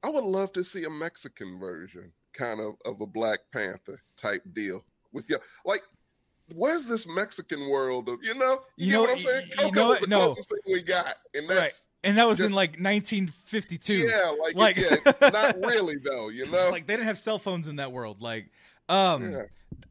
I 0.02 0.10
would 0.10 0.24
love 0.24 0.52
to 0.54 0.64
see 0.64 0.84
a 0.84 0.90
Mexican 0.90 1.58
version, 1.60 2.12
kind 2.32 2.60
of 2.60 2.74
of 2.84 3.00
a 3.00 3.06
Black 3.06 3.38
Panther 3.54 4.02
type 4.16 4.42
deal 4.52 4.84
with 5.12 5.30
you. 5.30 5.38
Like, 5.64 5.82
where's 6.54 6.86
this 6.86 7.06
Mexican 7.06 7.68
world 7.68 8.08
of 8.08 8.18
you 8.22 8.34
know? 8.34 8.58
You, 8.76 8.86
You 8.86 8.92
know 8.94 9.00
what 9.02 9.10
I'm 9.10 9.18
saying? 9.18 9.46
you 9.50 9.56
Coco 9.56 9.70
know 9.80 9.88
what? 9.88 10.08
No. 10.08 10.34
thing 10.34 10.58
we 10.66 10.82
got, 10.82 11.14
and 11.34 11.48
that's 11.48 11.60
right. 11.60 11.72
And 12.04 12.18
that 12.18 12.26
was 12.26 12.40
in 12.40 12.50
like 12.52 12.80
1952. 12.80 13.94
yeah, 13.94 14.32
like, 14.42 14.56
Like- 14.56 14.76
yeah, 14.76 14.96
not 15.30 15.56
really 15.64 15.96
though. 16.02 16.30
You 16.30 16.50
know, 16.50 16.68
Like 16.70 16.86
they 16.86 16.94
didn't 16.94 17.06
have 17.06 17.18
cell 17.18 17.38
phones 17.38 17.68
in 17.68 17.76
that 17.76 17.92
world. 17.92 18.20
Like, 18.20 18.50
um, 18.88 19.30
Yeah. 19.32 19.42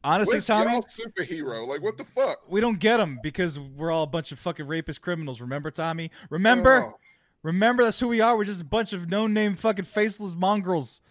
Honestly, 0.04 0.36
Where's 0.36 0.48
Tommy, 0.48 0.72
y'all 0.74 0.84
superhero? 0.84 1.68
Like, 1.68 1.82
what 1.82 1.98
the 1.98 2.04
fuck? 2.06 2.38
we 2.50 2.62
don't 2.62 2.80
get 2.80 2.98
them 2.98 3.20
because 3.24 3.60
we're 3.60 3.92
all 3.92 4.04
a 4.04 4.08
bunch 4.08 4.32
of 4.32 4.40
fucking 4.40 4.68
rapist 4.68 5.02
criminals. 5.02 5.42
Remember, 5.42 5.72
Tommy? 5.72 6.12
Remember? 6.30 6.86
Oh, 6.86 6.98
Remember, 7.44 7.84
that's 7.84 8.00
who 8.00 8.08
we 8.08 8.22
are. 8.22 8.38
We're 8.38 8.44
just 8.44 8.62
a 8.62 8.66
bunch 8.66 8.94
of 8.94 9.10
no-name 9.10 9.56
fucking 9.56 9.86
faceless 9.86 10.36
mongrels. 10.36 11.02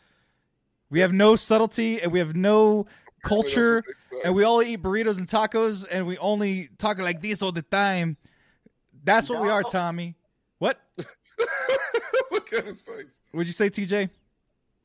We 0.88 1.00
have 1.00 1.12
no 1.12 1.34
subtlety 1.36 2.00
and 2.00 2.12
we 2.12 2.20
have 2.20 2.36
no 2.36 2.86
culture, 3.24 3.82
that's 3.86 3.86
what 3.86 4.10
they 4.10 4.16
say. 4.16 4.22
and 4.26 4.34
we 4.34 4.44
all 4.44 4.62
eat 4.62 4.82
burritos 4.82 5.18
and 5.18 5.26
tacos, 5.26 5.86
and 5.90 6.06
we 6.06 6.16
only 6.18 6.68
talk 6.78 6.98
like 6.98 7.20
this 7.20 7.42
all 7.42 7.52
the 7.52 7.62
time. 7.62 8.16
That's 9.02 9.28
what 9.28 9.40
we 9.42 9.48
are, 9.48 9.62
Tommy. 9.62 10.14
What? 10.58 10.80
Look 12.30 12.52
at 12.52 12.64
his 12.64 12.82
face. 12.82 13.22
Would 13.32 13.46
you 13.46 13.52
say, 13.52 13.70
TJ? 13.70 14.10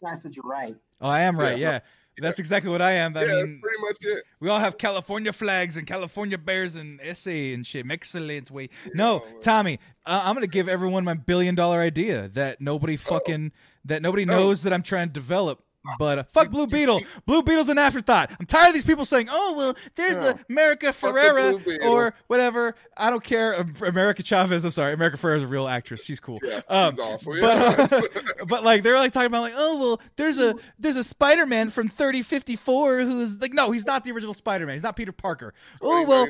I 0.05 0.15
said 0.17 0.35
you're 0.35 0.45
right. 0.45 0.75
Oh, 1.01 1.09
I 1.09 1.21
am 1.21 1.37
right. 1.37 1.57
Yeah. 1.57 1.71
Yeah, 1.71 1.79
that's 2.19 2.39
exactly 2.39 2.71
what 2.71 2.81
I 2.81 2.91
am. 2.93 3.15
I 3.17 3.21
yeah, 3.21 3.27
mean, 3.27 3.35
that's 3.35 3.61
pretty 3.61 3.81
much 3.81 3.97
it. 4.01 4.23
we 4.39 4.49
all 4.49 4.59
have 4.59 4.77
California 4.77 5.33
flags 5.33 5.75
and 5.77 5.85
California 5.85 6.37
bears 6.37 6.75
and 6.75 6.99
essay 7.01 7.53
and 7.53 7.65
shit. 7.67 7.85
Excellent 7.89 8.49
way. 8.51 8.69
No, 8.93 9.19
man. 9.19 9.41
Tommy, 9.41 9.79
uh, 10.05 10.21
I'm 10.23 10.35
gonna 10.35 10.47
give 10.47 10.69
everyone 10.69 11.03
my 11.03 11.13
billion 11.15 11.55
dollar 11.55 11.79
idea 11.81 12.29
that 12.29 12.61
nobody 12.61 12.95
fucking 12.95 13.51
that 13.83 14.01
nobody 14.01 14.25
No. 14.25 14.37
knows 14.39 14.63
that 14.63 14.71
I'm 14.73 14.83
trying 14.83 15.07
to 15.09 15.13
develop. 15.13 15.64
But 15.99 16.19
uh, 16.19 16.23
fuck 16.31 16.49
Blue 16.49 16.67
Beetle. 16.67 17.01
Blue 17.25 17.43
Beetle's 17.43 17.69
an 17.69 17.77
afterthought. 17.77 18.31
I'm 18.39 18.45
tired 18.45 18.69
of 18.69 18.73
these 18.73 18.85
people 18.85 19.05
saying, 19.05 19.27
"Oh 19.31 19.53
well, 19.55 19.75
there's 19.95 20.15
Yeah. 20.15 20.33
America 20.49 20.91
Fuck 20.93 21.13
the 21.13 21.19
Ferrera 21.19 21.85
or 21.89 22.13
whatever." 22.27 22.75
I 22.97 23.09
don't 23.09 23.23
care. 23.23 23.53
America 23.85 24.23
Chavez. 24.23 24.65
I'm 24.65 24.71
sorry, 24.71 24.93
America 24.93 25.17
Ferrera's 25.17 25.43
a 25.43 25.47
real 25.47 25.67
actress. 25.67 26.03
She's 26.03 26.19
cool. 26.19 26.39
Yeah, 26.43 26.61
Um, 26.69 26.97
awesome. 26.99 27.33
but, 27.41 27.91
Yeah. 27.91 28.01
but 28.47 28.63
like 28.63 28.83
they're 28.83 28.97
like 28.97 29.11
talking 29.11 29.27
about 29.27 29.41
like 29.41 29.53
oh 29.55 29.77
well 29.77 30.01
there's 30.15 30.37
a 30.39 30.55
there's 30.79 30.95
a 30.97 31.03
Spider-Man 31.03 31.69
from 31.69 31.89
3054 31.89 32.99
who's 33.01 33.39
like 33.39 33.53
no 33.53 33.71
he's 33.71 33.85
not 33.85 34.03
the 34.03 34.11
original 34.11 34.33
Spider-Man 34.33 34.73
he's 34.75 34.83
not 34.83 34.95
Peter 34.95 35.11
Parker 35.11 35.53
oh 35.81 36.03
well. 36.05 36.27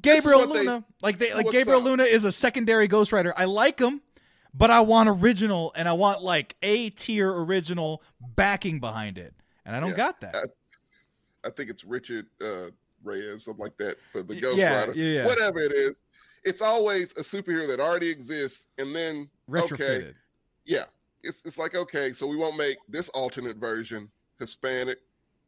Gabriel 0.00 0.40
what 0.40 0.52
they- 0.52 0.58
Luna 0.60 0.84
like 1.02 1.18
they 1.18 1.32
like 1.34 1.50
Gabriel 1.50 1.78
up. 1.80 1.84
Luna 1.84 2.04
is 2.04 2.24
a 2.24 2.32
secondary 2.32 2.88
Ghost 2.88 3.12
Rider 3.12 3.32
I 3.36 3.44
like 3.46 3.78
him 3.80 4.00
but 4.54 4.70
I 4.70 4.80
want 4.80 5.08
original 5.08 5.72
and 5.76 5.88
I 5.88 5.92
want 5.92 6.22
like 6.22 6.56
a 6.62 6.90
tier 6.90 7.30
original 7.30 8.02
backing 8.36 8.80
behind 8.80 9.18
it 9.18 9.34
and 9.66 9.74
I 9.74 9.80
don't 9.80 9.90
Yeah. 9.90 9.96
got 9.96 10.20
that 10.20 10.50
I 11.44 11.50
think 11.50 11.70
it's 11.70 11.84
Richard 11.84 12.26
uh, 12.40 12.70
Reyes, 13.02 13.44
something 13.44 13.62
like 13.62 13.76
that, 13.76 13.98
for 14.10 14.22
the 14.22 14.40
Ghost 14.40 14.56
yeah, 14.58 14.80
Rider. 14.80 14.92
yeah, 14.94 15.22
yeah. 15.22 15.26
Whatever 15.26 15.58
it 15.58 15.72
is, 15.72 16.00
it's 16.42 16.62
always 16.62 17.12
a 17.12 17.20
superhero 17.20 17.68
that 17.68 17.80
already 17.80 18.08
exists, 18.08 18.66
and 18.78 18.94
then 18.96 19.28
retrofitted 19.48 19.72
okay, 19.72 20.12
yeah, 20.64 20.84
it's 21.22 21.44
it's 21.44 21.58
like 21.58 21.74
okay, 21.74 22.12
so 22.12 22.26
we 22.26 22.36
won't 22.36 22.56
make 22.56 22.78
this 22.88 23.08
alternate 23.10 23.58
version 23.58 24.10
Hispanic. 24.38 24.98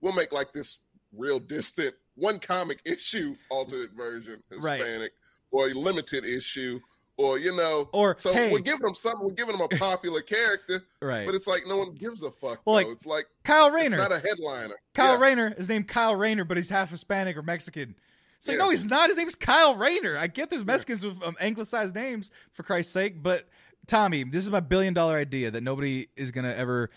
We'll 0.03 0.13
make 0.13 0.33
like 0.33 0.53
this 0.53 0.81
real 1.17 1.39
distant 1.39 1.95
one 2.15 2.39
comic 2.39 2.81
issue 2.85 3.35
alternate 3.51 3.93
version 3.93 4.43
Right. 4.61 4.79
Hispanic, 4.79 5.13
or 5.51 5.69
a 5.69 5.73
limited 5.73 6.25
issue, 6.25 6.79
or 7.19 7.39
you 7.39 7.55
know, 7.57 7.89
Or, 7.93 8.15
so 8.19 8.33
hey- 8.33 8.53
we're 8.53 8.59
giving 8.61 8.83
them 8.83 8.95
something. 8.95 9.21
We're 9.25 9.31
giving 9.35 9.57
them 9.57 9.67
a 9.71 9.77
popular 9.77 10.21
character, 10.35 10.85
right 11.01 11.25
but 11.27 11.35
it's 11.35 11.47
like 11.47 11.63
no 11.67 11.77
one 11.79 11.95
gives 11.95 12.23
a 12.23 12.31
fuck. 12.31 12.61
Well, 12.65 12.77
like, 12.77 12.87
it's 12.89 13.07
like 13.07 13.27
Kyle 13.45 13.67
it's 13.69 13.75
Rayner 13.75 13.97
not 13.99 14.13
a 14.13 14.19
headliner. 14.19 14.75
Kyle 14.95 15.15
Yeah. 15.15 15.21
Rayner 15.21 15.55
is 15.59 15.69
named 15.69 15.89
Kyle 15.89 16.15
Rayner, 16.15 16.45
but 16.45 16.57
he's 16.57 16.69
half 16.71 16.91
Hispanic 16.91 17.37
or 17.37 17.43
Mexican. 17.43 17.95
It's 18.39 18.49
like, 18.49 18.59
Yeah. 18.59 18.65
no, 18.65 18.71
he's 18.71 18.85
not. 18.85 19.09
His 19.09 19.17
name's 19.17 19.35
Kyle 19.35 19.75
Rayner. 19.77 20.19
I 20.19 20.27
get 20.27 20.51
there's 20.51 20.65
Mexicans 20.65 21.05
with 21.05 21.23
um, 21.23 21.37
anglicized 21.41 21.95
names, 21.95 22.31
for 22.53 22.63
Christ's 22.63 22.93
sake. 22.93 23.23
But, 23.23 23.49
Tommy, 23.87 24.25
this 24.25 24.45
is 24.45 24.51
my 24.51 24.61
billion 24.61 24.93
dollar 24.93 25.17
idea 25.17 25.51
that 25.51 25.63
nobody 25.63 26.09
is 26.17 26.31
going 26.33 26.45
to 26.45 26.55
ever 26.57 26.91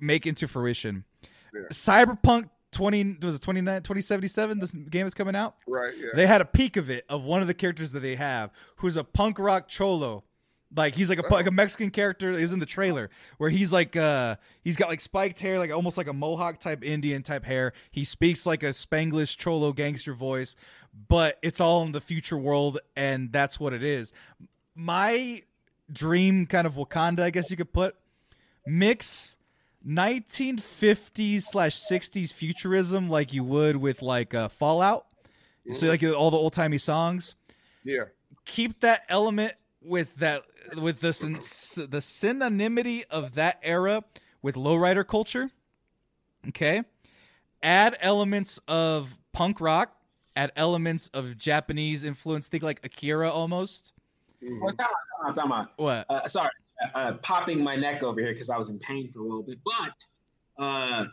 make 0.00 0.26
into 0.26 0.48
fruition. 0.48 1.04
Yeah. 1.54 1.60
Cyberpunk 1.70 2.48
20, 2.76 3.16
was 3.22 3.36
it 3.36 3.40
29, 3.40 3.82
2077, 3.82 4.58
this 4.60 4.72
game 4.72 5.06
is 5.06 5.14
coming 5.14 5.34
out? 5.34 5.56
Right. 5.66 5.94
Yeah. 5.96 6.10
They 6.14 6.26
had 6.26 6.42
a 6.42 6.44
peek 6.44 6.76
of 6.76 6.90
it 6.90 7.06
of 7.08 7.24
one 7.24 7.40
of 7.40 7.46
the 7.46 7.54
characters 7.54 7.92
that 7.92 8.00
they 8.00 8.16
have, 8.16 8.50
who's 8.76 8.96
a 8.96 9.04
punk 9.04 9.38
rock 9.38 9.66
cholo. 9.66 10.24
Like 10.76 10.94
he's 10.94 11.08
like 11.08 11.18
a 11.18 11.22
pu- 11.22 11.34
like 11.34 11.46
a 11.46 11.52
Mexican 11.52 11.90
character. 11.90 12.32
is 12.32 12.52
in 12.52 12.58
the 12.58 12.66
trailer 12.66 13.08
where 13.38 13.48
he's 13.48 13.72
like 13.72 13.94
uh 13.96 14.36
he's 14.62 14.76
got 14.76 14.88
like 14.88 15.00
spiked 15.00 15.40
hair, 15.40 15.58
like 15.58 15.70
almost 15.70 15.96
like 15.96 16.08
a 16.08 16.12
mohawk 16.12 16.60
type 16.60 16.84
Indian 16.84 17.22
type 17.22 17.44
hair. 17.44 17.72
He 17.90 18.04
speaks 18.04 18.44
like 18.44 18.62
a 18.62 18.70
Spanglish 18.70 19.38
cholo 19.38 19.72
gangster 19.72 20.12
voice, 20.12 20.54
but 21.08 21.38
it's 21.40 21.60
all 21.60 21.82
in 21.84 21.92
the 21.92 22.00
future 22.00 22.36
world, 22.36 22.78
and 22.94 23.32
that's 23.32 23.58
what 23.58 23.72
it 23.72 23.84
is. 23.84 24.12
My 24.74 25.44
dream 25.90 26.46
kind 26.46 26.66
of 26.66 26.74
Wakanda, 26.74 27.20
I 27.20 27.30
guess 27.30 27.48
you 27.50 27.56
could 27.56 27.72
put 27.72 27.94
mix 28.66 29.36
1950s 29.86 31.42
slash 31.42 31.76
60s 31.76 32.32
futurism 32.32 33.08
like 33.08 33.32
you 33.32 33.44
would 33.44 33.76
with 33.76 34.02
like 34.02 34.34
uh, 34.34 34.48
Fallout. 34.48 35.06
So 35.72 35.88
like 35.88 36.02
all 36.04 36.30
the 36.30 36.36
old 36.36 36.52
timey 36.52 36.78
songs. 36.78 37.34
yeah. 37.84 38.04
Keep 38.44 38.80
that 38.80 39.02
element 39.08 39.54
with 39.82 40.14
that 40.16 40.44
with 40.76 41.00
the 41.00 41.12
syn- 41.12 41.34
the 41.34 41.98
synonymity 41.98 43.02
of 43.10 43.34
that 43.34 43.58
era 43.62 44.04
with 44.42 44.54
lowrider 44.54 45.04
culture. 45.04 45.50
Okay, 46.48 46.82
add 47.60 47.96
elements 48.00 48.60
of 48.68 49.18
punk 49.32 49.60
rock. 49.60 49.96
Add 50.36 50.52
elements 50.54 51.08
of 51.08 51.36
Japanese 51.36 52.04
influence. 52.04 52.46
Think 52.46 52.62
like 52.62 52.78
Akira 52.84 53.28
almost. 53.32 53.92
Mhm. 54.40 54.60
Well, 54.60 54.74
time 54.76 54.86
out, 54.86 55.18
time 55.18 55.28
out, 55.28 55.34
time 55.34 55.52
out. 55.52 55.68
What? 55.76 56.06
Uh, 56.08 56.28
sorry, 56.28 56.50
uh, 56.84 56.98
uh, 56.98 57.12
popping 57.22 57.62
my 57.62 57.76
neck 57.76 58.02
over 58.02 58.20
here 58.20 58.32
because 58.32 58.50
I 58.50 58.56
was 58.58 58.68
in 58.68 58.78
pain 58.78 59.10
for 59.12 59.20
a 59.20 59.22
little 59.22 59.42
bit, 59.42 59.58
but 59.64 60.62
uh, 60.62 61.04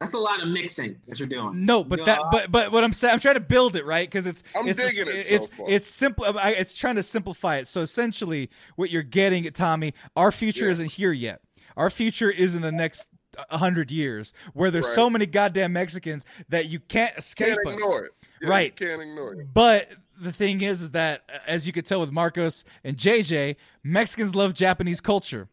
that's 0.00 0.12
a 0.12 0.18
lot 0.18 0.42
of 0.42 0.48
mixing 0.48 0.96
that 1.08 1.18
you're 1.18 1.28
doing. 1.28 1.64
No, 1.64 1.82
but 1.82 2.04
that, 2.04 2.20
but 2.30 2.50
but 2.52 2.70
what 2.72 2.84
I'm 2.84 2.92
saying, 2.92 3.14
I'm 3.14 3.20
trying 3.20 3.34
to 3.34 3.40
build 3.40 3.76
it 3.76 3.86
right 3.86 4.08
because 4.08 4.26
it's 4.26 4.42
I'm 4.54 4.68
it's 4.68 4.78
digging 4.78 5.12
it 5.14 5.26
so 5.26 5.34
it's 5.34 5.48
far. 5.48 5.66
it's 5.70 5.86
simple. 5.86 6.24
It's 6.28 6.76
trying 6.76 6.96
to 6.96 7.02
simplify 7.02 7.56
it. 7.56 7.68
So 7.68 7.80
essentially, 7.80 8.50
what 8.76 8.90
you're 8.90 9.02
getting, 9.02 9.44
Tommy, 9.52 9.94
our 10.16 10.30
future 10.32 10.66
Yeah. 10.66 10.72
isn't 10.72 10.92
here 10.92 11.12
yet. 11.12 11.40
Our 11.76 11.90
future 11.90 12.30
is 12.30 12.54
in 12.54 12.62
the 12.62 12.72
next 12.72 13.06
hundred 13.50 13.90
years, 13.90 14.32
where 14.54 14.70
there's 14.70 14.88
so 14.88 15.10
many 15.10 15.26
goddamn 15.26 15.72
Mexicans 15.74 16.24
that 16.48 16.66
you 16.70 16.80
can't 16.80 17.16
escape 17.18 17.48
Can't 17.48 17.66
us. 17.68 17.74
ignore 17.74 18.04
it. 18.06 18.12
Yeah, 18.42 18.48
Right. 18.48 18.74
You 18.80 18.86
can't 18.86 19.02
ignore 19.02 19.34
it. 19.34 19.46
But 19.52 19.90
the 20.20 20.32
thing 20.32 20.60
is, 20.60 20.82
is 20.82 20.90
that 20.92 21.22
uh, 21.32 21.38
as 21.46 21.66
you 21.66 21.72
could 21.72 21.86
tell 21.86 22.00
with 22.00 22.10
Marcos 22.12 22.64
and 22.84 22.96
JJ, 22.96 23.56
Mexicans 23.82 24.34
love 24.34 24.54
Japanese 24.54 25.00
culture, 25.00 25.48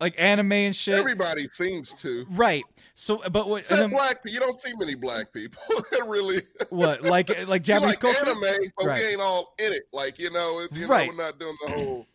like 0.00 0.14
anime 0.18 0.52
and 0.52 0.76
shit. 0.76 0.98
Everybody 0.98 1.48
seems 1.52 1.92
to. 2.02 2.26
right. 2.30 2.64
So, 2.94 3.22
but 3.30 3.48
what? 3.48 3.64
Then- 3.64 3.88
black 3.90 4.22
people. 4.22 4.34
You 4.34 4.40
don't 4.40 4.60
see 4.60 4.72
many 4.78 4.94
black 4.94 5.32
people 5.32 5.62
really 6.06 6.42
what? 6.68 7.02
Like 7.02 7.30
uh, 7.30 7.46
like 7.46 7.48
we 7.62 7.64
Japanese 7.64 7.86
like 7.96 8.00
culture? 8.00 8.26
anime, 8.26 8.70
but 8.76 8.86
Right. 8.86 9.00
we 9.00 9.06
ain't 9.08 9.20
all 9.20 9.54
in 9.58 9.72
it. 9.72 9.84
Like 9.92 10.18
you 10.18 10.30
know, 10.30 10.60
if, 10.60 10.76
you 10.76 10.86
Right. 10.86 11.08
know, 11.10 11.16
we're 11.16 11.24
not 11.24 11.38
doing 11.38 11.56
the 11.66 11.72
whole 11.72 12.06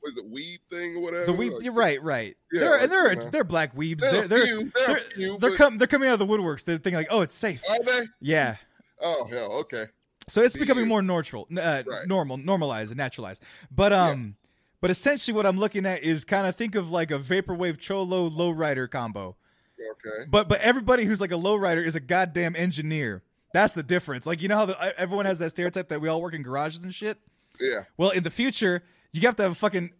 what 0.00 0.10
is 0.12 0.18
it 0.18 0.26
weed 0.28 0.58
thing 0.68 0.96
or 0.96 1.00
whatever. 1.00 1.26
The 1.26 1.32
weeb, 1.32 1.52
Like, 1.54 1.62
you're 1.62 1.72
right, 1.72 2.02
right. 2.02 2.36
Yeah, 2.52 2.60
they're 2.60 2.70
like, 2.72 2.82
and 2.82 2.92
they're 2.92 3.10
you 3.12 3.18
know. 3.20 3.30
they're 3.30 3.44
black 3.44 3.74
weebs. 3.76 4.00
They're 4.00 4.26
they're 4.28 4.44
few, 4.46 4.72
there 4.74 4.84
are 4.84 4.86
they're, 4.88 4.98
few, 5.14 5.38
they're 5.38 5.50
but- 5.50 5.56
com- 5.58 5.78
they're 5.78 5.86
coming 5.86 6.08
out 6.08 6.20
of 6.20 6.26
the 6.26 6.26
woodworks. 6.26 6.64
They're 6.64 6.76
thinking 6.78 6.94
like, 6.98 7.06
oh, 7.10 7.20
it's 7.22 7.36
safe. 7.36 7.62
Are 7.70 7.78
they? 7.84 8.06
Yeah. 8.20 8.56
Oh 9.00 9.26
hell, 9.30 9.52
okay. 9.60 9.86
So 10.28 10.42
it's 10.42 10.54
Do 10.54 10.60
becoming 10.60 10.84
you? 10.84 10.88
more 10.88 11.02
neutral, 11.02 11.46
uh, 11.56 11.82
Right. 11.86 12.06
normal, 12.06 12.36
normalized, 12.38 12.90
and 12.90 12.98
naturalized. 12.98 13.42
But 13.70 13.92
um, 13.92 14.36
but 14.80 14.90
essentially, 14.90 15.34
what 15.34 15.46
I'm 15.46 15.58
looking 15.58 15.86
at 15.86 16.02
is 16.02 16.24
kind 16.24 16.46
of 16.46 16.56
think 16.56 16.74
of 16.74 16.90
like 16.90 17.10
a 17.10 17.18
vaporwave 17.18 17.78
cholo 17.78 18.28
lowrider 18.30 18.90
combo. 18.90 19.36
Okay. 19.78 20.26
But 20.30 20.48
but 20.48 20.60
everybody 20.60 21.04
who's 21.04 21.20
like 21.20 21.32
a 21.32 21.36
lowrider 21.36 21.84
is 21.84 21.94
a 21.96 22.00
goddamn 22.00 22.54
engineer. 22.56 23.22
That's 23.52 23.72
the 23.74 23.82
difference. 23.82 24.26
Like 24.26 24.40
you 24.42 24.48
know 24.48 24.56
how 24.56 24.66
the, 24.66 24.98
everyone 25.00 25.26
has 25.26 25.38
that 25.40 25.50
stereotype 25.50 25.88
that 25.88 26.00
we 26.00 26.08
all 26.08 26.20
work 26.22 26.34
in 26.34 26.42
garages 26.42 26.82
and 26.84 26.94
shit. 26.94 27.18
Yeah. 27.60 27.84
Well, 27.96 28.10
in 28.10 28.22
the 28.24 28.30
future, 28.30 28.82
you 29.12 29.20
have 29.22 29.36
to 29.36 29.42
have 29.44 29.52
a 29.52 29.56
fucking 29.56 29.90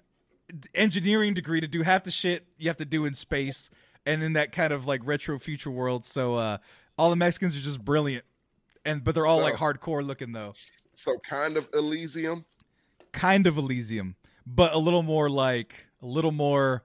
engineering 0.74 1.34
degree 1.34 1.60
to 1.60 1.68
do 1.68 1.82
half 1.82 2.02
the 2.04 2.10
shit 2.10 2.46
you 2.58 2.68
have 2.68 2.76
to 2.78 2.84
do 2.84 3.04
in 3.04 3.14
space 3.14 3.70
and 4.06 4.22
in 4.22 4.34
that 4.34 4.52
kind 4.52 4.72
of 4.72 4.86
like 4.86 5.00
retro 5.04 5.38
future 5.38 5.70
world. 5.70 6.04
So 6.04 6.34
uh 6.34 6.58
all 6.98 7.10
the 7.10 7.16
Mexicans 7.16 7.56
are 7.56 7.60
just 7.60 7.84
brilliant. 7.84 8.24
And 8.84 9.02
but 9.02 9.14
they're 9.14 9.26
all 9.26 9.38
So- 9.38 9.44
like 9.44 9.54
hardcore 9.54 10.04
looking 10.04 10.32
though. 10.32 10.52
So 10.94 11.18
kind 11.18 11.56
of 11.56 11.68
Elysium. 11.74 12.44
Kind 13.12 13.46
of 13.46 13.56
Elysium, 13.58 14.16
but 14.46 14.72
a 14.74 14.78
little 14.78 15.02
more 15.02 15.30
like 15.30 15.86
a 16.02 16.06
little 16.06 16.32
more 16.32 16.84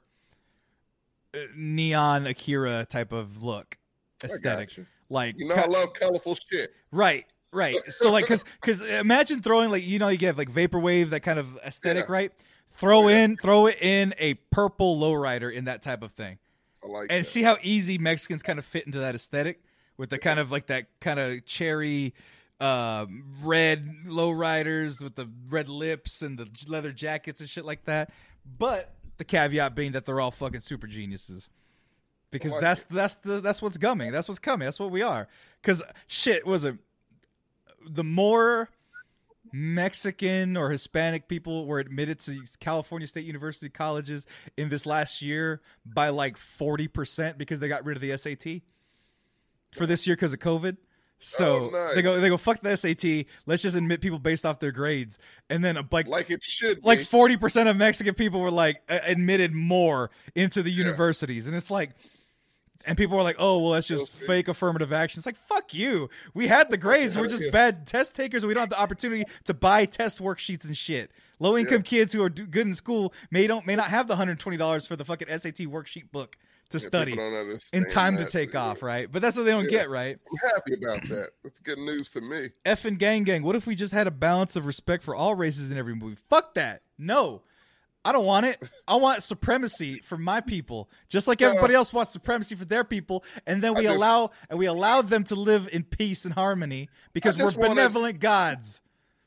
uh, 1.34 1.40
neon 1.56 2.26
Akira 2.28 2.86
type 2.90 3.12
of 3.12 3.42
look 3.44 3.78
aesthetic. 4.24 4.70
gotcha. 4.70 4.86
Like 5.10 5.36
You 5.38 5.48
know, 5.48 5.56
I 5.56 5.66
love 5.66 5.94
colorful 5.94 6.36
shit. 6.52 6.72
Right, 6.92 7.26
right. 7.52 7.76
So 7.90 8.12
like, 8.12 8.28
cause, 8.28 8.46
cause 8.62 8.82
imagine 8.82 9.42
throwing 9.42 9.72
like 9.72 9.84
you 9.84 9.98
know 10.00 10.08
you 10.08 10.18
get 10.18 10.38
like 10.38 10.52
vaporwave 10.52 11.10
that 11.10 11.22
kind 11.22 11.40
of 11.40 11.58
aesthetic, 11.66 12.06
Yeah. 12.08 12.14
right? 12.14 12.32
Throw 12.70 13.08
in, 13.08 13.36
throw 13.38 13.66
it 13.66 13.82
in 13.82 14.14
a 14.20 14.36
purple 14.52 15.00
lowrider 15.00 15.52
in 15.54 15.66
that 15.66 15.82
type 15.82 16.02
of 16.04 16.12
thing. 16.14 16.38
I 16.84 16.88
like 16.88 17.08
and 17.12 17.26
that. 17.26 17.28
see 17.28 17.42
how 17.44 17.58
easy 17.62 17.98
Mexicans 17.98 18.42
kind 18.44 18.58
of 18.60 18.66
fit 18.66 18.86
into 18.86 19.00
that 19.00 19.16
aesthetic 19.16 19.62
with 20.00 20.10
the 20.10 20.18
kind 20.18 20.40
of 20.40 20.50
like 20.50 20.68
that 20.68 20.88
kind 21.02 21.20
of 21.20 21.46
cherry 21.46 22.16
uh, 22.62 23.06
red 23.44 23.86
lowriders 24.08 25.04
with 25.04 25.16
the 25.16 25.30
red 25.50 25.68
lips 25.68 26.22
and 26.22 26.40
the 26.40 26.48
leather 26.68 26.94
jackets 26.94 27.42
and 27.42 27.50
shit 27.50 27.66
like 27.66 27.84
that. 27.84 28.10
But 28.58 28.96
the 29.18 29.26
caveat 29.26 29.76
being 29.76 29.92
that 29.92 30.06
they're 30.06 30.22
all 30.22 30.32
fucking 30.32 30.62
super 30.62 30.88
geniuses. 30.88 31.50
Because 32.32 32.54
like 32.54 32.62
that's 32.62 32.84
that's 32.84 33.16
the 33.16 33.42
that's 33.42 33.62
what's 33.62 33.78
coming. 33.78 34.12
That's 34.12 34.30
what's 34.30 34.40
coming. 34.40 34.66
That's 34.66 34.80
what 34.80 34.92
we 34.92 35.02
are. 35.02 35.28
Because 35.62 35.84
shit 36.08 36.46
was 36.46 36.64
it 36.64 36.78
the 37.86 38.04
more 38.04 38.70
Mexican 39.52 40.56
or 40.56 40.70
Hispanic 40.70 41.28
people 41.28 41.66
were 41.66 41.80
admitted 41.80 42.20
to 42.20 42.40
California 42.62 43.08
State 43.08 43.26
University 43.26 43.68
colleges 43.68 44.28
in 44.56 44.70
this 44.70 44.86
last 44.86 45.22
year 45.22 45.60
by 45.86 46.10
like 46.10 46.38
40% 46.38 47.38
because 47.38 47.60
they 47.60 47.68
got 47.68 47.84
rid 47.84 47.98
of 47.98 48.02
the 48.02 48.16
SAT 48.16 48.62
for 49.72 49.86
this 49.86 50.06
year 50.08 50.16
because 50.16 50.34
of 50.34 50.40
COVID. 50.40 50.78
So 51.22 51.66
Oh, 51.66 51.70
nice. 51.70 51.96
they 51.96 52.02
go 52.02 52.20
they 52.22 52.30
go 52.30 52.38
fuck 52.38 52.62
the 52.62 52.76
SAT. 52.78 53.26
Let's 53.46 53.62
just 53.62 53.76
admit 53.76 54.00
people 54.00 54.20
based 54.20 54.46
off 54.46 54.60
their 54.60 54.72
grades. 54.72 55.20
And 55.50 55.64
then 55.64 55.78
like 55.92 56.08
like 56.08 56.30
it 56.32 56.42
should 56.44 56.84
like 56.86 57.00
40% 57.00 57.70
of 57.70 57.76
Mexican 57.76 58.14
people 58.16 58.40
were 58.40 58.52
like 58.52 58.82
admitted 58.88 59.54
more 59.54 60.12
into 60.34 60.64
the 60.64 60.72
universities. 60.72 61.46
And 61.46 61.56
it's 61.58 61.70
like 61.70 61.92
and 62.86 62.98
people 62.98 63.18
were 63.18 63.24
like, 63.24 63.36
"Oh, 63.38 63.60
well, 63.60 63.72
that's 63.74 63.88
just 63.88 64.14
Guilty. 64.14 64.26
fake 64.26 64.48
affirmative 64.48 64.94
action." 64.94 65.20
It's 65.20 65.26
like, 65.26 65.36
"Fuck 65.36 65.74
you. 65.74 66.10
We 66.34 66.48
had 66.48 66.70
the 66.72 66.78
grades. 66.78 67.16
We're 67.18 67.28
just 67.28 67.52
bad 67.52 67.86
test 67.86 68.16
takers. 68.16 68.46
We 68.46 68.54
don't 68.54 68.62
have 68.62 68.70
the 68.70 68.80
opportunity 68.80 69.26
to 69.44 69.54
buy 69.54 69.84
test 69.84 70.24
worksheets 70.24 70.64
and 70.64 70.76
shit. 70.78 71.12
Low 71.40 71.58
income 71.58 71.82
kids 71.84 72.14
who 72.14 72.24
are 72.24 72.30
do- 72.30 72.46
good 72.46 72.66
in 72.66 72.74
school 72.74 73.14
may 73.32 73.48
don't 73.48 73.68
may 73.68 73.76
not 73.76 73.88
have 73.88 74.08
the 74.08 74.16
hundred 74.16 74.40
twenty 74.40 74.58
dollars 74.58 74.88
for 74.88 74.96
the 74.96 75.04
fucking 75.04 75.28
SAT 75.28 75.68
worksheet 75.68 76.10
book 76.14 76.38
to 76.70 76.78
Yeah, 76.78 76.88
study 76.88 77.18
in 77.74 77.86
time 77.86 78.18
to 78.18 78.26
take 78.26 78.54
Yeah. 78.54 78.64
off, 78.66 78.82
right? 78.82 79.12
But 79.12 79.22
that's 79.22 79.36
what 79.38 79.44
they 79.44 79.52
don't 79.52 79.66
Yeah. 79.66 79.70
get, 79.80 79.90
right? 79.90 80.18
I'm 80.32 80.50
happy 80.52 80.74
about 80.76 81.04
that. 81.10 81.30
That's 81.44 81.60
good 81.60 81.80
news 81.80 82.12
to 82.12 82.22
me. 82.22 82.50
F 82.66 82.86
and 82.86 82.98
gang 83.00 83.24
gang. 83.24 83.44
What 83.44 83.56
if 83.56 83.66
we 83.68 83.76
just 83.76 83.94
had 83.94 84.08
a 84.08 84.12
balance 84.12 84.56
of 84.56 84.66
respect 84.66 85.04
for 85.04 85.16
all 85.16 85.36
races 85.36 85.72
in 85.72 85.78
every 85.78 85.96
movie? 85.96 86.16
Fuck 86.30 86.54
that. 86.56 86.82
No. 86.98 87.42
I 88.06 88.14
don't 88.14 88.24
want 88.26 88.46
it. 88.46 88.64
I 88.88 88.96
want 88.96 89.24
supremacy 89.24 90.00
for 90.00 90.18
my 90.18 90.40
people, 90.40 90.90
just 91.10 91.28
like 91.28 91.42
everybody 91.42 91.74
else 91.74 91.92
wants 91.92 92.12
supremacy 92.14 92.56
for 92.56 92.64
their 92.64 92.86
people, 92.86 93.26
and 93.46 93.62
then 93.62 93.74
we 93.74 93.84
just- 93.84 93.96
allow 93.98 94.32
and 94.50 94.58
we 94.58 94.68
allow 94.68 95.02
them 95.02 95.26
to 95.26 95.36
live 95.36 95.68
in 95.72 95.84
peace 95.84 96.24
and 96.24 96.34
harmony 96.34 96.90
because 97.14 97.38
we're 97.38 97.52
benevolent 97.52 98.20
gods. 98.22 98.82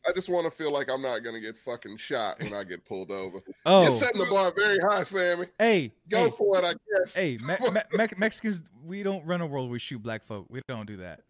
I 0.06 0.12
just 0.12 0.28
want 0.28 0.44
to 0.44 0.50
feel 0.50 0.72
like 0.72 0.90
I'm 0.90 1.02
not 1.02 1.20
going 1.20 1.34
to 1.34 1.40
get 1.40 1.56
fucking 1.56 1.96
shot 1.96 2.40
when 2.40 2.52
I 2.54 2.64
get 2.64 2.84
pulled 2.84 3.10
over. 3.10 3.40
Oh. 3.64 3.82
You're 3.82 3.92
setting 3.92 4.18
the 4.18 4.26
bar 4.26 4.52
very 4.56 4.78
high, 4.80 5.04
Sammy. 5.04 5.46
Hey, 5.56 5.92
Go 6.08 6.24
hey, 6.24 6.30
for 6.36 6.58
it, 6.58 6.64
I 6.64 6.72
guess. 6.72 7.14
hey, 7.14 7.38
Me- 7.46 7.70
Me- 7.70 7.80
Me- 7.92 8.06
Mexicans, 8.16 8.62
we 8.84 9.04
don't 9.04 9.24
run 9.24 9.40
a 9.40 9.46
world 9.46 9.66
where 9.66 9.72
we 9.74 9.78
shoot 9.78 10.02
black 10.02 10.24
folk. 10.24 10.46
We 10.50 10.62
don't 10.66 10.86
do 10.86 10.96
that. 10.96 11.20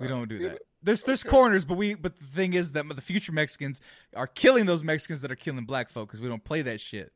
We 0.00 0.06
uh, 0.06 0.10
don't 0.10 0.28
do 0.28 0.38
that. 0.48 0.58
There's 0.82 1.04
there's 1.04 1.22
corners, 1.22 1.64
but 1.64 1.76
we 1.76 1.94
but 1.94 2.18
the 2.18 2.24
thing 2.24 2.54
is 2.54 2.72
that 2.72 2.88
the 2.88 3.00
future 3.02 3.32
Mexicans 3.32 3.80
are 4.16 4.26
killing 4.26 4.66
those 4.66 4.82
Mexicans 4.82 5.20
that 5.20 5.30
are 5.30 5.36
killing 5.36 5.64
black 5.64 5.90
folk 5.90 6.08
because 6.08 6.20
we 6.20 6.28
don't 6.28 6.42
play 6.42 6.62
that 6.62 6.80
shit. 6.80 7.12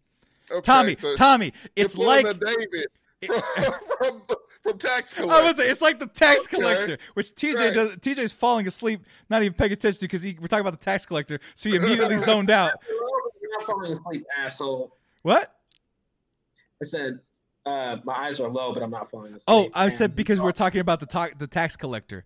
Okay, 0.51 0.61
Tommy, 0.61 0.95
so 0.97 1.15
Tommy, 1.15 1.53
it's 1.75 1.97
like 1.97 2.27
David 2.27 2.87
from, 3.59 3.73
from, 3.99 4.23
from 4.63 4.79
tax 4.79 5.15
I 5.15 5.21
collector. 5.23 5.45
would 5.45 5.57
say 5.57 5.69
it's 5.71 5.83
like 5.83 5.99
the 5.99 6.07
tax 6.07 6.47
Okay. 6.47 6.57
collector, 6.57 6.99
which 7.15 7.27
TJ 7.35 7.55
Right. 7.57 7.75
does. 7.75 7.91
TJ's 7.97 8.33
falling 8.33 8.67
asleep, 8.67 9.05
not 9.29 9.43
even 9.43 9.55
paying 9.55 9.73
attention 9.73 10.01
to 10.01 10.05
because 10.07 10.25
we're 10.25 10.47
talking 10.49 10.61
about 10.67 10.79
the 10.79 10.85
tax 10.85 11.05
collector, 11.07 11.39
so 11.55 11.69
he 11.71 11.77
immediately 11.81 12.19
zoned 12.19 12.51
out. 12.51 12.73
You're 13.43 13.59
not 13.59 13.67
falling 13.67 13.93
asleep, 13.93 14.25
asshole. 14.39 14.97
What? 15.23 15.55
I 16.83 16.87
said 16.87 17.21
uh, 17.67 17.97
my 18.05 18.15
eyes 18.15 18.41
are 18.41 18.49
low, 18.49 18.73
but 18.75 18.83
I'm 18.83 18.91
not 18.91 19.11
falling 19.11 19.33
asleep. 19.33 19.45
Oh, 19.49 19.71
I 19.75 19.89
said 19.89 20.11
And- 20.11 20.17
because 20.17 20.41
we're 20.41 20.53
talking 20.53 20.81
about 20.81 21.01
the 21.01 21.07
ta- 21.07 21.31
the 21.39 21.47
tax 21.47 21.77
collector. 21.77 22.25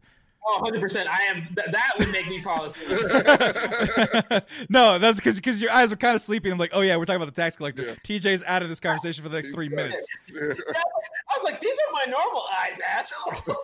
Oh, 0.50 0.62
100%. 0.62 1.06
I 1.06 1.24
am. 1.24 1.46
Th- 1.54 1.68
that 1.72 1.92
would 1.98 2.10
make 2.10 2.26
me 2.26 2.40
fall 2.40 2.64
asleep. 2.64 2.88
no, 4.70 4.98
that's 4.98 5.18
because 5.18 5.36
because 5.36 5.60
your 5.60 5.70
eyes 5.70 5.90
were 5.90 5.96
kind 5.96 6.16
of 6.16 6.22
sleepy. 6.22 6.50
I'm 6.50 6.56
like, 6.56 6.70
oh 6.72 6.80
yeah, 6.80 6.96
we're 6.96 7.04
talking 7.04 7.20
about 7.20 7.34
the 7.34 7.40
tax 7.40 7.56
collector. 7.56 7.82
Yeah. 7.82 7.94
TJ's 7.96 8.42
out 8.46 8.62
of 8.62 8.70
this 8.70 8.80
conversation 8.80 9.22
for 9.22 9.28
the 9.28 9.36
next 9.36 9.52
three 9.52 9.68
minutes. 9.68 10.06
I 10.34 10.40
was 10.40 11.44
like, 11.44 11.60
these 11.60 11.76
are 11.76 11.92
my 11.92 12.10
normal 12.10 12.44
eyes, 12.62 12.80
asshole. 12.88 13.56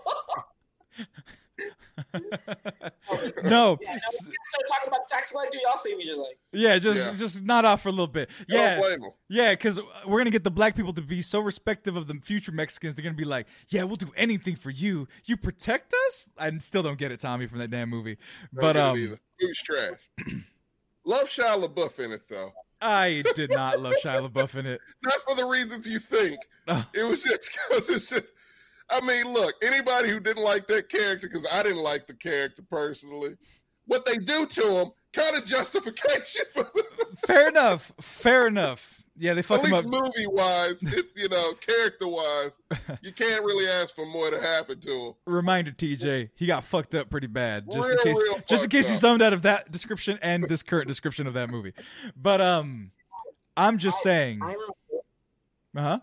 No, 3.44 3.78
yeah, 3.80 3.94
no, 3.94 4.10
start 4.10 4.66
talking 4.68 4.88
about 4.88 5.00
the 5.02 5.08
tax 5.10 5.30
collector. 5.30 5.58
Y'all 5.58 5.78
see 5.78 5.94
me 5.94 6.04
just 6.04 6.18
like, 6.20 6.38
yeah, 6.52 6.78
just 6.78 6.98
Yeah. 6.98 7.14
just 7.16 7.42
not 7.44 7.64
off 7.64 7.82
for 7.82 7.88
a 7.88 7.92
little 7.92 8.06
bit. 8.08 8.28
Yeah, 8.48 8.76
don't 8.76 8.82
blame 8.82 9.02
him. 9.02 9.10
Yeah, 9.28 9.52
because 9.52 9.78
we're 10.06 10.18
gonna 10.18 10.30
get 10.30 10.42
the 10.44 10.50
black 10.50 10.74
people 10.74 10.92
to 10.94 11.02
be 11.02 11.22
so 11.22 11.40
respective 11.40 11.96
of 11.96 12.06
the 12.06 12.14
future 12.22 12.50
Mexicans. 12.52 12.94
They're 12.94 13.04
gonna 13.04 13.14
be 13.14 13.24
like, 13.24 13.46
"Yeah, 13.68 13.84
we'll 13.84 13.96
do 13.96 14.10
anything 14.16 14.56
for 14.56 14.70
you. 14.70 15.06
You 15.24 15.36
protect 15.36 15.94
us." 16.08 16.28
I 16.38 16.56
still 16.58 16.82
don't 16.82 16.98
get 16.98 17.12
it, 17.12 17.20
Tommy, 17.20 17.46
from 17.46 17.58
that 17.58 17.70
damn 17.70 17.88
movie. 17.90 18.16
Don't 18.54 18.60
But 18.62 18.72
get 18.72 18.76
it 18.76 18.82
um, 18.88 18.98
either. 18.98 19.20
movie's 19.40 19.62
trash. 19.62 19.98
Love 21.04 21.28
Shia 21.28 21.62
LaBeouf 21.68 22.00
in 22.00 22.12
it 22.12 22.22
though. 22.28 22.50
I 22.80 23.22
did 23.34 23.50
not 23.50 23.80
love 23.80 23.94
Shia 24.02 24.28
LaBeouf 24.28 24.56
in 24.56 24.66
it. 24.66 24.80
Not 25.04 25.14
for 25.26 25.34
the 25.36 25.44
reasons 25.44 25.86
you 25.86 25.98
think. 25.98 26.38
It 26.94 27.02
was 27.04 27.22
just 27.22 27.50
because 27.68 27.88
it's 27.90 28.08
just. 28.08 28.24
I 28.90 29.00
mean, 29.00 29.32
look, 29.32 29.54
anybody 29.62 30.08
who 30.10 30.20
didn't 30.20 30.42
like 30.44 30.66
that 30.68 30.88
character, 30.88 31.28
because 31.28 31.46
I 31.52 31.62
didn't 31.62 31.82
like 31.82 32.06
the 32.06 32.14
character 32.14 32.62
personally, 32.68 33.36
what 33.86 34.04
they 34.04 34.16
do 34.16 34.46
to 34.46 34.80
him 34.80 34.90
kind 35.12 35.36
of 35.36 35.44
justification 35.44 36.44
for 36.52 36.64
the, 36.64 36.84
Fair 37.26 37.48
enough. 37.48 37.92
Fair 38.00 38.46
enough. 38.46 39.00
Yeah, 39.16 39.34
they 39.34 39.40
at 39.40 39.44
fucked 39.44 39.64
him 39.66 39.70
least 39.72 39.84
up. 39.86 39.90
movie 39.90 40.26
wise. 40.26 40.76
It's 40.82 41.16
you 41.16 41.28
know 41.28 41.52
character 41.54 42.08
wise, 42.08 42.58
you 43.00 43.12
can't 43.12 43.44
really 43.44 43.66
ask 43.68 43.94
for 43.94 44.04
more 44.04 44.30
to 44.30 44.40
happen 44.40 44.80
to 44.80 44.90
him. 44.90 45.12
Reminder, 45.24 45.70
TJ, 45.70 46.30
he 46.34 46.46
got 46.46 46.64
fucked 46.64 46.94
up 46.96 47.10
pretty 47.10 47.28
bad. 47.28 47.70
Just 47.70 47.88
Real, 47.88 47.98
in 47.98 48.04
case, 48.04 48.18
real 48.18 48.34
just 48.48 48.50
in 48.50 48.58
fucked 48.58 48.72
case 48.72 48.88
you 48.88 48.94
up. 48.94 49.00
zoned 49.00 49.22
out 49.22 49.32
of 49.32 49.42
that 49.42 49.70
description 49.70 50.18
and 50.20 50.44
this 50.48 50.64
current 50.64 50.88
description 50.88 51.28
of 51.28 51.34
that 51.34 51.48
movie. 51.48 51.74
But 52.16 52.40
um, 52.40 52.90
I'm 53.56 53.78
just 53.78 54.02
saying. 54.02 54.40
I 54.42 54.46
remember. 54.46 54.72
Uh 55.76 55.80
huh. 55.82 55.98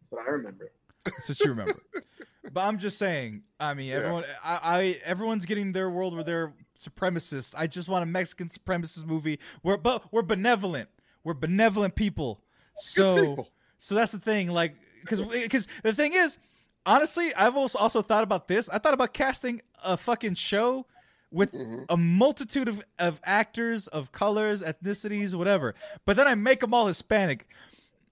That's 0.00 0.10
what 0.12 0.26
I 0.26 0.30
remember. 0.30 0.70
That's 1.16 1.28
what 1.28 1.40
you 1.40 1.50
remember. 1.50 1.80
but 2.52 2.60
I'm 2.60 2.78
just 2.78 2.98
saying. 2.98 3.42
I 3.58 3.74
mean, 3.74 3.92
everyone, 3.92 4.24
I, 4.44 4.60
I, 4.62 5.00
everyone's 5.04 5.46
getting 5.46 5.72
their 5.72 5.90
world 5.90 6.14
where 6.14 6.24
they're 6.24 6.52
supremacists. 6.78 7.54
I 7.56 7.66
just 7.66 7.88
want 7.88 8.02
a 8.02 8.06
Mexican 8.06 8.48
supremacist 8.48 9.06
movie. 9.06 9.38
We're, 9.62 9.76
but 9.76 10.12
we're 10.12 10.22
benevolent. 10.22 10.88
We're 11.24 11.34
benevolent 11.34 11.94
people. 11.94 12.42
So, 12.76 13.20
people. 13.20 13.48
so 13.78 13.94
that's 13.94 14.12
the 14.12 14.18
thing. 14.18 14.48
Like, 14.48 14.76
because, 15.00 15.20
because 15.20 15.68
the 15.82 15.92
thing 15.92 16.14
is, 16.14 16.38
honestly, 16.86 17.34
I've 17.34 17.56
also 17.56 17.78
also 17.78 18.02
thought 18.02 18.24
about 18.24 18.48
this. 18.48 18.68
I 18.68 18.78
thought 18.78 18.94
about 18.94 19.14
casting 19.14 19.62
a 19.82 19.96
fucking 19.96 20.34
show 20.34 20.86
with 21.30 21.52
mm-hmm. 21.52 21.84
a 21.88 21.96
multitude 21.96 22.68
of, 22.68 22.82
of 22.98 23.20
actors 23.24 23.86
of 23.88 24.12
colors, 24.12 24.62
ethnicities, 24.62 25.34
whatever. 25.34 25.74
But 26.04 26.16
then 26.16 26.26
I 26.26 26.34
make 26.34 26.60
them 26.60 26.74
all 26.74 26.86
Hispanic 26.86 27.46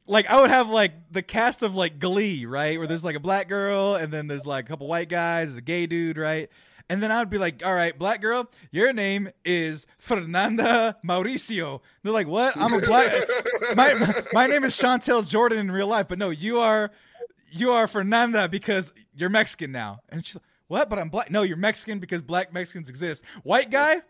like 0.09 0.29
I 0.29 0.41
would 0.41 0.51
have 0.51 0.69
like 0.69 0.93
the 1.13 1.23
cast 1.23 1.63
of 1.63 1.77
like 1.77 1.99
Glee, 1.99 2.47
right? 2.47 2.79
Where 2.79 2.87
there's 2.87 3.05
like 3.05 3.17
a 3.17 3.21
black 3.21 3.49
girl 3.49 3.95
and 3.95 4.13
then 4.13 4.27
there's 4.27 4.47
like 4.47 4.65
a 4.65 4.69
couple 4.69 4.89
white 4.89 5.09
guys, 5.09 5.57
a 5.57 5.61
gay 5.61 5.87
dude, 5.87 6.17
right? 6.17 6.51
And 6.89 7.03
then 7.03 7.13
I 7.13 7.19
would 7.19 7.29
be 7.29 7.37
like, 7.37 7.65
"All 7.65 7.75
right, 7.75 7.97
black 7.97 8.23
girl, 8.23 8.51
your 8.71 8.95
name 8.95 9.29
is 9.45 9.87
Fernanda 9.99 10.97
Mauricio." 11.07 11.83
They're 12.03 12.15
like, 12.15 12.27
"What? 12.27 12.57
I'm 12.57 12.73
a 12.73 12.81
black. 12.81 13.13
my 13.77 13.95
my 14.33 14.47
name 14.47 14.65
is 14.65 14.75
Chantel 14.75 15.29
Jordan 15.29 15.59
in 15.59 15.71
real 15.71 15.87
life, 15.87 16.09
but 16.09 16.19
no, 16.19 16.31
you 16.31 16.61
are 16.61 16.91
you 17.51 17.73
are 17.73 17.87
Fernanda 17.87 18.49
because 18.49 18.95
you're 19.15 19.29
Mexican 19.29 19.71
now." 19.71 20.01
And 20.09 20.25
she's 20.25 20.37
like, 20.37 20.45
"What? 20.69 20.89
But 20.89 20.99
I'm 20.99 21.11
black. 21.11 21.31
No, 21.31 21.43
you're 21.43 21.59
Mexican 21.59 21.99
because 21.99 22.23
black 22.23 22.55
Mexicans 22.55 22.89
exist. 22.89 23.23
White 23.43 23.71
guy, 23.71 24.01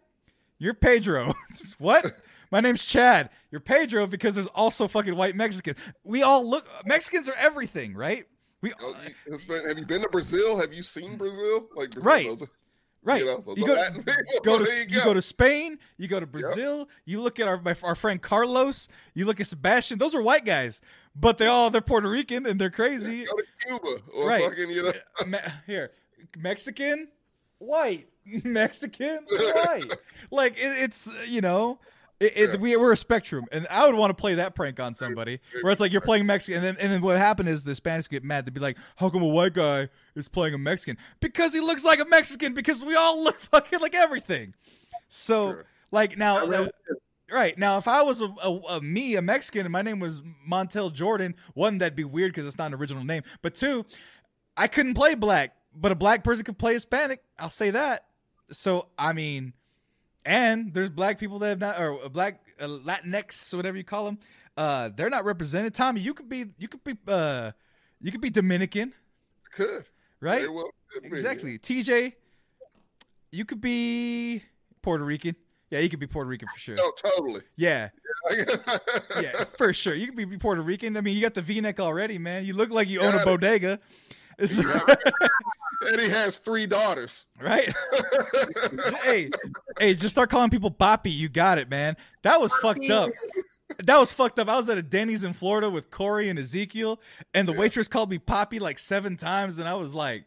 you're 0.59 0.75
Pedro. 0.75 1.35
what? 1.79 2.13
My 2.51 2.61
name's 2.61 2.85
Chad. 2.85 3.31
You're 3.51 3.61
Pedro 3.61 4.07
because 4.07 4.35
there's 4.35 4.47
also 4.49 4.89
fucking 4.89 5.15
white 5.17 5.37
Mexicans. 5.37 5.77
We 6.05 6.23
all 6.23 6.49
look 6.49 6.67
Mexicans 6.87 7.29
are 7.29 7.35
everything, 7.35 7.95
right? 7.95 8.27
We 8.61 8.73
Oh, 8.81 8.95
you- 9.27 9.39
been- 9.47 9.69
have 9.69 9.79
you 9.79 9.87
been 9.87 10.03
to 10.03 10.09
Brazil? 10.09 10.59
Have 10.59 10.73
you 10.73 10.83
seen 10.83 11.17
Brazil? 11.17 11.69
Like 11.75 11.91
Brazil, 11.91 12.03
Right. 12.11 12.27
those 12.27 12.45
right. 13.03 13.21
You 13.21 13.27
know, 13.27 13.55
you 13.57 13.67
go 13.67 13.77
people. 13.93 14.41
go 14.45 14.65
to 14.65 14.71
you 14.71 14.81
you 14.89 14.97
go. 14.99 15.05
go. 15.05 15.15
to 15.15 15.23
Spain, 15.23 15.79
you 15.97 16.09
go 16.09 16.19
to 16.21 16.27
Brazil, 16.27 16.89
you 17.05 17.21
look 17.21 17.39
at 17.39 17.47
our 17.47 17.61
my, 17.61 17.77
our 17.83 17.95
friend 17.95 18.21
Carlos, 18.21 18.89
you 19.15 19.25
look 19.27 19.41
at 19.41 19.47
Sebastian. 19.47 19.99
Those 19.99 20.15
are 20.15 20.23
white 20.23 20.45
guys, 20.45 20.81
but 21.15 21.39
they 21.39 21.47
all 21.47 21.71
they're 21.71 21.81
Puerto 21.81 22.09
Rican 22.11 22.47
and 22.47 22.61
they're 22.61 22.71
crazy. 22.71 23.25
Go 23.27 23.37
to 23.37 23.45
Cuba 23.67 24.03
or 24.15 24.27
Right. 24.29 24.45
fucking 24.45 24.71
you 24.71 24.83
know. 24.83 24.93
Me- 25.27 25.39
here, 25.67 25.93
Mexican, 26.37 27.09
white, 27.59 28.09
Mexican, 28.27 29.21
white. 29.31 29.93
Like 30.33 30.59
it, 30.59 30.83
it's 30.83 31.09
you 31.27 31.41
know, 31.41 31.79
it, 32.21 32.33
it, 32.37 32.51
Yeah. 32.51 32.57
we 32.57 32.77
we're 32.77 32.93
a 32.93 32.97
spectrum, 32.97 33.47
and 33.53 33.67
I 33.71 33.87
would 33.87 33.95
want 33.95 34.11
to 34.11 34.15
play 34.21 34.35
that 34.35 34.55
prank 34.55 34.81
on 34.81 34.95
somebody 34.95 35.41
where 35.63 35.71
it's 35.73 35.81
like 35.81 35.93
you're 35.93 36.01
playing 36.01 36.27
Mexican, 36.27 36.57
and 36.65 36.65
then 36.77 36.77
and 36.85 36.93
then 36.93 37.01
what 37.01 37.17
happened 37.19 37.49
is 37.49 37.63
the 37.63 37.75
Spanish 37.75 38.09
get 38.09 38.25
mad. 38.25 38.45
They'd 38.47 38.55
be 38.55 38.61
like, 38.61 38.77
"How 38.97 39.09
come 39.11 39.23
a 39.23 39.27
white 39.29 39.55
guy 39.55 39.89
is 40.15 40.29
playing 40.29 40.55
a 40.55 40.59
Mexican? 40.59 40.97
Because 41.21 41.53
he 41.53 41.61
looks 41.61 41.85
like 41.85 42.01
a 42.01 42.05
Mexican. 42.05 42.55
Because 42.55 42.85
we 42.85 42.95
all 42.97 43.23
look 43.23 43.39
fucking 43.53 43.81
like 43.81 43.95
everything." 43.95 44.55
So 45.09 45.53
Sure. 45.53 45.65
like 45.91 46.17
now, 46.19 46.41
remember, 46.41 46.73
Right 47.31 47.59
now, 47.59 47.77
if 47.77 47.87
I 47.87 48.01
was 48.01 48.23
a, 48.23 48.35
a, 48.43 48.51
a 48.71 48.81
me, 48.81 49.15
a 49.15 49.21
Mexican, 49.21 49.67
and 49.67 49.73
my 49.73 49.83
name 49.83 50.01
was 50.01 50.23
Montel 50.51 50.91
Jordan, 50.91 51.35
one 51.53 51.77
that'd 51.77 51.95
be 51.95 52.03
weird 52.05 52.33
because 52.33 52.47
it's 52.47 52.57
not 52.57 52.69
an 52.69 52.75
original 52.75 53.05
name. 53.05 53.23
But 53.43 53.55
two, 53.55 53.85
I 54.57 54.67
couldn't 54.67 54.95
play 54.95 55.15
black, 55.15 55.55
but 55.75 55.93
a 55.93 55.95
black 55.95 56.25
person 56.25 56.43
could 56.47 56.57
play 56.59 56.73
Hispanic. 56.73 57.21
I'll 57.39 57.51
say 57.51 57.71
that. 57.71 58.07
So 58.51 58.89
I 58.99 59.13
mean, 59.13 59.53
and 60.25 60.73
there's 60.75 60.91
black 60.91 61.19
people 61.19 61.39
that 61.41 61.49
have 61.49 61.61
not, 61.61 61.81
or 61.81 62.09
black 62.09 62.41
uh, 62.61 62.67
Latinx, 62.67 63.55
whatever 63.55 63.77
you 63.77 63.85
call 63.85 64.05
them. 64.05 64.19
Uh, 64.57 64.91
they're 64.95 65.11
not 65.11 65.25
represented. 65.25 65.75
Tommy, 65.75 66.01
you 66.01 66.15
could 66.15 66.29
be, 66.29 66.47
you 66.59 66.67
could 66.69 66.83
be, 66.83 66.97
uh, 67.07 67.53
you 68.01 68.11
could 68.11 68.21
be 68.21 68.31
Dominican, 68.31 68.93
Could 69.53 69.85
right? 70.21 70.53
Well 70.53 70.71
could 70.93 71.03
be, 71.03 71.09
Exactly. 71.09 71.59
TJ, 71.59 72.13
you 73.31 73.45
could 73.45 73.61
be 73.61 74.43
Puerto 74.83 75.05
Rican. 75.05 75.37
Yeah, 75.71 75.81
you 75.81 75.89
could 75.91 76.01
be 76.01 76.07
Puerto 76.07 76.29
Rican 76.29 76.49
for 76.49 76.59
sure. 76.59 76.77
yeah. 76.77 76.83
No, 76.83 77.11
totally. 77.11 77.43
Yeah, 77.57 77.89
yeah. 78.31 78.45
yeah, 79.21 79.45
for 79.59 79.73
sure. 79.75 79.95
You 79.95 80.07
could 80.07 80.17
be 80.17 80.39
Puerto 80.39 80.63
Rican. 80.63 80.97
I 80.97 81.03
mean, 81.03 81.15
you 81.15 81.21
got 81.21 81.35
the 81.35 81.43
V-neck 81.43 81.79
already, 81.79 82.19
man. 82.19 82.45
You 82.47 82.55
look 82.55 82.71
like 82.71 82.89
you 82.89 83.01
own 83.01 83.15
a 83.15 83.19
it. 83.19 83.25
bodega. 83.25 83.79
It's- 84.39 84.59
and 85.87 86.01
he 86.01 86.09
has 86.09 86.39
three 86.39 86.67
daughters. 86.67 87.27
right? 87.41 87.73
hey, 89.03 89.31
hey, 89.79 89.95
just 89.95 90.15
start 90.15 90.31
calling 90.31 90.51
people 90.51 90.71
Poppy. 90.71 91.11
You 91.11 91.29
got 91.29 91.59
it, 91.59 91.69
man. 91.71 91.97
That 92.23 92.41
was 92.41 92.55
fucked 92.57 92.91
up. 92.91 93.11
That 93.85 93.99
was 93.99 94.13
fucked 94.13 94.39
up. 94.39 94.49
I 94.49 94.57
was 94.57 94.69
at 94.69 94.79
a 94.79 94.83
Denny's 94.83 95.25
in 95.25 95.33
Florida 95.35 95.69
with 95.71 95.91
Corey 95.91 96.29
and 96.29 96.39
Ezekiel, 96.39 97.01
and 97.35 97.47
the 97.47 97.53
waitress 97.53 97.87
called 97.89 98.11
me 98.11 98.19
Poppy 98.19 98.59
like 98.59 98.79
seven 98.79 99.17
times, 99.17 99.59
and 99.59 99.69
I 99.69 99.75
was 99.75 99.95
like, 99.95 100.25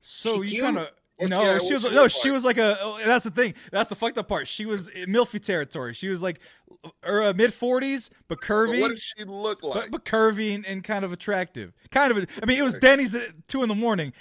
"So 0.00 0.42
She 0.42 0.50
you 0.50 0.54
cute? 0.56 0.60
trying 0.60 0.74
to?" 0.76 0.90
No, 1.20 1.58
she 1.58 1.74
was 1.74 1.84
no, 1.84 2.06
she 2.08 2.30
was 2.30 2.44
like 2.44 2.58
a. 2.58 2.78
oh, 2.80 2.98
That's 3.04 3.24
the 3.24 3.30
thing. 3.30 3.54
That's 3.72 3.88
the 3.88 3.96
fucked 3.96 4.18
up 4.18 4.28
part. 4.28 4.46
She 4.46 4.66
was 4.66 4.88
in 4.88 5.10
milfy 5.10 5.42
territory. 5.42 5.92
She 5.94 6.08
was 6.08 6.22
like, 6.22 6.40
or 7.04 7.22
uh, 7.22 7.32
mid 7.34 7.52
forties, 7.52 8.10
but 8.28 8.38
But 8.40 8.46
curvy, 8.46 8.80
what 8.80 8.90
does 8.90 9.02
she 9.02 9.24
look 9.24 9.60
but, 9.62 9.68
like? 9.74 9.90
but 9.90 10.04
curvy 10.04 10.54
and, 10.54 10.64
and 10.66 10.84
kind 10.84 11.04
of 11.04 11.12
attractive. 11.12 11.72
Kind 11.90 12.12
of. 12.12 12.26
I 12.42 12.46
mean, 12.46 12.58
it 12.58 12.62
was 12.62 12.74
Denny's 12.74 13.14
at 13.14 13.48
two 13.48 13.62
in 13.62 13.68
the 13.68 13.74
morning. 13.74 14.12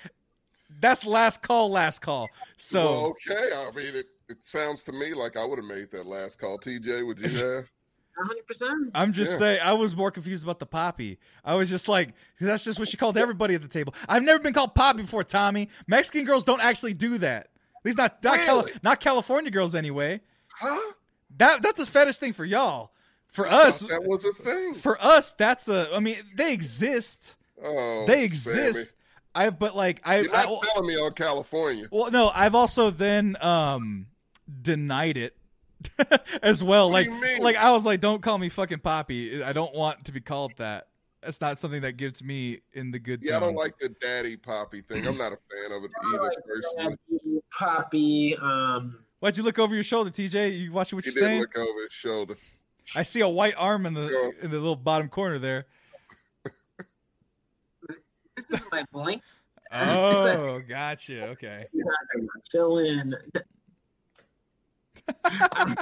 That's 0.80 1.06
last 1.06 1.42
call. 1.42 1.70
Last 1.72 2.00
call. 2.00 2.30
So. 2.58 2.84
well, 2.84 3.06
okay. 3.30 3.50
I 3.56 3.72
mean, 3.76 3.96
it, 3.96 4.06
it 4.30 4.44
sounds 4.44 4.84
to 4.84 4.92
me 4.92 5.14
like 5.14 5.38
I 5.38 5.46
would 5.46 5.60
have 5.60 5.68
made 5.68 5.92
that 5.92 6.06
last 6.06 6.40
call. 6.40 6.58
TJ, 6.58 7.06
would 7.06 7.20
you 7.20 7.30
have? 7.46 7.72
100%. 8.20 8.92
I'm 8.96 9.14
just 9.14 9.34
Yeah. 9.34 9.38
saying, 9.38 9.60
I 9.64 9.74
was 9.74 9.96
more 9.96 10.12
confused 10.12 10.44
about 10.44 10.60
the 10.60 10.66
poppy. 10.66 11.20
I 11.46 11.56
was 11.56 11.70
just 11.70 11.88
like, 11.88 12.10
that's 12.40 12.64
just 12.64 12.80
what 12.80 12.88
she 12.88 12.98
called 12.98 13.18
everybody 13.18 13.56
at 13.56 13.62
the 13.62 13.68
table. 13.68 13.94
I've 14.10 14.24
never 14.24 14.40
been 14.40 14.54
called 14.54 14.74
poppy 14.76 15.04
before, 15.04 15.24
Tommy. 15.24 15.70
Mexican 15.88 16.26
girls 16.26 16.44
don't 16.44 16.62
actually 16.62 16.94
do 16.94 17.18
that. 17.20 17.50
At 17.76 17.86
least 17.86 17.98
not 17.98 18.24
not, 18.24 18.40
Cali- 18.40 18.72
not 18.84 19.00
California 19.00 19.52
girls 19.52 19.76
anyway. 19.76 20.22
Huh? 20.56 20.94
That 21.38 21.62
that's 21.62 21.80
a 21.80 21.86
fetish 21.86 22.18
thing 22.18 22.34
for 22.34 22.44
y'all. 22.44 22.92
For 23.28 23.48
I 23.48 23.68
us, 23.68 23.82
that 23.82 24.04
was 24.04 24.26
a 24.26 24.34
thing. 24.34 24.74
for 24.76 25.00
us, 25.02 25.32
that's 25.34 25.68
a. 25.70 25.90
I 25.94 26.00
mean, 26.00 26.18
they 26.36 26.54
exist. 26.54 27.36
Oh, 27.64 28.06
They 28.08 28.24
exist. 28.24 28.94
I've 29.36 29.60
but 29.60 29.76
like 29.76 30.02
I, 30.04 30.22
You're 30.22 30.36
I 30.36 30.46
not 30.46 30.64
telling 30.64 30.88
me 30.88 30.96
on 30.96 31.14
California. 31.14 31.86
well 31.92 32.10
no, 32.10 32.32
I've 32.34 32.56
also 32.56 32.90
then 32.90 33.38
um 33.42 34.08
denied 34.62 35.18
it. 35.18 35.37
as 36.42 36.64
well, 36.64 36.88
What 36.90 36.94
like, 36.94 37.08
do 37.08 37.14
you 37.14 37.22
mean? 37.22 37.42
like 37.44 37.56
I 37.56 37.72
was 37.72 37.86
like, 37.86 38.00
"Don't 38.00 38.22
call 38.22 38.38
me 38.38 38.50
fucking 38.50 38.80
Poppy. 38.80 39.44
I 39.44 39.54
don't 39.54 39.74
want 39.76 40.06
to 40.06 40.12
be 40.12 40.20
called 40.22 40.54
that. 40.58 40.88
That's 41.22 41.42
not 41.42 41.60
something 41.60 41.82
that 41.82 41.94
gives 41.94 42.24
me 42.24 42.62
in 42.74 42.92
the 42.92 43.00
good 43.00 43.22
Yeah, 43.24 43.38
I 43.38 43.40
don't 43.40 43.56
like 43.56 43.78
the 43.80 43.90
daddy 43.90 44.38
poppy 44.38 44.82
thing. 44.82 45.06
I'm 45.08 45.18
not 45.18 45.34
a 45.34 45.38
fan 45.38 45.72
of 45.78 45.84
it 45.84 45.92
either, 46.08 46.22
like 46.24 46.38
personally. 46.46 46.96
Daddy, 47.12 47.42
Poppy, 47.52 48.38
um, 48.40 49.04
Why'd 49.20 49.36
you 49.36 49.42
look 49.44 49.58
over 49.58 49.74
your 49.74 49.84
shoulder, 49.84 50.12
TJ? 50.12 50.58
You 50.60 50.72
watching 50.72 50.96
what 50.98 51.06
He 51.06 51.12
you're 51.12 51.16
didn't 51.28 51.30
saying? 51.30 51.40
look 51.42 51.58
over 51.58 51.84
his 51.84 51.92
shoulder. 51.94 52.36
I 52.96 53.02
see 53.04 53.22
a 53.22 53.28
white 53.28 53.56
arm 53.58 53.86
in 53.88 53.94
the 53.96 54.02
Yeah. 54.36 54.46
in 54.46 54.52
the 54.52 54.58
little 54.60 54.76
bottom 54.76 55.10
corner 55.10 55.40
there. 55.40 55.66
this 58.38 58.46
is 58.50 58.60
my 58.72 58.84
blank. 58.92 59.22
Oh, 59.70 60.62
gotcha. 60.70 61.28
Okay. 61.32 61.66
Chilling. 62.50 63.14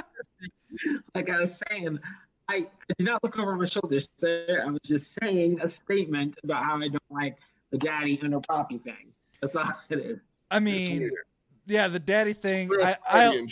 like 1.14 1.30
I 1.30 1.40
was 1.40 1.60
saying, 1.68 1.98
I, 2.48 2.66
did 2.88 3.06
not 3.06 3.22
look 3.24 3.38
over 3.38 3.56
my 3.56 3.64
shoulder, 3.64 3.98
sir. 4.18 4.62
I 4.64 4.70
was 4.70 4.80
just 4.84 5.16
saying 5.20 5.60
a 5.60 5.68
statement 5.68 6.36
about 6.44 6.64
how 6.64 6.76
I 6.76 6.88
don't 6.88 7.02
like 7.10 7.36
the 7.70 7.78
daddy 7.78 8.18
and 8.22 8.32
the 8.32 8.40
poppy 8.40 8.78
thing. 8.78 9.12
That's 9.40 9.56
all 9.56 9.72
it 9.90 9.98
is. 9.98 10.18
I 10.50 10.60
mean, 10.60 11.10
yeah, 11.66 11.88
the 11.88 11.98
daddy 11.98 12.32
thing. 12.32 12.68
Real 12.68 12.86
I, 12.86 12.96
I. 13.08 13.46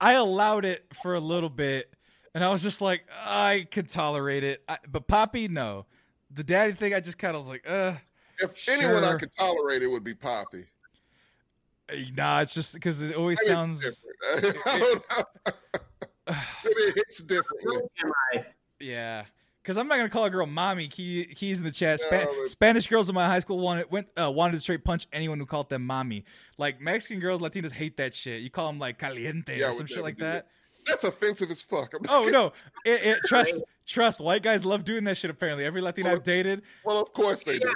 I 0.00 0.12
allowed 0.14 0.64
it 0.64 0.86
for 0.94 1.14
a 1.14 1.20
little 1.20 1.50
bit, 1.50 1.92
and 2.34 2.42
I 2.42 2.50
was 2.50 2.62
just 2.62 2.80
like, 2.80 3.04
I 3.12 3.66
could 3.70 3.88
tolerate 3.88 4.44
it, 4.44 4.62
I, 4.68 4.78
but 4.90 5.06
Poppy, 5.06 5.48
no. 5.48 5.86
The 6.30 6.44
daddy 6.44 6.72
thing, 6.72 6.94
I 6.94 7.00
just 7.00 7.18
kind 7.18 7.34
of 7.34 7.42
was 7.42 7.48
like, 7.48 7.68
uh, 7.68 7.94
If 8.38 8.68
anyone 8.68 9.04
I 9.04 9.14
could 9.14 9.30
tolerate, 9.38 9.82
it 9.82 9.88
would 9.88 10.04
be 10.04 10.14
Poppy. 10.14 10.66
Nah. 12.16 12.40
It's 12.40 12.54
just 12.54 12.74
because 12.74 13.02
it 13.02 13.14
always 13.16 13.38
Maybe 13.42 13.54
sounds. 13.54 13.84
it's 14.36 14.62
different. 14.64 15.02
I. 15.10 15.22
Maybe 16.64 16.80
it 16.80 16.94
hits 16.96 17.22
differently. 17.22 17.76
Am 18.04 18.12
I? 18.34 18.44
Yeah, 18.80 19.24
because 19.62 19.76
I'm 19.78 19.88
not 19.88 19.96
gonna 19.96 20.08
call 20.10 20.24
a 20.24 20.30
girl 20.30 20.46
mommy. 20.46 20.88
Key, 20.88 21.24
keys 21.34 21.58
in 21.58 21.64
the 21.64 21.70
chat. 21.70 22.00
Spa- 22.00 22.24
No, 22.24 22.46
Spanish 22.46 22.86
girls 22.86 23.08
in 23.08 23.14
my 23.14 23.26
high 23.26 23.38
school 23.38 23.58
wanted 23.58 23.90
went 23.90 24.08
uh, 24.20 24.30
wanted 24.30 24.52
to 24.52 24.60
straight 24.60 24.84
punch 24.84 25.06
anyone 25.12 25.38
who 25.38 25.46
called 25.46 25.68
them 25.70 25.84
mommy. 25.86 26.24
Like 26.58 26.80
Mexican 26.80 27.20
girls, 27.20 27.40
Latinas 27.40 27.72
hate 27.72 27.96
that 27.96 28.14
shit. 28.14 28.42
You 28.42 28.50
call 28.50 28.66
them 28.68 28.78
like 28.78 28.98
caliente 28.98 29.58
Yeah, 29.58 29.70
or 29.70 29.74
some 29.74 29.86
shit 29.86 30.02
like 30.02 30.16
do 30.18 30.24
that. 30.24 30.48
That's 30.86 31.04
offensive 31.04 31.50
as 31.50 31.62
fuck. 31.62 31.92
I'm 31.94 32.00
Oh 32.08 32.20
kidding. 32.20 32.32
no, 32.32 32.46
it, 32.84 33.02
it, 33.02 33.18
trust 33.26 33.62
trust. 33.86 34.20
White 34.20 34.42
guys 34.42 34.64
love 34.64 34.84
doing 34.84 35.04
that 35.04 35.16
shit. 35.16 35.30
Apparently, 35.30 35.64
every 35.64 35.80
Latina 35.80 36.10
I've 36.12 36.22
dated. 36.22 36.62
Well, 36.84 37.00
of 37.00 37.12
course 37.12 37.42
they 37.42 37.58
do. 37.58 37.72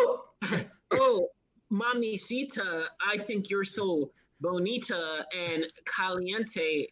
Oh, 0.00 0.24
oh, 0.92 1.28
mamacita, 1.74 2.84
I 3.06 3.18
think 3.18 3.50
you're 3.50 3.64
so 3.64 4.10
bonita 4.40 5.24
and 5.36 5.66
caliente. 5.86 6.86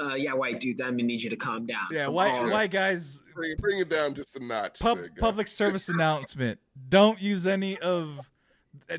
Uh, 0.00 0.14
yeah, 0.14 0.32
white 0.32 0.60
dudes, 0.60 0.80
I'm 0.80 0.90
gonna 0.92 1.02
need 1.02 1.22
you 1.22 1.30
to 1.30 1.36
calm 1.36 1.66
down. 1.66 1.88
Yeah, 1.90 2.06
white 2.06 2.30
on. 2.32 2.50
white 2.50 2.70
guys. 2.70 3.20
Bring, 3.34 3.56
bring 3.58 3.80
it 3.80 3.88
down 3.88 4.14
just 4.14 4.36
a 4.36 4.44
notch. 4.44 4.78
Pub, 4.78 4.98
public 5.18 5.48
service 5.48 5.88
announcement. 5.88 6.60
Don't 6.88 7.20
use 7.20 7.46
any 7.46 7.78
of. 7.78 8.20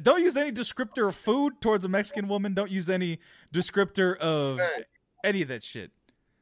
Don't 0.02 0.22
use 0.22 0.36
any 0.36 0.52
descriptor 0.52 1.08
of 1.08 1.16
food 1.16 1.62
towards 1.62 1.86
a 1.86 1.88
Mexican 1.88 2.28
woman. 2.28 2.54
Don't 2.54 2.70
use 2.70 2.90
any 2.90 3.20
descriptor 3.54 4.18
of 4.18 4.60
Hey. 4.60 4.84
any 5.24 5.42
of 5.42 5.48
that 5.48 5.64
shit. 5.64 5.92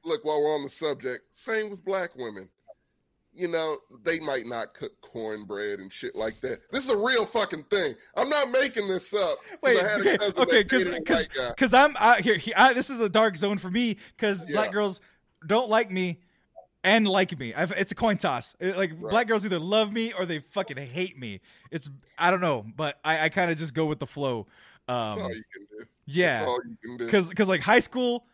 Look, 0.04 0.26
while 0.26 0.42
we're 0.42 0.56
on 0.56 0.64
the 0.64 0.70
subject, 0.70 1.26
same 1.34 1.70
with 1.70 1.86
black 1.86 2.16
women. 2.16 2.50
You 3.38 3.48
know, 3.48 3.78
they 4.04 4.20
might 4.20 4.48
not 4.48 4.74
cook 4.74 5.00
cornbread 5.02 5.80
and 5.80 5.94
shit 5.94 6.16
like 6.16 6.42
that. 6.42 6.62
This 6.72 6.84
is 6.86 6.90
a 6.90 6.98
real 6.98 7.26
fucking 7.26 7.66
thing. 7.66 7.94
I'm 8.16 8.30
not 8.30 8.50
making 8.50 8.88
this 8.88 9.14
up. 9.14 9.38
Wait, 9.62 9.78
okay, 9.78 9.94
okay, 9.94 10.18
that 10.18 10.68
dated 10.70 10.94
a 10.96 11.00
because 11.00 11.28
because 11.50 11.74
I'm 11.74 11.96
out 11.98 12.22
here. 12.22 12.36
he- 12.38 12.54
I, 12.56 12.74
this 12.74 12.90
is 12.90 13.00
a 13.00 13.08
dark 13.10 13.38
zone 13.38 13.58
for 13.60 13.70
me 13.70 13.98
because 14.16 14.46
black 14.48 14.72
girls 14.72 15.02
don't 15.46 15.70
like 15.70 15.92
me 15.92 16.20
and 16.84 17.08
like 17.08 17.38
me. 17.38 17.54
I've, 17.54 17.72
it's 17.74 17.92
a 17.92 17.96
coin 17.96 18.18
toss. 18.18 18.56
It- 18.60 18.76
like 18.76 18.92
Right. 18.94 19.12
black 19.12 19.28
girls 19.28 19.46
either 19.46 19.60
love 19.60 19.92
me 19.94 20.14
or 20.14 20.26
they 20.26 20.40
fucking 20.40 20.78
hate 20.78 21.20
me. 21.20 21.42
It's 21.70 21.90
I 22.18 22.32
don't 22.32 22.42
know, 22.42 22.66
but 22.76 22.98
I, 23.06 23.26
I 23.26 23.30
kind 23.30 23.52
of 23.52 23.58
just 23.60 23.76
go 23.76 23.86
with 23.86 24.00
the 24.00 24.08
flow. 24.08 24.48
That's 24.88 25.18
Um, 25.18 25.24
all 25.24 25.30
you 25.30 25.44
can 25.54 25.62
do. 25.70 25.78
That's 25.80 25.90
yeah, 26.08 26.46
all 26.48 26.60
you 26.68 26.78
can 26.84 26.98
do. 26.98 27.06
because 27.06 27.30
because 27.30 27.48
like 27.48 27.62
high 27.62 27.80
school, 27.80 28.26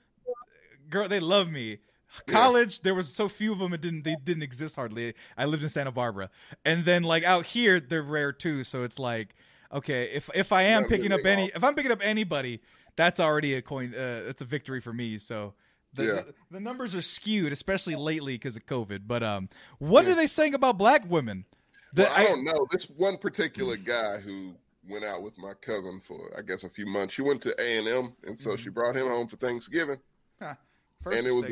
girl, 0.90 1.10
they 1.10 1.20
love 1.20 1.50
me. 1.50 1.80
Yeah. 2.28 2.34
College, 2.34 2.82
there 2.82 2.94
was 2.96 3.12
so 3.14 3.28
few 3.28 3.52
of 3.54 3.60
them, 3.60 3.74
it 3.74 3.82
didn't 3.82 4.04
they 4.04 4.16
didn't 4.24 4.44
exist 4.44 4.76
hardly. 4.76 5.14
I 5.38 5.46
lived 5.46 5.64
in 5.64 5.70
Santa 5.70 5.92
Barbara, 5.92 6.30
and 6.64 6.86
then 6.86 7.04
like 7.04 7.24
out 7.24 7.46
here, 7.46 7.80
they're 7.80 8.04
rare 8.04 8.32
too. 8.32 8.64
So 8.64 8.84
it's 8.84 9.00
like, 9.00 9.36
okay, 9.74 10.04
if 10.14 10.30
if 10.36 10.52
I 10.52 10.64
am 10.64 10.86
picking 10.86 11.12
up 11.12 11.26
any, 11.26 11.44
all- 11.44 11.52
if 11.56 11.64
I'm 11.64 11.76
picking 11.76 11.92
up 11.92 12.00
anybody, 12.04 12.62
that's 12.96 13.20
already 13.20 13.56
a 13.56 13.62
coin. 13.62 13.94
Uh, 13.96 14.24
that's 14.26 14.42
a 14.42 14.46
victory 14.46 14.80
for 14.82 14.94
me. 14.94 15.18
So. 15.18 15.54
The, 15.96 16.04
Yeah. 16.06 16.12
the, 16.14 16.34
the 16.50 16.60
numbers 16.60 16.96
are 16.96 17.04
skewed, 17.04 17.54
especially 17.54 17.96
lately 17.96 18.34
because 18.34 18.56
of 18.56 18.66
COVID. 18.66 19.02
But 19.06 19.22
um, 19.22 19.48
what 19.78 20.06
Yeah. 20.06 20.14
are 20.14 20.16
they 20.16 20.26
saying 20.26 20.56
about 20.56 20.76
black 20.80 21.08
women? 21.08 21.46
The- 21.94 22.04
well, 22.04 22.14
I, 22.18 22.24
don't 22.24 22.44
know. 22.44 22.66
This 22.72 22.86
one 22.90 23.20
particular 23.20 23.78
guy 23.78 24.18
who 24.18 24.56
went 24.90 25.06
out 25.06 25.22
with 25.22 25.38
my 25.38 25.54
cousin 25.62 26.00
for, 26.02 26.34
I 26.36 26.42
guess, 26.42 26.64
a 26.64 26.70
few 26.70 26.88
months. 26.88 27.14
She 27.14 27.22
went 27.22 27.44
to 27.44 27.54
A 27.62 27.78
and 27.78 27.88
M, 27.88 28.14
and 28.26 28.40
so 28.40 28.56
she 28.56 28.70
brought 28.70 28.96
him 28.96 29.06
home 29.06 29.28
for 29.28 29.36
Thanksgiving. 29.36 30.00
Huh, 30.42 30.56
first 31.04 31.16
and 31.20 31.28
it 31.28 31.32
was. 31.32 31.46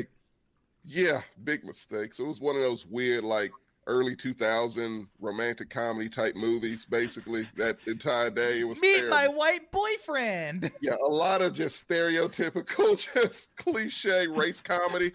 Yeah, 0.84 1.20
big 1.44 1.64
mistakes. 1.64 2.18
It 2.18 2.24
was 2.26 2.40
one 2.40 2.56
of 2.56 2.62
those 2.62 2.86
weird, 2.86 3.24
like 3.24 3.52
early 3.86 4.14
2000 4.14 5.08
romantic 5.20 5.70
comedy 5.70 6.08
type 6.08 6.34
movies. 6.36 6.84
Basically, 6.84 7.48
that 7.56 7.78
entire 7.86 8.30
day 8.30 8.60
it 8.60 8.64
was 8.64 8.80
meet 8.80 8.96
terrible. 8.96 9.16
my 9.16 9.28
white 9.28 9.70
boyfriend. 9.70 10.70
yeah, 10.80 10.94
a 11.04 11.10
lot 11.10 11.42
of 11.42 11.54
just 11.54 11.88
stereotypical, 11.88 12.98
just 13.14 13.54
cliche 13.56 14.26
race 14.26 14.60
comedy, 14.60 15.12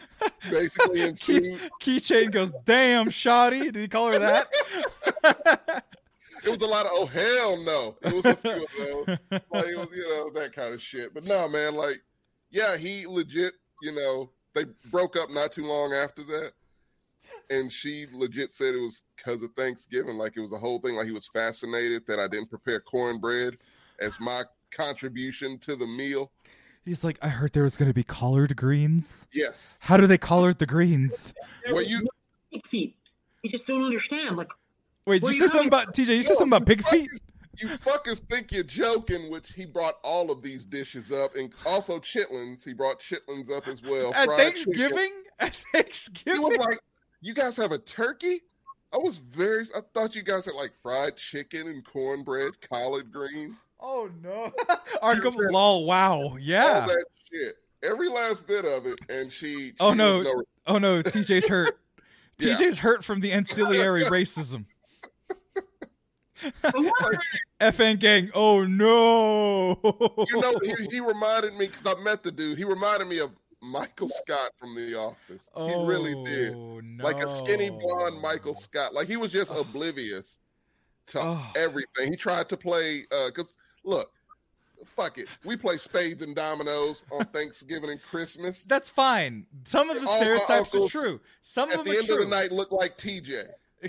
basically 0.49 1.01
ensued. 1.07 1.59
Keychain 1.81 2.31
goes, 2.31 2.53
damn, 2.65 3.09
shoddy. 3.09 3.71
Did 3.71 3.75
he 3.75 3.87
call 3.87 4.13
her 4.13 4.19
that? 4.19 5.83
It 6.43 6.51
was 6.51 6.61
a 6.61 6.67
lot 6.67 6.85
of 6.85 6.91
oh 6.93 7.05
hell 7.07 7.57
no. 7.57 7.97
It 8.03 8.13
was 8.13 8.25
a 8.25 8.35
few 8.35 8.51
of 8.51 8.67
those. 8.77 9.17
like 9.31 9.65
it 9.65 9.77
was, 9.77 9.89
you 9.93 10.07
know, 10.09 10.29
that 10.39 10.53
kind 10.53 10.73
of 10.73 10.81
shit. 10.81 11.13
But 11.13 11.25
no, 11.25 11.47
man, 11.47 11.75
like, 11.75 12.01
yeah, 12.51 12.77
he 12.77 13.05
legit, 13.05 13.53
you 13.81 13.91
know, 13.93 14.29
they 14.57 14.65
broke 14.89 15.15
up 15.15 15.29
not 15.29 15.51
too 15.51 15.65
long 15.65 15.93
after 15.93 16.23
that. 16.23 16.53
And 17.49 17.71
she 17.71 18.07
legit 18.11 18.53
said 18.53 18.75
it 18.75 18.79
was 18.79 19.03
because 19.15 19.41
of 19.43 19.53
Thanksgiving. 19.53 20.17
Like 20.17 20.35
it 20.35 20.41
was 20.41 20.53
a 20.53 20.57
whole 20.57 20.79
thing. 20.79 20.95
Like 20.95 21.05
he 21.05 21.11
was 21.11 21.27
fascinated 21.27 22.05
that 22.07 22.19
I 22.19 22.27
didn't 22.27 22.49
prepare 22.49 22.79
cornbread 22.79 23.57
as 23.99 24.19
my 24.19 24.43
contribution 24.71 25.57
to 25.59 25.75
the 25.75 25.85
meal. 25.85 26.31
He's 26.83 27.03
like, 27.03 27.17
I 27.21 27.29
heard 27.29 27.53
there 27.53 27.63
was 27.63 27.75
going 27.75 27.89
to 27.89 27.93
be 27.93 28.03
collard 28.03 28.55
greens. 28.55 29.27
Yes. 29.33 29.77
How 29.81 29.97
do 29.97 30.07
they 30.07 30.17
collard 30.17 30.59
the 30.59 30.65
greens? 30.65 31.33
Well, 31.69 31.81
you 31.81 32.07
Pig 32.51 32.65
feet. 32.67 32.95
You 33.43 33.49
just 33.49 33.67
don't 33.67 33.83
understand. 33.83 34.37
Like, 34.37 34.49
Wait, 35.05 35.21
Well, 35.21 35.31
you 35.31 35.35
you 35.35 35.47
said 35.47 35.51
something 35.51 35.67
about 35.67 35.93
TJ. 35.93 36.15
You 36.15 36.23
said 36.23 36.37
something 36.37 36.55
about 36.55 36.65
pig 36.65 36.83
feet. 36.85 37.09
You 37.61 37.67
fuckers 37.69 38.19
think 38.19 38.51
you're 38.51 38.63
joking, 38.63 39.29
which 39.31 39.51
he 39.53 39.65
brought 39.65 39.95
all 40.03 40.31
of 40.31 40.41
these 40.41 40.65
dishes 40.65 41.11
up, 41.11 41.35
and 41.35 41.51
also 41.65 41.99
chitlins. 41.99 42.63
He 42.63 42.73
brought 42.73 42.99
chitlins 42.99 43.51
up 43.51 43.67
as 43.67 43.81
well. 43.81 44.13
At 44.13 44.25
fried 44.25 44.55
chicken. 44.55 44.73
Thanksgiving? 44.73 45.11
At 45.39 45.53
Thanksgiving? 45.73 46.41
was 46.41 46.57
like, 46.57 46.79
"You 47.21 47.33
guys 47.33 47.57
have 47.57 47.71
a 47.71 47.77
turkey?" 47.79 48.41
I 48.93 48.97
was 48.97 49.17
very. 49.17 49.65
I 49.75 49.81
thought 49.93 50.15
you 50.15 50.23
guys 50.23 50.45
had 50.45 50.55
like 50.55 50.71
fried 50.81 51.17
chicken 51.17 51.67
and 51.67 51.83
cornbread, 51.83 52.59
collard 52.61 53.11
greens, 53.11 53.55
oh 53.79 54.09
no! 54.23 54.51
Arkham 55.03 55.35
lol. 55.51 55.85
Wow. 55.85 56.15
all 56.15 56.39
Yeah. 56.39 56.85
that 56.87 57.05
shit, 57.31 57.55
every 57.83 58.07
last 58.07 58.47
bit 58.47 58.65
of 58.65 58.85
it. 58.85 58.99
And 59.09 59.31
she. 59.31 59.73
Oh, 59.79 59.93
she 59.93 59.99
Oh, 60.01 60.17
was 60.19 60.25
no. 60.25 60.43
Oh 60.67 60.77
no, 60.77 61.03
TJ's 61.03 61.47
hurt. 61.47 61.77
Yeah. 62.39 62.53
TJ's 62.53 62.77
hurt 62.77 63.03
from 63.03 63.21
the 63.21 63.31
ancillary 63.31 64.01
racism. 64.03 64.65
FN 67.61 67.99
gang. 67.99 68.29
Oh 68.33 68.63
no. 68.63 69.79
you 70.29 70.41
know, 70.41 70.53
he, 70.63 70.73
he 70.91 70.99
reminded 70.99 71.53
me 71.53 71.67
because 71.67 71.85
I 71.85 72.01
met 72.03 72.23
the 72.23 72.31
dude. 72.31 72.57
He 72.57 72.63
reminded 72.63 73.07
me 73.07 73.19
of 73.19 73.31
Michael 73.61 74.09
Scott 74.09 74.51
from 74.57 74.75
The 74.75 74.95
Office. 74.97 75.49
He 75.55 75.73
really 75.85 76.13
oh, 76.15 76.25
did. 76.25 76.53
Oh, 76.55 76.81
like 77.03 77.17
a 77.23 77.27
skinny 77.27 77.69
blonde. 77.69 78.21
Michael 78.21 78.53
Scott. 78.53 78.93
Like 78.93 79.07
he 79.07 79.17
was 79.17 79.31
just 79.31 79.51
oblivious 79.51 80.39
to 81.07 81.21
Oh. 81.21 81.51
everything. 81.55 82.11
He 82.11 82.15
tried 82.15 82.49
to 82.49 82.57
play 82.57 83.05
uh, 83.11 83.27
because 83.27 83.55
look, 83.83 84.11
fuck 84.95 85.17
it, 85.17 85.27
we 85.43 85.55
play 85.57 85.77
spades 85.77 86.21
and 86.21 86.35
dominoes 86.35 87.03
on 87.11 87.25
Thanksgiving 87.25 87.89
and 87.89 88.01
Christmas. 88.01 88.63
That's 88.65 88.89
fine. 88.89 89.47
Some 89.65 89.89
of 89.89 89.99
the 90.01 90.07
All 90.07 90.17
stereotypes 90.19 90.75
are 90.75 90.87
true. 90.87 91.19
Some 91.41 91.71
At 91.71 91.79
of 91.79 91.85
the 91.85 91.91
them 91.91 91.95
are 91.95 91.99
end 91.99 92.07
true. 92.07 92.15
of 92.17 92.29
the 92.29 92.35
night, 92.35 92.51
look 92.51 92.71
like 92.71 92.97
TJ. 92.97 93.43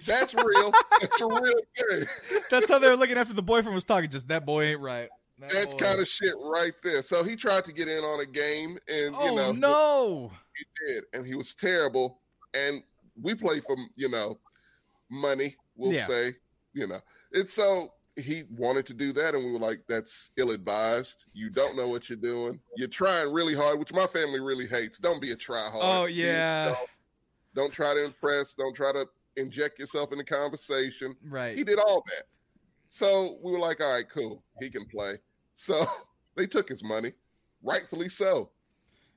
That's 0.05 0.35
real. 0.35 0.73
That's 1.01 1.21
a 1.21 1.27
real 1.27 1.61
thing. 1.77 2.07
That's 2.51 2.69
how 2.69 2.79
they 2.79 2.89
were 2.89 2.97
looking 2.97 3.19
after 3.19 3.35
the 3.35 3.43
boyfriend 3.43 3.75
was 3.75 3.85
talking. 3.85 4.11
Just 4.11 4.29
that 4.29 4.45
boy 4.47 4.65
ain't 4.65 4.81
right. 4.81 5.09
That 5.39 5.51
That 5.51 5.71
boy- 5.73 5.77
kind 5.79 6.01
of 6.01 6.09
shit 6.09 6.35
right 6.43 6.73
there. 6.83 7.03
So 7.03 7.23
he 7.23 7.37
tried 7.37 7.65
to 7.67 7.73
get 7.73 7.89
in 7.89 8.03
on 8.05 8.21
a 8.21 8.27
game, 8.27 8.79
and 8.89 9.15
Oh 9.17 9.25
you 9.31 9.37
know, 9.37 9.53
no! 9.53 10.33
he 10.57 10.65
did, 10.87 11.05
and 11.13 11.27
he 11.27 11.35
was 11.35 11.55
terrible. 11.55 12.19
And 12.55 12.83
we 13.21 13.35
play 13.35 13.61
for 13.61 13.77
you 13.97 14.09
know 14.09 14.39
money. 15.11 15.57
We'll 15.77 15.93
Yeah. 15.93 16.07
say 16.07 16.35
you 16.73 16.87
know. 16.87 17.01
It's 17.33 17.53
so 17.55 17.93
he 18.17 18.43
wanted 18.57 18.85
to 18.87 18.95
do 18.95 19.13
that, 19.13 19.35
and 19.37 19.45
we 19.45 19.53
were 19.53 19.61
like, 19.61 19.83
"That's 19.89 20.31
ill 20.37 20.51
advised. 20.51 21.27
You 21.35 21.51
don't 21.51 21.77
know 21.77 21.87
what 21.89 22.09
you're 22.09 22.17
doing. 22.19 22.59
You're 22.77 22.89
trying 22.89 23.33
really 23.33 23.55
hard, 23.55 23.79
which 23.79 23.93
my 23.93 24.07
family 24.07 24.41
really 24.41 24.67
hates. 24.67 24.99
Don't 24.99 25.21
be 25.23 25.31
a 25.31 25.37
try 25.37 25.69
hard. 25.71 25.83
Oh 25.85 26.05
yeah, 26.07 26.65
Don't, 26.75 26.79
don't 27.55 27.73
try 27.73 27.95
to 27.95 28.05
impress. 28.05 28.55
Don't 28.55 28.75
try 28.75 28.93
to 28.93 29.07
inject 29.39 29.79
yourself 29.79 30.13
in 30.13 30.19
the 30.19 30.25
conversation. 30.25 31.15
Right. 31.25 31.57
He 31.57 31.65
did 31.65 31.79
all 31.79 32.03
that. 32.07 32.25
So 32.89 33.39
we 33.43 33.53
were 33.53 33.59
like, 33.59 33.81
all 33.81 33.93
right, 33.95 34.09
cool. 34.09 34.43
He 34.61 34.71
can 34.71 34.87
play. 34.87 35.19
So 35.55 35.85
they 36.37 36.47
took 36.47 36.69
his 36.69 36.83
money, 36.83 37.13
rightfully 37.63 38.09
so. 38.09 38.51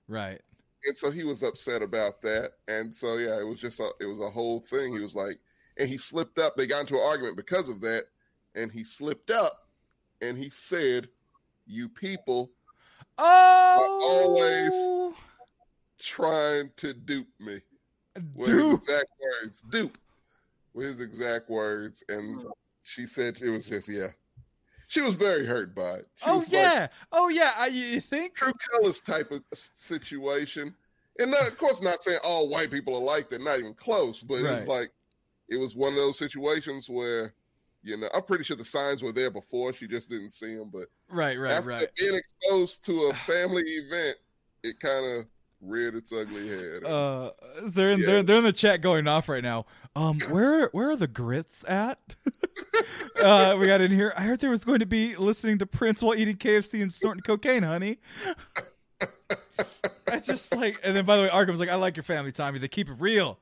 Right. 0.07 0.41
And 0.85 0.97
so 0.97 1.11
he 1.11 1.23
was 1.23 1.43
upset 1.43 1.81
about 1.81 2.21
that. 2.23 2.53
And 2.67 2.93
so 2.95 3.17
yeah, 3.17 3.39
it 3.39 3.45
was 3.45 3.59
just 3.59 3.79
a 3.79 3.91
it 3.99 4.05
was 4.05 4.19
a 4.19 4.29
whole 4.29 4.59
thing. 4.59 4.91
He 4.93 4.99
was 4.99 5.15
like, 5.15 5.39
and 5.77 5.87
he 5.87 5.97
slipped 5.97 6.39
up. 6.39 6.55
They 6.55 6.67
got 6.67 6.81
into 6.81 6.95
an 6.95 7.03
argument 7.05 7.37
because 7.37 7.69
of 7.69 7.81
that. 7.81 8.05
And 8.55 8.71
he 8.71 8.83
slipped 8.83 9.31
up 9.31 9.67
and 10.21 10.37
he 10.37 10.49
said, 10.49 11.07
You 11.65 11.87
people 11.87 12.51
Oh, 13.17 13.23
are 13.23 14.27
always 14.27 14.71
oh. 14.73 15.15
trying 15.99 16.71
to 16.77 16.93
dupe 16.93 17.27
me. 17.39 17.61
Dude. 18.43 18.75
exact 18.75 19.09
words. 19.21 19.63
Dupe. 19.69 19.97
Were 20.73 20.83
his 20.83 21.01
exact 21.01 21.49
words. 21.49 22.03
And 22.09 22.41
mm. 22.41 22.51
she 22.83 23.05
said 23.05 23.37
it 23.41 23.49
was 23.49 23.65
just, 23.65 23.87
yeah. 23.87 24.07
She 24.87 25.01
was 25.01 25.15
very 25.15 25.45
hurt 25.45 25.73
by 25.73 25.99
it. 25.99 26.07
She 26.15 26.25
Oh 26.25 26.35
was 26.35 26.51
like, 26.51 26.61
yeah. 26.61 26.87
Oh 27.11 27.29
yeah. 27.29 27.53
I, 27.57 27.67
you 27.67 28.01
think? 28.01 28.35
true 28.35 28.53
colors 28.71 29.01
type 29.01 29.31
of 29.31 29.41
situation. 29.51 30.75
And 31.19 31.31
not, 31.31 31.47
of 31.47 31.57
course, 31.57 31.81
not 31.81 32.03
saying 32.03 32.19
all 32.23 32.49
white 32.49 32.71
people 32.71 32.95
are 32.95 33.01
like 33.01 33.29
that, 33.29 33.41
not 33.41 33.59
even 33.59 33.73
close, 33.73 34.21
but 34.21 34.35
it 34.35 34.43
was 34.43 34.67
like 34.67 34.91
it 35.49 35.57
was 35.57 35.75
one 35.75 35.93
of 35.93 35.97
those 35.97 36.17
situations 36.17 36.89
where, 36.89 37.33
you 37.83 37.97
know, 37.97 38.09
I'm 38.13 38.23
pretty 38.23 38.43
sure 38.43 38.55
the 38.55 38.63
signs 38.63 39.03
were 39.03 39.11
there 39.11 39.29
before. 39.29 39.73
She 39.73 39.87
just 39.87 40.09
didn't 40.09 40.31
see 40.31 40.55
them. 40.55 40.69
But 40.71 40.87
Right. 41.09 41.37
Right. 41.37 41.53
after 41.53 41.69
Right. 41.69 41.89
being 41.97 42.15
exposed 42.15 42.85
to 42.85 43.03
a 43.03 43.13
family 43.13 43.63
event, 43.63 44.17
it 44.63 44.79
kind 44.79 45.05
of 45.05 45.25
reared 45.61 45.95
its 45.95 46.11
ugly 46.11 46.49
head. 46.49 46.83
Uh, 46.83 47.31
they're 47.63 47.91
in, 47.91 47.99
Yeah. 47.99 48.05
they're 48.07 48.23
they're 48.23 48.37
in 48.37 48.43
the 48.43 48.53
chat 48.53 48.81
going 48.81 49.07
off 49.07 49.29
right 49.29 49.43
now. 49.43 49.65
Um, 49.95 50.19
where 50.29 50.67
where 50.69 50.89
are 50.91 50.95
the 50.95 51.07
grits 51.07 51.63
at? 51.67 51.99
uh, 53.21 53.55
we 53.59 53.67
got 53.67 53.81
in 53.81 53.91
here. 53.91 54.13
I 54.17 54.21
heard 54.21 54.39
there 54.39 54.49
was 54.49 54.63
going 54.63 54.79
to 54.79 54.85
be 54.85 55.15
listening 55.15 55.57
to 55.59 55.65
Prince 55.65 56.01
while 56.01 56.15
eating 56.15 56.37
KFC 56.37 56.81
and 56.81 56.91
snorting 56.93 57.21
cocaine, 57.23 57.63
honey. 57.63 57.99
I 60.11 60.19
just 60.19 60.55
like, 60.55 60.79
and 60.83 60.95
then 60.95 61.05
by 61.05 61.17
the 61.17 61.23
way, 61.23 61.29
Arkham's 61.29 61.59
like, 61.59 61.69
I 61.69 61.75
like 61.75 61.95
your 61.95 62.03
family, 62.03 62.31
Tommy. 62.31 62.59
They 62.59 62.67
keep 62.67 62.89
it 62.89 62.95
real. 62.99 63.39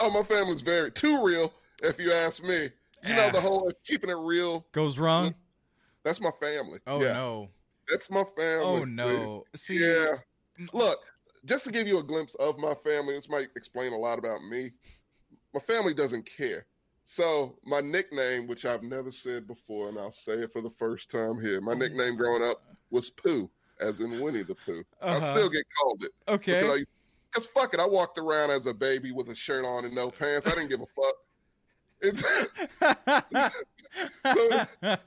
oh, 0.00 0.10
my 0.10 0.22
family's 0.22 0.62
very 0.62 0.90
too 0.90 1.22
real, 1.24 1.52
if 1.82 1.98
you 2.00 2.12
ask 2.12 2.42
me. 2.42 2.62
You 2.64 2.70
Yeah. 3.04 3.16
know, 3.16 3.30
the 3.30 3.40
whole 3.40 3.72
keeping 3.84 4.10
it 4.10 4.16
real, 4.18 4.66
Goes 4.72 4.98
wrong. 4.98 5.34
that's 6.04 6.20
my 6.20 6.30
family. 6.40 6.80
Oh 6.86 7.00
yeah, 7.00 7.12
no. 7.12 7.50
that's 7.88 8.10
my 8.10 8.24
family. 8.36 8.64
Oh 8.64 8.84
no. 8.84 9.44
See. 9.54 9.78
Yeah. 9.78 10.14
Look, 10.72 10.98
just 11.44 11.64
to 11.64 11.72
give 11.72 11.86
you 11.86 11.98
a 11.98 12.02
glimpse 12.02 12.34
of 12.36 12.58
my 12.58 12.74
family, 12.74 13.14
this 13.14 13.28
might 13.28 13.48
explain 13.56 13.92
a 13.92 13.96
lot 13.96 14.18
about 14.18 14.42
me. 14.44 14.72
My 15.54 15.60
family 15.60 15.94
doesn't 15.94 16.28
care. 16.28 16.66
So 17.04 17.58
my 17.64 17.80
nickname, 17.80 18.46
which 18.46 18.66
I've 18.66 18.82
never 18.82 19.10
said 19.10 19.46
before, 19.46 19.88
and 19.88 19.98
I'll 19.98 20.10
say 20.12 20.34
it 20.34 20.52
for 20.52 20.60
the 20.60 20.68
first 20.70 21.10
time 21.10 21.40
here, 21.40 21.60
my 21.60 21.74
nickname 21.74 22.16
growing 22.16 22.42
up 22.42 22.62
was 22.90 23.08
Pooh, 23.10 23.48
as 23.80 24.00
in 24.00 24.20
Winnie 24.20 24.42
the 24.42 24.54
Pooh. 24.54 24.84
I 25.00 25.16
Uh-huh. 25.16 25.34
still 25.34 25.48
get 25.50 25.64
called 25.80 26.04
it. 26.04 26.12
Okay. 26.28 26.60
Because, 26.60 26.84
because 27.32 27.46
fuck 27.46 27.72
it, 27.74 27.80
I 27.80 27.86
walked 27.86 28.18
around 28.18 28.50
as 28.50 28.66
a 28.66 28.74
baby 28.74 29.12
with 29.12 29.28
a 29.30 29.34
shirt 29.34 29.64
on 29.64 29.84
and 29.86 29.94
no 29.94 30.10
pants. 30.10 30.46
I 30.46 30.50
didn't 30.50 30.68
give 30.68 30.80
a 30.82 30.86
fuck. 30.86 31.14
It's, 32.00 32.22
So- 34.24 34.66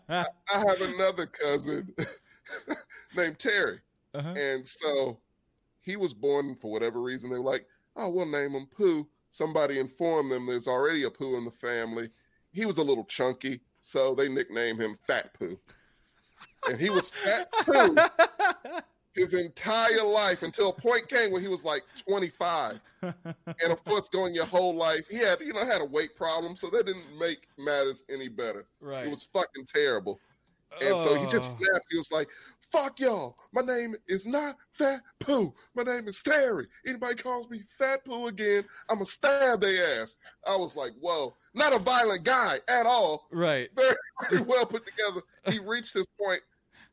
I 0.10 0.26
have 0.50 0.82
another 0.82 1.26
cousin 1.28 1.94
named 3.16 3.38
Terry. 3.40 3.80
uh-huh. 4.14 4.34
And 4.38 4.68
so 4.68 5.20
he 5.82 5.96
was 5.98 6.14
born 6.14 6.56
for 6.56 6.72
whatever 6.72 7.02
reason. 7.02 7.30
They 7.30 7.38
were 7.40 7.52
like, 7.52 7.66
oh, 7.96 8.10
we'll 8.10 8.26
name 8.26 8.52
him 8.52 8.68
Pooh. 8.68 9.08
Somebody 9.30 9.80
informed 9.80 10.32
them 10.32 10.46
there's 10.46 10.68
already 10.68 11.04
a 11.04 11.10
Pooh 11.12 11.38
in 11.38 11.46
the 11.46 11.52
family. 11.52 12.10
He 12.52 12.66
was 12.66 12.78
a 12.78 12.84
little 12.84 13.06
chunky, 13.06 13.62
so 13.82 14.14
they 14.14 14.28
nicknamed 14.30 14.82
him 14.82 14.98
Fat 15.08 15.34
Pooh. 15.34 15.58
And 16.70 16.80
he 16.80 16.90
was 16.90 17.10
Fat 17.10 17.52
Pooh 17.66 17.96
his 19.16 19.34
entire 19.34 20.04
life 20.04 20.44
until 20.44 20.70
a 20.70 20.74
point 20.74 21.08
came 21.10 21.32
where 21.32 21.42
he 21.42 21.48
was 21.48 21.64
like 21.66 21.84
25. 22.08 22.80
And 23.02 23.72
of 23.72 23.84
course, 23.84 24.08
going 24.10 24.34
your 24.36 24.46
whole 24.46 24.76
life, 24.76 25.08
he 25.10 25.18
had, 25.18 25.40
you 25.42 25.54
know, 25.54 25.66
had 25.66 25.82
a 25.82 25.86
weight 25.86 26.16
problem, 26.16 26.56
so 26.56 26.70
that 26.70 26.86
didn't 26.86 27.18
make 27.20 27.48
matters 27.58 28.04
any 28.10 28.28
better. 28.28 28.66
right. 28.80 29.06
It 29.08 29.10
was 29.10 29.24
fucking 29.24 29.66
terrible. 29.66 30.20
And 30.82 31.02
so 31.02 31.16
he 31.16 31.26
just 31.28 31.52
Oh. 31.52 31.58
snapped. 31.58 31.86
He 31.90 31.98
was 31.98 32.12
like, 32.12 32.30
fuck 32.72 33.00
y'all. 33.00 33.38
My 33.54 33.62
name 33.62 33.96
is 34.08 34.26
not 34.26 34.56
Fat 34.72 35.02
Pooh. 35.20 35.54
My 35.76 35.84
name 35.84 36.08
is 36.08 36.22
Terry. 36.22 36.68
Anybody 36.88 37.16
calls 37.16 37.50
me 37.50 37.62
Fat 37.78 38.04
Pooh 38.06 38.28
again, 38.28 38.64
I'm 38.90 38.98
going 38.98 39.06
to 39.06 39.12
stab 39.12 39.62
their 39.62 40.02
ass. 40.02 40.16
I 40.48 40.56
was 40.56 40.76
like, 40.76 40.94
whoa. 41.00 41.36
Not 41.54 41.74
a 41.74 41.80
violent 41.80 42.24
guy 42.24 42.60
at 42.70 42.86
all. 42.86 43.28
right. 43.32 43.70
Very, 43.76 43.96
very 44.30 44.42
well 44.44 44.66
put 44.66 44.86
together. 44.86 45.22
He 45.50 45.60
reached 45.60 45.94
his 45.94 46.08
point, 46.22 46.42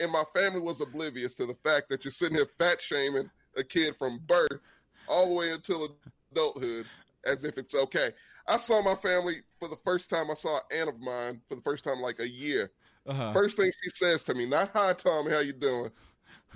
and 0.00 0.10
my 0.10 0.24
family 0.34 0.60
was 0.60 0.80
oblivious 0.80 1.34
to 1.36 1.46
the 1.46 1.56
fact 1.64 1.88
that 1.90 2.04
you're 2.04 2.12
sitting 2.12 2.36
here 2.36 2.48
fat 2.58 2.80
shaming 2.80 3.30
a 3.56 3.62
kid 3.62 3.94
from 3.96 4.20
birth 4.26 4.60
all 5.08 5.28
the 5.28 5.34
way 5.34 5.52
until 5.52 5.96
adulthood 6.32 6.86
as 7.24 7.44
if 7.44 7.58
it's 7.58 7.74
okay. 7.74 8.10
I 8.46 8.56
saw 8.56 8.82
my 8.82 8.94
family 8.94 9.36
for 9.58 9.68
the 9.68 9.78
first 9.84 10.10
time. 10.10 10.30
I 10.30 10.34
saw 10.34 10.56
an 10.56 10.62
aunt 10.80 10.88
of 10.88 11.00
mine 11.00 11.40
for 11.46 11.54
the 11.54 11.60
first 11.60 11.84
time 11.84 12.00
like 12.00 12.18
a 12.20 12.28
year. 12.28 12.70
Uh-huh. 13.08 13.32
First 13.32 13.56
thing 13.56 13.70
she 13.82 13.90
says 13.90 14.22
to 14.24 14.34
me, 14.34 14.46
not 14.46 14.70
hi 14.74 14.92
Tommy, 14.92 15.32
how 15.32 15.40
you 15.40 15.52
doing? 15.54 15.90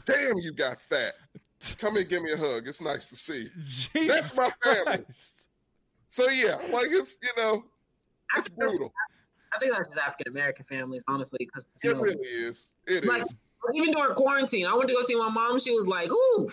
Damn, 0.05 0.37
you 0.39 0.53
got 0.53 0.81
fat. 0.81 1.15
Come 1.79 1.95
here, 1.95 2.05
give 2.05 2.23
me 2.23 2.33
a 2.33 2.37
hug. 2.37 2.67
It's 2.69 2.81
nice 2.81 3.09
to 3.11 3.17
see. 3.17 3.43
you. 3.45 3.51
Jesus 3.65 4.37
my 4.37 4.51
family. 4.63 5.05
Christ. 5.05 5.49
So 6.09 6.29
yeah, 6.29 6.57
like 6.73 6.89
it's 6.91 7.17
you 7.23 7.31
know, 7.43 7.65
it's 8.37 8.49
brutal. 8.51 8.93
I 9.55 9.59
think 9.59 9.73
that's 9.73 9.89
just 9.89 9.99
African 9.99 10.31
American 10.33 10.65
families, 10.69 11.03
honestly, 11.09 11.39
because 11.41 11.65
It 11.83 11.97
really 11.97 12.27
is. 12.27 12.69
It 12.87 13.05
is. 13.05 13.09
Like- 13.09 13.25
even 13.75 13.93
during 13.95 14.15
quarantine, 14.17 14.67
I 14.67 14.75
went 14.75 14.89
to 14.89 14.95
go 14.95 15.03
see 15.03 15.15
my 15.15 15.29
mom. 15.29 15.61
She 15.61 15.71
was 15.73 15.87
like, 15.87 16.11
"Ooh, 16.11 16.51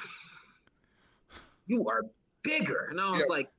you 1.65 1.87
are 1.87 2.03
bigger. 2.43 2.87
And 2.91 3.01
I 3.01 3.09
was 3.09 3.19
Yeah. 3.21 3.25
like, 3.29 3.49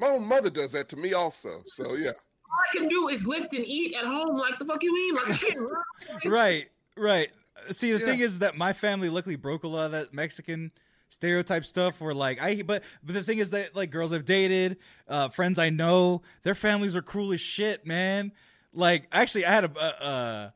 My 0.00 0.08
own 0.08 0.24
mother 0.26 0.50
does 0.50 0.72
that 0.72 0.88
to 0.90 0.96
me 0.96 1.12
also. 1.12 1.62
So 1.66 1.94
yeah. 1.94 2.12
All 2.50 2.58
I 2.72 2.76
can 2.78 2.88
do 2.88 3.08
is 3.08 3.26
lift 3.26 3.54
and 3.54 3.64
eat 3.66 3.94
at 3.94 4.04
home. 4.04 4.36
Like 4.38 4.58
the 4.58 4.64
fuck 4.64 4.82
you 4.82 4.92
mean? 4.94 5.14
Like 5.14 5.28
I 5.30 5.36
can't 5.36 5.58
run. 5.60 5.82
right, 6.26 6.68
right. 6.96 7.28
See, 7.70 7.92
the 7.92 7.98
Yeah. 8.00 8.06
thing 8.06 8.20
is 8.20 8.38
that 8.40 8.56
my 8.56 8.72
family 8.72 9.08
luckily 9.10 9.36
broke 9.36 9.64
a 9.64 9.68
lot 9.68 9.86
of 9.86 9.92
that 9.92 10.14
Mexican 10.14 10.70
stereotype 11.08 11.64
stuff. 11.64 12.00
Where 12.00 12.14
like 12.14 12.40
I, 12.40 12.62
but 12.62 12.82
but 13.02 13.14
the 13.14 13.22
thing 13.22 13.38
is 13.38 13.50
that 13.50 13.74
like 13.76 13.90
girls 13.90 14.12
I've 14.12 14.24
dated, 14.24 14.78
uh, 15.08 15.28
friends 15.28 15.58
I 15.58 15.70
know, 15.70 16.22
their 16.42 16.54
families 16.54 16.96
are 16.96 17.02
cruel 17.02 17.32
as 17.32 17.40
shit, 17.40 17.86
man. 17.86 18.32
Like 18.72 19.06
actually, 19.12 19.44
I 19.46 19.50
had 19.50 19.64
a 19.64 19.72
a, 19.78 20.52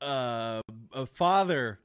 a, 0.00 0.04
a, 0.06 0.62
a 0.92 1.06
father 1.06 1.78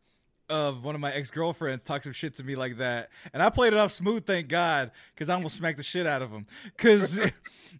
of 0.50 0.84
one 0.84 0.96
of 0.96 1.02
my 1.02 1.12
ex 1.12 1.30
girlfriends 1.30 1.84
talk 1.84 2.04
some 2.04 2.14
shit 2.14 2.36
to 2.36 2.44
me 2.44 2.56
like 2.56 2.78
that, 2.78 3.10
and 3.34 3.42
I 3.42 3.50
played 3.50 3.74
it 3.74 3.80
off 3.80 3.92
smooth, 3.92 4.26
thank 4.26 4.48
God, 4.48 4.92
because 5.14 5.30
I 5.30 5.36
almost 5.36 5.56
smacked 5.56 5.78
the 5.78 5.84
shit 5.84 6.08
out 6.08 6.22
of 6.22 6.32
him, 6.32 6.46
because 6.64 7.20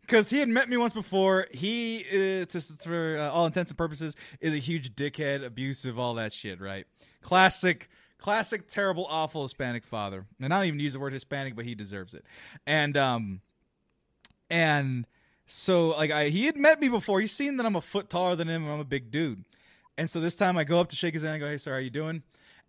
because 0.02 0.30
he 0.32 0.40
had 0.40 0.50
met 0.50 0.70
me 0.70 0.78
once 0.78 0.94
before. 0.94 1.48
He, 1.52 2.06
uh, 2.10 2.46
to, 2.46 2.62
for 2.62 3.18
uh, 3.20 3.30
all 3.30 3.46
intents 3.46 3.72
and 3.72 3.78
purposes, 3.78 4.16
is 4.40 4.54
a 4.54 4.58
huge 4.58 4.96
dickhead, 4.96 5.46
abusive, 5.46 5.98
all 5.98 6.16
that 6.16 6.34
shit, 6.34 6.60
right? 6.60 6.86
Classic, 7.22 7.90
classic, 8.18 8.68
terrible, 8.68 9.06
awful 9.10 9.44
Hispanic 9.44 9.86
father, 9.86 10.26
and 10.42 10.54
I 10.54 10.58
don't 10.58 10.68
even 10.68 10.80
use 10.80 10.94
the 10.94 11.00
word 11.00 11.14
Hispanic, 11.14 11.56
but 11.56 11.66
he 11.66 11.76
deserves 11.76 12.14
it, 12.14 12.26
and 12.66 12.98
um, 12.98 13.42
and 14.50 15.06
so 15.48 15.90
like 15.90 16.12
I 16.12 16.30
he 16.30 16.46
had 16.46 16.58
met 16.58 16.80
me 16.80 16.90
before. 16.90 17.22
He's 17.22 17.32
seen 17.32 17.58
that 17.58 17.66
I'm 17.66 17.76
a 17.76 17.82
foot 17.82 18.10
taller 18.10 18.36
than 18.36 18.48
him 18.48 18.64
and 18.64 18.74
I'm 18.74 18.80
a 18.80 18.86
big 18.86 19.10
dude. 19.10 19.46
And 19.98 20.10
so 20.10 20.20
this 20.20 20.36
time 20.36 20.58
I 20.58 20.64
go 20.64 20.80
up 20.80 20.90
to 20.90 20.96
shake 20.96 21.14
his 21.14 21.24
hand 21.24 21.36
and 21.36 21.42
go, 21.42 21.48
Hey 21.50 21.58
sir, 21.58 21.74
how 21.74 21.80
you 21.80 21.90
doing? 21.90 22.22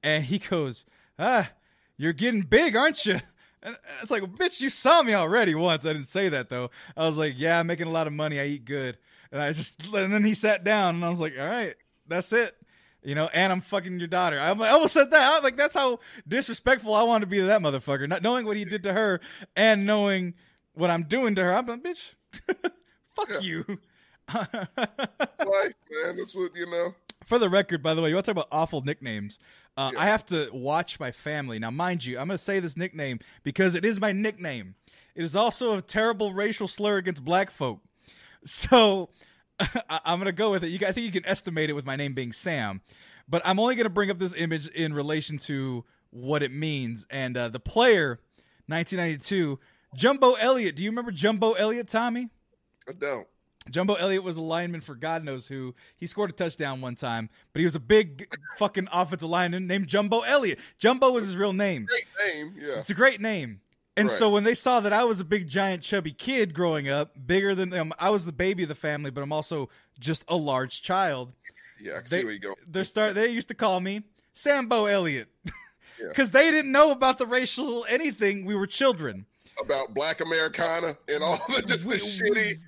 And 0.03 0.25
he 0.25 0.39
goes, 0.39 0.87
Ah, 1.19 1.51
you're 1.97 2.13
getting 2.13 2.43
big, 2.43 2.77
aren't 2.77 3.05
you? 3.07 3.21
And 3.63 3.77
it's 4.01 4.11
like, 4.13 4.23
bitch, 4.23 4.61
you 4.61 4.71
saw 4.71 5.03
me 5.03 5.15
already 5.15 5.55
once. 5.55 5.85
I 5.85 5.93
didn't 5.93 6.07
say 6.09 6.29
that 6.29 6.49
though. 6.49 6.71
I 6.97 7.07
was 7.07 7.19
like, 7.19 7.35
Yeah, 7.37 7.59
I'm 7.59 7.67
making 7.67 7.89
a 7.89 7.91
lot 7.93 8.07
of 8.07 8.13
money. 8.13 8.39
I 8.39 8.45
eat 8.47 8.65
good. 8.65 8.99
And 9.33 9.43
I 9.43 9.53
just 9.53 9.85
and 9.93 10.13
then 10.13 10.25
he 10.25 10.35
sat 10.35 10.63
down 10.65 10.95
and 10.95 11.05
I 11.05 11.09
was 11.09 11.21
like, 11.21 11.35
All 11.39 11.47
right, 11.47 11.75
that's 12.07 12.33
it. 12.33 12.57
You 13.03 13.15
know, 13.15 13.29
and 13.33 13.53
I'm 13.53 13.61
fucking 13.61 13.99
your 13.99 14.09
daughter. 14.09 14.39
I 14.41 14.51
I 14.53 14.69
almost 14.71 14.95
said 14.95 15.11
that. 15.11 15.37
I'm 15.37 15.43
like, 15.43 15.57
that's 15.57 15.75
how 15.75 15.99
disrespectful 16.27 16.95
I 16.95 17.03
want 17.03 17.23
to 17.23 17.27
be 17.27 17.39
to 17.39 17.47
that 17.47 17.61
motherfucker. 17.61 18.09
Not 18.09 18.23
knowing 18.23 18.47
what 18.47 18.57
he 18.57 18.65
did 18.65 18.83
to 18.85 18.93
her 18.93 19.21
and 19.57 19.87
knowing 19.87 20.35
what 20.75 20.91
I'm 20.91 21.03
doing 21.05 21.35
to 21.37 21.43
her. 21.43 21.53
I'm 21.55 21.67
like, 21.67 21.83
bitch, 21.83 22.15
fuck 23.15 23.29
Yeah. 23.31 23.41
you. 23.41 23.65
Life, 24.35 25.75
man. 25.91 26.17
That's 26.17 26.35
what 26.35 26.55
you 26.55 26.67
know. 26.71 26.95
For 27.27 27.39
the 27.39 27.49
record, 27.49 27.83
by 27.83 27.95
the 27.95 28.03
way, 28.03 28.09
you 28.09 28.15
want 28.15 28.27
to 28.27 28.33
talk 28.35 28.45
about 28.45 28.57
awful 28.57 28.81
nicknames? 28.83 29.39
Uh, 29.79 29.91
Yeah. 29.95 30.01
I 30.01 30.07
have 30.07 30.25
to 30.27 30.51
watch 30.53 30.99
my 31.01 31.11
family. 31.13 31.59
Now, 31.59 31.71
mind 31.71 32.05
you, 32.05 32.19
I'm 32.19 32.27
going 32.27 32.37
to 32.37 32.43
say 32.43 32.61
this 32.61 32.77
nickname 32.77 33.21
because 33.45 33.75
it 33.75 33.85
is 33.85 34.01
my 34.01 34.13
nickname. 34.13 34.75
It 35.15 35.25
is 35.25 35.35
also 35.37 35.77
a 35.79 35.83
terrible 35.83 36.33
racial 36.35 36.69
slur 36.69 36.97
against 36.99 37.25
black 37.25 37.51
folk. 37.51 37.81
So 38.45 39.09
I- 39.61 40.01
I'm 40.05 40.19
going 40.19 40.27
to 40.27 40.33
go 40.33 40.51
with 40.51 40.65
it. 40.65 40.69
You, 40.69 40.79
I 40.87 40.93
think 40.93 41.07
you 41.07 41.13
can 41.13 41.27
estimate 41.27 41.71
it 41.71 41.75
with 41.75 41.87
my 41.87 41.97
name 41.97 42.13
being 42.15 42.33
Sam, 42.33 42.81
but 43.29 43.41
I'm 43.45 43.59
only 43.59 43.75
going 43.75 43.85
to 43.85 43.91
bring 43.91 44.11
up 44.11 44.19
this 44.19 44.35
image 44.37 44.67
in 44.69 44.93
relation 44.95 45.39
to 45.39 45.85
what 46.11 46.43
it 46.43 46.53
means. 46.53 47.07
And 47.11 47.37
uh, 47.37 47.49
the 47.49 47.61
player, 47.61 48.21
1992, 48.67 49.59
Jumbo 49.95 50.35
Elliott. 50.35 50.77
Do 50.77 50.83
you 50.85 50.91
remember 50.91 51.11
Jumbo 51.11 51.53
Elliott, 51.55 51.89
Tommy? 51.89 52.29
I 52.89 52.93
don't. 52.93 53.27
Jumbo 53.71 53.95
Elliott 53.95 54.23
was 54.23 54.37
a 54.37 54.43
lineman 54.43 54.81
for 54.81 54.95
God 54.95 55.25
knows 55.25 55.47
who. 55.47 55.75
He 55.97 56.07
scored 56.07 56.31
a 56.31 56.33
touchdown 56.33 56.81
one 56.81 56.95
time, 56.95 57.29
but 57.53 57.61
he 57.61 57.65
was 57.65 57.75
a 57.75 57.81
big 57.81 58.35
fucking 58.57 58.89
offensive 58.93 59.29
lineman 59.29 59.67
named 59.67 59.87
Jumbo 59.89 60.21
Elliott. 60.21 60.59
Jumbo 60.79 61.11
was 61.11 61.25
his 61.27 61.37
real 61.37 61.53
name. 61.53 61.87
Great 61.87 62.05
name. 62.35 62.55
Yeah. 62.59 62.79
It's 62.79 62.91
a 62.91 62.95
great 62.95 63.21
name. 63.21 63.61
And 63.97 64.09
Right. 64.09 64.17
so 64.17 64.31
when 64.31 64.45
they 64.45 64.55
saw 64.55 64.79
that 64.81 64.93
I 64.93 65.03
was 65.05 65.21
a 65.21 65.25
big, 65.25 65.49
giant, 65.49 65.83
chubby 65.83 66.13
kid 66.13 66.55
growing 66.55 66.89
up, 66.89 67.15
bigger 67.27 67.55
than 67.55 67.71
them, 67.71 67.93
I 67.99 68.11
was 68.11 68.25
the 68.25 68.33
baby 68.33 68.63
of 68.63 68.69
the 68.69 68.75
family, 68.77 69.11
but 69.11 69.23
I'm 69.23 69.33
also 69.33 69.69
just 69.99 70.25
a 70.29 70.37
large 70.37 70.83
child. 70.83 71.33
Yeah. 71.81 72.01
They 72.09 72.19
see 72.21 72.25
where 72.25 72.33
you 72.35 72.39
go. 72.41 72.55
they 72.67 72.85
start. 72.85 73.15
They 73.17 73.29
used 73.31 73.49
to 73.49 73.55
call 73.55 73.81
me 73.81 74.03
Sambo 74.33 74.85
Elliott 74.87 75.29
Yeah. 75.45 75.53
because 76.09 76.31
they 76.31 76.51
didn't 76.53 76.71
know 76.71 76.93
about 76.93 77.19
the 77.19 77.27
racial 77.27 77.85
anything. 77.89 78.45
We 78.45 78.55
were 78.55 78.67
children. 78.69 79.27
About 79.61 79.93
Black 79.93 80.21
Americana 80.21 80.97
and 81.09 81.21
all 81.25 81.41
the 81.49 81.63
just 81.63 81.89
the 81.89 81.97
shitty. 81.97 82.61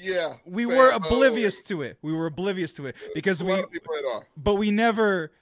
Yeah. 0.00 0.34
We 0.44 0.66
were 0.66 0.90
Bow. 0.90 0.96
oblivious 0.96 1.60
to 1.62 1.82
it. 1.82 1.98
We 2.02 2.12
were 2.12 2.26
oblivious 2.26 2.74
to 2.74 2.86
it 2.86 2.96
because 3.14 3.42
we 3.42 3.52
lot 3.52 3.64
of 3.64 3.70
people 3.70 3.94
that 3.94 4.04
are. 4.06 4.26
but 4.36 4.54
we 4.54 4.70
never 4.70 5.32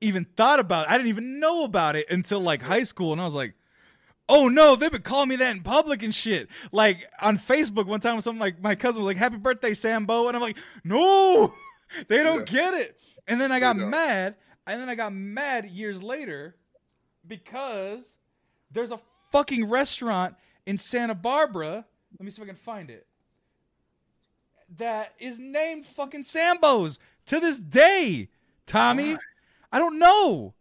even 0.00 0.26
thought 0.36 0.60
about 0.60 0.86
it. 0.86 0.90
I 0.90 0.96
didn't 0.96 1.08
even 1.08 1.40
know 1.40 1.64
about 1.64 1.96
it 1.96 2.10
until 2.10 2.40
like 2.40 2.62
high 2.62 2.82
school, 2.82 3.12
and 3.12 3.20
I 3.20 3.24
was 3.24 3.34
like, 3.34 3.54
"Oh 4.28 4.48
no, 4.48 4.76
they've 4.76 4.90
been 4.90 5.02
calling 5.02 5.28
me 5.28 5.36
that 5.36 5.54
in 5.54 5.62
public 5.62 6.02
and 6.02 6.14
shit." 6.14 6.48
Like 6.72 7.08
on 7.20 7.38
Facebook 7.38 7.86
one 7.86 8.00
time, 8.00 8.20
something 8.20 8.40
like 8.40 8.60
my 8.60 8.74
cousin 8.74 9.02
was 9.02 9.10
like, 9.10 9.16
"Happy 9.16 9.36
birthday, 9.36 9.74
Sambo," 9.74 10.28
and 10.28 10.36
I'm 10.36 10.42
like, 10.42 10.58
"No, 10.84 11.54
they 12.08 12.22
don't 12.22 12.46
get 12.46 12.74
it." 12.74 12.98
And 13.26 13.40
then 13.40 13.52
I 13.52 13.60
got 13.60 13.76
mad, 13.76 14.34
and 14.66 14.80
then 14.80 14.88
I 14.88 14.94
got 14.94 15.12
mad 15.12 15.70
years 15.70 16.02
later 16.02 16.56
because 17.26 18.18
there's 18.70 18.90
a 18.90 18.98
fucking 19.30 19.68
restaurant 19.68 20.34
in 20.66 20.78
Santa 20.78 21.14
Barbara. 21.14 21.84
Let 22.18 22.24
me 22.24 22.30
see 22.30 22.42
if 22.42 22.46
I 22.46 22.48
can 22.48 22.56
find 22.56 22.90
it. 22.90 23.06
That 24.78 25.12
is 25.18 25.38
named 25.38 25.86
fucking 25.86 26.22
Sambo's 26.22 26.98
to 27.26 27.40
this 27.40 27.60
day. 27.60 28.28
Tommy, 28.66 29.16
I 29.70 29.78
don't 29.78 29.98
know, 29.98 30.54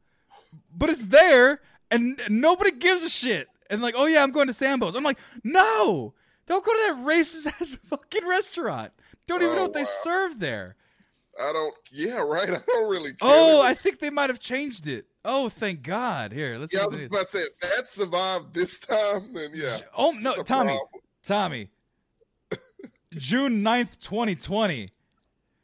but 0.75 0.89
it's 0.89 1.05
there, 1.05 1.61
and 1.89 2.19
nobody 2.29 2.71
gives 2.71 3.03
a 3.03 3.09
shit. 3.09 3.47
And 3.69 3.81
like, 3.81 3.93
oh 3.97 4.05
yeah, 4.05 4.21
I'm 4.23 4.31
going 4.31 4.47
to 4.47 4.53
Sambo's. 4.53 4.95
I'm 4.95 5.03
like, 5.03 5.19
no, 5.43 6.13
don't 6.45 6.65
go 6.65 6.71
to 6.73 6.93
that 6.93 7.05
racist 7.05 7.47
ass 7.61 7.77
fucking 7.85 8.27
restaurant. 8.27 8.91
Don't 9.27 9.41
even 9.41 9.55
know 9.55 9.61
Oh, 9.61 9.65
what 9.65 9.73
they 9.73 9.85
serve 9.85 10.39
there. 10.39 10.75
I 11.41 11.53
don't. 11.53 11.73
Yeah. 11.91 12.17
Right. 12.17 12.49
I 12.51 12.59
don't 12.67 12.89
really. 12.89 13.11
Care. 13.11 13.17
Oh, 13.21 13.61
I 13.61 13.73
think 13.73 13.99
they 13.99 14.09
might 14.09 14.29
have 14.29 14.39
changed 14.39 14.87
it. 14.87 15.05
Oh, 15.23 15.47
thank 15.47 15.83
God. 15.83 16.33
Here, 16.33 16.57
let's. 16.57 16.73
Yeah. 16.73 16.81
I 16.81 16.85
was 16.87 16.95
what 16.95 16.99
it 16.99 17.03
is. 17.03 17.07
about 17.07 17.29
to 17.29 17.37
say 17.37 17.43
if 17.43 17.59
that 17.59 17.87
survived 17.87 18.53
this 18.53 18.79
time, 18.81 19.31
then 19.33 19.51
yeah. 19.53 19.79
Oh 19.95 20.11
no, 20.11 20.33
Tommy, 20.43 20.71
problem. 20.71 20.79
Tommy. 21.25 21.69
June 23.13 23.63
9th, 23.63 23.99
2020. 23.99 24.89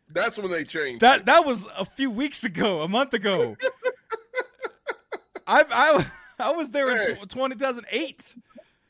That's 0.09 0.37
when 0.37 0.51
they 0.51 0.63
changed. 0.63 1.01
That 1.01 1.25
that 1.25 1.45
was 1.45 1.67
a 1.77 1.83
few 1.85 2.09
weeks 2.09 2.43
ago, 2.43 2.81
a 2.81 2.87
month 2.87 3.13
ago. 3.13 3.57
I 5.47 5.63
I 5.69 6.05
I 6.39 6.51
was 6.51 6.69
there 6.69 6.89
in 6.89 6.97
Hey. 6.97 7.15
tw 7.15 7.29
2008. 7.29 8.35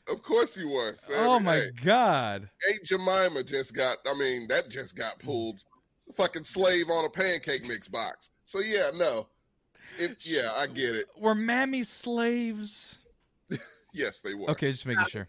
Of 0.08 0.22
course 0.22 0.56
you 0.56 0.68
were. 0.68 0.94
Sammy. 0.98 1.18
Oh 1.18 1.38
my 1.38 1.56
Hey, 1.56 1.70
god. 1.84 2.48
Aunt 2.70 2.84
Jemima 2.84 3.42
just 3.42 3.74
got. 3.74 3.98
I 4.06 4.14
mean, 4.14 4.46
that 4.48 4.68
just 4.68 4.96
got 4.96 5.18
pulled. 5.18 5.60
It's 5.96 6.08
a 6.08 6.12
fucking 6.14 6.44
slave 6.44 6.88
on 6.90 7.04
a 7.04 7.10
pancake 7.10 7.66
mix 7.66 7.88
box. 7.88 8.30
So 8.44 8.60
yeah, 8.60 8.90
no. 8.94 9.28
It, 9.98 10.16
yeah, 10.24 10.52
I 10.56 10.66
get 10.68 10.94
it. 10.94 11.06
Were 11.18 11.34
mammy 11.34 11.82
slaves? 11.82 13.00
Yes, 13.94 14.20
they 14.20 14.34
were. 14.34 14.50
Okay, 14.50 14.70
just 14.70 14.84
making 14.86 15.06
sure. 15.06 15.26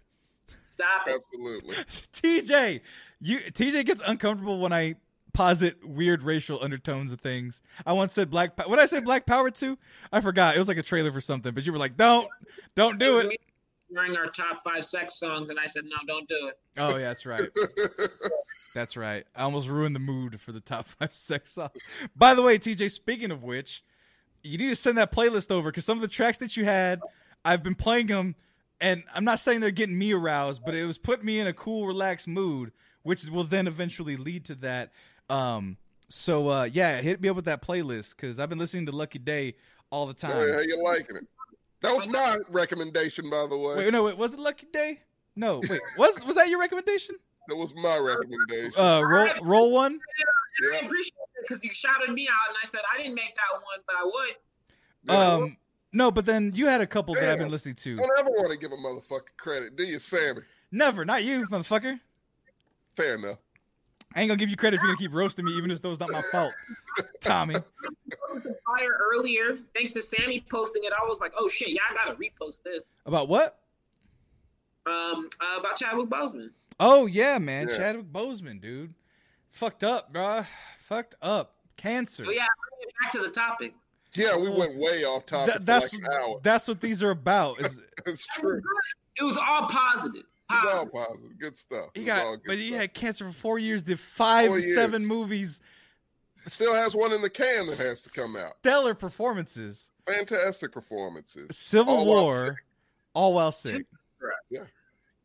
Stop 0.79 1.07
it. 1.07 1.21
Absolutely. 1.21 1.75
TJ, 2.13 2.81
you 3.19 3.39
TJ 3.39 3.85
gets 3.85 4.01
uncomfortable 4.05 4.59
when 4.59 4.71
I 4.71 4.95
posit 5.33 5.85
weird 5.85 6.23
racial 6.23 6.61
undertones 6.61 7.11
of 7.11 7.19
things. 7.19 7.61
I 7.85 7.93
once 7.93 8.13
said 8.13 8.29
black. 8.29 8.55
Po- 8.55 8.67
what 8.69 8.77
did 8.77 8.83
I 8.83 8.87
say 8.87 9.01
black 9.01 9.25
power 9.25 9.51
to? 9.51 9.77
I 10.11 10.21
forgot. 10.21 10.55
It 10.55 10.59
was 10.59 10.67
like 10.67 10.77
a 10.77 10.83
trailer 10.83 11.11
for 11.11 11.21
something, 11.21 11.53
but 11.53 11.65
you 11.65 11.71
were 11.71 11.77
like, 11.77 11.97
"Don't, 11.97 12.27
don't 12.75 12.97
do 12.97 13.19
it." 13.19 13.39
During 13.91 14.15
our 14.15 14.27
top 14.27 14.63
five 14.63 14.85
sex 14.85 15.15
songs, 15.19 15.49
and 15.49 15.59
I 15.59 15.65
said, 15.65 15.83
no, 15.85 15.95
don't 16.05 16.29
do 16.29 16.47
it. 16.47 16.59
Oh, 16.77 16.89
yeah, 16.89 17.07
that's 17.07 17.25
right. 17.25 17.49
That's 18.75 18.95
right. 18.95 19.25
I 19.35 19.43
almost 19.43 19.67
ruined 19.67 19.95
the 19.95 19.99
mood 19.99 20.39
for 20.39 20.51
the 20.51 20.59
top 20.59 20.87
five 20.87 21.11
sex 21.15 21.53
songs. 21.53 21.71
By 22.15 22.33
the 22.33 22.41
way, 22.41 22.59
TJ, 22.59 22.91
speaking 22.91 23.31
of 23.31 23.43
which, 23.43 23.83
you 24.43 24.57
need 24.57 24.69
to 24.69 24.75
send 24.75 24.97
that 24.97 25.11
playlist 25.11 25.51
over 25.51 25.71
because 25.71 25.85
some 25.85 25.97
of 25.97 26.01
the 26.01 26.07
tracks 26.07 26.37
that 26.37 26.55
you 26.55 26.65
had, 26.65 27.01
I've 27.43 27.63
been 27.63 27.75
playing 27.75 28.07
them, 28.07 28.35
and 28.81 29.03
I'm 29.13 29.25
not 29.25 29.39
saying 29.39 29.61
they're 29.61 29.71
getting 29.71 29.97
me 29.97 30.13
aroused, 30.13 30.61
but 30.65 30.75
it 30.75 30.85
was 30.85 30.97
putting 30.97 31.25
me 31.25 31.39
in 31.39 31.47
a 31.47 31.53
cool, 31.53 31.87
relaxed 31.87 32.27
mood, 32.27 32.71
which 33.03 33.27
will 33.29 33.43
then 33.43 33.67
eventually 33.67 34.17
lead 34.17 34.45
to 34.45 34.55
that. 34.55 34.91
Um, 35.29 35.77
so 36.07 36.49
uh, 36.49 36.63
yeah, 36.63 37.01
hit 37.01 37.21
me 37.21 37.29
up 37.29 37.35
with 37.35 37.45
that 37.45 37.61
playlist 37.61 38.15
because 38.15 38.39
I've 38.39 38.49
been 38.49 38.57
listening 38.57 38.85
to 38.87 38.91
Lucky 38.91 39.19
Daye 39.19 39.55
all 39.89 40.05
the 40.05 40.13
time. 40.13 40.31
Hey, 40.31 40.51
how 40.51 40.59
you 40.59 40.83
liking 40.83 41.17
it? 41.17 41.27
That 41.81 41.95
was 41.95 42.07
my 42.07 42.37
recommendation, 42.49 43.29
by 43.29 43.47
the 43.47 43.57
way. 43.57 43.75
Wait, 43.75 43.93
no, 43.93 44.03
wait, 44.03 44.17
was 44.17 44.33
it 44.33 44.39
Lucky 44.39 44.67
Daye? 44.71 44.99
No, 45.35 45.61
wait, 45.69 45.81
was 45.97 46.23
was 46.25 46.35
that 46.35 46.49
your 46.49 46.59
recommendation? 46.59 47.15
That 47.47 47.55
was 47.55 47.73
my 47.75 47.97
recommendation. 47.97 48.73
Uh, 48.77 49.01
roll, 49.01 49.27
roll 49.41 49.71
one. 49.71 49.99
I 50.73 50.77
appreciate 50.77 51.13
it 51.35 51.47
because 51.47 51.63
you 51.63 51.71
shouted 51.73 52.13
me 52.13 52.27
out, 52.27 52.49
and 52.49 52.57
I 52.61 52.67
said 52.67 52.81
I 52.93 52.97
didn't 52.97 53.15
make 53.15 53.33
that 53.35 53.53
one, 53.53 53.79
but 53.87 53.95
I 53.97 54.03
would. 54.03 54.35
Yeah. 55.03 55.33
Um, 55.45 55.57
no, 55.91 56.11
but 56.11 56.25
then 56.25 56.51
you 56.55 56.67
had 56.67 56.81
a 56.81 56.87
couple 56.87 57.15
that 57.15 57.31
I've 57.31 57.39
been 57.39 57.49
listening 57.49 57.75
to. 57.75 57.97
Don't 57.97 58.19
ever 58.19 58.29
want 58.29 58.51
to 58.51 58.57
give 58.57 58.71
a 58.71 58.75
motherfucker 58.75 59.35
credit, 59.37 59.75
do 59.75 59.83
you, 59.83 59.99
Sammy? 59.99 60.41
Never, 60.71 61.03
not 61.05 61.23
you, 61.23 61.47
motherfucker. 61.47 61.99
Fair 62.95 63.15
enough. 63.15 63.37
I 64.15 64.21
ain't 64.21 64.29
gonna 64.29 64.39
give 64.39 64.49
you 64.49 64.55
credit 64.55 64.77
if 64.77 64.81
you're 64.81 64.89
gonna 64.91 64.97
keep 64.97 65.13
roasting 65.13 65.45
me, 65.45 65.51
even 65.53 65.69
if 65.69 65.81
though 65.81 65.91
it's 65.91 65.99
not 65.99 66.11
my 66.11 66.23
fault, 66.31 66.53
Tommy. 67.21 67.55
Fire 67.55 68.97
earlier, 69.13 69.59
thanks 69.75 69.93
to 69.93 70.01
Sammy 70.01 70.43
posting 70.49 70.83
it. 70.83 70.91
I 70.91 71.07
was 71.07 71.19
like, 71.19 71.31
oh 71.37 71.47
shit, 71.47 71.69
yeah, 71.69 71.81
I 71.89 71.93
gotta 71.93 72.17
repost 72.17 72.63
this. 72.63 72.95
About 73.05 73.29
what? 73.29 73.59
Um, 74.87 75.29
uh, 75.39 75.59
about 75.59 75.77
Chadwick 75.77 76.09
Boseman. 76.09 76.49
Oh 76.79 77.05
yeah, 77.05 77.37
man, 77.37 77.69
Yeah. 77.69 77.77
Chadwick 77.77 78.11
Boseman, 78.11 78.59
dude, 78.59 78.93
fucked 79.51 79.83
up, 79.83 80.11
bro, 80.11 80.43
Fucked 80.79 81.15
up. 81.21 81.53
Cancer. 81.77 82.25
Oh 82.27 82.31
yeah, 82.31 82.45
bring 82.77 82.89
it 82.89 82.93
back 82.99 83.11
to 83.11 83.19
the 83.19 83.29
topic. 83.29 83.73
Yeah, 84.15 84.35
we 84.37 84.49
went 84.49 84.75
way 84.77 85.03
off 85.03 85.25
topic 85.25 85.53
Th- 85.55 85.65
that's 85.65 85.93
for 85.93 86.01
like 86.01 86.11
an 86.11 86.19
hour. 86.19 86.39
that's 86.41 86.67
what 86.67 86.81
these 86.81 87.03
are 87.03 87.11
about. 87.11 87.61
Is 87.61 87.79
It's 88.05 88.25
true. 88.35 88.61
It 89.19 89.23
was 89.23 89.37
all 89.37 89.67
positive. 89.69 90.23
It's 90.51 90.63
all 90.63 90.87
Positive. 90.87 90.93
positive. 90.93 91.39
Good 91.39 91.57
stuff. 91.57 91.89
he 91.93 92.01
It 92.01 92.03
was 92.05 92.13
all 92.19 92.35
got, 92.37 92.43
good 92.43 92.47
but 92.47 92.57
he 92.57 92.67
stuff. 92.69 92.81
had 92.81 92.93
cancer 92.95 93.25
for 93.25 93.31
four 93.31 93.59
years. 93.59 93.83
Did 93.83 93.99
five, 93.99 94.47
Four 94.49 94.61
seven 94.61 95.01
years. 95.03 95.09
movies. 95.09 95.61
Still 96.47 96.73
has 96.73 96.95
one 96.95 97.11
in 97.13 97.21
the 97.21 97.29
can 97.29 97.67
that 97.67 97.77
has 97.77 98.01
to 98.03 98.09
come 98.09 98.35
out. 98.35 98.53
Stellar 98.61 98.95
performances. 98.95 99.91
Fantastic 100.07 100.71
performances. 100.71 101.55
Civil 101.55 101.97
All 101.97 102.05
War, 102.07 102.45
sick. 102.47 102.55
all 103.13 103.33
while 103.35 103.51
sick. 103.51 103.85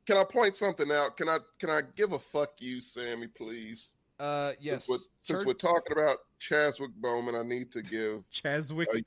Can 0.07 0.18
I 0.18 0.24
point 0.24 0.55
something 0.55 0.93
out? 0.93 1.16
Can 1.16 1.30
I 1.30 1.39
can 1.59 1.70
I 1.70 1.80
give 1.97 2.12
a 2.12 2.18
fuck 2.18 2.51
you, 2.59 2.80
Sammy, 2.82 3.26
please? 3.28 3.95
Uh, 4.20 4.53
yes. 4.61 4.85
Since, 4.87 4.89
we're, 4.89 4.97
since 5.20 5.39
Church- 5.39 5.47
we're 5.47 5.55
talking 5.55 5.93
about 5.97 6.18
Chadwick 6.49 6.91
Bowman, 6.97 7.35
I 7.35 7.43
need 7.43 7.71
to 7.73 7.81
give 7.83 8.23
Chaswick, 8.33 8.87
Uh, 8.95 9.01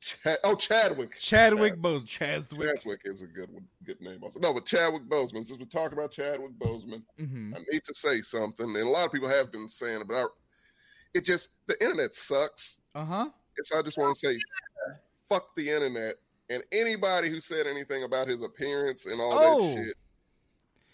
Chad, 0.00 0.38
oh 0.44 0.54
Chadwick. 0.54 1.18
Chadwick 1.18 1.72
Chad- 1.74 1.82
Boseman, 1.82 2.06
Chaswick. 2.06 2.76
Chadwick 2.76 3.00
is 3.04 3.22
a 3.22 3.26
good 3.26 3.52
one, 3.52 3.64
good 3.84 4.00
name 4.00 4.18
also. 4.22 4.38
No, 4.38 4.54
but 4.54 4.64
Chadwick 4.64 5.02
Boseman. 5.08 5.44
Since 5.46 5.58
we're 5.58 5.66
talking 5.66 5.98
about 5.98 6.12
Chadwick 6.12 6.52
Boseman, 6.58 7.02
hmm 7.18 7.52
I 7.54 7.58
need 7.70 7.84
to 7.84 7.94
say 7.94 8.22
something, 8.22 8.66
and 8.66 8.76
a 8.76 8.88
lot 8.88 9.06
of 9.06 9.12
people 9.12 9.28
have 9.28 9.50
been 9.52 9.68
saying 9.68 10.00
it, 10.02 10.08
but 10.08 10.14
I, 10.16 10.24
it 11.14 11.24
just 11.24 11.50
the 11.66 11.80
internet 11.82 12.14
sucks. 12.14 12.78
Uh 12.94 13.04
huh. 13.04 13.28
So 13.64 13.76
I 13.78 13.82
just 13.82 13.98
want 13.98 14.16
to 14.16 14.28
say, 14.28 14.38
fuck 15.28 15.54
the 15.56 15.68
internet 15.68 16.14
and 16.48 16.62
anybody 16.72 17.28
who 17.28 17.40
said 17.40 17.66
anything 17.66 18.04
about 18.04 18.28
his 18.28 18.42
appearance 18.42 19.04
and 19.06 19.20
all 19.20 19.32
Oh. 19.34 19.60
that 19.60 19.74
shit, 19.84 19.94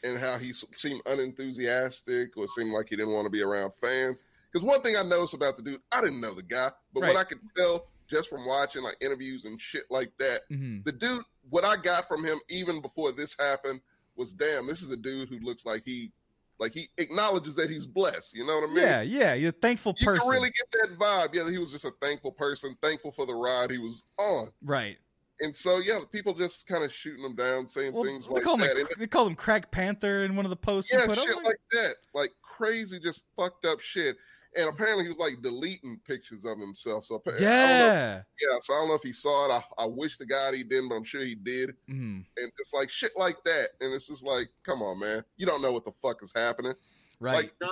and 0.02 0.18
how 0.18 0.38
he 0.38 0.52
seemed 0.52 1.02
unenthusiastic 1.06 2.36
or 2.38 2.48
seemed 2.48 2.72
like 2.72 2.88
he 2.88 2.96
didn't 2.96 3.12
want 3.12 3.26
to 3.26 3.30
be 3.30 3.42
around 3.42 3.72
fans. 3.74 4.24
Because 4.54 4.64
one 4.66 4.80
thing 4.82 4.96
I 4.96 5.02
noticed 5.02 5.34
about 5.34 5.56
the 5.56 5.62
dude, 5.62 5.80
I 5.92 6.00
didn't 6.00 6.20
know 6.20 6.32
the 6.32 6.42
guy, 6.44 6.70
but 6.92 7.00
Right. 7.02 7.12
what 7.12 7.18
I 7.20 7.24
could 7.24 7.40
tell 7.56 7.88
just 8.06 8.30
from 8.30 8.46
watching 8.46 8.82
like 8.84 8.96
interviews 9.00 9.44
and 9.46 9.60
shit 9.60 9.82
like 9.90 10.12
that, 10.20 10.42
hmm 10.48 10.78
the 10.84 10.92
dude, 10.92 11.24
what 11.50 11.64
I 11.64 11.74
got 11.76 12.06
from 12.06 12.24
him 12.24 12.38
even 12.48 12.80
before 12.80 13.10
this 13.12 13.34
happened 13.38 13.80
was, 14.14 14.32
damn, 14.32 14.66
this 14.68 14.80
is 14.80 14.92
a 14.92 14.96
dude 14.96 15.28
who 15.28 15.40
looks 15.40 15.66
like 15.66 15.82
he, 15.84 16.12
like 16.60 16.72
he 16.72 16.88
acknowledges 16.98 17.56
that 17.56 17.68
he's 17.68 17.84
blessed. 17.84 18.32
You 18.36 18.46
know 18.46 18.54
what 18.60 18.70
I 18.70 18.72
mean? 18.72 18.76
Yeah, 18.84 19.00
yeah. 19.02 19.34
You're 19.34 19.48
a 19.48 19.52
thankful 19.52 19.92
You 19.98 20.06
person, 20.06 20.20
can 20.22 20.30
really 20.30 20.50
get 20.50 20.70
that 20.82 20.96
vibe. 20.98 21.34
Yeah, 21.34 21.50
he 21.50 21.58
was 21.58 21.72
just 21.72 21.84
a 21.84 21.90
thankful 22.00 22.30
person, 22.30 22.76
thankful 22.80 23.10
for 23.10 23.26
the 23.26 23.34
ride 23.34 23.72
he 23.72 23.78
was 23.78 24.04
on. 24.18 24.50
right? 24.62 24.96
And 25.40 25.54
so, 25.56 25.78
yeah, 25.78 25.98
people 26.12 26.32
just 26.32 26.64
kind 26.68 26.84
of 26.84 26.92
shooting 26.92 27.24
him 27.24 27.34
down, 27.34 27.68
saying 27.68 27.92
Well, 27.92 28.04
things 28.04 28.28
like 28.28 28.44
him 28.46 28.60
that. 28.60 28.76
like, 28.78 28.88
they 28.96 29.08
call 29.08 29.26
him 29.26 29.34
Crack 29.34 29.72
Panther 29.72 30.24
in 30.24 30.36
one 30.36 30.46
of 30.46 30.50
the 30.50 30.56
posts. 30.56 30.92
yeah, 30.92 31.04
put 31.06 31.18
up. 31.18 31.26
shit 31.26 31.42
like 31.42 31.58
that. 31.72 31.94
Like 32.14 32.30
crazy, 32.40 33.00
just 33.00 33.24
fucked 33.36 33.66
up 33.66 33.80
shit. 33.80 34.16
And 34.56 34.68
apparently 34.68 35.04
he 35.04 35.08
was 35.08 35.18
like 35.18 35.42
deleting 35.42 36.00
pictures 36.06 36.44
of 36.44 36.58
himself. 36.58 37.04
So, 37.04 37.16
appa- 37.16 37.36
I 37.36 37.40
yeah. 37.40 38.22
yeah, 38.40 38.56
so 38.60 38.72
I 38.72 38.78
don't 38.78 38.88
know 38.88 38.94
if 38.94 39.02
he 39.02 39.12
saw 39.12 39.46
it. 39.46 39.52
I, 39.78 39.82
I 39.82 39.86
wish 39.86 40.16
to 40.18 40.26
God 40.26 40.54
he 40.54 40.62
didn't, 40.62 40.88
but 40.88 40.94
I'm 40.94 41.04
sure 41.04 41.22
he 41.22 41.34
did. 41.34 41.74
hmm 41.88 42.20
And 42.36 42.52
it's 42.58 42.72
like 42.72 42.90
shit 42.90 43.12
like 43.16 43.42
that. 43.44 43.68
And 43.80 43.92
it's 43.92 44.06
just 44.08 44.24
like, 44.24 44.48
come 44.62 44.80
on, 44.80 45.00
man. 45.00 45.24
You 45.36 45.46
don't 45.46 45.62
know 45.62 45.72
what 45.72 45.84
the 45.84 45.92
fuck 45.92 46.22
is 46.22 46.32
happening. 46.34 46.74
Right. 47.20 47.50
Like, 47.60 47.70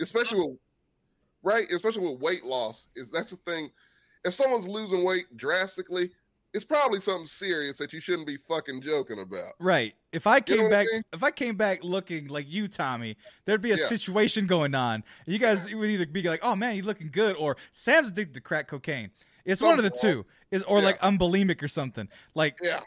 especially 0.00 0.40
with 0.40 0.58
right, 1.42 1.70
especially 1.70 2.08
with 2.08 2.20
weight 2.20 2.44
loss. 2.44 2.88
Is 2.96 3.10
that's 3.10 3.30
the 3.30 3.36
thing. 3.36 3.70
If 4.24 4.34
someone's 4.34 4.68
losing 4.68 5.04
weight 5.04 5.34
drastically, 5.36 6.10
it's 6.52 6.64
probably 6.64 7.00
something 7.00 7.26
serious 7.26 7.76
that 7.78 7.92
you 7.92 8.00
shouldn't 8.00 8.26
be 8.26 8.36
fucking 8.36 8.82
joking 8.82 9.20
about. 9.20 9.52
Right. 9.58 9.94
If 10.12 10.26
I 10.26 10.36
You 10.36 10.56
know 10.56 10.56
came 10.56 10.66
I 10.66 10.70
back, 10.70 10.86
mean? 10.92 11.02
if 11.12 11.22
I 11.22 11.30
came 11.30 11.56
back 11.56 11.84
looking 11.84 12.26
like 12.28 12.46
you, 12.48 12.66
Tommy, 12.66 13.16
there'd 13.44 13.60
be 13.60 13.70
a 13.70 13.76
Yeah. 13.76 13.86
situation 13.86 14.46
going 14.46 14.74
on. 14.74 15.04
You 15.26 15.38
guys 15.38 15.72
would 15.72 15.88
either 15.88 16.06
be 16.06 16.22
like, 16.22 16.40
"Oh 16.42 16.56
man, 16.56 16.74
he's 16.74 16.84
looking 16.84 17.10
good," 17.10 17.36
or 17.36 17.56
Sam's 17.72 18.08
addicted 18.08 18.34
to 18.34 18.40
crack 18.40 18.66
cocaine. 18.68 19.10
It's 19.44 19.62
one 19.62 19.78
of 19.78 19.84
the 19.84 19.94
Something. 19.94 20.24
two. 20.24 20.26
Is 20.50 20.62
or 20.64 20.78
Yeah. 20.80 20.84
like 20.86 20.98
I'm 21.00 21.16
bulimic 21.18 21.62
or 21.62 21.68
something. 21.68 22.08
Like 22.34 22.56
Yeah, 22.60 22.80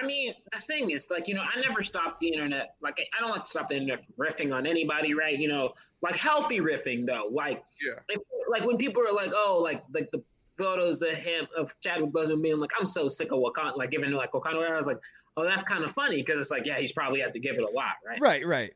I 0.00 0.04
mean, 0.04 0.34
the 0.52 0.60
thing 0.60 0.90
is, 0.90 1.08
like, 1.10 1.26
you 1.28 1.34
know, 1.34 1.42
I 1.42 1.60
never 1.60 1.82
stop 1.82 2.18
the 2.20 2.28
internet. 2.32 2.74
Like, 2.80 2.98
I 3.16 3.20
don't 3.20 3.30
like 3.30 3.44
to 3.44 3.50
stop 3.50 3.68
the 3.68 3.76
internet 3.76 4.04
from 4.04 4.14
riffing 4.14 4.54
on 4.54 4.66
anybody, 4.66 5.14
right? 5.14 5.36
You 5.38 5.48
know, 5.48 5.74
like 6.02 6.16
healthy 6.16 6.58
riffing 6.60 7.06
though. 7.06 7.28
Like, 7.30 7.62
Yeah. 7.80 7.94
if, 8.08 8.20
like 8.48 8.64
when 8.64 8.76
people 8.78 9.02
are 9.06 9.12
like, 9.12 9.32
oh, 9.34 9.58
like, 9.62 9.82
like 9.92 10.10
the 10.10 10.22
photos 10.58 11.02
of 11.02 11.14
him 11.14 11.46
of 11.56 11.74
Chadwick 11.80 12.10
Boseman 12.10 12.42
being 12.42 12.58
like, 12.58 12.72
I'm 12.78 12.86
so 12.86 13.08
sick 13.08 13.32
of 13.32 13.38
Wakanda, 13.38 13.76
like 13.76 13.90
giving 13.90 14.10
like 14.12 14.32
Wakanda. 14.32 14.70
I 14.70 14.76
was 14.76 14.86
like, 14.86 14.98
oh, 15.36 15.44
that's 15.44 15.62
kind 15.62 15.84
of 15.84 15.90
funny 15.92 16.16
because 16.16 16.40
it's 16.40 16.50
like, 16.50 16.66
yeah, 16.66 16.78
he's 16.78 16.92
probably 16.92 17.20
had 17.20 17.32
to 17.32 17.38
give 17.38 17.56
it 17.56 17.64
a 17.64 17.70
lot, 17.70 17.94
right? 18.06 18.20
right, 18.20 18.46
right. 18.46 18.74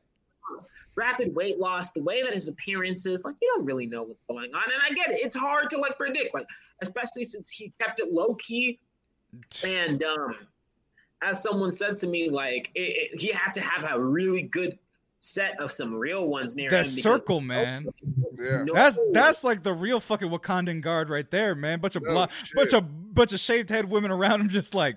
Rapid 0.95 1.35
weight 1.35 1.59
loss, 1.59 1.91
the 1.91 2.03
way 2.03 2.23
that 2.23 2.35
his 2.35 2.49
appearance 2.49 3.07
is, 3.07 3.25
like, 3.25 3.35
you 3.41 3.51
don't 3.55 3.65
really 3.65 3.87
know 3.87 4.03
what's 4.03 4.23
going 4.29 4.55
on, 4.55 4.65
and 4.73 4.83
I 4.83 4.95
get 4.95 5.11
it. 5.11 5.25
It's 5.25 5.37
hard 5.37 5.71
to 5.71 5.79
like 5.79 5.97
predict, 5.97 6.35
like, 6.35 6.47
especially 6.83 7.25
since 7.25 7.51
he 7.51 7.73
kept 7.79 7.99
it 7.99 8.13
low 8.13 8.35
key 8.35 8.79
and 9.65 10.03
um, 10.03 10.35
as 11.23 11.43
someone 11.43 11.73
said 11.73 11.97
to 11.99 12.07
me, 12.07 12.29
like 12.31 12.71
it, 12.75 13.13
it, 13.13 13.21
he 13.21 13.29
had 13.29 13.53
to 13.55 13.61
have 13.61 13.91
a 13.91 14.01
really 14.01 14.43
good 14.43 14.79
set 15.25 15.61
of 15.61 15.71
some 15.71 15.95
real 15.95 16.27
ones 16.27 16.57
near 16.57 16.67
him. 16.67 16.71
That 16.71 16.79
because- 16.81 17.01
circle, 17.03 17.41
man. 17.41 17.87
yeah. 18.37 18.65
No- 18.65 18.75
That's 18.75 18.99
that's 19.13 19.45
like 19.45 19.63
the 19.63 19.73
real 19.73 20.01
fucking 20.01 20.29
Wakandan 20.29 20.81
guard 20.83 21.09
right 21.11 21.31
there, 21.31 21.55
man. 21.55 21.79
Bunch 21.79 21.95
of 21.95 22.03
blo- 22.03 22.27
shit. 22.45 22.57
bunch 22.57 22.73
of 22.75 23.15
bunch 23.15 23.33
of 23.33 23.39
shaved 23.39 23.71
head 23.71 23.89
women 23.89 24.11
around 24.11 24.41
him, 24.41 24.49
just 24.49 24.75
like 24.75 24.97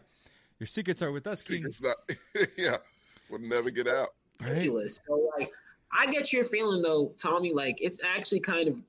your 0.60 0.66
secrets 0.68 1.04
are 1.04 1.12
with 1.12 1.28
us, 1.28 1.44
King. 1.44 1.68
Not. 1.82 1.96
yeah, 2.58 2.78
would 3.30 3.42
never 3.42 3.70
get 3.70 3.88
out. 3.88 4.10
Right? 4.42 4.50
ridiculous. 4.54 5.00
So 5.08 5.30
like, 5.38 5.52
I 5.92 6.08
get 6.08 6.34
your 6.34 6.44
feeling 6.44 6.82
though, 6.82 7.14
Tommy. 7.20 7.54
Like 7.54 7.78
it's 7.80 8.00
actually 8.04 8.40
kind 8.40 8.68
of 8.68 8.82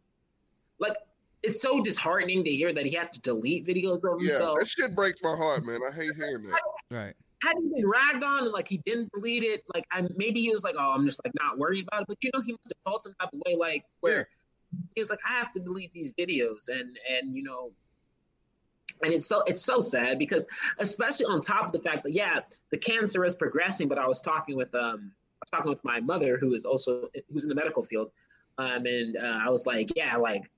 like 0.78 0.96
it's 1.42 1.60
so 1.60 1.82
disheartening 1.82 2.44
to 2.44 2.50
hear 2.50 2.72
that 2.72 2.86
he 2.86 2.94
had 2.94 3.12
to 3.12 3.20
delete 3.20 3.66
videos 3.66 4.02
of 4.04 4.22
Yeah, 4.22 4.30
himself. 4.30 4.58
that 4.60 4.68
shit 4.68 4.94
breaks 4.94 5.22
my 5.22 5.36
heart, 5.36 5.66
man. 5.66 5.80
I 5.86 5.92
hate 5.94 6.14
hearing 6.16 6.44
that. 6.44 6.60
Right. 6.90 7.14
Had 7.42 7.56
he 7.58 7.68
been 7.68 7.88
ragged 7.88 8.24
on 8.24 8.44
and 8.44 8.52
like 8.52 8.66
he 8.66 8.78
didn't 8.86 9.10
delete 9.12 9.42
it, 9.42 9.62
like 9.74 9.86
I 9.92 10.06
maybe 10.16 10.40
he 10.40 10.50
was 10.50 10.64
like, 10.64 10.74
oh, 10.78 10.92
I'm 10.92 11.06
just 11.06 11.20
like 11.24 11.32
not 11.38 11.58
worried 11.58 11.86
about 11.86 12.02
it. 12.02 12.08
But 12.08 12.18
you 12.22 12.30
know, 12.34 12.40
he 12.40 12.52
must 12.52 12.72
have 12.72 12.90
felt 12.90 13.04
some 13.04 13.14
type 13.20 13.30
of 13.32 13.40
way, 13.46 13.56
like 13.56 13.84
where 14.00 14.28
he 14.94 15.00
was 15.00 15.10
like, 15.10 15.20
I 15.28 15.32
have 15.34 15.52
to 15.52 15.60
delete 15.60 15.92
these 15.92 16.12
videos, 16.12 16.68
and 16.68 16.98
and 17.10 17.36
you 17.36 17.42
know, 17.42 17.72
and 19.04 19.12
it's 19.12 19.26
so 19.26 19.42
it's 19.46 19.62
so 19.62 19.80
sad 19.80 20.18
because 20.18 20.46
especially 20.78 21.26
on 21.26 21.40
top 21.40 21.66
of 21.66 21.72
the 21.72 21.78
fact 21.78 22.04
that 22.04 22.12
yeah, 22.12 22.40
the 22.70 22.78
cancer 22.78 23.24
is 23.24 23.34
progressing. 23.34 23.88
But 23.88 23.98
I 23.98 24.06
was 24.06 24.20
talking 24.22 24.56
with 24.56 24.74
um, 24.74 25.12
I 25.12 25.42
was 25.42 25.50
talking 25.50 25.70
with 25.70 25.84
my 25.84 26.00
mother 26.00 26.38
who 26.38 26.54
is 26.54 26.64
also 26.64 27.08
who's 27.32 27.42
in 27.42 27.48
the 27.48 27.54
medical 27.54 27.82
field, 27.82 28.10
um, 28.58 28.86
and 28.86 29.16
uh, 29.16 29.40
I 29.44 29.50
was 29.50 29.66
like, 29.66 29.90
yeah, 29.94 30.16
like 30.16 30.50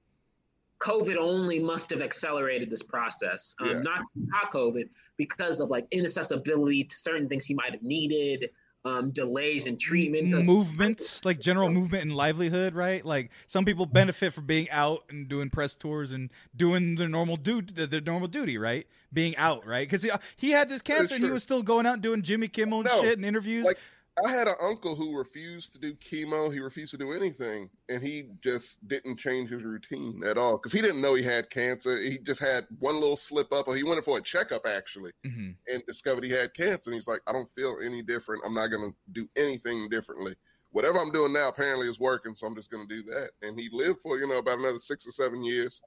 COVID 0.79 1.17
only 1.17 1.59
must 1.59 1.91
have 1.91 2.03
accelerated 2.03 2.71
this 2.71 2.83
process. 2.83 3.55
Um, 3.61 3.69
Yeah. 3.69 3.81
Not 3.81 4.01
not 4.17 4.53
COVID 4.53 4.89
because 5.19 5.61
of 5.61 5.69
like 5.69 5.87
inaccessibility 5.91 6.85
to 6.85 6.97
certain 6.97 7.29
things 7.29 7.45
he 7.45 7.53
might 7.53 7.73
have 7.73 7.83
needed, 7.83 8.51
um, 8.85 9.11
delays 9.11 9.67
in 9.67 9.77
treatment 9.77 10.29
movements 10.47 11.23
like 11.25 11.41
general 11.41 11.69
movement 11.69 12.05
and 12.05 12.15
livelihood, 12.15 12.75
right? 12.75 13.05
Like 13.05 13.31
some 13.49 13.65
people 13.65 13.85
benefit 13.85 14.33
from 14.33 14.47
being 14.47 14.71
out 14.71 15.01
and 15.11 15.29
doing 15.29 15.51
press 15.51 15.75
tours 15.75 16.13
and 16.13 16.31
doing 16.57 16.95
their 16.95 17.09
normal 17.09 17.37
duty, 17.37 17.85
their 17.87 18.01
normal 18.01 18.29
duty, 18.29 18.57
right? 18.57 18.87
Being 19.13 19.37
out, 19.37 19.67
right? 19.67 19.87
Because 19.87 20.03
he, 20.05 20.11
he 20.37 20.51
had 20.53 20.69
this 20.69 20.81
cancer 20.81 21.17
and 21.17 21.25
he 21.25 21.31
was 21.31 21.43
still 21.43 21.63
going 21.63 21.85
out 21.87 21.95
and 21.95 22.03
doing 22.03 22.23
Jimmy 22.23 22.49
Kimmel 22.49 22.81
and 22.81 22.89
No, 22.89 23.01
shit 23.03 23.19
and 23.19 23.27
interviews. 23.27 23.67
like- 23.67 23.79
I 24.25 24.31
had 24.31 24.49
an 24.49 24.55
uncle 24.61 24.95
who 24.95 25.17
refused 25.17 25.73
to 25.73 25.79
do 25.79 25.95
chemo. 25.95 26.53
He 26.53 26.59
refused 26.61 26.91
to 26.93 26.99
do 26.99 27.13
anything, 27.13 27.71
and 27.89 28.03
he 28.03 28.31
just 28.43 28.87
didn't 28.89 29.17
change 29.19 29.51
his 29.51 29.63
routine 29.63 30.23
at 30.25 30.37
all 30.39 30.57
because 30.57 30.73
he 30.73 30.81
didn't 30.81 31.01
know 31.01 31.15
he 31.15 31.23
had 31.23 31.51
cancer. 31.51 32.01
He 32.01 32.19
just 32.19 32.41
had 32.41 32.67
one 32.79 32.97
little 32.97 33.17
slip 33.17 33.53
up, 33.53 33.67
he 33.75 33.83
went 33.85 33.99
in 33.99 34.03
for 34.03 34.19
a 34.19 34.23
checkup 34.23 34.67
actually, 34.67 35.13
Mhm. 35.25 35.55
and 35.73 35.83
discovered 35.87 36.25
he 36.25 36.31
had 36.31 36.55
cancer. 36.55 36.91
And 36.91 36.95
he's 36.95 37.09
like, 37.09 37.21
"I 37.27 37.33
don't 37.33 37.51
feel 37.51 37.79
any 37.83 38.03
different. 38.03 38.43
I'm 38.45 38.55
not 38.55 38.69
going 38.69 38.91
to 38.91 38.97
do 39.13 39.29
anything 39.37 39.89
differently. 39.89 40.37
Whatever 40.71 40.99
I'm 40.99 41.13
doing 41.13 41.33
now 41.33 41.49
apparently 41.49 41.89
is 41.89 41.99
working, 42.01 42.35
so 42.35 42.47
I'm 42.47 42.55
just 42.57 42.71
going 42.71 42.87
to 42.89 42.95
do 42.95 43.03
that." 43.11 43.31
And 43.43 43.59
he 43.59 43.69
lived 43.73 44.01
for 44.01 44.19
you 44.19 44.27
know 44.27 44.39
about 44.39 44.59
another 44.59 44.79
six 44.79 45.07
or 45.07 45.13
seven 45.13 45.43
years, 45.45 45.81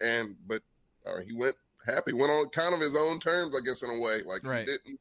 and 0.00 0.36
but 0.46 0.62
uh, 1.06 1.20
he 1.20 1.32
went 1.32 1.56
happy, 1.84 2.12
went 2.12 2.32
on 2.32 2.48
kind 2.48 2.74
of 2.74 2.80
his 2.80 2.96
own 2.96 3.20
terms, 3.20 3.54
I 3.56 3.60
guess, 3.64 3.82
in 3.82 3.90
a 3.90 4.00
way. 4.00 4.22
Like 4.22 4.42
Right. 4.44 4.66
he 4.66 4.72
didn't 4.72 5.00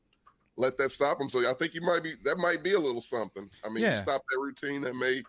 let 0.58 0.78
that 0.78 0.92
stop 0.92 1.20
him. 1.20 1.30
So 1.30 1.50
I 1.50 1.54
think 1.54 1.74
you 1.74 1.82
might 1.82 2.04
be 2.04 2.16
that 2.24 2.38
might 2.38 2.64
be 2.64 2.74
a 2.74 2.80
little 2.80 3.02
something. 3.02 3.50
I 3.64 3.70
mean, 3.70 3.84
Yeah. 3.84 3.96
you 3.98 4.02
stop 4.02 4.22
that 4.32 4.40
routine 4.40 4.82
that 4.82 4.96
may 4.96 5.20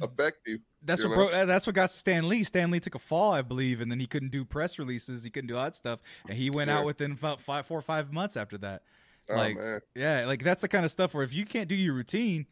uh, 0.00 0.04
affect 0.04 0.38
you. 0.46 0.58
That's 0.84 1.02
you 1.02 1.10
what 1.10 1.18
know? 1.18 1.28
bro, 1.28 1.40
uh, 1.42 1.44
that's 1.44 1.66
what 1.66 1.74
got 1.76 1.90
Stan 1.90 2.28
Lee. 2.28 2.42
Stan 2.42 2.70
Lee 2.70 2.80
took 2.80 2.94
a 2.94 2.98
fall, 2.98 3.32
I 3.32 3.42
believe, 3.42 3.80
and 3.80 3.90
then 3.90 4.00
he 4.00 4.06
couldn't 4.06 4.30
do 4.32 4.44
press 4.44 4.78
releases. 4.78 5.22
He 5.22 5.30
couldn't 5.30 5.48
do 5.48 5.56
all 5.56 5.64
that 5.64 5.76
stuff, 5.76 6.00
and 6.28 6.36
he 6.36 6.50
went 6.50 6.68
Yeah. 6.68 6.78
out 6.78 6.84
within 6.86 7.12
about 7.12 7.40
five, 7.40 7.66
four 7.66 7.78
or 7.78 7.82
five 7.82 8.12
months 8.12 8.36
after 8.36 8.58
that. 8.58 8.82
Oh 9.28 9.36
Like, 9.36 9.56
man, 9.56 9.80
Yeah, 9.94 10.24
like 10.26 10.42
that's 10.42 10.62
the 10.62 10.68
kind 10.68 10.84
of 10.84 10.90
stuff 10.90 11.14
where 11.14 11.22
if 11.22 11.32
you 11.32 11.44
can't 11.46 11.68
do 11.68 11.76
your 11.76 11.94
routine, 11.94 12.46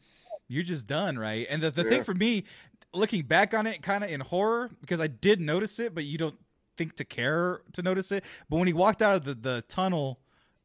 you're 0.47 0.63
just 0.63 0.87
done, 0.87 1.19
right? 1.19 1.45
And 1.49 1.61
the, 1.61 1.71
the 1.71 1.83
thing 1.83 2.03
for 2.03 2.13
me, 2.13 2.45
looking 2.93 3.23
back 3.23 3.53
on 3.53 3.67
it, 3.67 3.81
kind 3.81 4.03
of 4.03 4.09
in 4.09 4.21
horror, 4.21 4.69
because 4.79 5.01
I 5.01 5.07
did 5.07 5.41
notice 5.41 5.79
it, 5.79 5.93
but 5.93 6.05
you 6.05 6.17
don't 6.17 6.37
think 6.77 6.95
to 6.95 7.05
care 7.05 7.61
to 7.73 7.81
notice 7.81 8.11
it. 8.13 8.23
But 8.49 8.57
when 8.57 8.67
he 8.67 8.73
walked 8.73 9.01
out 9.01 9.15
of 9.17 9.25
the, 9.25 9.33
the 9.33 9.61
tunnel 9.67 10.19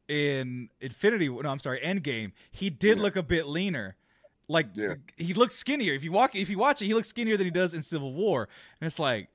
in 0.07 0.69
Infinity. 0.81 1.29
No, 1.29 1.49
I'm 1.49 1.59
sorry, 1.59 1.79
Endgame. 1.81 2.31
He 2.51 2.69
did 2.69 2.97
Yeah. 2.97 3.03
look 3.03 3.15
a 3.15 3.23
bit 3.23 3.47
leaner. 3.47 3.95
Like 4.47 4.67
Yeah. 4.73 4.93
he 5.17 5.33
looks 5.33 5.55
skinnier. 5.55 5.93
If 5.93 6.03
you 6.03 6.11
walk, 6.11 6.35
if 6.35 6.49
you 6.49 6.57
watch 6.57 6.81
it, 6.81 6.85
he 6.85 6.93
looks 6.93 7.07
skinnier 7.09 7.35
than 7.37 7.45
he 7.45 7.51
does 7.51 7.73
in 7.73 7.81
Civil 7.81 8.13
War, 8.13 8.47
and 8.79 8.87
it's 8.87 8.99
like, 8.99 9.27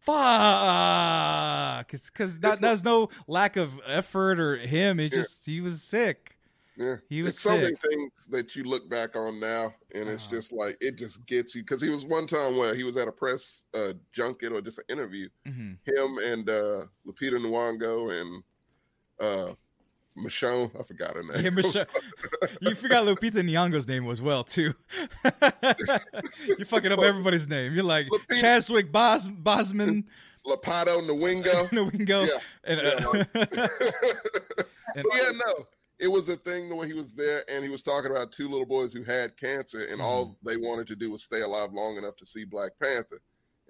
fuck, 0.00 1.86
because 1.88 2.38
It's 2.42 2.60
there's 2.60 2.84
no 2.84 3.08
lack 3.26 3.56
of 3.56 3.78
effort 3.86 4.40
or 4.40 4.56
him. 4.56 4.98
It's 5.00 5.14
Yeah. 5.14 5.22
just 5.22 5.46
he 5.46 5.60
was 5.60 5.82
sick. 5.82 6.36
Yeah, 6.76 6.96
He 7.08 7.22
was 7.22 7.34
it's 7.34 7.40
so 7.42 7.50
many 7.56 7.66
sick. 7.66 7.78
things 7.90 8.26
that 8.30 8.56
you 8.56 8.64
look 8.64 8.88
back 8.88 9.14
on 9.14 9.38
now, 9.38 9.74
and 9.94 10.08
it's 10.08 10.24
Uh-huh. 10.24 10.36
just 10.36 10.52
like 10.52 10.76
it 10.80 10.96
just 10.96 11.24
gets 11.26 11.54
you. 11.54 11.62
Because 11.62 11.82
he 11.82 11.90
was 11.90 12.04
one 12.06 12.26
time 12.26 12.56
where 12.56 12.74
he 12.74 12.82
was 12.82 12.96
at 12.96 13.08
a 13.08 13.12
press 13.12 13.66
uh, 13.74 13.92
junket 14.12 14.52
or 14.52 14.60
just 14.62 14.78
an 14.78 14.84
interview. 14.88 15.28
hmm 15.46 15.74
Him 15.84 16.18
and 16.18 16.48
uh, 16.48 16.86
Lupita 17.06 17.38
Nyong'o 17.38 18.20
and 18.20 18.42
uh, 19.20 19.52
Michonne, 20.16 20.70
I 20.78 20.82
forgot 20.82 21.14
her 21.16 21.22
name. 21.22 21.42
Yeah, 21.42 21.50
Michelle, 21.50 21.86
you 22.60 22.74
forgot 22.74 23.04
Lupita 23.06 23.42
Nyong'o's 23.42 23.88
name 23.88 24.06
as 24.10 24.20
well 24.20 24.44
too. 24.44 24.74
You're 26.46 26.66
fucking 26.66 26.92
up 26.92 27.00
everybody's 27.00 27.48
name. 27.48 27.74
You're 27.74 27.84
like 27.84 28.06
Lupita- 28.08 28.40
Chadwick 28.40 28.92
Bos 28.92 29.26
Bosman 29.28 30.04
Lepato 30.46 31.00
Nwingo. 31.08 31.68
Nwingo. 31.70 32.26
Yeah, 32.26 32.38
And, 32.64 32.80
yeah, 32.82 33.06
uh, 33.42 33.56
and- 34.96 35.06
yeah, 35.14 35.30
no. 35.46 35.66
It 35.98 36.08
was 36.10 36.28
a 36.28 36.36
thing 36.36 36.68
the 36.68 36.74
way 36.74 36.88
he 36.88 36.94
was 36.94 37.14
there, 37.14 37.44
and 37.48 37.62
he 37.62 37.70
was 37.70 37.84
talking 37.84 38.10
about 38.10 38.32
two 38.32 38.48
little 38.48 38.66
boys 38.66 38.92
who 38.92 39.04
had 39.04 39.36
cancer, 39.36 39.84
and 39.84 40.02
all 40.02 40.26
Mm-hmm. 40.42 40.48
they 40.48 40.56
wanted 40.56 40.88
to 40.88 40.96
do 40.96 41.12
was 41.12 41.22
stay 41.22 41.42
alive 41.42 41.72
long 41.72 41.96
enough 41.96 42.16
to 42.16 42.26
see 42.26 42.44
Black 42.44 42.72
Panther. 42.82 43.20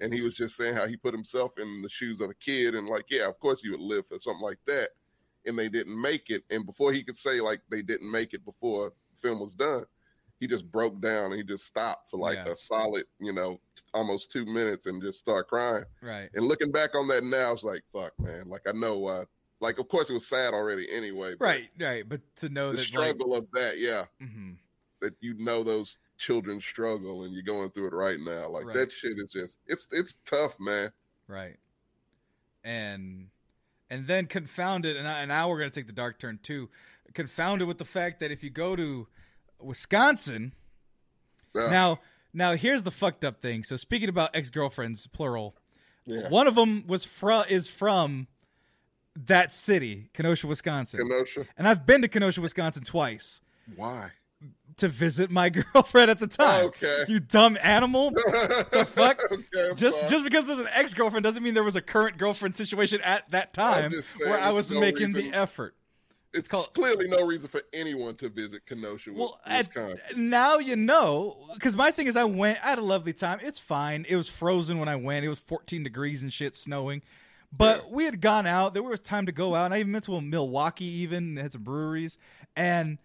And 0.01 0.15
he 0.15 0.23
was 0.23 0.35
just 0.35 0.57
saying 0.57 0.75
how 0.75 0.87
he 0.87 0.97
put 0.97 1.13
himself 1.13 1.59
in 1.59 1.83
the 1.83 1.91
shoes 1.91 2.23
of 2.23 2.31
a 2.31 2.35
kid, 2.35 2.75
and 2.75 2.89
like, 2.89 3.05
yeah, 3.11 3.29
of 3.29 3.39
course 3.39 3.61
he 3.61 3.69
would 3.69 3.81
live 3.81 4.07
for 4.07 4.19
something 4.19 4.41
like 4.43 4.57
that. 4.67 4.89
And 5.47 5.59
they 5.59 5.69
didn't 5.69 6.01
make 6.01 6.31
it. 6.31 6.45
And 6.51 6.65
before 6.67 6.93
he 6.93 7.03
could 7.03 7.17
say 7.17 7.41
like 7.41 7.61
they 7.71 7.83
didn't 7.83 8.11
make 8.11 8.33
it 8.35 8.45
before 8.45 8.93
the 9.11 9.17
film 9.19 9.41
was 9.41 9.55
done, 9.55 9.85
he 10.41 10.47
just 10.47 10.71
broke 10.71 11.01
down 11.01 11.27
and 11.27 11.35
he 11.37 11.43
just 11.43 11.65
stopped 11.67 12.09
for 12.11 12.19
like 12.19 12.37
Yeah. 12.37 12.53
a 12.53 12.57
solid, 12.57 13.05
you 13.21 13.33
know, 13.33 13.61
almost 13.95 14.31
two 14.31 14.45
minutes 14.47 14.87
and 14.87 15.03
just 15.03 15.19
start 15.19 15.49
crying. 15.49 15.85
right. 16.01 16.29
And 16.35 16.47
looking 16.47 16.71
back 16.73 16.95
on 16.95 17.07
that 17.09 17.25
now, 17.25 17.53
it's 17.53 17.63
like, 17.65 17.83
fuck, 17.93 18.13
man. 18.19 18.49
Like 18.49 18.63
I 18.67 18.73
know, 18.73 19.07
uh, 19.07 19.25
like 19.61 19.79
of 19.79 19.87
course 19.89 20.11
it 20.11 20.15
was 20.15 20.27
sad 20.29 20.55
already 20.55 20.91
anyway. 20.91 21.35
Right, 21.39 21.69
right. 21.79 22.09
But 22.09 22.21
to 22.37 22.49
know 22.49 22.71
The 22.73 22.79
that 22.79 22.85
struggle 22.85 23.35
of 23.37 23.47
that, 23.53 23.79
yeah, 23.79 24.05
like, 24.21 24.31
mhm. 24.31 24.57
that 25.01 25.15
you 25.21 25.35
know 25.39 25.63
those 25.63 25.99
children 26.19 26.61
struggle 26.61 27.25
and 27.25 27.33
you're 27.35 27.43
going 27.43 27.71
through 27.71 27.89
it 27.89 27.93
right 27.93 28.19
now. 28.21 28.49
Like 28.49 28.67
Right. 28.67 28.75
that 28.77 28.93
shit 28.93 29.19
is 29.19 29.31
just, 29.33 29.59
it's 29.67 29.87
it's 29.93 30.15
tough, 30.25 30.59
man. 30.61 30.91
Right. 31.29 31.57
And 32.65 33.29
and 33.93 34.07
then 34.07 34.27
confounded, 34.27 34.97
and, 34.97 35.07
I, 35.07 35.21
and 35.21 35.29
now 35.29 35.49
we're 35.49 35.59
gonna 35.59 35.71
take 35.71 35.87
the 35.87 35.93
dark 35.93 36.19
turn 36.19 36.39
too. 36.43 36.69
Confounded 37.15 37.69
with 37.69 37.79
the 37.79 37.85
fact 37.85 38.21
that 38.21 38.31
if 38.31 38.43
you 38.43 38.51
go 38.51 38.75
to 38.75 39.07
Wisconsin, 39.61 40.53
Yeah, 41.55 41.69
now 41.69 42.01
now 42.33 42.55
here's 42.55 42.85
the 42.85 42.91
fucked 42.91 43.25
up 43.25 43.41
thing. 43.41 43.63
So 43.65 43.77
speaking 43.77 44.09
about 44.09 44.31
ex 44.35 44.51
girlfriends, 44.51 45.07
plural, 45.07 45.55
yeah. 46.07 46.29
one 46.29 46.47
of 46.47 46.55
them 46.55 46.87
was 46.87 47.05
from 47.05 47.45
is 47.49 47.69
from 47.69 48.29
that 49.15 49.53
city, 49.53 50.09
Kenosha, 50.15 50.47
Wisconsin, 50.47 51.07
Kenosha, 51.07 51.47
and 51.59 51.69
I've 51.69 51.85
been 51.85 52.03
to 52.03 52.09
Kenosha, 52.09 52.41
Wisconsin 52.41 52.85
twice 52.85 53.43
why? 53.77 54.11
To 54.79 54.89
visit 54.89 55.31
my 55.31 55.49
girlfriend 55.75 56.11
at 56.11 56.19
the 56.21 56.27
time. 56.27 56.67
Okay. 56.67 57.05
You 57.09 57.21
dumb 57.21 57.59
animal. 57.63 58.11
the 58.13 58.87
fuck? 58.91 59.21
okay, 59.31 59.45
just 59.77 60.01
sorry. 60.01 60.11
just 60.11 60.25
because 60.25 60.47
there's 60.47 60.59
an 60.59 60.69
ex 60.73 60.95
girlfriend 60.95 61.25
doesn't 61.25 61.43
mean 61.43 61.55
there 61.55 61.65
was 61.65 61.77
a 61.77 61.83
current 61.83 62.19
girlfriend 62.19 62.57
situation 62.57 63.01
at 63.03 63.31
that 63.31 63.53
time 63.53 64.01
saying 64.03 64.31
where 64.31 64.41
I 64.41 64.51
was 64.51 64.73
no 64.73 64.81
making 64.81 65.13
reason- 65.13 65.31
the 65.31 65.37
effort. 65.37 65.75
it's 66.35 66.49
called- 66.49 66.73
clearly 66.75 67.09
no 67.09 67.27
reason 67.27 67.49
for 67.49 67.63
anyone 67.73 68.15
to 68.17 68.29
visit 68.29 68.65
Kenosha, 68.67 69.13
Well, 69.13 69.39
at, 69.45 69.69
now 70.17 70.59
you 70.59 70.77
know 70.77 71.49
because 71.55 71.77
my 71.77 71.91
thing 71.91 72.07
is 72.07 72.17
I 72.17 72.25
went. 72.25 72.59
I 72.65 72.71
had 72.71 72.79
a 72.79 72.83
lovely 72.83 73.13
time. 73.13 73.39
It's 73.43 73.61
fine. 73.61 74.07
It 74.09 74.17
was 74.17 74.29
frozen 74.29 74.79
when 74.79 74.89
I 74.89 74.97
went. 74.97 75.25
It 75.25 75.29
was 75.29 75.39
14 75.41 75.83
degrees 75.83 76.23
and 76.23 76.33
shit, 76.33 76.57
snowing. 76.57 77.03
But 77.55 77.91
we 77.91 78.07
had 78.07 78.23
gone 78.23 78.47
out. 78.47 78.73
There 78.73 78.83
was 78.83 79.03
time 79.03 79.27
to 79.27 79.33
go 79.33 79.55
out. 79.55 79.67
And 79.67 79.75
I 79.75 79.81
even 79.81 79.93
went 79.93 80.05
to 80.07 80.15
a 80.15 80.23
Milwaukee, 80.23 80.87
even 80.87 81.37
had 81.37 81.53
some 81.53 81.63
breweries. 81.63 82.17
And 82.57 82.97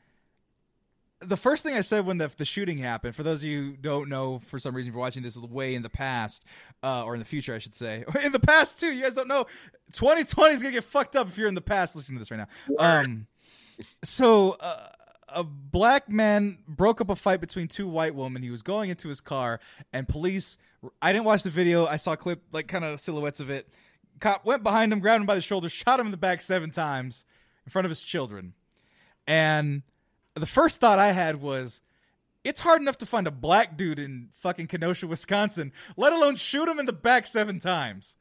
the 1.21 1.37
first 1.37 1.63
thing 1.63 1.75
I 1.75 1.81
said 1.81 2.05
when 2.05 2.17
the 2.17 2.31
the 2.37 2.45
shooting 2.45 2.77
happened, 2.77 3.15
for 3.15 3.23
those 3.23 3.41
of 3.41 3.49
you 3.49 3.61
who 3.61 3.77
don't 3.77 4.09
know, 4.09 4.39
for 4.39 4.59
some 4.59 4.75
reason, 4.75 4.89
if 4.89 4.93
you're 4.93 5.01
watching 5.01 5.23
this 5.23 5.37
way 5.37 5.73
in 5.75 5.81
the 5.81 5.89
past, 5.89 6.45
uh, 6.83 7.03
or 7.03 7.15
in 7.15 7.19
the 7.19 7.25
future, 7.25 7.55
I 7.55 7.59
should 7.59 7.75
say, 7.75 8.03
in 8.23 8.31
the 8.31 8.39
past 8.39 8.79
too. 8.79 8.91
You 8.91 9.03
guys 9.03 9.15
don't 9.15 9.27
know. 9.27 9.45
2020 9.93 10.53
is 10.53 10.61
gonna 10.61 10.73
get 10.73 10.83
fucked 10.83 11.15
up 11.15 11.27
if 11.27 11.37
you're 11.37 11.47
in 11.47 11.55
the 11.55 11.61
past 11.61 11.95
listening 11.95 12.17
to 12.17 12.19
this 12.19 12.31
right 12.31 12.37
now. 12.37 12.47
Um, 12.79 13.27
so 14.03 14.51
uh, 14.51 14.89
a 15.29 15.43
black 15.43 16.09
man 16.09 16.59
broke 16.67 17.01
up 17.01 17.09
a 17.09 17.15
fight 17.15 17.41
between 17.41 17.67
two 17.67 17.87
white 17.87 18.13
women. 18.13 18.43
He 18.43 18.49
was 18.49 18.61
going 18.61 18.89
into 18.89 19.07
his 19.07 19.21
car, 19.21 19.59
and 19.91 20.07
police. 20.07 20.57
I 21.01 21.11
didn't 21.11 21.25
watch 21.25 21.41
the 21.41 21.49
video. 21.49 21.87
I 21.87 21.97
saw 21.97 22.13
a 22.13 22.17
clip, 22.17 22.43
like 22.51 22.67
kind 22.67 22.85
of 22.85 22.99
silhouettes 22.99 23.39
of 23.39 23.49
it. 23.49 23.67
Cop 24.19 24.45
went 24.45 24.61
behind 24.61 24.93
him, 24.93 24.99
grabbed 24.99 25.21
him 25.21 25.25
by 25.25 25.35
the 25.35 25.41
shoulder, 25.41 25.69
shot 25.69 25.99
him 25.99 26.07
in 26.07 26.11
the 26.11 26.17
back 26.17 26.41
seven 26.41 26.69
times 26.69 27.25
in 27.65 27.71
front 27.71 27.85
of 27.85 27.89
his 27.89 28.03
children. 28.03 28.53
And 29.25 29.81
the 30.37 30.45
first 30.45 30.79
thought 30.79 30.99
I 30.99 31.11
had 31.11 31.41
was, 31.41 31.81
it's 32.43 32.61
hard 32.61 32.81
enough 32.81 32.97
to 32.99 33.05
find 33.05 33.27
a 33.27 33.31
black 33.31 33.77
dude 33.77 33.99
in 33.99 34.29
fucking 34.31 34.67
Kenosha, 34.67 35.07
Wisconsin, 35.07 35.71
let 35.95 36.13
alone 36.13 36.35
shoot 36.35 36.67
him 36.67 36.79
in 36.79 36.85
the 36.85 36.93
back 36.93 37.27
seven 37.27 37.59
times. 37.59 38.17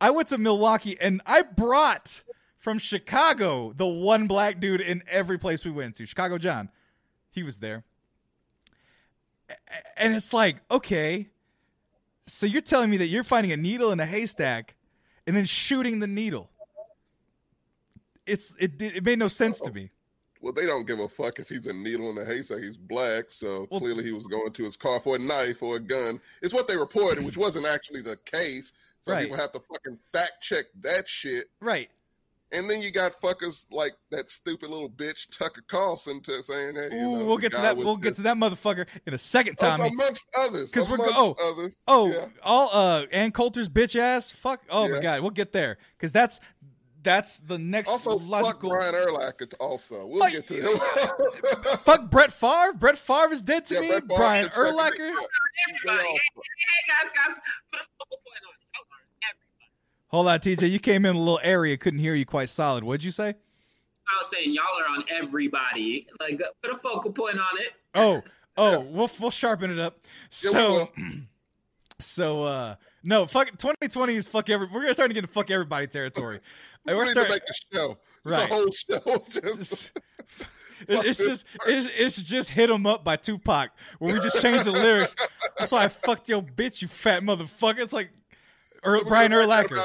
I 0.00 0.10
went 0.10 0.28
to 0.28 0.38
Milwaukee 0.38 0.96
and 1.00 1.22
I 1.26 1.42
brought 1.42 2.22
from 2.58 2.78
Chicago 2.78 3.72
the 3.76 3.86
one 3.86 4.26
black 4.26 4.60
dude 4.60 4.80
in 4.80 5.02
every 5.08 5.38
place 5.38 5.64
we 5.64 5.70
went 5.70 5.96
to. 5.96 6.06
Chicago 6.06 6.38
John. 6.38 6.70
He 7.30 7.42
was 7.42 7.58
there. 7.58 7.84
And 9.96 10.14
it's 10.14 10.32
like, 10.32 10.58
okay, 10.70 11.28
so 12.26 12.46
you're 12.46 12.62
telling 12.62 12.90
me 12.90 12.96
that 12.98 13.08
you're 13.08 13.24
finding 13.24 13.52
a 13.52 13.56
needle 13.56 13.90
in 13.90 14.00
a 14.00 14.06
haystack 14.06 14.76
and 15.26 15.36
then 15.36 15.44
shooting 15.44 15.98
the 15.98 16.06
needle. 16.06 16.50
It's 18.26 18.54
it 18.58 18.80
it 18.80 19.04
made 19.04 19.18
no 19.18 19.28
sense 19.28 19.60
to 19.60 19.72
me. 19.72 19.90
Well, 20.42 20.52
they 20.52 20.66
don't 20.66 20.86
give 20.86 20.98
a 20.98 21.08
fuck 21.08 21.38
if 21.38 21.48
he's 21.48 21.66
a 21.66 21.72
needle 21.72 22.10
in 22.10 22.18
a 22.18 22.24
haystack. 22.24 22.58
He's 22.58 22.76
black, 22.76 23.30
so 23.30 23.66
Well- 23.70 23.80
clearly 23.80 24.04
he 24.04 24.12
was 24.12 24.26
going 24.26 24.52
to 24.52 24.64
his 24.64 24.76
car 24.76 25.00
for 25.00 25.16
a 25.16 25.18
knife 25.18 25.62
or 25.62 25.76
a 25.76 25.80
gun. 25.80 26.20
It's 26.42 26.52
what 26.52 26.66
they 26.68 26.76
reported, 26.76 27.24
which 27.24 27.36
wasn't 27.46 27.64
actually 27.66 28.02
the 28.02 28.16
case. 28.24 28.72
So 29.00 29.12
Right. 29.12 29.22
people 29.22 29.36
have 29.36 29.52
to 29.52 29.60
fucking 29.60 29.98
fact 30.12 30.42
check 30.42 30.66
that 30.82 31.08
shit. 31.08 31.46
Right. 31.60 31.90
And 32.54 32.68
then 32.68 32.82
you 32.82 32.90
got 32.90 33.18
fuckers 33.20 33.64
like 33.70 33.94
that 34.10 34.28
stupid 34.28 34.68
little 34.68 34.90
bitch 34.90 35.36
Tucker 35.36 35.62
Carlson 35.66 36.20
to 36.22 36.42
saying 36.42 36.74
that. 36.74 36.92
Ooh, 36.92 37.18
know, 37.20 37.24
we'll 37.24 37.38
get 37.38 37.52
to 37.52 37.58
that. 37.58 37.76
We'll 37.78 37.96
get 37.96 38.14
to 38.16 38.22
that 38.22 38.36
motherfucker 38.36 38.86
in 39.06 39.14
a 39.14 39.18
second, 39.18 39.56
Oh, 39.62 39.64
Tommy. 39.76 39.88
amongst 39.88 40.28
others. 40.38 40.70
'Cause 40.70 40.88
we're 40.90 40.98
oh, 41.00 41.34
others. 41.42 41.76
Oh, 41.88 42.08
yeah. 42.12 42.26
all 42.42 42.68
uh, 42.72 43.06
Ann 43.10 43.32
Coulter's 43.32 43.70
bitch 43.70 43.96
ass. 43.98 44.32
Fuck. 44.32 44.64
Oh 44.68 44.86
my 44.88 45.00
god, 45.00 45.22
we'll 45.22 45.30
get 45.30 45.52
there 45.52 45.78
because 45.96 46.12
that's 46.12 46.40
that's 47.02 47.38
the 47.38 47.58
next 47.58 47.88
Also, 47.90 48.18
logical. 48.18 48.70
fuck 48.70 48.80
Brian 48.80 48.94
Urlacher. 48.94 49.54
Also, 49.60 50.06
we'll 50.06 50.20
Fuck- 50.20 50.32
get 50.32 50.46
to 50.48 50.54
him. 50.72 50.80
Fuck 51.84 52.10
Brett 52.10 52.32
Favre. 52.32 52.72
Brett 52.74 52.96
Favre 52.98 53.32
is 53.32 53.42
dead 53.42 53.64
to 53.66 53.74
Yeah, 53.74 53.80
me. 53.80 53.88
Brett 53.88 54.08
Brian 54.08 54.46
is 54.46 54.54
second. 54.54 54.74
Urlacher. 54.74 54.98
Yeah. 54.98 55.14
Everybody, 55.88 56.08
hey, 56.08 56.18
hey, 56.38 56.82
guys, 56.88 57.10
guys, 57.14 57.36
put 57.70 57.80
a 57.80 57.84
focal 57.98 58.18
point 58.18 58.44
on 58.46 58.54
it. 58.54 58.66
Y'all 58.72 58.84
are 58.90 59.02
everybody. 59.30 59.70
Hold 60.08 60.28
on, 60.28 60.40
TJ. 60.40 60.70
You 60.70 60.78
came 60.78 61.04
in 61.06 61.16
a 61.16 61.18
little 61.18 61.40
area. 61.42 61.76
Couldn't 61.76 62.00
hear 62.00 62.14
you 62.14 62.24
quite 62.26 62.50
solid. 62.50 62.84
What'd 62.84 63.04
you 63.04 63.10
say? 63.10 63.28
I 63.28 64.16
was 64.18 64.30
saying 64.30 64.52
y'all 64.52 64.64
are 64.80 64.96
on 64.96 65.04
everybody. 65.10 66.06
Like, 66.20 66.40
uh, 66.40 66.46
put 66.62 66.72
a 66.74 66.78
focal 66.78 67.12
point 67.12 67.38
on 67.38 67.58
it. 67.60 67.68
Oh, 67.94 68.22
oh, 68.56 68.80
we'll 68.80 69.10
we'll 69.20 69.30
sharpen 69.30 69.70
it 69.70 69.78
up. 69.78 69.98
Yeah, 70.04 70.50
So, 70.50 70.72
will. 70.72 70.90
so 72.00 72.44
uh, 72.44 72.74
no, 73.04 73.26
fuck. 73.26 73.48
2020 73.50 74.14
is 74.14 74.28
fuck 74.28 74.50
every. 74.50 74.66
We're 74.66 74.82
gonna 74.82 74.94
start 74.94 75.10
to 75.10 75.14
get 75.14 75.22
to 75.22 75.26
fuck 75.28 75.50
everybody 75.50 75.86
territory. 75.86 76.40
And 76.86 76.96
we 76.96 77.00
we're 77.00 77.04
need 77.04 77.12
starting. 77.12 77.32
to 77.32 77.40
make 77.40 77.42
a 77.48 77.76
show. 77.76 77.98
It's 78.24 78.34
Right. 78.36 78.50
a 78.50 78.54
whole 78.54 78.70
show. 78.72 79.24
Just 79.56 79.92
It's, 79.92 79.92
it- 80.88 81.06
it's 81.06 81.24
just 81.26 81.46
it's, 81.66 81.88
it's 81.96 82.22
just 82.24 82.50
hit 82.50 82.68
'em 82.70 82.86
up 82.86 83.04
by 83.04 83.14
Tupac 83.16 83.70
where 84.00 84.12
we 84.14 84.18
just 84.20 84.40
changed 84.42 84.64
the 84.64 84.72
lyrics. 84.72 85.14
That's 85.58 85.70
why 85.70 85.84
I 85.84 85.88
fucked 85.88 86.28
your 86.28 86.42
bitch, 86.42 86.82
you 86.82 86.88
fat 86.88 87.22
motherfucker. 87.22 87.78
It's 87.78 87.92
like 87.92 88.10
We're 88.84 89.04
Brian 89.04 89.30
gonna 89.30 89.46
Urlacher. 89.46 89.84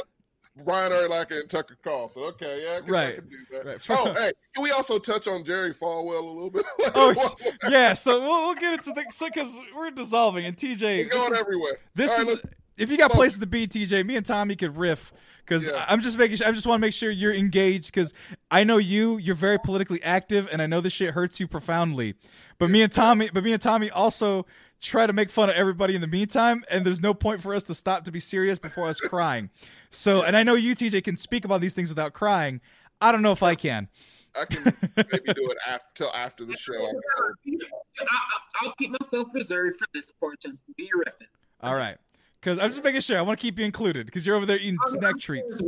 Brian 0.65 0.91
Urlacher 0.91 1.41
and 1.41 1.49
Tucker 1.51 1.77
Carlson. 1.83 2.23
Okay, 2.23 2.63
yeah, 2.63 2.77
I 2.77 2.81
can, 2.81 2.89
I 2.89 2.97
Right, 2.97 3.15
can 3.17 3.29
do 3.29 3.37
that. 3.51 3.65
right. 3.65 3.79
Oh, 3.91 4.13
hey, 4.13 4.31
can 4.55 4.63
we 4.63 4.71
also 4.71 4.97
touch 4.97 5.27
on 5.27 5.43
Jerry 5.45 5.71
Falwell 5.71 6.19
a 6.23 6.25
little 6.25 6.49
bit? 6.49 6.65
Oh 6.95 7.35
yeah, 7.69 7.93
so 7.93 8.19
we'll, 8.19 8.45
we'll 8.47 8.55
get 8.55 8.73
into 8.73 8.91
the 8.91 9.05
so 9.11 9.27
because 9.27 9.55
we're 9.75 9.91
dissolving 9.91 10.45
and 10.45 10.57
TJ. 10.57 10.81
We're 11.05 11.09
going 11.11 11.33
is- 11.33 11.39
everywhere. 11.39 11.77
This 11.93 12.11
All 12.17 12.25
right, 12.25 12.27
is 12.33 12.39
if 12.77 12.89
you 12.91 12.97
got 12.97 13.09
Well- 13.11 13.17
places 13.17 13.39
to 13.39 13.47
be, 13.47 13.67
TJ. 13.67 14.03
Me 14.05 14.15
and 14.15 14.25
Tommy 14.25 14.55
could 14.55 14.77
riff 14.77 15.11
because 15.45 15.67
Yeah. 15.67 15.85
I'm 15.87 16.01
just 16.01 16.17
making. 16.17 16.37
sure 16.37 16.47
I 16.47 16.51
just 16.51 16.65
want 16.67 16.79
to 16.79 16.85
make 16.85 16.93
sure 16.93 17.09
you're 17.09 17.33
engaged 17.33 17.87
because 17.93 18.13
I 18.51 18.63
know 18.63 18.77
you. 18.77 19.17
You're 19.17 19.35
very 19.35 19.57
politically 19.59 20.01
active, 20.03 20.47
and 20.51 20.61
I 20.61 20.65
know 20.67 20.81
this 20.81 20.93
shit 20.93 21.09
hurts 21.11 21.39
you 21.39 21.47
profoundly. 21.47 22.15
But 22.59 22.69
me 22.69 22.81
and 22.81 22.91
Tommy, 22.91 23.29
but 23.31 23.43
me 23.43 23.53
and 23.53 23.61
Tommy 23.61 23.89
also 23.89 24.45
try 24.81 25.07
to 25.07 25.13
make 25.13 25.29
fun 25.29 25.49
of 25.49 25.55
everybody 25.55 25.95
in 25.95 26.01
the 26.01 26.07
meantime, 26.07 26.63
and 26.69 26.85
there's 26.85 27.01
no 27.01 27.13
point 27.13 27.41
for 27.41 27.53
us 27.53 27.63
to 27.63 27.73
stop 27.73 28.03
to 28.05 28.11
be 28.11 28.19
serious 28.19 28.59
before 28.59 28.87
us 28.87 28.99
crying. 28.99 29.49
So, 29.89 30.21
and 30.23 30.35
I 30.37 30.43
know 30.43 30.53
you, 30.55 30.75
TJ, 30.75 31.03
can 31.03 31.17
speak 31.17 31.45
about 31.45 31.61
these 31.61 31.73
things 31.73 31.89
without 31.89 32.13
crying. 32.13 32.61
I 33.01 33.11
don't 33.11 33.21
know 33.21 33.31
if 33.31 33.41
I 33.43 33.55
can. 33.55 33.87
I 34.39 34.45
can 34.45 34.63
maybe 34.95 35.33
do 35.33 35.49
it 35.49 35.57
after 35.67 35.85
till 35.95 36.11
after 36.13 36.45
the 36.45 36.55
show. 36.55 36.73
I'm 36.75 36.91
cold. 37.17 37.35
I, 37.99 38.03
I, 38.03 38.17
I'll 38.61 38.73
keep 38.77 38.91
myself 38.91 39.29
reserved 39.33 39.79
for 39.79 39.87
this 39.93 40.11
portion. 40.19 40.59
Be 40.77 40.89
riffing. 40.95 41.25
All 41.61 41.73
right. 41.75 41.97
Because 42.47 42.63
I'm 42.63 42.69
just 42.69 42.81
making 42.81 43.01
sure. 43.01 43.17
I 43.17 43.21
want 43.23 43.37
to 43.37 43.41
keep 43.41 43.59
you 43.59 43.65
included 43.65 44.05
because 44.05 44.25
you're 44.25 44.37
over 44.37 44.45
there 44.45 44.57
eating 44.57 44.77
snack 44.85 45.19
treats. 45.19 45.61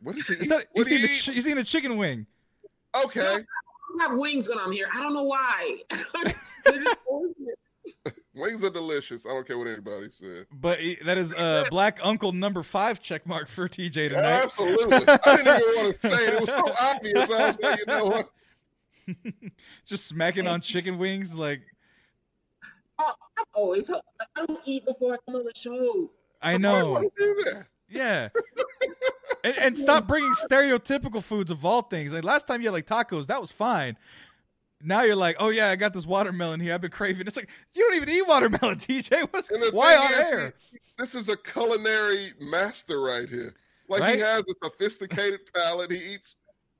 What 0.00 0.16
is 0.16 0.26
he? 0.26 0.32
Is 0.32 0.48
that, 0.48 0.68
what 0.72 0.86
he's, 0.86 0.92
eating 0.92 1.10
a, 1.10 1.12
eat? 1.12 1.22
chi- 1.26 1.32
he's 1.32 1.46
eating 1.46 1.58
a 1.58 1.64
chicken 1.64 1.98
wing. 1.98 2.24
Okay. 3.04 3.20
I 4.00 4.02
have 4.02 4.18
wings 4.18 4.48
when 4.48 4.56
I'm 4.56 4.72
here. 4.72 4.88
I 4.94 5.02
don't 5.02 5.12
know 5.12 5.24
why. 5.24 5.76
They're 6.64 6.82
just 6.82 6.96
bullshit. 7.06 8.16
Wings 8.34 8.64
are 8.64 8.70
delicious. 8.70 9.26
I 9.26 9.30
don't 9.30 9.46
care 9.46 9.58
what 9.58 9.66
anybody 9.66 10.08
said. 10.08 10.46
But 10.50 10.78
that 11.04 11.18
is 11.18 11.34
uh, 11.34 11.64
Black 11.68 11.98
Uncle 12.02 12.32
number 12.32 12.62
five 12.62 13.02
check 13.02 13.26
mark 13.26 13.46
for 13.46 13.68
TJ 13.68 14.08
tonight. 14.08 14.44
Absolutely. 14.44 14.96
I 14.96 15.36
didn't 15.36 15.60
even 15.60 15.84
want 15.84 15.94
to 15.94 16.08
say 16.08 16.26
it. 16.26 16.34
It 16.34 16.40
was 16.40 16.50
so 16.50 16.72
obvious. 16.80 17.30
I 17.30 17.46
was 17.46 17.58
like, 17.60 17.78
you 17.80 17.86
know 17.86 18.04
what? 18.06 18.30
just 19.86 20.06
smacking 20.06 20.46
on 20.46 20.62
chicken 20.62 20.96
wings. 20.98 21.36
Like, 21.36 21.60
Oh, 22.98 23.12
I'm 23.38 23.44
always. 23.54 23.90
I 23.90 24.00
don't 24.36 24.58
eat 24.64 24.84
before 24.86 25.14
I 25.14 25.16
come 25.26 25.36
on 25.36 25.44
the 25.44 25.52
show. 25.56 26.10
I 26.42 26.56
know. 26.56 26.86
would 26.88 27.02
you 27.02 27.10
do 27.18 27.50
that? 27.52 27.66
Yeah. 27.88 28.28
and, 29.44 29.56
and 29.58 29.78
stop 29.78 30.06
bringing 30.06 30.32
stereotypical 30.32 31.22
foods 31.22 31.50
of 31.50 31.64
all 31.64 31.82
things. 31.82 32.12
Like 32.12 32.24
last 32.24 32.46
time 32.46 32.60
you 32.60 32.68
had 32.68 32.72
like 32.74 32.86
tacos, 32.86 33.26
that 33.26 33.40
was 33.40 33.52
fine. 33.52 33.96
Now 34.82 35.02
you're 35.02 35.16
like, 35.16 35.36
oh 35.38 35.48
yeah, 35.50 35.70
I 35.70 35.76
got 35.76 35.94
this 35.94 36.06
watermelon 36.06 36.60
here. 36.60 36.74
I've 36.74 36.80
been 36.80 36.90
craving. 36.90 37.26
It's 37.26 37.36
like 37.36 37.48
you 37.74 37.82
don't 37.82 37.94
even 37.96 38.08
eat 38.08 38.26
watermelon, 38.26 38.76
TJ. 38.78 39.28
What's 39.32 39.50
And 39.50 39.62
the 39.62 39.70
why 39.72 39.96
thing 39.96 40.18
on 40.18 40.24
is, 40.26 40.32
air? 40.32 40.54
he- 40.72 40.78
this 40.98 41.14
is 41.14 41.28
a 41.28 41.36
culinary 41.36 42.32
master 42.40 43.00
right 43.02 43.28
here. 43.28 43.54
Like 43.88 44.00
Right? 44.00 44.14
he 44.16 44.20
has 44.20 44.40
a 44.42 44.54
sophisticated 44.64 45.40
palate. 45.54 45.90
He 45.92 46.14
eats 46.14 46.36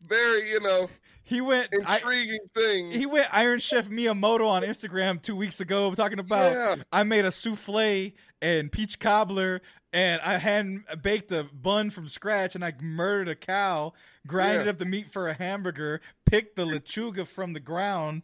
very, 0.06 0.50
you 0.50 0.60
know, 0.60 0.88
He 1.28 1.40
went. 1.40 1.68
I, 1.84 1.96
intriguing 1.96 2.38
things. 2.54 2.94
he 2.94 3.04
went 3.04 3.26
Iron 3.34 3.58
Chef 3.58 3.88
Miyamoto 3.88 4.48
on 4.48 4.62
Instagram 4.62 5.20
two 5.20 5.34
weeks 5.34 5.60
ago 5.60 5.92
talking 5.94 6.20
about 6.20 6.52
Yeah. 6.52 6.82
I 6.92 7.02
made 7.02 7.24
a 7.24 7.32
souffle 7.32 8.12
and 8.40 8.70
peach 8.70 9.00
cobbler 9.00 9.60
and 9.92 10.20
I 10.22 10.38
hand 10.38 10.84
baked 11.02 11.32
a 11.32 11.42
bun 11.42 11.90
from 11.90 12.06
scratch 12.06 12.54
and 12.54 12.64
I 12.64 12.74
murdered 12.80 13.28
a 13.28 13.34
cow, 13.34 13.92
grinded 14.24 14.66
Yeah. 14.66 14.70
up 14.70 14.78
the 14.78 14.84
meat 14.84 15.10
for 15.10 15.26
a 15.26 15.34
hamburger, 15.34 16.00
picked 16.26 16.54
the 16.54 16.64
lechuga 16.64 17.26
from 17.26 17.54
the 17.54 17.60
ground, 17.60 18.22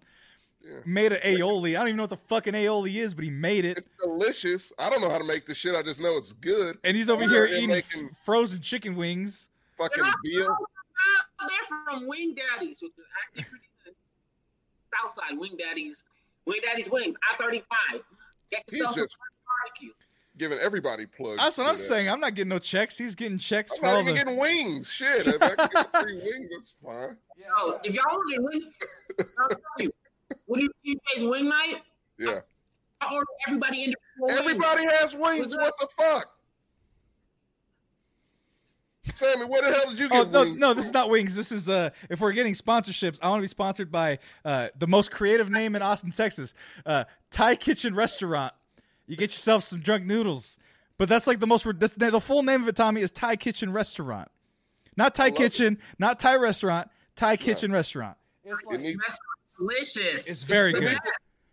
Yeah. 0.65 0.77
made 0.85 1.11
an 1.13 1.21
aioli. 1.23 1.71
I 1.71 1.81
don't 1.81 1.89
even 1.89 1.97
know 1.97 2.03
what 2.05 2.11
the 2.11 2.17
fucking 2.19 2.55
aioli 2.55 2.97
is, 3.03 3.15
but 3.15 3.25
he 3.25 3.31
made 3.31 3.65
it. 3.65 3.79
It's 3.79 3.89
delicious. 4.01 4.73
I 4.79 4.91
don't 4.91 5.01
know 5.01 5.11
how 5.11 5.19
to 5.19 5.25
make 5.25 5.45
this 5.47 5.57
shit. 5.57 5.75
I 5.75 5.83
just 5.83 6.01
know 6.01 6.17
it's 6.19 6.33
good. 6.35 6.79
And 6.85 6.97
he's 6.97 7.11
over 7.11 7.23
Yeah, 7.25 7.31
here 7.31 7.47
eating 7.47 7.69
making- 7.71 8.11
frozen 8.25 8.61
chicken 8.61 8.95
wings. 8.95 9.49
Fucking 9.77 10.05
veal. 10.25 10.57
They're 11.41 11.79
from 11.85 12.07
Wing 12.07 12.35
Daddies. 12.35 12.81
with 12.83 12.93
the 12.97 13.03
active 13.41 13.53
Southside 14.95 15.39
Wing 15.39 15.57
Daddies. 15.59 16.05
Wing 16.47 16.61
Daddies 16.63 16.91
Wings. 16.91 17.17
I 17.31 17.37
thirty 17.37 17.63
five. 17.71 18.01
Get 18.51 18.63
yourself 18.71 18.97
just 18.97 19.17
barbecue. 19.65 19.93
giving 20.37 20.59
everybody 20.59 21.07
plugs. 21.07 21.39
That's 21.39 21.59
what 21.59 21.67
I'm 21.69 21.77
that. 21.77 21.83
saying. 21.83 22.09
I'm 22.11 22.21
not 22.21 22.35
getting 22.35 22.51
no 22.51 22.59
checks. 22.59 22.99
He's 22.99 23.15
getting 23.15 23.39
checks 23.39 23.73
I'm 23.73 23.79
for 23.79 23.87
not 23.87 23.95
all 23.97 24.03
even 24.03 24.15
the. 24.15 24.21
getting 24.25 24.39
wings. 24.39 24.91
Shit, 24.91 25.27
if 25.27 25.43
I 25.43 25.55
can 25.55 25.69
get 25.73 25.97
free 26.03 26.17
wings, 26.19 26.51
that's 26.55 26.75
fine. 26.85 27.17
Oh, 27.59 27.79
if 27.83 27.95
y'all 27.95 28.05
want 28.11 28.35
to 28.35 28.43
wing, 28.43 28.73
I'll 29.39 29.49
tell 29.49 29.59
you. 29.81 29.93
What 30.47 30.61
do 30.61 30.69
you 30.83 30.97
guys 31.15 31.25
wing 31.25 31.49
night? 31.49 31.83
Yeah. 32.19 32.41
I 33.01 33.15
order 33.15 33.27
everybody 33.49 33.79
individual 33.85 33.97
wings. 34.21 34.39
Everybody 34.41 34.85
has 34.85 35.15
wings. 35.15 35.57
What 35.57 35.77
the 35.79 35.89
fuck? 35.97 36.33
Sammy, 39.15 39.47
where 39.47 39.63
the 39.63 39.73
hell 39.73 39.91
did 39.91 39.99
you 39.99 40.09
get? 40.09 40.21
Oh 40.21 40.25
get 40.25 40.33
no, 40.33 40.41
wings? 40.43 40.57
no, 40.57 40.75
this 40.75 40.87
is 40.87 40.93
not 40.93 41.11
wings. 41.11 41.35
This 41.35 41.51
is 41.51 41.69
uh 41.69 41.91
if 42.09 42.21
we're 42.21 42.33
getting 42.33 42.55
sponsorships, 42.55 43.19
I 43.21 43.29
want 43.29 43.41
to 43.41 43.43
be 43.43 43.49
sponsored 43.49 43.91
by 43.91 44.19
uh 44.45 44.69
the 44.79 44.87
most 44.87 45.11
creative 45.11 45.51
name 45.51 45.75
in 45.75 45.83
Austin, 45.83 46.11
Texas. 46.11 46.55
Uh 46.87 47.05
Thai 47.31 47.57
Kitchen 47.57 47.95
Restaurant. 47.95 48.53
You 49.07 49.17
get 49.17 49.33
yourself 49.33 49.65
some 49.65 49.81
drunk 49.81 50.05
noodles. 50.05 50.57
But 50.99 51.09
that's 51.09 51.27
like 51.27 51.41
the 51.41 51.47
most 51.49 51.67
that's, 51.81 51.95
the 51.95 52.21
full 52.21 52.43
name 52.45 52.63
of 52.63 52.69
it, 52.69 52.77
Tommy, 52.77 53.01
is 53.01 53.11
Thai 53.11 53.37
Kitchen 53.37 53.73
Restaurant. 53.73 54.29
Not 54.97 55.15
Thai 55.15 55.29
love 55.29 55.37
Kitchen, 55.37 55.79
not 55.99 56.19
Thai 56.21 56.37
restaurant, 56.37 56.89
Thai 57.17 57.37
Kitchen 57.37 57.73
Restaurant. 57.73 58.17
It 58.45 58.81
needs, 58.81 59.05
delicious. 59.59 60.29
It's 60.29 60.45
very 60.45 60.73
the 60.73 60.81
good. 60.81 60.87
best. 60.87 61.01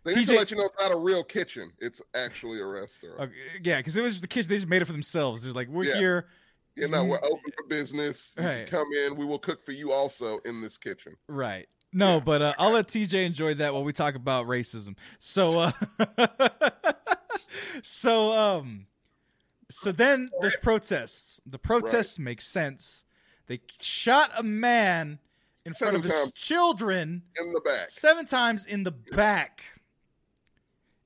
they 0.04 0.14
need 0.14 0.26
TJ 0.26 0.30
to 0.30 0.36
let 0.36 0.50
you 0.50 0.56
know 0.56 0.64
it's 0.66 0.80
not 0.80 0.92
a 0.92 0.96
real 0.96 1.24
kitchen. 1.24 1.72
It's 1.78 2.02
actually 2.14 2.60
a 2.60 2.66
restaurant. 2.66 3.18
Okay, 3.20 3.32
yeah, 3.62 3.78
because 3.78 3.96
it 3.96 4.02
was 4.02 4.12
just 4.14 4.22
the 4.22 4.28
kitchen. 4.28 4.48
They 4.48 4.56
just 4.56 4.68
made 4.68 4.82
it 4.82 4.84
for 4.84 4.92
themselves. 4.92 5.42
They're 5.42 5.52
like, 5.52 5.68
we're 5.68 5.84
Yeah. 5.84 5.98
here. 5.98 6.26
You 6.80 6.88
know, 6.88 7.04
we're 7.04 7.22
open 7.22 7.52
for 7.56 7.64
business. 7.68 8.34
Right. 8.38 8.66
come 8.66 8.86
in. 9.06 9.16
We 9.16 9.24
will 9.24 9.38
cook 9.38 9.64
for 9.64 9.72
you 9.72 9.92
also 9.92 10.38
in 10.44 10.60
this 10.60 10.78
kitchen. 10.78 11.12
Right. 11.28 11.68
No, 11.92 12.20
but 12.20 12.40
uh, 12.40 12.54
I'll 12.58 12.72
let 12.72 12.86
TJ 12.88 13.26
enjoy 13.26 13.54
that 13.54 13.74
while 13.74 13.82
we 13.84 13.92
talk 13.92 14.14
about 14.14 14.46
racism. 14.46 14.96
So, 15.18 15.58
uh, 15.58 15.72
so, 17.82 18.32
um, 18.36 18.86
so 19.68 19.92
then 19.92 20.30
there's 20.40 20.56
protests. 20.56 21.40
The 21.46 21.58
protests 21.58 22.18
make 22.18 22.40
sense. 22.40 23.04
They 23.46 23.60
shot 23.80 24.30
a 24.36 24.42
man 24.42 25.18
in 25.64 25.74
front 25.74 25.96
of 25.96 26.04
Seven 26.04 26.26
his 26.26 26.32
children 26.34 27.22
In 27.40 27.52
the 27.52 27.60
back. 27.60 27.90
seven 27.90 28.24
times 28.26 28.66
in 28.66 28.84
the 28.84 28.92
back, 28.92 29.62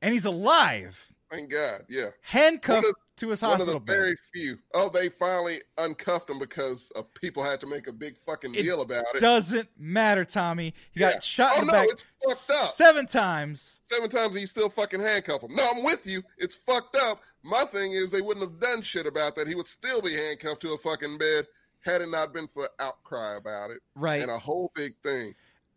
and 0.03 0.13
he's 0.13 0.27
alive, 0.27 1.11
Thank 1.31 1.51
God. 1.51 1.85
Yeah. 1.89 2.11
handcuffed 2.21 2.87
to 3.16 3.28
his 3.28 3.43
One 3.43 3.53
of 3.53 3.59
hospital 3.59 3.81
the 3.81 3.85
bed. 3.86 3.93
very 3.93 4.16
few. 4.32 4.59
Oh, 4.74 4.89
they 4.89 5.09
finally 5.09 5.62
uncuffed 5.78 6.28
him 6.31 6.39
because 6.39 6.91
of 6.97 7.12
people 7.15 7.43
had 7.45 7.61
to 7.61 7.66
make 7.66 7.86
a 7.86 7.93
big 7.93 8.16
fucking 8.27 8.55
It 8.55 8.62
deal 8.62 8.81
about 8.82 9.05
it. 9.15 9.16
It 9.16 9.20
doesn't 9.20 9.69
matter, 9.78 10.24
Tommy. 10.24 10.74
He 10.93 11.01
Yeah. 11.01 11.12
got 11.12 11.23
shot 11.24 11.53
Oh, 11.57 11.61
in 11.61 11.66
the 11.69 11.73
no, 11.73 11.78
back 11.81 11.89
it's 11.91 12.05
fucked 12.24 12.61
up. 12.62 12.70
seven 12.70 13.07
times. 13.07 13.81
Seven 13.85 14.11
times 14.11 14.32
and 14.32 14.41
you 14.41 14.47
still 14.47 14.69
fucking 14.69 15.01
handcuff 15.01 15.43
him. 15.43 15.55
No, 15.55 15.69
I'm 15.70 15.85
with 15.85 16.07
you. 16.07 16.23
It's 16.39 16.57
fucked 16.57 16.97
up. 16.97 17.20
My 17.43 17.65
thing 17.65 17.93
is 17.93 18.11
they 18.11 18.20
wouldn't 18.23 18.45
have 18.51 18.59
done 18.61 18.82
shit 18.82 19.07
about 19.07 19.36
that. 19.36 19.47
He 19.47 19.55
would 19.55 19.66
still 19.66 20.01
be 20.03 20.15
handcuffed 20.15 20.62
to 20.62 20.73
a 20.73 20.78
fucking 20.78 21.19
bed 21.19 21.47
had 21.81 22.01
it 22.01 22.09
not 22.09 22.32
been 22.32 22.49
for 22.49 22.69
outcry 22.81 23.36
about 23.36 23.70
it 23.70 23.78
Right. 23.95 24.23
and 24.23 24.31
a 24.31 24.39
whole 24.39 24.73
big 24.74 24.97
thing. 25.03 25.35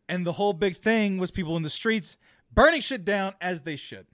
and 0.09 0.25
the 0.25 0.31
whole 0.31 0.53
big 0.53 0.77
thing 0.77 1.17
was 1.17 1.31
people 1.31 1.57
in 1.57 1.63
the 1.63 1.69
streets 1.69 2.15
burning 2.53 2.79
shit 2.79 3.03
down 3.03 3.33
as 3.41 3.63
they 3.63 3.75
should 3.75 4.07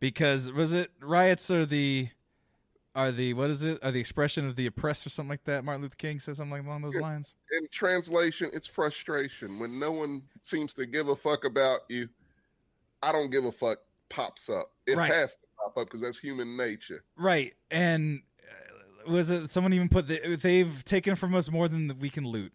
because 0.00 0.50
was 0.50 0.72
it 0.72 0.90
riots 1.00 1.48
or 1.52 1.64
the 1.64 2.08
are 2.96 3.12
the 3.12 3.34
what 3.34 3.50
is 3.50 3.62
it 3.62 3.78
are 3.84 3.92
the 3.92 4.00
expression 4.00 4.46
of 4.46 4.56
the 4.56 4.66
oppressed 4.66 5.06
or 5.06 5.10
something 5.10 5.28
like 5.30 5.44
that 5.44 5.64
martin 5.64 5.82
luther 5.82 5.94
king 5.96 6.18
says 6.18 6.38
something 6.38 6.66
along 6.66 6.82
those 6.82 6.96
lines 6.96 7.34
In 7.56 7.68
translation, 7.70 8.50
it's 8.52 8.66
frustration 8.66 9.60
when 9.60 9.78
no 9.78 9.92
one 9.92 10.22
seems 10.42 10.74
to 10.74 10.86
give 10.86 11.08
a 11.08 11.14
fuck 11.14 11.44
about 11.44 11.80
you. 11.88 12.08
I 13.02 13.12
don't 13.12 13.30
give 13.30 13.44
a 13.44 13.52
fuck 13.52 13.78
pops 14.08 14.48
up. 14.48 14.72
It 14.86 14.96
Right. 14.96 15.12
has 15.12 15.34
to 15.34 15.40
pop 15.62 15.76
up 15.76 15.86
because 15.86 16.00
that's 16.00 16.18
human 16.18 16.56
nature. 16.56 17.04
right 17.16 17.54
and 17.70 18.22
uh, 19.06 19.10
was 19.10 19.30
it 19.30 19.50
someone 19.50 19.72
even 19.74 19.88
put 19.88 20.08
the, 20.08 20.36
they've 20.40 20.82
taken 20.84 21.14
from 21.16 21.34
us 21.34 21.50
more 21.50 21.68
than 21.68 21.96
we 22.00 22.08
can 22.10 22.24
loot 22.26 22.52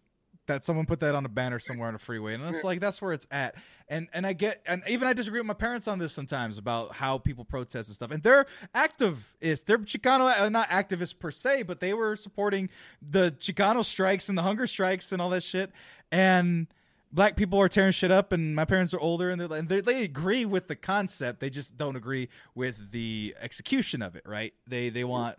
that 0.52 0.64
someone 0.64 0.86
put 0.86 1.00
that 1.00 1.14
on 1.14 1.24
a 1.24 1.28
banner 1.28 1.58
somewhere 1.58 1.88
on 1.88 1.94
a 1.94 1.98
freeway 1.98 2.34
and 2.34 2.44
it's 2.44 2.62
like 2.62 2.80
that's 2.80 3.00
where 3.00 3.12
it's 3.12 3.26
at. 3.30 3.54
And 3.88 4.08
and 4.12 4.26
i 4.26 4.32
get 4.32 4.62
and 4.66 4.82
even 4.88 5.08
i 5.08 5.12
disagree 5.12 5.40
with 5.40 5.46
my 5.46 5.54
parents 5.54 5.88
on 5.88 5.98
this 5.98 6.12
sometimes 6.12 6.58
about 6.58 6.94
how 6.94 7.18
people 7.18 7.44
protest 7.44 7.88
and 7.88 7.94
stuff. 7.94 8.10
And 8.10 8.22
they're 8.22 8.46
activists. 8.74 9.64
They're 9.64 9.78
chicano 9.78 10.38
uh, 10.38 10.48
not 10.48 10.68
activists 10.68 11.18
per 11.18 11.30
se 11.30 11.62
but 11.62 11.80
they 11.80 11.94
were 11.94 12.16
supporting 12.16 12.68
the 13.02 13.34
chicano 13.38 13.84
strikes 13.84 14.28
and 14.28 14.36
the 14.36 14.42
hunger 14.42 14.66
strikes 14.66 15.12
and 15.12 15.22
all 15.22 15.30
that 15.30 15.42
shit. 15.42 15.72
And 16.10 16.66
black 17.12 17.36
people 17.36 17.58
are 17.60 17.68
tearing 17.68 17.92
shit 17.92 18.10
up 18.10 18.32
and 18.32 18.54
my 18.54 18.64
parents 18.64 18.92
are 18.94 19.00
older 19.00 19.30
and 19.30 19.40
they're 19.40 19.48
like 19.48 19.68
they 19.68 19.80
they 19.80 20.04
agree 20.04 20.44
with 20.44 20.68
the 20.68 20.76
concept. 20.76 21.40
They 21.40 21.50
just 21.50 21.76
don't 21.76 21.96
agree 21.96 22.28
with 22.54 22.90
the 22.90 23.34
execution 23.40 24.02
of 24.02 24.16
it 24.16 24.22
right? 24.26 24.52
They 24.66 24.90
they 24.90 25.04
want 25.04 25.38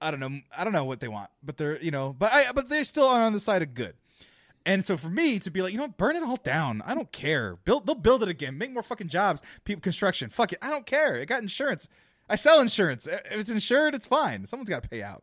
I 0.00 0.10
don't 0.10 0.20
know. 0.20 0.40
I 0.56 0.64
don't 0.64 0.72
know 0.72 0.84
what 0.84 1.00
they 1.00 1.08
want, 1.08 1.30
but 1.42 1.56
they're 1.56 1.80
you 1.80 1.90
know, 1.90 2.14
but 2.16 2.32
I 2.32 2.52
but 2.52 2.68
they 2.68 2.84
still 2.84 3.06
are 3.06 3.22
on 3.22 3.32
the 3.32 3.40
side 3.40 3.62
of 3.62 3.74
good. 3.74 3.94
And 4.66 4.84
so 4.84 4.96
for 4.96 5.08
me 5.08 5.38
to 5.38 5.50
be 5.50 5.62
like, 5.62 5.72
you 5.72 5.78
know, 5.78 5.88
burn 5.88 6.16
it 6.16 6.24
all 6.24 6.36
down. 6.36 6.82
I 6.84 6.94
don't 6.94 7.10
care. 7.12 7.56
Build 7.64 7.86
they'll 7.86 7.94
build 7.94 8.24
it 8.24 8.28
again. 8.28 8.58
Make 8.58 8.72
more 8.72 8.82
fucking 8.82 9.08
jobs. 9.08 9.40
People 9.64 9.80
construction. 9.80 10.28
Fuck 10.28 10.52
it. 10.52 10.58
I 10.60 10.68
don't 10.68 10.84
care. 10.84 11.14
It 11.14 11.26
got 11.26 11.40
insurance. 11.40 11.88
I 12.28 12.34
sell 12.34 12.60
insurance. 12.60 13.06
If 13.06 13.22
it's 13.30 13.50
insured, 13.50 13.94
it's 13.94 14.08
fine. 14.08 14.44
Someone's 14.44 14.68
got 14.68 14.82
to 14.82 14.88
pay 14.88 15.02
out. 15.02 15.22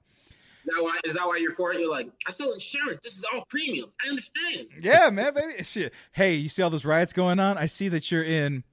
Is 0.65 0.71
that 0.73 0.81
why? 0.81 0.99
Is 1.03 1.13
that 1.15 1.27
why 1.27 1.35
you're 1.37 1.55
for 1.55 1.73
it? 1.73 1.81
You're 1.81 1.91
like, 1.91 2.09
I 2.25 2.31
sell 2.31 2.53
insurance. 2.53 3.01
This 3.03 3.17
is 3.17 3.25
all 3.33 3.43
premiums. 3.49 3.93
I 4.03 4.07
understand. 4.07 4.67
Yeah, 4.81 5.09
man, 5.09 5.33
baby. 5.33 5.61
Shit. 5.63 5.91
Hey, 6.13 6.35
you 6.35 6.47
see 6.47 6.61
all 6.61 6.69
those 6.69 6.85
riots 6.85 7.11
going 7.11 7.39
on? 7.39 7.57
I 7.57 7.65
see 7.65 7.89
that 7.89 8.09
you're 8.09 8.23
in 8.23 8.63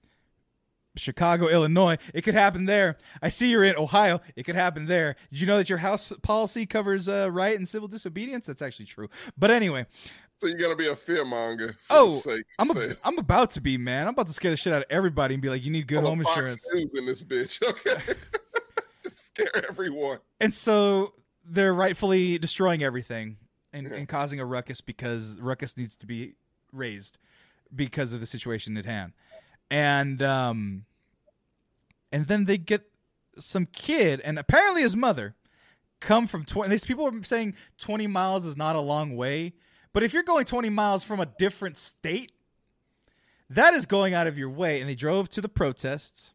Chicago, 0.96 1.48
Illinois. 1.48 1.98
It 2.14 2.22
could 2.22 2.34
happen 2.34 2.66
there. 2.66 2.96
I 3.20 3.28
see 3.28 3.50
you're 3.50 3.64
in 3.64 3.76
Ohio. 3.76 4.20
It 4.36 4.44
could 4.44 4.54
happen 4.54 4.86
there. 4.86 5.16
Did 5.30 5.40
you 5.40 5.46
know 5.48 5.56
that 5.56 5.68
your 5.68 5.78
house 5.78 6.12
policy 6.22 6.66
covers 6.66 7.08
uh, 7.08 7.28
riot 7.30 7.58
and 7.58 7.68
civil 7.68 7.88
disobedience? 7.88 8.46
That's 8.46 8.62
actually 8.62 8.86
true. 8.86 9.08
But 9.36 9.50
anyway, 9.50 9.86
So 10.40 10.46
you're 10.46 10.56
gonna 10.56 10.74
be 10.74 10.88
a 10.88 10.96
fear 10.96 11.22
monger. 11.22 11.74
For 11.80 11.92
Oh, 11.94 12.12
the 12.12 12.18
sake 12.20 12.44
I'm 12.58 12.70
a, 12.74 12.96
I'm 13.04 13.18
about 13.18 13.50
to 13.50 13.60
be, 13.60 13.76
man. 13.76 14.06
I'm 14.06 14.14
about 14.14 14.26
to 14.28 14.32
scare 14.32 14.50
the 14.50 14.56
shit 14.56 14.72
out 14.72 14.78
of 14.80 14.86
everybody 14.88 15.34
and 15.34 15.42
be 15.42 15.50
like, 15.50 15.62
you 15.62 15.70
need 15.70 15.86
good 15.86 15.98
I'm 15.98 16.04
home 16.06 16.20
insurance. 16.22 16.66
News 16.72 16.92
in 16.94 17.04
this 17.04 17.22
bitch. 17.22 17.60
Okay, 17.68 18.00
scare 19.12 19.66
everyone. 19.68 20.18
And 20.40 20.54
so 20.54 21.12
they're 21.44 21.74
rightfully 21.74 22.38
destroying 22.38 22.82
everything. 22.82 23.36
and, 23.74 23.86
Yeah. 23.86 23.96
and 23.96 24.08
causing 24.08 24.40
a 24.40 24.46
ruckus 24.46 24.80
because 24.80 25.36
ruckus 25.38 25.76
needs 25.76 25.94
to 25.96 26.06
be 26.06 26.36
raised 26.72 27.18
because 27.76 28.14
of 28.14 28.20
the 28.20 28.26
situation 28.26 28.78
at 28.78 28.86
hand. 28.86 29.12
And 29.70 30.22
um 30.22 30.86
and 32.10 32.28
then 32.28 32.46
they 32.46 32.56
get 32.56 32.88
some 33.38 33.66
kid 33.66 34.22
and 34.22 34.38
apparently 34.38 34.80
his 34.80 34.96
mother 34.96 35.34
come 36.00 36.26
from 36.26 36.46
20 36.46 36.70
these 36.70 36.84
people 36.86 37.06
are 37.06 37.22
saying 37.22 37.54
20 37.76 38.06
miles 38.06 38.46
is 38.46 38.56
not 38.56 38.74
a 38.74 38.80
long 38.80 39.14
way 39.16 39.52
but 39.92 40.02
if 40.02 40.12
you're 40.12 40.22
going 40.22 40.44
20 40.44 40.68
miles 40.70 41.04
from 41.04 41.20
a 41.20 41.26
different 41.38 41.76
state 41.76 42.32
that 43.48 43.74
is 43.74 43.86
going 43.86 44.14
out 44.14 44.26
of 44.26 44.38
your 44.38 44.48
way 44.50 44.80
and 44.80 44.88
they 44.88 44.94
drove 44.94 45.28
to 45.30 45.40
the 45.40 45.48
protests 45.48 46.34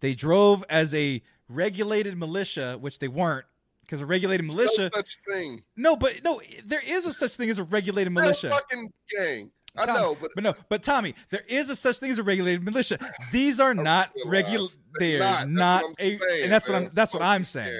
they 0.00 0.14
drove 0.14 0.64
as 0.68 0.94
a 0.94 1.22
regulated 1.48 2.16
militia 2.16 2.76
which 2.80 2.98
they 2.98 3.08
weren't 3.08 3.44
because 3.82 4.00
a 4.00 4.06
regulated 4.06 4.46
There's 4.46 4.56
militia 4.56 4.90
No 4.92 4.98
such 4.98 5.18
thing. 5.28 5.62
no 5.76 5.96
but 5.96 6.22
no 6.24 6.40
there 6.64 6.80
is 6.80 7.06
a 7.06 7.12
such 7.12 7.32
thing 7.36 7.50
as 7.50 7.58
a 7.58 7.64
regulated 7.64 8.12
militia 8.12 8.50
fucking 8.50 8.92
gang. 9.16 9.50
I 9.76 9.86
Tom- 9.86 9.94
know, 9.96 10.16
but 10.20 10.30
but 10.34 10.44
no, 10.44 10.52
but 10.68 10.82
Tommy, 10.82 11.14
there 11.30 11.44
is 11.48 11.70
a 11.70 11.76
such 11.76 11.96
thing 11.98 12.10
as 12.10 12.18
a 12.18 12.22
regulated 12.22 12.62
militia. 12.62 12.98
These 13.30 13.58
are 13.58 13.72
not 13.90 14.10
regular. 14.26 14.68
They're 14.98 15.18
not. 15.18 15.48
not, 15.48 15.84
a, 15.98 16.18
saying, 16.18 16.42
and 16.42 16.52
that's 16.52 16.68
what. 16.68 16.76
I'm. 16.76 16.90
That's 16.92 17.14
what 17.14 17.22
I'm 17.22 17.42
saying. 17.42 17.72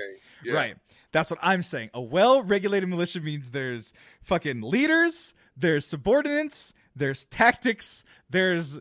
Yeah. 0.42 0.54
Right. 0.54 0.76
That's 1.12 1.30
what 1.30 1.38
I'm 1.42 1.62
saying. 1.62 1.90
A 1.94 2.00
well-regulated 2.00 2.88
militia 2.88 3.20
means 3.20 3.50
there's 3.50 3.92
fucking 4.22 4.62
leaders, 4.62 5.34
there's 5.56 5.86
subordinates, 5.86 6.72
there's 6.96 7.26
tactics, 7.26 8.04
there's 8.30 8.80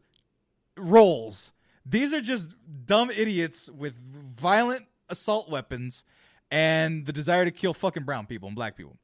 roles. 0.78 1.54
These 1.86 2.14
are 2.14 2.22
just 2.22 2.54
dumb 2.86 3.10
idiots 3.10 3.70
with 3.70 3.96
violent 4.38 4.86
assault 5.10 5.50
weapons 5.50 6.04
and 6.50 7.06
the 7.06 7.14
desire 7.14 7.46
to 7.46 7.52
kill 7.52 7.74
fucking 7.74 8.04
brown 8.04 8.26
people 8.26 8.48
and 8.48 8.56
black 8.56 8.76
people. 8.78 8.98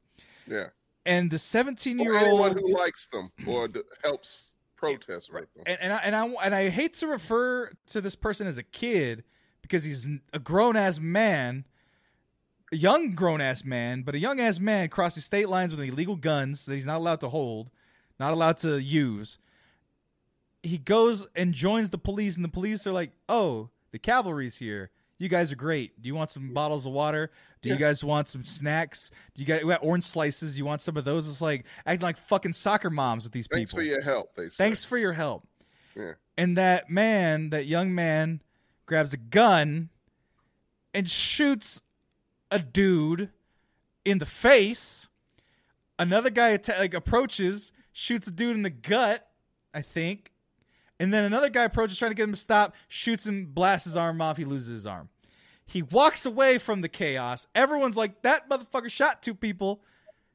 Yeah. 0.46 0.66
And 1.04 1.30
the 1.30 1.38
17 1.38 2.00
Or 2.00 2.04
year 2.04 2.16
anyone 2.16 2.50
old 2.50 2.60
who 2.60 2.74
likes 2.74 3.06
them 3.08 3.30
or 3.46 3.68
helps 4.02 4.54
protest 4.76 5.32
with 5.32 5.52
them. 5.54 5.64
and 5.66 5.78
and 5.80 5.92
I, 5.92 5.96
and 6.04 6.14
I 6.14 6.26
and 6.44 6.54
I 6.54 6.68
hate 6.68 6.94
to 6.94 7.06
refer 7.08 7.72
to 7.88 8.00
this 8.00 8.14
person 8.14 8.46
as 8.46 8.58
a 8.58 8.62
kid 8.62 9.24
because 9.62 9.84
he's 9.84 10.08
a 10.32 10.38
grown 10.38 10.76
ass 10.76 11.00
man, 11.00 11.64
a 12.72 12.76
young 12.76 13.12
grown 13.12 13.40
ass 13.40 13.64
man, 13.64 14.02
but 14.02 14.14
a 14.14 14.18
young 14.18 14.40
ass 14.40 14.58
man 14.58 14.88
crossing 14.88 15.22
state 15.22 15.48
lines 15.48 15.74
with 15.74 15.86
illegal 15.86 16.16
guns 16.16 16.66
that 16.66 16.74
he's 16.74 16.86
not 16.86 16.96
allowed 16.96 17.20
to 17.20 17.28
hold, 17.28 17.70
not 18.18 18.32
allowed 18.32 18.58
to 18.58 18.80
use. 18.80 19.38
He 20.62 20.78
goes 20.78 21.26
and 21.34 21.54
joins 21.54 21.90
the 21.90 21.98
police, 21.98 22.36
and 22.36 22.44
the 22.44 22.50
police 22.50 22.86
are 22.86 22.92
like, 22.92 23.12
"Oh, 23.28 23.70
the 23.90 23.98
cavalry's 23.98 24.56
here. 24.56 24.90
You 25.18 25.28
guys 25.28 25.50
are 25.50 25.56
great. 25.56 26.00
Do 26.00 26.08
you 26.08 26.14
want 26.14 26.30
some 26.30 26.52
bottles 26.52 26.86
of 26.86 26.92
water? 26.92 27.30
Do 27.62 27.70
you 27.70 27.76
guys 27.76 28.04
want 28.04 28.28
some 28.28 28.44
snacks? 28.44 29.10
Do 29.34 29.40
you 29.40 29.46
guys 29.46 29.64
we 29.64 29.70
got 29.70 29.82
orange 29.82 30.04
slices? 30.04 30.58
You 30.58 30.64
want 30.64 30.80
some 30.80 30.96
of 30.96 31.04
those?" 31.04 31.28
It's 31.28 31.40
like 31.40 31.64
acting 31.86 32.04
like 32.04 32.16
fucking 32.16 32.52
soccer 32.52 32.90
moms 32.90 33.24
with 33.24 33.32
these 33.32 33.46
Thanks 33.46 33.70
people. 33.70 33.84
Thanks 33.84 33.88
for 33.88 33.94
your 33.94 34.02
help, 34.02 34.34
they 34.34 34.48
say. 34.48 34.64
Thanks 34.64 34.84
for 34.84 34.98
your 34.98 35.12
help. 35.12 35.46
Yeah. 35.94 36.12
And 36.36 36.56
that 36.56 36.90
man, 36.90 37.50
that 37.50 37.66
young 37.66 37.94
man, 37.94 38.42
grabs 38.86 39.12
a 39.12 39.16
gun 39.16 39.90
and 40.94 41.08
shoots 41.10 41.82
a 42.50 42.58
dude 42.58 43.30
in 44.04 44.18
the 44.18 44.26
face. 44.26 45.08
Another 45.98 46.30
guy 46.30 46.52
atta- 46.52 46.76
like 46.78 46.94
approaches, 46.94 47.72
shoots 47.92 48.26
a 48.26 48.30
dude 48.30 48.56
in 48.56 48.62
the 48.62 48.70
gut, 48.70 49.28
I 49.74 49.82
think. 49.82 50.32
And 51.00 51.12
then 51.12 51.24
another 51.24 51.48
guy 51.50 51.64
approaches 51.64 51.98
trying 51.98 52.10
to 52.12 52.14
get 52.14 52.24
him 52.24 52.32
to 52.32 52.38
stop, 52.38 52.74
shoots 52.88 53.26
him, 53.26 53.46
blasts 53.46 53.84
his 53.86 53.96
arm 53.96 54.20
off, 54.20 54.36
he 54.36 54.44
loses 54.44 54.72
his 54.72 54.86
arm. 54.86 55.08
He 55.66 55.82
walks 55.82 56.24
away 56.24 56.58
from 56.58 56.80
the 56.80 56.88
chaos. 56.88 57.46
Everyone's 57.54 57.96
like, 57.96 58.22
that 58.22 58.48
motherfucker 58.48 58.90
shot 58.90 59.22
two 59.22 59.34
people, 59.34 59.82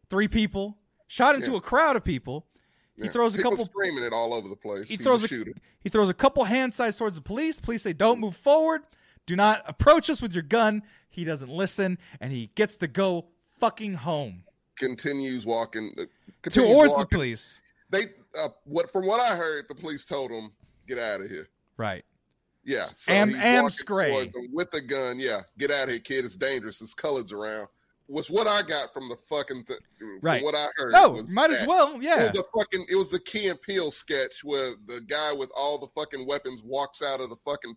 three 0.09 0.27
people, 0.27 0.77
shot 1.07 1.35
into 1.35 1.51
Yeah. 1.51 1.57
a 1.57 1.61
crowd 1.61 1.95
of 1.95 2.03
people. 2.03 2.45
He 2.95 3.05
Yeah. 3.05 3.11
throws 3.11 3.33
a 3.33 3.37
People 3.37 3.51
couple 3.51 3.65
screaming 3.65 4.03
it 4.03 4.13
all 4.13 4.33
over 4.33 4.47
the 4.47 4.55
place. 4.55 4.87
he 4.87 4.95
He's 4.95 5.03
throws 5.03 5.23
a 5.29 5.41
a, 5.41 5.45
he 5.81 5.89
throws 5.89 6.09
a 6.09 6.13
couple 6.13 6.43
hand 6.43 6.73
size 6.75 6.95
towards 6.97 7.15
the 7.15 7.23
police. 7.23 7.59
Police 7.59 7.81
say, 7.81 7.93
"Don't 7.93 8.19
move 8.19 8.35
forward. 8.35 8.83
Do 9.25 9.35
not 9.35 9.63
approach 9.67 10.09
us 10.09 10.21
with 10.21 10.33
your 10.33 10.43
gun." 10.43 10.83
He 11.09 11.23
doesn't 11.23 11.49
listen, 11.49 11.97
and 12.19 12.31
he 12.33 12.47
gets 12.55 12.77
to 12.77 12.87
go 12.87 13.27
fucking 13.59 13.93
home 13.93 14.43
Continues 14.77 15.45
walking. 15.45 15.93
uh, 15.99 16.03
Continues 16.41 16.71
towards 16.73 16.95
the 16.97 17.05
police. 17.05 17.61
They 17.89 18.07
uh, 18.37 18.49
what 18.65 18.91
from 18.91 19.05
what 19.05 19.19
I 19.19 19.35
heard, 19.35 19.65
the 19.69 19.75
police 19.75 20.05
told 20.05 20.31
him 20.31 20.51
get 20.87 20.97
out 20.97 21.21
of 21.21 21.29
here. 21.29 21.47
Right. 21.77 22.03
Yeah, 22.65 22.85
Am- 23.09 23.27
he's 23.29 23.37
am 23.37 23.69
Scray. 23.69 24.31
with 24.51 24.71
the 24.71 24.81
gun. 24.81 25.19
Yeah, 25.19 25.41
get 25.57 25.69
out 25.69 25.83
of 25.83 25.89
here, 25.89 25.99
kid. 25.99 26.25
It's 26.25 26.35
dangerous. 26.37 26.79
There's 26.79 26.93
colors 26.93 27.31
around. 27.31 27.67
Was 28.07 28.29
what 28.29 28.47
I 28.47 28.61
got 28.63 28.91
from 28.93 29.07
the 29.09 29.15
fucking 29.15 29.65
Right. 30.21 30.43
What 30.43 30.55
I 30.55 30.67
heard. 30.77 30.93
No, 30.93 31.09
was 31.11 31.31
might 31.33 31.51
as 31.51 31.59
that. 31.59 31.67
well. 31.67 31.95
It 31.95 32.03
Yeah. 32.03 32.23
was 32.23 32.31
the 32.31 32.43
fucking. 32.57 32.85
It 32.89 32.95
was 32.95 33.09
the 33.11 33.19
Key 33.19 33.47
and 33.47 33.61
Peele 33.61 33.91
sketch 33.91 34.43
where 34.43 34.73
the 34.87 35.01
guy 35.07 35.31
with 35.33 35.51
all 35.55 35.77
the 35.77 35.87
fucking 35.87 36.25
weapons 36.25 36.63
walks 36.63 37.01
out 37.01 37.21
of 37.21 37.29
the 37.29 37.35
fucking 37.35 37.75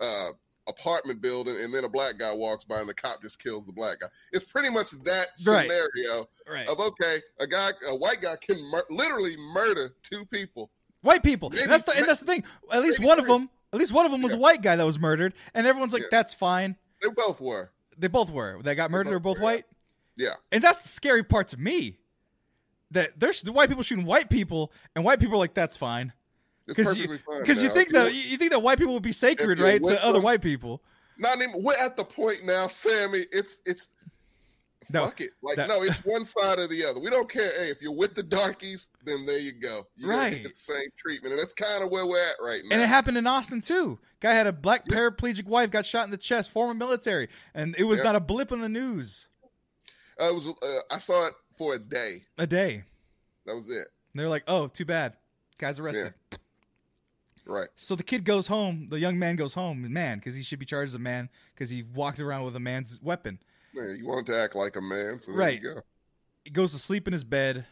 uh, 0.00 0.30
apartment 0.66 1.20
building, 1.20 1.56
and 1.60 1.74
then 1.74 1.84
a 1.84 1.88
black 1.88 2.18
guy 2.18 2.32
walks 2.32 2.64
by, 2.64 2.80
and 2.80 2.88
the 2.88 2.94
cop 2.94 3.20
just 3.22 3.38
kills 3.42 3.66
the 3.66 3.72
black 3.72 4.00
guy. 4.00 4.06
It's 4.32 4.44
pretty 4.44 4.70
much 4.70 4.90
that 5.04 5.28
Right. 5.46 5.68
scenario 5.68 6.28
Right. 6.48 6.66
of 6.66 6.78
okay, 6.80 7.20
a 7.38 7.46
guy, 7.46 7.70
a 7.86 7.94
white 7.94 8.20
guy 8.22 8.36
can 8.40 8.60
mur- 8.70 8.86
literally 8.90 9.36
murder 9.36 9.94
two 10.02 10.24
people. 10.26 10.70
White 11.02 11.22
people. 11.22 11.50
Maybe- 11.50 11.62
and 11.64 11.70
that's 11.72 11.84
the 11.84 11.92
and 11.96 12.06
that's 12.06 12.20
the 12.20 12.26
thing. 12.26 12.44
At 12.72 12.82
least 12.82 12.98
one 13.00 13.18
of 13.18 13.26
them. 13.26 13.50
At 13.72 13.78
least 13.78 13.92
one 13.92 14.06
of 14.06 14.12
them 14.12 14.22
was 14.22 14.32
a 14.32 14.38
white 14.38 14.62
guy 14.62 14.76
that 14.76 14.86
was 14.86 14.98
murdered, 14.98 15.34
and 15.52 15.66
everyone's 15.66 15.92
like, 15.92 16.02
Yeah. 16.02 16.08
"That's 16.10 16.32
fine." 16.32 16.76
They 17.02 17.08
both 17.08 17.40
were. 17.40 17.72
They 17.98 18.06
both 18.08 18.30
were. 18.30 18.60
They 18.62 18.74
got 18.74 18.90
murdered. 18.90 19.10
They're 19.10 19.18
both 19.18 19.36
both 19.36 19.42
were, 19.42 19.50
yeah. 19.50 19.56
white. 19.56 19.64
Yeah. 20.16 20.34
And 20.52 20.62
that's 20.64 20.82
the 20.82 20.88
scary 20.88 21.24
part 21.24 21.48
to 21.48 21.56
me. 21.58 21.98
That 22.90 23.18
there's 23.18 23.42
the 23.42 23.50
white 23.52 23.68
people 23.68 23.82
shooting 23.82 24.04
white 24.06 24.30
people, 24.30 24.72
and 24.94 25.04
white 25.04 25.18
people 25.18 25.34
are 25.34 25.38
like, 25.38 25.54
"That's 25.54 25.76
fine." 25.76 26.12
Because 26.66 26.98
you, 26.98 27.08
you 27.08 27.68
think 27.70 27.90
that 27.92 28.14
you 28.14 28.36
think 28.38 28.50
that 28.52 28.60
white 28.60 28.78
people 28.78 28.94
would 28.94 29.02
be 29.02 29.12
sacred, 29.12 29.60
right, 29.60 29.82
to 29.82 30.04
other 30.04 30.20
white 30.20 30.40
people. 30.42 30.82
Not 31.18 31.36
even. 31.40 31.62
We're 31.62 31.74
at 31.76 31.96
the 31.96 32.04
point 32.04 32.44
now, 32.44 32.66
Sammy. 32.68 33.26
It's 33.30 33.60
it's. 33.66 33.90
No, 34.90 35.06
fuck 35.06 35.20
it. 35.22 35.30
Like 35.42 35.56
that- 35.56 35.68
no, 35.68 35.82
it's 35.82 35.98
one 36.04 36.26
side 36.26 36.58
or 36.58 36.66
the 36.66 36.84
other. 36.84 37.00
We 37.00 37.08
don't 37.08 37.28
care. 37.28 37.50
Hey, 37.56 37.70
if 37.70 37.80
you're 37.80 37.94
with 37.94 38.14
the 38.14 38.22
darkies, 38.22 38.88
then 39.04 39.24
there 39.24 39.38
you 39.38 39.52
go. 39.52 39.86
You're 39.96 40.10
Right. 40.10 40.42
get 40.42 40.52
the 40.52 40.58
same 40.58 40.88
treatment, 40.98 41.32
and 41.32 41.40
that's 41.40 41.54
kind 41.54 41.82
of 41.82 41.90
where 41.90 42.04
we're 42.06 42.22
at 42.22 42.34
right 42.38 42.60
now. 42.64 42.74
And 42.74 42.82
it 42.82 42.86
happened 42.86 43.16
in 43.16 43.26
Austin 43.26 43.62
too. 43.62 43.98
Guy 44.20 44.34
had 44.34 44.46
a 44.46 44.52
black 44.52 44.82
Yeah. 44.86 44.96
paraplegic 44.96 45.46
wife, 45.46 45.70
got 45.70 45.86
shot 45.86 46.04
in 46.04 46.10
the 46.10 46.18
chest, 46.18 46.50
former 46.50 46.74
military, 46.74 47.28
and 47.54 47.74
it 47.78 47.84
was 47.84 48.00
Yeah. 48.00 48.04
not 48.04 48.16
a 48.16 48.20
blip 48.20 48.52
in 48.52 48.60
the 48.60 48.68
news. 48.68 49.28
Uh, 50.20 50.28
it 50.28 50.34
was. 50.34 50.48
Uh, 50.48 50.80
I 50.90 50.98
saw 50.98 51.26
it 51.28 51.34
for 51.56 51.74
a 51.74 51.78
day. 51.78 52.24
A 52.36 52.46
day. 52.46 52.84
That 53.46 53.54
was 53.54 53.68
it. 53.70 53.88
And 54.12 54.20
they're 54.20 54.28
like, 54.28 54.44
"Oh, 54.46 54.68
too 54.68 54.84
bad, 54.84 55.16
guy's 55.56 55.78
arrested." 55.78 56.12
Right. 57.46 57.68
So 57.76 57.94
the 57.94 58.02
kid 58.02 58.24
goes 58.24 58.46
home. 58.46 58.88
The 58.90 58.98
young 58.98 59.18
man 59.18 59.36
goes 59.36 59.52
home, 59.54 59.92
man, 59.92 60.18
because 60.18 60.34
he 60.34 60.42
should 60.42 60.58
be 60.58 60.64
charged 60.64 60.90
as 60.90 60.94
a 60.94 60.98
man 60.98 61.28
because 61.54 61.68
he 61.70 61.82
walked 61.82 62.18
around 62.20 62.44
with 62.44 62.56
a 62.56 62.60
man's 62.60 62.98
weapon. 63.02 63.38
Man, 63.74 63.96
you 63.98 64.06
want 64.06 64.26
to 64.28 64.36
act 64.36 64.54
like 64.54 64.76
a 64.76 64.80
man, 64.80 65.20
so 65.20 65.32
there 65.32 65.38
Right. 65.40 65.62
you 65.62 65.74
go. 65.74 65.82
He 66.44 66.50
goes 66.50 66.72
to 66.72 66.78
sleep 66.78 67.06
in 67.06 67.12
his 67.12 67.24
bed, 67.24 67.66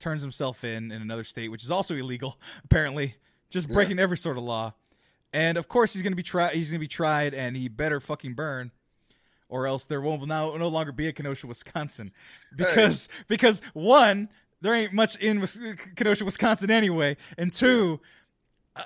turns 0.00 0.22
himself 0.22 0.64
in 0.64 0.90
in 0.90 1.02
another 1.02 1.24
state, 1.24 1.48
which 1.50 1.62
is 1.62 1.70
also 1.70 1.94
illegal, 1.94 2.38
apparently, 2.64 3.14
just 3.48 3.68
Yeah. 3.68 3.74
breaking 3.74 3.98
every 3.98 4.16
sort 4.16 4.36
of 4.38 4.42
law. 4.44 4.74
And 5.32 5.56
of 5.58 5.68
course, 5.68 5.92
he's 5.92 6.02
gonna 6.02 6.16
be 6.16 6.22
tried. 6.22 6.54
He's 6.54 6.70
gonna 6.70 6.78
be 6.80 6.88
tried, 6.88 7.32
and 7.34 7.56
he 7.56 7.68
better 7.68 8.00
fucking 8.00 8.34
burn, 8.34 8.72
or 9.48 9.66
else 9.68 9.84
there 9.84 10.00
will 10.00 10.24
now 10.26 10.56
no 10.56 10.68
longer 10.68 10.90
be 10.92 11.06
a 11.06 11.12
Kenosha, 11.12 11.46
Wisconsin, 11.46 12.12
because 12.56 13.08
because 13.28 13.60
one, 13.72 14.30
there 14.62 14.74
ain't 14.74 14.92
much 14.94 15.16
in 15.16 15.46
Kenosha, 15.94 16.24
Wisconsin 16.24 16.70
anyway, 16.70 17.16
and 17.38 17.52
two, 17.52 18.00
uh, 18.76 18.82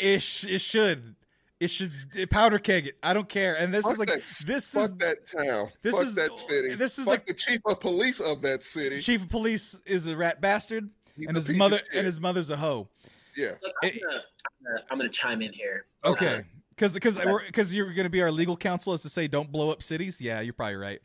it 0.00 0.20
sh- 0.22 0.44
it 0.44 0.60
should. 0.60 1.14
It 1.58 1.68
should 1.68 1.92
powder 2.30 2.58
keg 2.58 2.86
it. 2.86 2.96
I 3.02 3.12
don't 3.12 3.28
care. 3.28 3.54
And 3.54 3.72
this 3.74 3.82
Fuck 3.84 3.92
is 3.92 3.98
like 3.98 4.08
that, 4.08 4.24
this 4.46 4.72
fuck 4.72 4.90
is 4.90 4.96
that 4.96 5.26
town. 5.26 5.68
this 5.82 5.94
fuck 5.94 6.04
is- 6.04 6.14
that 6.14 6.38
city. 6.38 6.74
this 6.74 6.98
is 6.98 7.04
fuck 7.04 7.12
like- 7.12 7.26
the 7.26 7.34
chief 7.34 7.60
of 7.66 7.80
police 7.80 8.18
of 8.20 8.40
that 8.42 8.62
city. 8.62 8.98
chief 8.98 9.22
of 9.24 9.28
police 9.28 9.78
is 9.84 10.06
a 10.06 10.16
rat 10.16 10.40
bastard, 10.40 10.88
He's 11.16 11.26
and 11.28 11.36
his 11.36 11.50
mother 11.50 11.78
and 11.92 12.06
his 12.06 12.18
mother's 12.18 12.48
a 12.48 12.56
hoe. 12.56 12.88
yeah. 13.36 13.50
Look, 13.62 13.74
I'm, 13.82 13.88
It- 13.90 14.00
gonna, 14.02 14.14
I'm, 14.16 14.22
gonna, 14.64 14.84
I'm 14.92 14.98
gonna 14.98 15.08
chime 15.10 15.42
in 15.42 15.52
here. 15.52 15.84
Okay, 16.02 16.44
because 16.70 16.94
because 16.94 17.18
Okay. 17.18 17.46
because 17.48 17.76
you're 17.76 17.92
going 17.92 18.04
to 18.04 18.10
be 18.10 18.22
our 18.22 18.30
legal 18.32 18.56
counsel 18.56 18.94
as 18.94 19.02
to 19.02 19.10
say 19.10 19.28
don't 19.28 19.52
blow 19.52 19.70
up 19.70 19.82
cities. 19.82 20.18
Yeah, 20.18 20.40
you're 20.40 20.54
probably 20.54 20.76
right. 20.76 21.02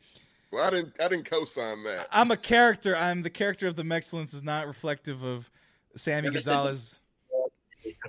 Well, 0.52 0.64
I 0.64 0.70
didn't. 0.70 0.98
I 0.98 1.08
didn't 1.08 1.28
co-sign 1.28 1.82
that. 1.84 2.06
I'm 2.10 2.30
a 2.30 2.36
character. 2.36 2.96
I'm 2.96 3.20
the 3.20 3.28
character 3.28 3.66
of 3.66 3.76
the 3.76 3.82
Mexcellence 3.82 4.32
is 4.32 4.42
not 4.42 4.66
reflective 4.66 5.22
of 5.22 5.50
Sammy 5.96 6.28
Never 6.28 6.40
said 6.40 6.50
Gonzalez. 6.52 7.00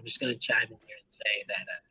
Just 0.08 0.20
gonna 0.20 0.36
chime 0.36 0.64
in 0.64 0.78
here 0.86 0.98
and 1.02 1.10
say 1.10 1.46
that, 1.48 1.62
uh, 1.62 1.82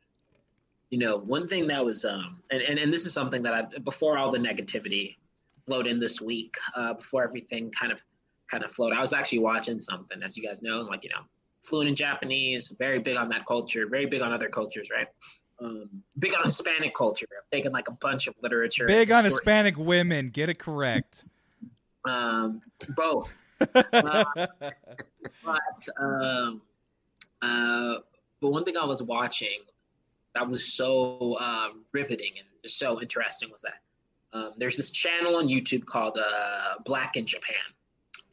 you 0.89 0.99
know, 0.99 1.17
one 1.17 1.47
thing 1.47 1.67
that 1.67 1.83
was, 1.83 2.05
um, 2.05 2.41
and, 2.51 2.61
and 2.61 2.79
and 2.79 2.93
this 2.93 3.05
is 3.05 3.13
something 3.13 3.43
that 3.43 3.53
I 3.53 3.79
before 3.79 4.17
all 4.17 4.31
the 4.31 4.39
negativity 4.39 5.15
flowed 5.65 5.87
in 5.87 5.99
this 5.99 6.21
week, 6.21 6.55
uh, 6.75 6.93
before 6.93 7.23
everything 7.23 7.71
kind 7.71 7.91
of 7.91 8.01
kind 8.49 8.63
of 8.63 8.71
flowed. 8.71 8.93
I 8.93 9.01
was 9.01 9.13
actually 9.13 9.39
watching 9.39 9.81
something, 9.81 10.23
as 10.23 10.37
you 10.37 10.43
guys 10.43 10.61
know, 10.61 10.81
like 10.81 11.03
you 11.03 11.09
know, 11.09 11.23
fluent 11.59 11.89
in 11.89 11.95
Japanese, 11.95 12.69
very 12.79 12.99
big 12.99 13.17
on 13.17 13.29
that 13.29 13.45
culture, 13.45 13.87
very 13.87 14.05
big 14.05 14.21
on 14.21 14.31
other 14.31 14.49
cultures, 14.49 14.89
right? 14.89 15.07
Um, 15.59 15.89
big 16.19 16.35
on 16.35 16.45
Hispanic 16.45 16.93
culture. 16.93 17.27
I've 17.37 17.49
taken 17.51 17.71
like 17.71 17.87
a 17.87 17.93
bunch 17.93 18.27
of 18.27 18.35
literature. 18.41 18.85
Big 18.85 19.11
on 19.11 19.25
Hispanic 19.25 19.77
women. 19.77 20.29
Get 20.29 20.49
it 20.49 20.59
correct. 20.59 21.25
Um, 22.05 22.61
both. 22.95 23.33
Uh, 23.59 24.23
but 25.43 25.87
um, 25.99 26.61
uh, 27.41 27.95
but 28.41 28.49
one 28.49 28.63
thing 28.63 28.77
I 28.77 28.85
was 28.85 29.01
watching 29.01 29.59
that 30.35 30.47
was 30.47 30.73
so 30.73 31.37
uh, 31.39 31.69
riveting 31.91 32.33
and 32.37 32.47
just 32.63 32.77
so 32.77 33.01
interesting 33.01 33.49
was 33.51 33.61
that 33.61 33.81
um, 34.37 34.53
there's 34.57 34.77
this 34.77 34.91
channel 34.91 35.37
on 35.37 35.47
YouTube 35.47 35.85
called 35.85 36.19
uh, 36.19 36.75
Black 36.85 37.17
in 37.17 37.25
Japan, 37.25 37.55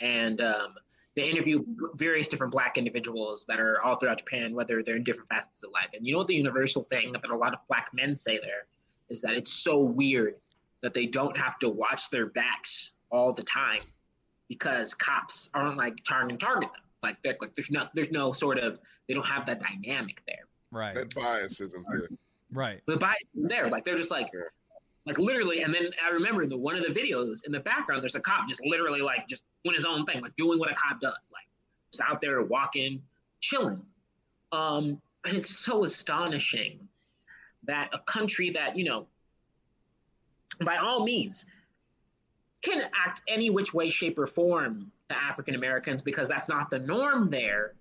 and 0.01 0.41
um, 0.41 0.75
they 1.17 1.31
interview 1.31 1.65
various 1.95 2.29
different 2.29 2.53
Black 2.53 2.77
individuals 2.77 3.45
that 3.49 3.61
are 3.61 3.81
all 3.83 3.97
throughout 3.97 4.19
Japan, 4.19 4.55
whether 4.55 4.83
they're 4.83 4.97
in 4.97 5.05
different 5.05 5.29
facets 5.29 5.63
of 5.63 5.71
life. 5.71 5.91
And 5.95 6.07
you 6.07 6.13
know 6.13 6.19
what 6.19 6.27
the 6.27 6.35
universal 6.35 6.83
thing 6.85 7.13
that 7.13 7.25
a 7.25 7.37
lot 7.37 7.53
of 7.53 7.61
Black 7.69 7.91
men 7.95 8.17
say 8.17 8.39
there 8.39 8.67
is 9.09 9.21
that 9.21 9.35
it's 9.35 9.53
so 9.53 9.79
weird 9.79 10.35
that 10.83 10.93
they 10.93 11.07
don't 11.07 11.37
have 11.37 11.59
to 11.61 11.69
watch 11.69 12.11
their 12.11 12.27
backs 12.27 12.93
all 13.11 13.33
the 13.33 13.43
time 13.43 13.83
because 14.49 14.93
cops 14.95 15.49
aren't 15.55 15.77
like 15.77 15.97
trying 16.05 16.29
to 16.29 16.37
target 16.37 16.71
them. 16.73 16.83
Like, 17.05 17.23
they're, 17.23 17.37
like 17.41 17.55
there's 17.55 17.71
no 17.71 17.87
there's 17.95 18.11
no 18.11 18.33
sort 18.33 18.59
of 18.59 18.79
they 19.07 19.15
don't 19.15 19.27
have 19.27 19.47
that 19.47 19.61
dynamic 19.61 20.23
there. 20.27 20.47
right, 20.71 20.95
That 20.95 21.15
bias 21.15 21.61
isn't 21.61 21.87
there. 21.93 22.09
right. 22.53 22.81
The 22.87 22.97
bias 22.97 23.17
isn't 23.37 23.49
there. 23.49 23.69
Like 23.69 23.85
they're 23.85 23.97
just 23.97 24.11
like 24.11 24.29
like 25.07 25.19
literally. 25.19 25.61
And 25.63 25.73
then 25.75 25.91
I 26.05 26.11
remember 26.11 26.43
in 26.43 26.49
the 26.49 26.57
one 26.57 26.77
of 26.77 26.83
the 26.83 26.89
videos 27.01 27.45
in 27.47 27.53
the 27.53 27.61
background, 27.61 28.03
there's 28.03 28.15
a 28.15 28.21
cop 28.21 28.49
just 28.49 28.65
literally 28.65 29.01
like 29.03 29.29
just 29.29 29.43
doing 29.65 29.77
his 29.77 29.85
own 29.85 30.05
thing, 30.07 30.23
like 30.23 30.35
doing 30.37 30.59
what 30.59 30.71
a 30.71 30.75
cop 30.75 31.01
does, 31.01 31.13
like 31.33 31.47
just 31.93 32.03
out 32.09 32.21
there 32.21 32.43
walking, 32.43 33.03
chilling. 33.41 33.83
Um, 34.53 35.01
and 35.27 35.37
it's 35.37 35.51
so 35.57 35.85
astonishing 35.85 36.89
that 37.65 37.89
a 37.93 37.99
country 38.01 38.51
that 38.51 38.77
you 38.77 38.85
know, 38.85 39.07
by 40.65 40.77
all 40.77 41.05
means, 41.05 41.45
can 42.63 42.83
act 42.95 43.23
any 43.29 43.51
which 43.51 43.75
way, 43.75 43.91
shape, 43.91 44.19
or 44.19 44.27
form 44.27 44.91
to 45.09 45.17
African 45.17 45.55
Americans 45.55 46.03
because 46.03 46.29
that's 46.29 46.49
not 46.49 46.71
the 46.71 46.79
norm 46.79 47.31
there 47.31 47.75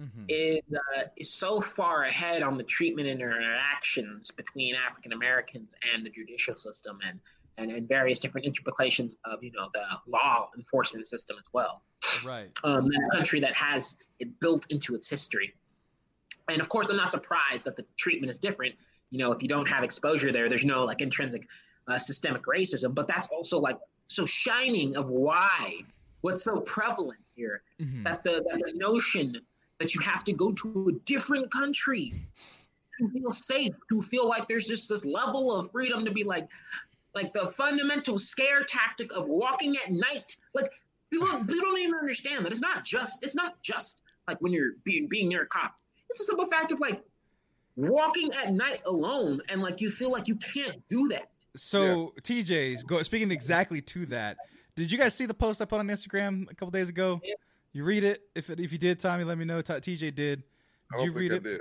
Mhm. 0.00 0.24
is 0.28 0.62
uh, 0.74 1.04
is 1.16 1.32
so 1.32 1.60
far 1.60 2.04
ahead 2.04 2.42
on 2.42 2.58
the 2.58 2.64
treatment 2.64 3.06
and 3.06 3.20
interactions 3.20 4.28
between 4.32 4.74
African 4.74 5.12
Americans 5.12 5.76
and 5.92 6.04
the 6.04 6.10
judicial 6.10 6.56
system 6.56 6.98
and, 7.06 7.20
and 7.58 7.70
and 7.70 7.86
various 7.88 8.18
different 8.18 8.44
implications 8.44 9.16
of 9.24 9.44
you 9.44 9.52
know 9.52 9.70
the 9.72 9.84
law 10.08 10.50
enforcement 10.56 11.06
system 11.06 11.36
as 11.38 11.44
well. 11.52 11.82
Right. 12.24 12.50
Um, 12.64 12.90
country 13.12 13.38
that 13.38 13.54
has 13.54 13.96
it 14.18 14.40
built 14.40 14.66
into 14.72 14.96
its 14.96 15.08
history, 15.08 15.54
and 16.48 16.60
of 16.60 16.68
course, 16.68 16.88
I'm 16.90 16.96
not 16.96 17.12
surprised 17.12 17.64
that 17.64 17.76
the 17.76 17.86
treatment 17.96 18.30
is 18.32 18.40
different. 18.40 18.74
You 19.10 19.20
know, 19.20 19.30
if 19.30 19.42
you 19.42 19.48
don't 19.48 19.68
have 19.68 19.84
exposure 19.84 20.32
there, 20.32 20.48
there's 20.48 20.64
no 20.64 20.82
like 20.84 21.02
intrinsic 21.02 21.46
uh, 21.86 21.98
systemic 21.98 22.42
racism, 22.46 22.96
but 22.96 23.06
that's 23.06 23.28
also 23.28 23.60
like 23.60 23.78
so 24.08 24.26
shining 24.26 24.96
of 24.96 25.08
why 25.08 25.84
what's 26.24 26.42
so 26.42 26.60
prevalent 26.60 27.20
here 27.36 27.62
Mhm. 27.78 28.02
that 28.04 28.24
the 28.24 28.42
that 28.48 28.58
the 28.64 28.72
notion 28.72 29.38
that 29.78 29.94
you 29.94 30.00
have 30.00 30.24
to 30.24 30.32
go 30.32 30.52
to 30.52 30.88
a 30.88 30.92
different 31.04 31.50
country 31.52 32.14
to 32.98 33.08
feel 33.08 33.32
safe, 33.32 33.74
to 33.90 34.00
feel 34.00 34.26
like 34.26 34.48
there's 34.48 34.66
just 34.66 34.88
this 34.88 35.04
level 35.04 35.52
of 35.52 35.70
freedom 35.70 36.04
to 36.04 36.10
be 36.10 36.24
like 36.24 36.48
like 37.14 37.32
the 37.32 37.46
fundamental 37.50 38.16
scare 38.18 38.64
tactic 38.64 39.12
of 39.12 39.26
walking 39.28 39.76
at 39.76 39.92
night. 39.92 40.36
Like 40.54 40.72
people, 41.10 41.28
people 41.44 41.60
don't 41.60 41.78
even 41.78 41.94
understand 41.94 42.44
that 42.44 42.52
it's 42.52 42.62
not 42.62 42.84
just 42.84 43.22
it's 43.22 43.34
not 43.34 43.60
just 43.62 44.00
like 44.26 44.40
when 44.40 44.52
you're 44.52 44.72
being 44.82 45.06
being 45.08 45.28
near 45.28 45.42
a 45.42 45.46
cop. 45.46 45.78
It's 46.08 46.20
a 46.20 46.24
simple 46.24 46.46
fact 46.46 46.72
of 46.72 46.80
like 46.80 47.04
walking 47.76 48.32
at 48.32 48.52
night 48.52 48.80
alone 48.86 49.42
and 49.50 49.60
like 49.60 49.80
you 49.82 49.90
feel 49.90 50.10
like 50.10 50.26
you 50.26 50.36
can't 50.36 50.80
do 50.88 51.06
that. 51.08 51.28
So 51.56 52.12
TJ, 52.22 52.86
go 52.86 53.02
speaking 53.02 53.30
exactly 53.30 53.82
to 53.82 54.06
that. 54.06 54.38
Did 54.76 54.90
you 54.90 54.98
guys 54.98 55.14
see 55.14 55.26
the 55.26 55.34
post 55.34 55.62
I 55.62 55.64
put 55.66 55.78
on 55.78 55.86
Instagram 55.88 56.50
a 56.50 56.54
couple 56.54 56.70
days 56.70 56.88
ago? 56.88 57.20
Yeah. 57.22 57.34
You 57.72 57.84
read 57.84 58.04
it. 58.04 58.22
If 58.34 58.50
it, 58.50 58.60
if 58.60 58.72
you 58.72 58.78
did, 58.78 59.00
Tommy, 59.00 59.24
let 59.24 59.36
me 59.36 59.44
know. 59.44 59.60
TJ 59.60 60.14
did. 60.14 60.42
I 60.92 60.96
Did 60.96 60.98
don't 60.98 61.06
you 61.06 61.12
think 61.12 61.16
read 61.16 61.32
I 61.32 61.36
it? 61.36 61.42
did. 61.42 61.60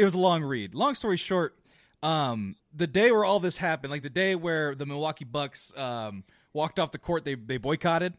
It 0.00 0.04
was 0.04 0.14
a 0.14 0.18
long 0.18 0.42
read. 0.42 0.74
Long 0.74 0.94
story 0.94 1.16
short, 1.16 1.56
um, 2.02 2.56
the 2.74 2.86
day 2.86 3.10
where 3.12 3.24
all 3.24 3.40
this 3.40 3.56
happened, 3.56 3.90
like 3.90 4.02
the 4.02 4.10
day 4.10 4.34
where 4.34 4.74
the 4.74 4.86
Milwaukee 4.86 5.24
Bucks 5.24 5.72
um, 5.76 6.24
walked 6.52 6.78
off 6.78 6.92
the 6.92 6.98
court, 6.98 7.24
they 7.24 7.34
they 7.34 7.58
boycotted. 7.58 8.14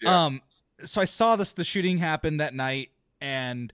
Yeah. 0.00 0.24
Um, 0.24 0.42
so 0.84 1.00
I 1.00 1.04
saw 1.04 1.36
this 1.36 1.52
the 1.52 1.64
shooting 1.64 1.98
happen 1.98 2.38
that 2.38 2.54
night, 2.54 2.90
and 3.20 3.72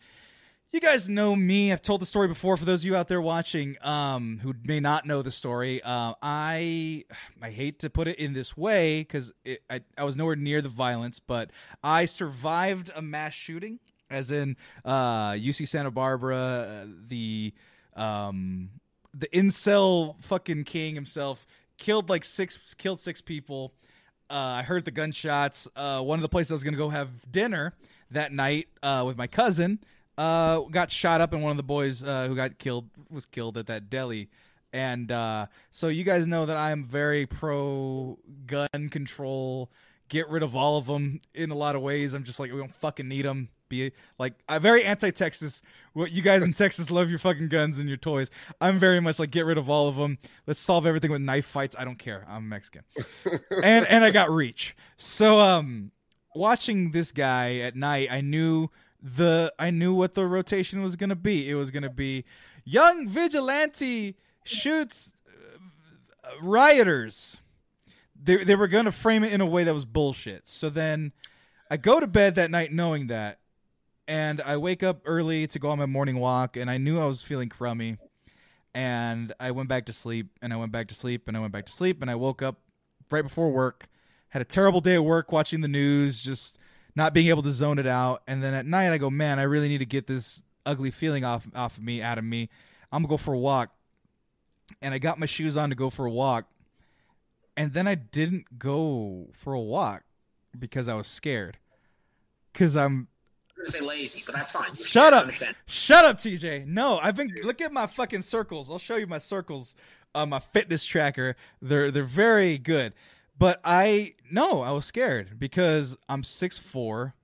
you 0.72 0.80
guys 0.80 1.08
know 1.08 1.34
me. 1.34 1.72
I've 1.72 1.82
told 1.82 2.02
the 2.02 2.06
story 2.06 2.28
before. 2.28 2.56
For 2.56 2.64
those 2.64 2.82
of 2.82 2.86
you 2.86 2.96
out 2.96 3.08
there 3.08 3.20
watching, 3.20 3.76
um, 3.82 4.40
who 4.42 4.54
may 4.64 4.80
not 4.80 5.06
know 5.06 5.22
the 5.22 5.30
story, 5.30 5.82
uh, 5.82 6.14
I 6.20 7.04
I 7.40 7.50
hate 7.50 7.78
to 7.80 7.90
put 7.90 8.08
it 8.08 8.18
in 8.18 8.32
this 8.32 8.56
way 8.56 9.00
because 9.00 9.32
I 9.70 9.80
I 9.96 10.04
was 10.04 10.16
nowhere 10.16 10.36
near 10.36 10.60
the 10.60 10.68
violence, 10.68 11.18
but 11.18 11.50
I 11.82 12.04
survived 12.04 12.90
a 12.94 13.00
mass 13.00 13.32
shooting, 13.32 13.78
as 14.10 14.30
in 14.30 14.56
uh, 14.84 15.32
UC 15.32 15.68
Santa 15.68 15.90
Barbara, 15.90 16.36
uh, 16.36 16.86
the 17.08 17.54
um, 17.94 18.70
the 19.14 19.28
incel 19.28 20.22
fucking 20.22 20.64
king 20.64 20.94
himself 20.94 21.46
killed 21.78 22.10
like 22.10 22.24
six 22.24 22.74
killed 22.74 23.00
six 23.00 23.20
people. 23.20 23.72
Uh, 24.28 24.58
I 24.58 24.62
heard 24.62 24.84
the 24.84 24.90
gunshots. 24.90 25.68
Uh, 25.76 26.02
one 26.02 26.18
of 26.18 26.22
the 26.22 26.28
places 26.28 26.50
I 26.50 26.54
was 26.54 26.64
gonna 26.64 26.76
go 26.76 26.88
have 26.88 27.30
dinner 27.30 27.72
that 28.10 28.32
night 28.32 28.68
uh, 28.82 29.04
with 29.06 29.16
my 29.16 29.26
cousin 29.26 29.78
uh, 30.18 30.60
got 30.60 30.90
shot 30.90 31.20
up, 31.20 31.32
and 31.32 31.42
one 31.42 31.50
of 31.50 31.56
the 31.56 31.62
boys 31.62 32.02
uh, 32.02 32.26
who 32.28 32.36
got 32.36 32.58
killed 32.58 32.88
was 33.10 33.26
killed 33.26 33.58
at 33.58 33.66
that 33.66 33.90
deli. 33.90 34.28
And 34.72 35.10
uh, 35.10 35.46
so 35.70 35.88
you 35.88 36.04
guys 36.04 36.26
know 36.26 36.46
that 36.46 36.56
I 36.56 36.70
am 36.70 36.84
very 36.84 37.26
pro 37.26 38.18
gun 38.46 38.88
control. 38.90 39.70
Get 40.08 40.28
rid 40.28 40.42
of 40.42 40.54
all 40.54 40.76
of 40.76 40.86
them 40.86 41.20
in 41.34 41.50
a 41.50 41.54
lot 41.54 41.74
of 41.74 41.82
ways. 41.82 42.14
I'm 42.14 42.24
just 42.24 42.38
like 42.38 42.52
we 42.52 42.58
don't 42.58 42.72
fucking 42.72 43.08
need 43.08 43.24
them. 43.24 43.48
Be 43.68 43.92
like 44.18 44.34
I'm 44.48 44.62
very 44.62 44.84
anti-Texas. 44.84 45.62
What 45.92 46.12
you 46.12 46.22
guys 46.22 46.42
in 46.42 46.52
Texas 46.52 46.90
love 46.90 47.10
your 47.10 47.18
fucking 47.18 47.48
guns 47.48 47.78
and 47.78 47.88
your 47.88 47.96
toys. 47.96 48.30
I'm 48.60 48.78
very 48.78 49.00
much 49.00 49.18
like 49.18 49.30
get 49.30 49.46
rid 49.46 49.58
of 49.58 49.68
all 49.68 49.88
of 49.88 49.96
them. 49.96 50.18
Let's 50.46 50.60
solve 50.60 50.86
everything 50.86 51.10
with 51.10 51.22
knife 51.22 51.46
fights. 51.46 51.74
I 51.78 51.84
don't 51.84 51.98
care. 51.98 52.24
I'm 52.28 52.48
Mexican, 52.48 52.84
and 53.62 53.86
and 53.86 54.04
I 54.04 54.10
got 54.10 54.30
reach. 54.30 54.76
So 54.98 55.40
um, 55.40 55.90
watching 56.34 56.92
this 56.92 57.10
guy 57.12 57.56
at 57.56 57.74
night, 57.74 58.08
I 58.10 58.20
knew 58.20 58.70
the 59.02 59.52
I 59.58 59.70
knew 59.70 59.94
what 59.94 60.14
the 60.14 60.26
rotation 60.26 60.82
was 60.82 60.96
gonna 60.96 61.16
be. 61.16 61.48
It 61.48 61.54
was 61.54 61.70
gonna 61.70 61.90
be 61.90 62.24
young 62.64 63.08
vigilante 63.08 64.16
shoots 64.44 65.12
uh, 66.24 66.28
rioters. 66.42 67.40
They 68.20 68.44
they 68.44 68.54
were 68.54 68.68
gonna 68.68 68.92
frame 68.92 69.24
it 69.24 69.32
in 69.32 69.40
a 69.40 69.46
way 69.46 69.64
that 69.64 69.74
was 69.74 69.84
bullshit. 69.84 70.48
So 70.48 70.70
then 70.70 71.12
I 71.70 71.76
go 71.76 72.00
to 72.00 72.06
bed 72.06 72.36
that 72.36 72.50
night 72.50 72.72
knowing 72.72 73.08
that, 73.08 73.38
and 74.08 74.40
I 74.40 74.56
wake 74.56 74.82
up 74.82 75.00
early 75.04 75.46
to 75.48 75.58
go 75.58 75.70
on 75.70 75.78
my 75.78 75.86
morning 75.86 76.18
walk, 76.18 76.56
and 76.56 76.70
I 76.70 76.78
knew 76.78 76.98
I 76.98 77.06
was 77.06 77.22
feeling 77.22 77.48
crummy, 77.48 77.98
and 78.74 79.32
I 79.40 79.50
went 79.50 79.68
back 79.68 79.86
to 79.86 79.92
sleep, 79.92 80.28
and 80.42 80.52
I 80.52 80.56
went 80.56 80.72
back 80.72 80.88
to 80.88 80.94
sleep, 80.94 81.28
and 81.28 81.36
I 81.36 81.40
went 81.40 81.52
back 81.52 81.66
to 81.66 81.72
sleep, 81.72 82.02
and 82.02 82.10
I 82.10 82.14
woke 82.14 82.42
up 82.42 82.60
right 83.10 83.22
before 83.22 83.50
work, 83.50 83.88
had 84.28 84.42
a 84.42 84.44
terrible 84.44 84.80
day 84.80 84.94
at 84.94 85.04
work 85.04 85.32
watching 85.32 85.60
the 85.60 85.68
news, 85.68 86.20
just 86.20 86.58
not 86.96 87.14
being 87.14 87.28
able 87.28 87.42
to 87.42 87.52
zone 87.52 87.78
it 87.78 87.86
out, 87.86 88.22
and 88.26 88.42
then 88.42 88.54
at 88.54 88.66
night 88.66 88.90
I 88.90 88.98
go, 88.98 89.10
man, 89.10 89.38
I 89.38 89.42
really 89.42 89.68
need 89.68 89.78
to 89.78 89.86
get 89.86 90.06
this 90.06 90.42
ugly 90.64 90.90
feeling 90.90 91.24
off 91.24 91.46
off 91.54 91.76
of 91.76 91.84
me, 91.84 92.02
out 92.02 92.18
of 92.18 92.24
me. 92.24 92.48
I'm 92.90 93.02
gonna 93.02 93.10
go 93.10 93.16
for 93.18 93.34
a 93.34 93.38
walk, 93.38 93.70
and 94.82 94.92
I 94.94 94.98
got 94.98 95.18
my 95.18 95.26
shoes 95.26 95.56
on 95.56 95.68
to 95.68 95.76
go 95.76 95.90
for 95.90 96.06
a 96.06 96.10
walk, 96.10 96.46
and 97.56 97.72
then 97.72 97.86
I 97.86 97.94
didn't 97.94 98.58
go 98.58 99.28
for 99.34 99.52
a 99.52 99.60
walk 99.60 100.02
because 100.58 100.88
I 100.88 100.94
was 100.94 101.06
scared. 101.06 101.58
Because 102.52 102.76
I'm 102.76 103.08
lazy, 103.58 104.22
but 104.26 104.36
that's 104.36 104.52
fine. 104.52 104.74
Shut 104.74 105.12
up. 105.12 105.24
Understand. 105.24 105.56
Shut 105.66 106.04
up, 106.06 106.18
TJ. 106.18 106.66
No, 106.66 106.98
I've 106.98 107.16
been 107.16 107.30
look 107.42 107.60
at 107.60 107.72
my 107.72 107.86
fucking 107.86 108.22
circles. 108.22 108.70
I'll 108.70 108.78
show 108.78 108.96
you 108.96 109.06
my 109.06 109.18
circles 109.18 109.76
on 110.14 110.30
my 110.30 110.38
fitness 110.38 110.86
tracker. 110.86 111.36
They're 111.60 111.90
they're 111.90 112.04
very 112.04 112.56
good. 112.56 112.94
But 113.38 113.60
I 113.64 114.14
no, 114.30 114.62
I 114.62 114.70
was 114.70 114.86
scared 114.86 115.38
because 115.38 115.96
I'm 116.08 116.24
six 116.24 116.58
four. 116.58 117.14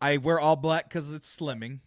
I 0.00 0.16
wear 0.18 0.38
all 0.38 0.56
black 0.56 0.88
because 0.88 1.12
it's 1.12 1.34
slimming. 1.34 1.80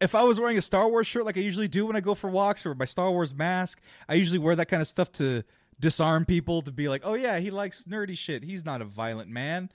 If 0.00 0.14
I 0.14 0.24
was 0.24 0.38
wearing 0.38 0.58
a 0.58 0.62
Star 0.62 0.88
Wars 0.88 1.06
shirt 1.06 1.24
like 1.24 1.38
I 1.38 1.40
usually 1.40 1.68
do 1.68 1.86
when 1.86 1.96
I 1.96 2.00
go 2.00 2.14
for 2.14 2.28
walks 2.28 2.66
or 2.66 2.74
my 2.74 2.84
Star 2.84 3.10
Wars 3.10 3.34
mask, 3.34 3.80
I 4.08 4.14
usually 4.14 4.38
wear 4.38 4.54
that 4.56 4.66
kind 4.66 4.82
of 4.82 4.88
stuff 4.88 5.10
to 5.12 5.42
disarm 5.80 6.24
people 6.26 6.62
to 6.62 6.72
be 6.72 6.88
like, 6.88 7.02
oh 7.04 7.14
yeah, 7.14 7.38
he 7.38 7.50
likes 7.50 7.84
nerdy 7.84 8.16
shit. 8.16 8.44
He's 8.44 8.64
not 8.64 8.82
a 8.82 8.84
violent 8.84 9.30
man. 9.30 9.70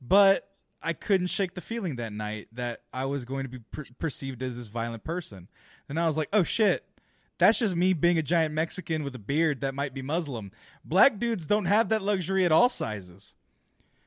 But 0.00 0.48
I 0.82 0.92
couldn't 0.92 1.26
shake 1.26 1.54
the 1.54 1.60
feeling 1.60 1.96
that 1.96 2.12
night 2.12 2.48
that 2.52 2.82
I 2.92 3.06
was 3.06 3.24
going 3.24 3.44
to 3.44 3.48
be 3.48 3.58
per- 3.58 3.86
perceived 3.98 4.42
as 4.42 4.56
this 4.56 4.68
violent 4.68 5.02
person. 5.02 5.48
And 5.88 5.98
I 5.98 6.06
was 6.06 6.16
like, 6.16 6.28
oh 6.32 6.44
shit, 6.44 6.84
that's 7.38 7.58
just 7.60 7.76
me 7.76 7.92
being 7.92 8.18
a 8.18 8.22
giant 8.22 8.54
Mexican 8.54 9.04
with 9.04 9.14
a 9.14 9.18
beard 9.20 9.60
that 9.60 9.74
might 9.74 9.94
be 9.94 10.02
Muslim. 10.02 10.50
Black 10.84 11.18
dudes 11.18 11.46
don't 11.46 11.66
have 11.66 11.88
that 11.88 12.02
luxury 12.02 12.44
at 12.44 12.52
all 12.52 12.68
sizes. 12.68 13.36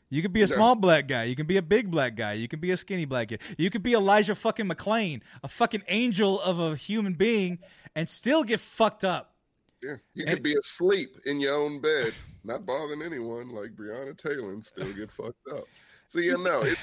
You 0.09 0.21
could 0.21 0.33
be 0.33 0.41
a 0.41 0.47
small 0.47 0.75
black 0.75 1.07
guy. 1.07 1.23
You 1.23 1.35
can 1.35 1.45
be 1.47 1.55
a 1.55 1.61
big 1.61 1.89
black 1.89 2.15
guy. 2.15 2.33
You 2.33 2.49
can 2.49 2.59
be 2.59 2.71
a 2.71 2.77
skinny 2.77 3.05
black 3.05 3.29
guy. 3.29 3.37
You 3.57 3.69
could 3.69 3.81
be 3.81 3.93
Elijah 3.93 4.35
fucking 4.35 4.67
McClain, 4.67 5.21
a 5.41 5.47
fucking 5.47 5.83
angel 5.87 6.41
of 6.41 6.59
a 6.59 6.75
human 6.75 7.13
being, 7.13 7.59
and 7.95 8.09
still 8.09 8.43
get 8.43 8.59
fucked 8.59 9.05
up. 9.05 9.35
Yeah, 9.81 9.95
you 10.13 10.25
And- 10.27 10.33
could 10.35 10.43
be 10.43 10.53
asleep 10.55 11.15
in 11.25 11.39
your 11.39 11.55
own 11.55 11.79
bed, 11.79 12.13
not 12.43 12.65
bothering 12.65 13.01
anyone, 13.01 13.49
like 13.51 13.71
Breonna 13.71 14.15
Taylor, 14.17 14.51
and 14.51 14.63
still 14.63 14.91
get 14.91 15.09
fucked 15.11 15.47
up. 15.53 15.63
So 16.07 16.19
you 16.19 16.37
know, 16.37 16.61
it's 16.63 16.79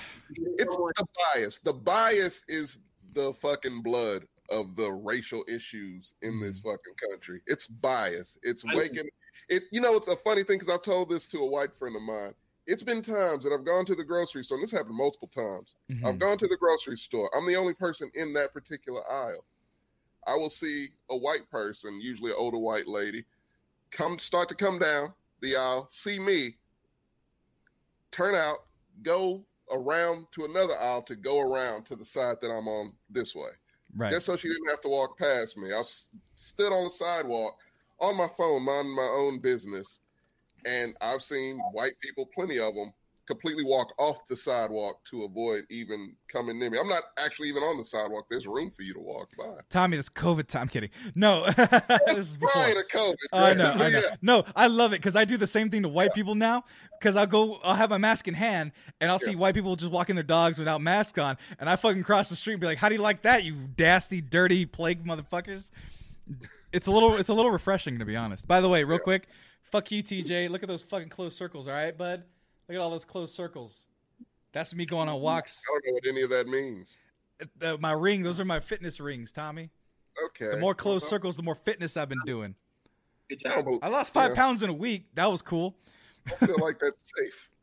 it's 0.56 0.74
the 0.76 1.06
bias. 1.34 1.58
The 1.58 1.74
bias 1.74 2.44
is 2.48 2.80
the 3.12 3.34
fucking 3.34 3.82
blood 3.82 4.26
of 4.50 4.76
the 4.76 4.90
racial 4.90 5.44
issues 5.48 6.14
in 6.22 6.40
this 6.40 6.60
fucking 6.60 6.94
country. 7.10 7.42
It's 7.46 7.66
bias. 7.66 8.38
It's 8.42 8.64
waking 8.64 9.08
it. 9.48 9.64
You 9.70 9.80
know, 9.80 9.94
it's 9.96 10.08
a 10.08 10.16
funny 10.16 10.42
thing 10.42 10.58
because 10.58 10.72
I've 10.72 10.82
told 10.82 11.10
this 11.10 11.28
to 11.28 11.38
a 11.38 11.46
white 11.46 11.74
friend 11.74 11.96
of 11.96 12.02
mine. 12.02 12.34
It's 12.66 12.82
been 12.82 13.02
times 13.02 13.44
that 13.44 13.52
I've 13.52 13.64
gone 13.64 13.84
to 13.86 13.94
the 13.94 14.04
grocery 14.04 14.44
store, 14.44 14.58
and 14.58 14.64
this 14.64 14.70
happened 14.70 14.96
multiple 14.96 15.28
times. 15.28 15.74
Mhm. 15.90 16.04
I've 16.04 16.18
gone 16.18 16.36
to 16.38 16.46
the 16.46 16.56
grocery 16.56 16.98
store. 16.98 17.30
I'm 17.34 17.46
the 17.46 17.56
only 17.56 17.74
person 17.74 18.10
in 18.14 18.32
that 18.34 18.52
particular 18.52 19.10
aisle. 19.10 19.44
I 20.26 20.34
will 20.34 20.50
see 20.50 20.88
a 21.08 21.16
white 21.16 21.48
person, 21.50 22.00
usually 22.00 22.30
an 22.30 22.36
older 22.38 22.58
white 22.58 22.86
lady, 22.86 23.24
come 23.90 24.18
start 24.18 24.48
to 24.50 24.54
come 24.54 24.78
down 24.78 25.14
the 25.40 25.56
aisle, 25.56 25.88
see 25.90 26.18
me, 26.18 26.58
turn 28.10 28.34
out, 28.34 28.66
go 29.02 29.46
around 29.70 30.26
to 30.32 30.44
another 30.44 30.78
aisle 30.78 31.02
to 31.02 31.16
go 31.16 31.40
around 31.40 31.84
to 31.86 31.96
the 31.96 32.04
side 32.04 32.40
that 32.42 32.50
I'm 32.50 32.68
on 32.68 32.94
this 33.08 33.34
way. 33.34 33.50
Right. 33.96 34.12
Just 34.12 34.26
so 34.26 34.36
she 34.36 34.48
didn't 34.48 34.68
have 34.68 34.80
to 34.82 34.88
walk 34.88 35.18
past 35.18 35.56
me. 35.56 35.72
I 35.72 35.82
stood 36.34 36.72
on 36.72 36.84
the 36.84 36.90
sidewalk 36.90 37.56
on 38.00 38.16
my 38.16 38.28
phone, 38.36 38.64
minding 38.64 38.94
my 38.94 39.10
own 39.12 39.38
business. 39.38 40.00
And 40.66 40.96
I've 41.00 41.22
seen 41.22 41.58
white 41.72 41.98
people, 42.00 42.26
plenty 42.34 42.58
of 42.58 42.74
them, 42.74 42.92
completely 43.28 43.62
walk 43.62 43.92
off 43.98 44.26
the 44.26 44.34
sidewalk 44.36 45.04
to 45.04 45.22
avoid 45.24 45.64
even 45.70 46.16
coming 46.32 46.58
near 46.58 46.70
me. 46.70 46.78
I'm 46.78 46.88
not 46.88 47.02
actually 47.22 47.48
even 47.50 47.62
on 47.62 47.76
the 47.76 47.84
sidewalk. 47.84 48.26
There's 48.30 48.46
room 48.46 48.70
for 48.70 48.82
you 48.82 48.94
to 48.94 49.00
walk 49.00 49.28
by. 49.38 49.44
Tommy, 49.68 49.98
this 49.98 50.08
COVID 50.08 50.46
time. 50.48 50.62
I'm 50.62 50.68
kidding. 50.68 50.88
No, 51.14 51.44
this 52.06 52.16
is 52.16 52.36
before. 52.38 52.50
Prior 52.50 52.84
COVID. 52.92 53.14
Oh, 53.32 53.38
I 53.38 53.48
right? 53.48 53.56
know, 53.56 53.70
I 53.72 53.76
know. 53.76 53.88
yeah, 53.88 54.16
No, 54.22 54.44
I 54.56 54.66
love 54.66 54.92
it 54.94 54.96
because 54.96 55.14
I 55.14 55.24
do 55.26 55.36
the 55.36 55.46
same 55.46 55.68
thing 55.70 55.82
to 55.82 55.88
white 55.88 56.14
people 56.14 56.34
now. 56.34 56.64
Because 56.98 57.14
I'll 57.16 57.26
go, 57.26 57.60
I'll 57.62 57.76
have 57.76 57.90
my 57.90 57.98
mask 57.98 58.26
in 58.26 58.34
hand, 58.34 58.72
and 59.00 59.08
I'll 59.08 59.20
see 59.20 59.36
white 59.36 59.54
people 59.54 59.76
just 59.76 59.92
walking 59.92 60.16
their 60.16 60.24
dogs 60.24 60.58
without 60.58 60.80
masks 60.80 61.16
on, 61.18 61.36
and 61.60 61.70
I 61.70 61.76
fucking 61.76 62.02
cross 62.02 62.28
the 62.28 62.34
street 62.34 62.54
and 62.54 62.60
be 62.60 62.66
like, 62.66 62.78
"How 62.78 62.88
do 62.88 62.96
you 62.96 63.00
like 63.00 63.22
that, 63.22 63.44
you 63.44 63.54
dasty, 63.54 64.20
dirty 64.28 64.66
plague 64.66 65.04
motherfuckers?" 65.04 65.70
It's 66.72 66.88
a 66.88 66.90
little, 66.90 67.16
it's 67.16 67.28
a 67.28 67.34
little 67.34 67.52
refreshing 67.52 68.00
to 68.00 68.04
be 68.04 68.16
honest. 68.16 68.48
By 68.48 68.60
the 68.60 68.68
way, 68.68 68.82
real 68.82 68.98
quick, 68.98 69.28
fuck 69.62 69.92
you, 69.92 70.02
TJ. 70.02 70.50
Look 70.50 70.62
at 70.64 70.68
those 70.68 70.82
fucking 70.82 71.08
closed 71.10 71.36
circles, 71.38 71.68
all 71.68 71.74
right, 71.74 71.96
bud. 71.96 72.24
Look 72.68 72.76
at 72.76 72.80
all 72.80 72.90
those 72.90 73.04
closed 73.04 73.34
circles. 73.34 73.86
That's 74.52 74.74
me 74.74 74.84
going 74.84 75.08
on 75.08 75.20
walks. 75.20 75.60
I 75.68 75.72
don't 75.72 75.86
know 75.86 75.92
what 75.94 76.06
any 76.06 76.22
of 76.22 76.30
that 76.30 76.46
means. 76.48 76.94
Uh, 77.62 77.76
my 77.78 77.92
ring, 77.92 78.22
those 78.22 78.40
are 78.40 78.44
my 78.44 78.60
fitness 78.60 79.00
rings, 79.00 79.32
Tommy. 79.32 79.70
Okay. 80.26 80.50
The 80.50 80.56
more 80.56 80.74
closed 80.74 81.04
Uh-huh. 81.04 81.10
circles, 81.10 81.36
the 81.36 81.42
more 81.42 81.54
fitness 81.54 81.96
I've 81.96 82.08
been 82.08 82.22
doing. 82.26 82.54
I, 83.82 83.88
lost 83.88 84.12
five 84.12 84.30
Yeah. 84.30 84.36
pounds 84.36 84.62
in 84.62 84.70
a 84.70 84.74
week. 84.74 85.06
That 85.14 85.30
was 85.30 85.42
cool. 85.42 85.76
I 86.26 86.46
feel 86.46 86.58
like 86.58 86.78
that's 86.78 87.00
safe. 87.18 87.48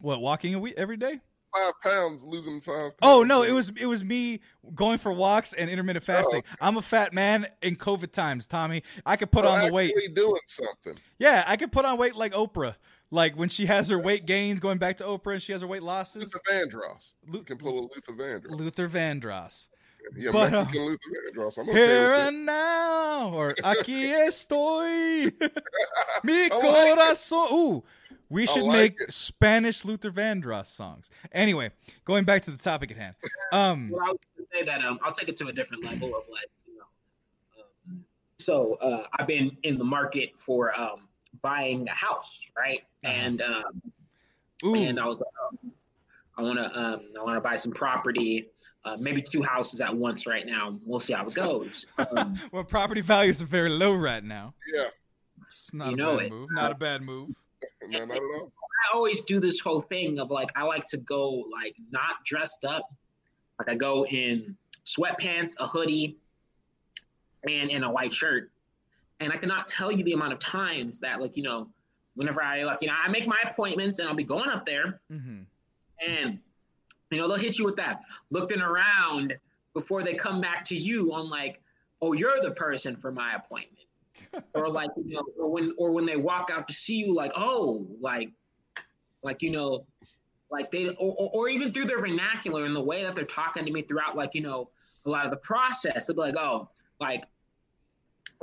What 0.00 0.20
walking 0.20 0.54
a 0.54 0.58
week 0.58 0.74
every 0.76 0.96
day? 0.96 1.20
Five 1.56 1.72
pounds, 1.80 2.24
losing 2.24 2.60
five 2.60 2.74
pounds. 2.76 2.98
Oh 3.00 3.22
no, 3.22 3.44
it 3.44 3.52
was 3.52 3.68
it 3.80 3.86
was 3.86 4.02
me 4.04 4.40
going 4.74 4.98
for 4.98 5.12
walks 5.12 5.52
and 5.52 5.70
intermittent 5.70 6.04
fasting. 6.04 6.40
okay. 6.40 6.48
I'm 6.60 6.76
a 6.76 6.82
fat 6.82 7.12
man 7.14 7.46
in 7.62 7.76
COVID 7.76 8.10
times, 8.10 8.48
Tommy. 8.48 8.82
I 9.06 9.14
could 9.14 9.30
put 9.30 9.44
Oh, 9.44 9.48
on 9.50 9.64
the 9.64 9.72
weight. 9.72 9.94
doing 10.14 10.40
something. 10.48 10.98
Yeah, 11.20 11.44
I 11.46 11.56
could 11.56 11.70
put 11.70 11.84
on 11.84 11.96
weight 11.96 12.16
like 12.16 12.32
Oprah. 12.32 12.74
Like 13.14 13.36
when 13.36 13.48
she 13.48 13.66
has 13.66 13.88
her 13.90 13.98
weight 13.98 14.26
gains, 14.26 14.58
going 14.58 14.78
back 14.78 14.96
to 14.96 15.04
Oprah, 15.04 15.34
and 15.34 15.42
she 15.42 15.52
has 15.52 15.60
her 15.60 15.68
weight 15.68 15.84
losses. 15.84 16.34
Luther 16.34 16.40
Vandross. 16.50 17.12
Lu- 17.28 17.38
You 17.38 17.44
can 17.44 17.58
pull 17.58 17.78
a 17.78 17.82
Luther 17.82 18.12
Vandross. 18.12 18.50
Luther 18.50 18.88
Vandross. 18.88 19.68
Yeah, 20.16 20.32
But, 20.32 20.52
uh, 20.52 20.62
Mexican 20.64 20.82
Luther 20.86 21.10
Vandross. 21.32 21.58
I'm 21.58 21.68
okay 21.68 21.78
Here 21.78 22.00
with 22.10 22.18
that. 22.18 22.28
and 22.28 22.44
now, 22.46 23.30
or 23.32 23.52
aquí 23.62 24.10
estoy, 24.26 25.32
mi 26.24 26.44
I 26.46 26.48
like 26.48 26.98
corazón. 26.98 27.52
Ooh, 27.52 27.84
we 28.28 28.46
should 28.46 28.64
like 28.64 28.76
make 28.76 29.00
it. 29.00 29.12
Spanish 29.12 29.84
Luther 29.84 30.10
Vandross 30.10 30.66
songs. 30.66 31.08
Anyway, 31.32 31.70
going 32.04 32.24
back 32.24 32.42
to 32.44 32.50
the 32.50 32.56
topic 32.58 32.90
at 32.90 32.96
hand. 32.96 33.14
Um, 33.52 33.90
Well, 33.90 34.02
I 34.04 34.08
was 34.10 34.18
gonna 34.36 34.48
say 34.52 34.64
that 34.64 34.84
um, 34.84 34.98
I'll 35.04 35.12
take 35.12 35.28
it 35.28 35.36
to 35.36 35.46
a 35.46 35.52
different 35.52 35.84
level 35.84 36.08
of 36.08 36.24
like, 36.28 36.50
you 36.66 36.76
know. 36.78 37.62
Um, 37.92 38.04
so 38.38 38.74
uh, 38.82 39.06
I've 39.16 39.28
been 39.28 39.56
in 39.62 39.78
the 39.78 39.84
market 39.84 40.32
for 40.36 40.78
um, 40.78 41.08
buying 41.42 41.88
a 41.88 41.92
house, 41.92 42.40
right? 42.56 42.82
Uh-huh. 43.04 43.12
And 43.12 43.42
um, 43.42 43.82
ooh, 44.64 44.74
and 44.74 44.98
I 45.00 45.06
was 45.06 45.20
like, 45.20 45.32
um, 45.64 45.72
I 46.36 46.42
want 46.42 46.58
to 46.58 46.78
um, 46.78 47.00
I 47.18 47.22
want 47.22 47.36
to 47.36 47.40
buy 47.40 47.56
some 47.56 47.72
property, 47.72 48.48
uh, 48.84 48.96
maybe 48.98 49.22
two 49.22 49.42
houses 49.42 49.80
at 49.80 49.94
once 49.94 50.26
right 50.26 50.46
now. 50.46 50.78
We'll 50.84 51.00
see 51.00 51.12
how 51.12 51.26
it 51.26 51.34
goes. 51.34 51.86
Um, 52.16 52.38
well, 52.52 52.64
property 52.64 53.00
values 53.00 53.40
are 53.42 53.46
very 53.46 53.70
low 53.70 53.94
right 53.94 54.22
now. 54.22 54.54
Yeah, 54.74 54.84
It's 55.48 55.72
not 55.72 55.88
You 55.88 55.94
a 55.94 55.96
know 55.96 56.16
bad 56.18 56.26
it. 56.26 56.30
move. 56.32 56.48
Not 56.52 56.70
a 56.70 56.74
bad 56.74 57.02
move. 57.02 57.30
no, 57.88 58.04
not 58.04 58.16
at 58.16 58.22
all. 58.22 58.52
I 58.92 58.96
always 58.96 59.22
do 59.22 59.40
this 59.40 59.60
whole 59.60 59.80
thing 59.80 60.18
of 60.18 60.30
like 60.30 60.50
I 60.56 60.62
like 60.64 60.86
to 60.86 60.98
go 60.98 61.44
like 61.52 61.74
not 61.90 62.24
dressed 62.24 62.64
up. 62.64 62.88
Like 63.58 63.68
I 63.70 63.74
go 63.76 64.04
in 64.06 64.56
sweatpants, 64.84 65.54
a 65.58 65.66
hoodie, 65.66 66.16
and 67.48 67.70
in 67.70 67.84
a 67.84 67.90
white 67.90 68.12
shirt. 68.12 68.50
And 69.20 69.32
I 69.32 69.36
cannot 69.36 69.66
tell 69.66 69.92
you 69.92 70.04
the 70.04 70.12
amount 70.12 70.32
of 70.32 70.38
times 70.38 71.00
that 71.00 71.20
like, 71.20 71.36
you 71.36 71.42
know, 71.42 71.68
whenever 72.14 72.42
I 72.42 72.64
like, 72.64 72.82
you 72.82 72.88
know, 72.88 72.94
I 73.02 73.08
make 73.08 73.26
my 73.26 73.38
appointments 73.48 73.98
and 73.98 74.08
I'll 74.08 74.14
be 74.14 74.24
going 74.24 74.50
up 74.50 74.64
there 74.64 75.00
hmm 75.10 75.42
and 76.04 76.38
you 77.10 77.18
know, 77.18 77.28
they'll 77.28 77.36
hit 77.36 77.58
you 77.58 77.64
with 77.64 77.76
that 77.76 78.00
looking 78.30 78.60
around 78.60 79.36
before 79.72 80.02
they 80.02 80.14
come 80.14 80.40
back 80.40 80.64
to 80.66 80.76
you 80.76 81.12
on 81.12 81.30
like, 81.30 81.60
oh, 82.02 82.12
you're 82.12 82.40
the 82.42 82.50
person 82.50 82.96
for 82.96 83.12
my 83.12 83.34
appointment. 83.34 83.86
or 84.54 84.68
like, 84.68 84.90
you 84.96 85.14
know, 85.14 85.24
or 85.38 85.48
when 85.48 85.74
or 85.78 85.92
when 85.92 86.06
they 86.06 86.16
walk 86.16 86.50
out 86.52 86.66
to 86.68 86.74
see 86.74 86.96
you, 86.96 87.14
like, 87.14 87.32
oh, 87.36 87.86
like 88.00 88.30
like 89.22 89.42
you 89.42 89.50
know, 89.50 89.86
like 90.50 90.70
they 90.70 90.88
or, 90.88 91.14
or, 91.18 91.30
or 91.32 91.48
even 91.48 91.72
through 91.72 91.86
their 91.86 92.00
vernacular 92.00 92.64
and 92.64 92.74
the 92.74 92.82
way 92.82 93.02
that 93.02 93.14
they're 93.14 93.24
talking 93.24 93.64
to 93.64 93.72
me 93.72 93.82
throughout, 93.82 94.16
like, 94.16 94.34
you 94.34 94.40
know, 94.40 94.70
a 95.06 95.10
lot 95.10 95.24
of 95.24 95.30
the 95.30 95.36
process, 95.36 96.06
they'll 96.06 96.16
be 96.16 96.22
like, 96.22 96.36
oh, 96.36 96.68
like 97.00 97.24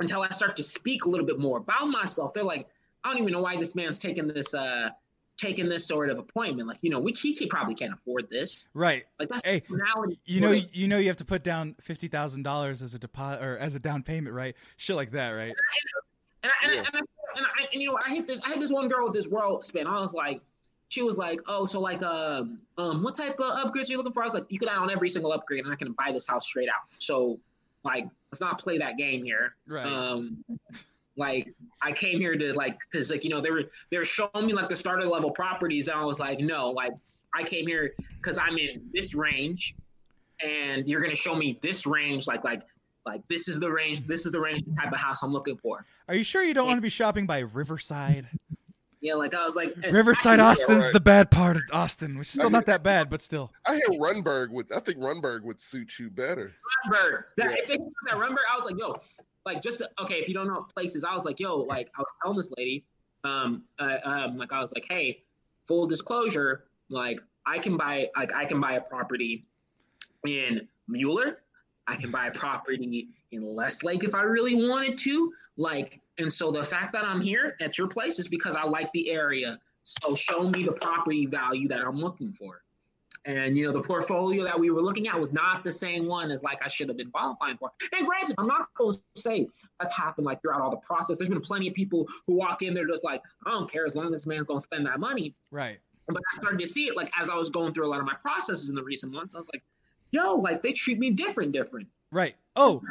until 0.00 0.22
I 0.22 0.30
start 0.30 0.56
to 0.56 0.62
speak 0.62 1.04
a 1.04 1.08
little 1.08 1.26
bit 1.26 1.38
more 1.38 1.58
about 1.58 1.86
myself, 1.86 2.34
they're 2.34 2.44
like, 2.44 2.68
I 3.04 3.10
don't 3.10 3.20
even 3.20 3.32
know 3.32 3.40
why 3.42 3.56
this 3.56 3.74
man's 3.74 3.98
taking 3.98 4.26
this 4.28 4.54
uh 4.54 4.90
taking 5.38 5.68
this 5.68 5.86
sort 5.86 6.10
of 6.10 6.18
appointment. 6.18 6.68
Like, 6.68 6.78
you 6.82 6.90
know, 6.90 7.00
we 7.00 7.12
he, 7.12 7.32
he 7.32 7.46
probably 7.46 7.74
can't 7.74 7.92
afford 7.92 8.28
this. 8.30 8.68
Right. 8.74 9.04
Like 9.18 9.28
that's 9.28 9.42
Hey, 9.44 9.60
the 9.60 9.76
personality 9.76 10.18
You 10.24 10.40
know, 10.40 10.52
it. 10.52 10.68
you 10.72 10.88
know, 10.88 10.98
you 10.98 11.08
have 11.08 11.16
to 11.18 11.24
put 11.24 11.42
down 11.42 11.74
fifty 11.80 12.08
thousand 12.08 12.42
dollars 12.42 12.82
as 12.82 12.94
a 12.94 12.98
deposit 12.98 13.42
or 13.42 13.58
as 13.58 13.74
a 13.74 13.80
down 13.80 14.02
payment, 14.02 14.34
right? 14.34 14.54
Shit 14.76 14.96
like 14.96 15.10
that, 15.12 15.30
right? 15.30 15.54
And 16.42 16.52
I, 16.52 16.64
and, 16.64 16.74
Yeah. 16.74 16.80
I, 16.80 16.84
and, 16.86 16.96
I, 16.96 16.98
and, 17.36 17.46
I, 17.46 17.68
and 17.72 17.82
you 17.82 17.88
know, 17.88 17.98
I 18.04 18.10
hit 18.10 18.26
this. 18.26 18.40
I 18.44 18.50
had 18.50 18.60
this 18.60 18.70
one 18.70 18.88
girl 18.88 19.04
with 19.04 19.14
this 19.14 19.26
world 19.26 19.64
spin. 19.64 19.86
I 19.86 19.98
was 20.00 20.12
like, 20.12 20.40
she 20.88 21.02
was 21.02 21.16
like, 21.16 21.40
oh, 21.46 21.64
so 21.64 21.80
like, 21.80 22.02
um, 22.02 22.58
um, 22.76 23.02
what 23.02 23.14
type 23.14 23.40
of 23.40 23.46
upgrades 23.64 23.88
are 23.88 23.92
you 23.92 23.96
looking 23.96 24.12
for? 24.12 24.22
I 24.22 24.26
was 24.26 24.34
like, 24.34 24.44
you 24.50 24.58
could 24.58 24.68
add 24.68 24.76
on 24.76 24.90
every 24.90 25.08
single 25.08 25.32
upgrade, 25.32 25.64
and 25.64 25.72
I 25.72 25.76
can 25.76 25.92
buy 25.92 26.12
this 26.12 26.26
house 26.26 26.46
straight 26.46 26.68
out. 26.68 26.86
So, 26.98 27.38
like, 27.84 28.06
let's 28.30 28.40
not 28.40 28.58
play 28.58 28.78
that 28.78 28.96
game 28.96 29.24
here. 29.24 29.54
Right. 29.66 29.86
Um, 29.86 30.44
like, 31.16 31.52
I 31.82 31.92
came 31.92 32.18
here 32.18 32.36
to 32.36 32.52
like, 32.54 32.78
cause 32.92 33.10
like, 33.10 33.24
you 33.24 33.30
know, 33.30 33.40
they 33.40 33.50
were 33.50 33.64
they 33.90 33.98
were 33.98 34.04
showing 34.04 34.46
me 34.46 34.52
like 34.52 34.68
the 34.68 34.76
starter 34.76 35.06
level 35.06 35.30
properties, 35.30 35.88
and 35.88 35.98
I 35.98 36.04
was 36.04 36.18
like, 36.18 36.40
no, 36.40 36.70
like, 36.70 36.92
I 37.34 37.42
came 37.42 37.66
here 37.66 37.92
because 38.16 38.38
I'm 38.38 38.58
in 38.58 38.88
this 38.92 39.14
range, 39.14 39.74
and 40.40 40.88
you're 40.88 41.00
gonna 41.00 41.14
show 41.14 41.34
me 41.34 41.58
this 41.62 41.86
range, 41.86 42.26
like, 42.26 42.44
like. 42.44 42.62
Like 43.04 43.22
this 43.26 43.48
is 43.48 43.58
the 43.58 43.68
range. 43.68 44.06
This 44.06 44.26
is 44.26 44.30
the 44.30 44.38
range 44.38 44.62
type 44.80 44.92
of 44.92 44.98
house 45.00 45.24
I'm 45.24 45.32
looking 45.32 45.56
for. 45.56 45.84
Are 46.06 46.14
you 46.14 46.22
sure 46.22 46.40
you 46.44 46.54
don't 46.54 46.68
want 46.68 46.76
to 46.76 46.82
be 46.82 46.88
shopping 46.88 47.26
by 47.26 47.40
Riverside? 47.40 48.28
Yeah, 49.02 49.14
like 49.14 49.34
I 49.34 49.44
was 49.44 49.56
like 49.56 49.74
Riverside, 49.90 50.38
Austin's 50.38 50.84
right. 50.84 50.92
the 50.92 51.00
bad 51.00 51.28
part 51.32 51.56
of 51.56 51.62
Austin, 51.72 52.16
which 52.16 52.28
is 52.28 52.34
still 52.34 52.50
not 52.50 52.66
that 52.66 52.84
bad, 52.84 53.10
but 53.10 53.20
still. 53.20 53.52
I 53.66 53.74
hear 53.74 53.98
Rundberg 53.98 54.50
would. 54.50 54.70
I 54.72 54.78
think 54.78 54.98
Rundberg 54.98 55.42
would 55.42 55.60
suit 55.60 55.98
you 55.98 56.08
better. 56.08 56.52
Rundberg. 56.86 57.24
That, 57.36 57.50
Yeah. 57.50 57.56
If 57.58 57.66
they 57.66 57.78
put 57.78 57.92
that 58.06 58.14
Rundberg, 58.14 58.44
I 58.50 58.56
was 58.56 58.64
like, 58.64 58.78
yo, 58.78 59.00
like 59.44 59.60
just 59.60 59.82
okay. 60.00 60.20
If 60.20 60.28
you 60.28 60.34
don't 60.34 60.46
know 60.46 60.64
places, 60.72 61.02
I 61.02 61.14
was 61.14 61.24
like, 61.24 61.40
yo, 61.40 61.56
like 61.56 61.90
I 61.98 62.00
was 62.00 62.08
telling 62.22 62.36
this 62.36 62.52
lady, 62.56 62.84
um, 63.24 63.64
uh, 63.80 63.96
um, 64.04 64.38
like 64.38 64.52
I 64.52 64.60
was 64.60 64.72
like, 64.72 64.86
hey, 64.88 65.24
full 65.66 65.88
disclosure, 65.88 66.66
like 66.88 67.20
I 67.44 67.58
can 67.58 67.76
buy, 67.76 68.06
like 68.16 68.32
I 68.32 68.44
can 68.44 68.60
buy 68.60 68.74
a 68.74 68.80
property 68.80 69.46
in 70.24 70.68
Mueller. 70.86 71.38
I 71.88 71.96
can 71.96 72.12
buy 72.12 72.28
a 72.28 72.30
property 72.30 73.08
in 73.32 73.42
Lake 73.42 74.04
if 74.04 74.14
I 74.14 74.22
really 74.22 74.54
wanted 74.54 74.96
to. 74.98 75.32
Like, 75.56 76.00
and 76.18 76.32
so 76.32 76.50
the 76.50 76.64
fact 76.64 76.92
that 76.94 77.04
I'm 77.04 77.20
here 77.20 77.56
at 77.60 77.78
your 77.78 77.88
place 77.88 78.18
is 78.18 78.28
because 78.28 78.54
I 78.54 78.64
like 78.64 78.90
the 78.92 79.10
area. 79.10 79.58
So 79.82 80.14
show 80.14 80.48
me 80.48 80.62
the 80.62 80.72
property 80.72 81.26
value 81.26 81.68
that 81.68 81.80
I'm 81.80 82.00
looking 82.00 82.32
for. 82.32 82.62
And 83.24 83.56
you 83.56 83.66
know, 83.66 83.72
the 83.72 83.80
portfolio 83.80 84.42
that 84.44 84.58
we 84.58 84.70
were 84.70 84.82
looking 84.82 85.06
at 85.06 85.18
was 85.18 85.32
not 85.32 85.62
the 85.62 85.70
same 85.70 86.06
one 86.06 86.30
as 86.30 86.42
like 86.42 86.64
I 86.64 86.68
should 86.68 86.88
have 86.88 86.96
been 86.96 87.10
qualifying 87.10 87.56
for. 87.56 87.70
And 87.96 88.06
granted, 88.06 88.34
I'm 88.38 88.48
not 88.48 88.74
going 88.74 88.94
to 88.94 89.20
say 89.20 89.48
that's 89.78 89.94
happened 89.96 90.26
like 90.26 90.42
throughout 90.42 90.60
all 90.60 90.70
the 90.70 90.78
process. 90.78 91.18
There's 91.18 91.28
been 91.28 91.40
plenty 91.40 91.68
of 91.68 91.74
people 91.74 92.08
who 92.26 92.34
walk 92.34 92.62
in, 92.62 92.74
they're 92.74 92.86
just 92.86 93.04
like, 93.04 93.22
I 93.46 93.50
don't 93.50 93.70
care 93.70 93.86
as 93.86 93.94
long 93.94 94.06
as 94.06 94.10
this 94.10 94.26
man's 94.26 94.44
going 94.44 94.58
to 94.58 94.62
spend 94.62 94.86
that 94.86 94.98
money. 94.98 95.34
Right. 95.52 95.78
But 96.08 96.16
I 96.32 96.36
started 96.36 96.58
to 96.58 96.66
see 96.66 96.86
it 96.86 96.96
like 96.96 97.10
as 97.18 97.30
I 97.30 97.36
was 97.36 97.48
going 97.48 97.72
through 97.72 97.86
a 97.86 97.90
lot 97.90 98.00
of 98.00 98.06
my 98.06 98.16
processes 98.20 98.70
in 98.70 98.74
the 98.74 98.82
recent 98.82 99.12
months. 99.12 99.36
I 99.36 99.38
was 99.38 99.48
like, 99.52 99.62
yo, 100.10 100.34
like 100.34 100.60
they 100.60 100.72
treat 100.72 100.98
me 100.98 101.10
different, 101.10 101.52
different. 101.52 101.86
Right. 102.10 102.34
Oh, 102.56 102.82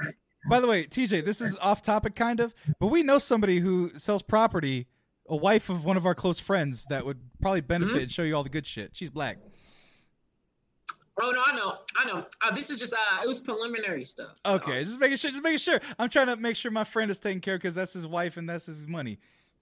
By 0.49 0.59
the 0.59 0.67
way, 0.67 0.85
TJ, 0.85 1.23
this 1.23 1.39
is 1.41 1.55
off 1.57 1.81
topic 1.81 2.15
kind 2.15 2.39
of, 2.39 2.53
but 2.79 2.87
we 2.87 3.03
know 3.03 3.19
somebody 3.19 3.59
who 3.59 3.91
sells 3.97 4.21
property, 4.23 4.87
a 5.29 5.35
wife 5.35 5.69
of 5.69 5.85
one 5.85 5.97
of 5.97 6.05
our 6.05 6.15
close 6.15 6.39
friends 6.39 6.85
that 6.89 7.05
would 7.05 7.19
probably 7.41 7.61
benefit 7.61 7.95
Mhm. 7.95 8.01
and 8.03 8.11
show 8.11 8.23
you 8.23 8.35
all 8.35 8.43
the 8.43 8.49
good 8.49 8.65
shit. 8.65 8.91
She's 8.93 9.09
black. 9.09 9.37
Oh 11.21 11.29
no, 11.31 11.43
I 11.45 11.55
know, 11.55 11.77
I 11.97 12.05
know. 12.05 12.25
Uh, 12.41 12.51
this 12.55 12.71
is 12.71 12.79
just 12.79 12.93
uh, 12.93 12.97
it 13.23 13.27
was 13.27 13.39
preliminary 13.39 14.05
stuff. 14.05 14.37
Okay, 14.45 14.83
just 14.83 14.99
making 14.99 15.17
sure. 15.17 15.29
Just 15.29 15.43
making 15.43 15.59
sure. 15.59 15.79
I'm 15.99 16.09
trying 16.09 16.27
to 16.27 16.37
make 16.37 16.55
sure 16.55 16.71
my 16.71 16.85
friend 16.85 17.11
is 17.11 17.19
taken 17.19 17.41
care 17.41 17.57
because 17.57 17.75
that's 17.75 17.93
his 17.93 18.07
wife 18.07 18.37
and 18.37 18.49
that's 18.49 18.65
his 18.65 18.87
money, 18.87 19.19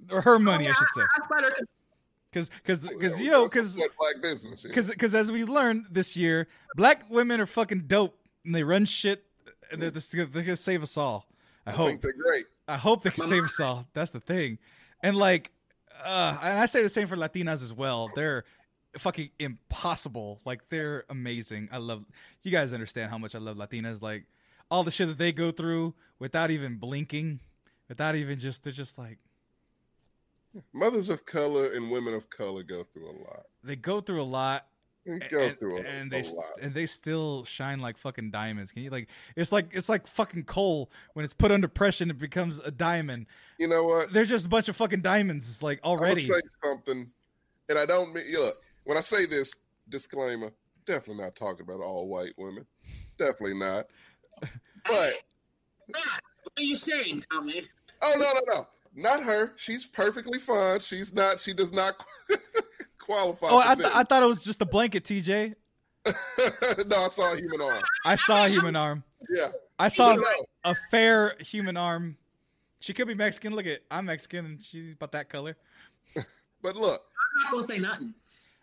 or 0.09 0.21
her 0.21 0.39
money, 0.39 0.69
I 0.69 0.71
should 0.73 0.87
say. 0.95 1.01
That's. 1.17 1.61
Because 2.31 2.49
because 2.61 2.79
because 2.87 3.21
you 3.21 3.31
know 3.31 3.45
because 3.45 3.71
support 3.73 3.91
black 3.99 4.21
business. 4.21 4.63
yeah. 4.63 4.69
because 4.69 4.89
because 4.89 5.15
as 5.15 5.31
we 5.31 5.43
learned 5.43 5.87
this 5.91 6.15
year, 6.15 6.47
black 6.75 7.09
women 7.09 7.41
are 7.41 7.47
fucking 7.47 7.85
dope 7.87 8.17
and 8.45 8.53
they 8.55 8.63
run 8.63 8.85
shit 8.85 9.25
and 9.71 9.81
they're, 9.81 9.91
they're 9.91 10.43
gonna 10.43 10.55
save 10.55 10.83
us 10.83 10.97
all. 10.97 11.27
I 11.65 11.71
I 11.71 11.73
hope. 11.73 12.01
they're 12.01 12.13
great. 12.13 12.45
I 12.67 12.77
hope 12.77 13.03
they 13.03 13.09
can 13.11 13.25
save 13.25 13.43
us 13.43 13.59
all. 13.59 13.87
That's 13.93 14.11
the 14.11 14.19
thing. 14.19 14.57
And 15.01 15.15
like, 15.15 15.51
uh, 16.03 16.37
and 16.41 16.59
I 16.59 16.65
say 16.65 16.83
the 16.83 16.89
same 16.89 17.07
for 17.07 17.15
Latinas 17.17 17.63
as 17.63 17.73
well. 17.73 18.09
They're 18.15 18.43
fucking 18.97 19.29
impossible. 19.39 20.41
Like 20.45 20.69
they're 20.69 21.05
amazing. 21.09 21.69
I 21.71 21.77
love. 21.77 22.05
You 22.43 22.51
guys 22.51 22.73
understand 22.73 23.11
how 23.11 23.17
much 23.17 23.35
I 23.35 23.39
love 23.39 23.57
Latinas. 23.57 24.01
Like 24.01 24.25
all 24.71 24.83
the 24.83 24.91
shit 24.91 25.07
that 25.07 25.17
they 25.17 25.31
go 25.31 25.51
through 25.51 25.93
without 26.19 26.51
even 26.51 26.77
blinking, 26.77 27.39
without 27.87 28.15
even 28.15 28.39
just. 28.39 28.63
They're 28.63 28.73
just 28.73 28.97
like 28.97 29.19
Mothers 30.73 31.09
of 31.09 31.25
color 31.25 31.71
and 31.73 31.91
women 31.91 32.13
of 32.15 32.29
color 32.29 32.63
go 32.63 32.83
through 32.83 33.09
a 33.09 33.17
lot. 33.21 33.45
they 33.63 33.75
go 33.75 34.01
through 34.01 34.21
a 34.21 34.23
lot. 34.23 34.65
They 35.09 35.27
go 35.27 35.41
and, 35.41 35.57
through 35.57 35.77
a, 35.77 35.81
and 35.81 36.11
they 36.11 36.21
st- 36.21 36.37
lot. 36.37 36.45
and 36.61 36.73
they 36.73 36.85
still 36.85 37.43
shine 37.45 37.79
like 37.79 37.97
fucking 37.97 38.29
diamonds. 38.29 38.71
Can 38.71 38.83
you 38.83 38.91
like? 38.91 39.09
It's 39.35 39.51
like 39.51 39.69
it's 39.71 39.89
like 39.89 40.05
fucking 40.05 40.43
coal 40.43 40.91
when 41.13 41.25
it's 41.25 41.33
put 41.33 41.51
under 41.51 41.67
pressure 41.67 42.03
and 42.03 42.11
it 42.11 42.19
becomes 42.19 42.59
a 42.59 42.69
diamond. 42.69 43.25
You 43.57 43.67
know 43.67 43.85
what? 43.85 44.13
They're 44.13 44.25
just 44.25 44.45
a 44.45 44.49
bunch 44.49 44.69
of 44.69 44.75
fucking 44.75 45.01
diamonds. 45.01 45.63
Like 45.63 45.79
I'm 45.83 45.91
already. 45.91 46.27
gonna 46.27 46.41
say 46.41 46.47
something, 46.63 47.09
and 47.69 47.79
I 47.79 47.85
don't 47.85 48.13
mean 48.13 48.25
look. 48.33 48.61
When 48.83 48.97
I 48.97 49.01
say 49.01 49.25
this 49.25 49.53
disclaimer, 49.89 50.51
definitely 50.85 51.23
not 51.23 51.35
talking 51.35 51.61
about 51.61 51.81
all 51.81 52.07
white 52.07 52.33
women. 52.37 52.65
Definitely 53.17 53.57
not. 53.57 53.87
But 54.87 55.15
Matt, 55.87 56.21
what 56.43 56.53
are 56.57 56.63
you 56.63 56.75
saying, 56.75 57.23
Tommy? 57.31 57.67
oh 58.01 58.13
no 58.15 58.31
no 58.33 58.41
no, 58.47 58.67
not 58.95 59.23
her. 59.23 59.53
She's 59.55 59.85
perfectly 59.85 60.39
fine. 60.39 60.79
She's 60.79 61.13
not. 61.13 61.39
She 61.39 61.53
does 61.53 61.71
not 61.71 61.95
qualify. 63.09 63.47
Oh, 63.49 63.61
for 63.61 63.67
I, 63.67 63.75
th- 63.75 63.87
this. 63.87 63.95
I 63.95 64.03
thought 64.03 64.23
it 64.23 64.27
was 64.27 64.43
just 64.43 64.61
a 64.61 64.65
blanket, 64.65 65.03
TJ. 65.03 65.55
no, 66.05 66.13
I 67.05 67.09
saw 67.09 67.33
a 67.33 67.37
human 67.37 67.61
arm. 67.61 67.83
I 68.05 68.15
saw 68.15 68.45
a 68.45 68.49
human 68.49 68.75
arm. 68.75 69.03
Yeah, 69.29 69.47
I 69.77 69.89
saw 69.89 70.13
No, 70.15 70.23
a 70.63 70.75
fair 70.89 71.35
human 71.39 71.75
arm. 71.77 72.17
She 72.79 72.93
could 72.93 73.07
be 73.07 73.15
Mexican. 73.15 73.53
Look 73.53 73.65
at 73.65 73.81
I'm 73.91 74.05
Mexican 74.05 74.45
and 74.45 74.63
she's 74.63 74.93
about 74.93 75.11
that 75.11 75.29
color. 75.29 75.57
but 76.61 76.75
look, 76.75 77.01
I'm 77.03 77.43
not 77.43 77.51
gonna 77.51 77.63
say 77.63 77.79
nothing. 77.79 78.13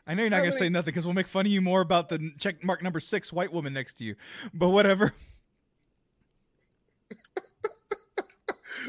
I 0.06 0.14
know 0.14 0.22
you're 0.22 0.30
not 0.30 0.36
How 0.36 0.42
gonna 0.42 0.50
many- 0.52 0.58
say 0.58 0.68
nothing 0.70 0.86
because 0.86 1.04
we'll 1.04 1.14
make 1.14 1.26
fun 1.26 1.44
of 1.46 1.52
you 1.52 1.60
more 1.60 1.80
about 1.82 2.08
the 2.08 2.30
check 2.38 2.64
mark 2.64 2.82
number 2.82 3.00
six 3.00 3.32
white 3.32 3.52
woman 3.52 3.72
next 3.74 3.94
to 3.94 4.04
you. 4.04 4.16
But 4.54 4.70
whatever. 4.70 5.12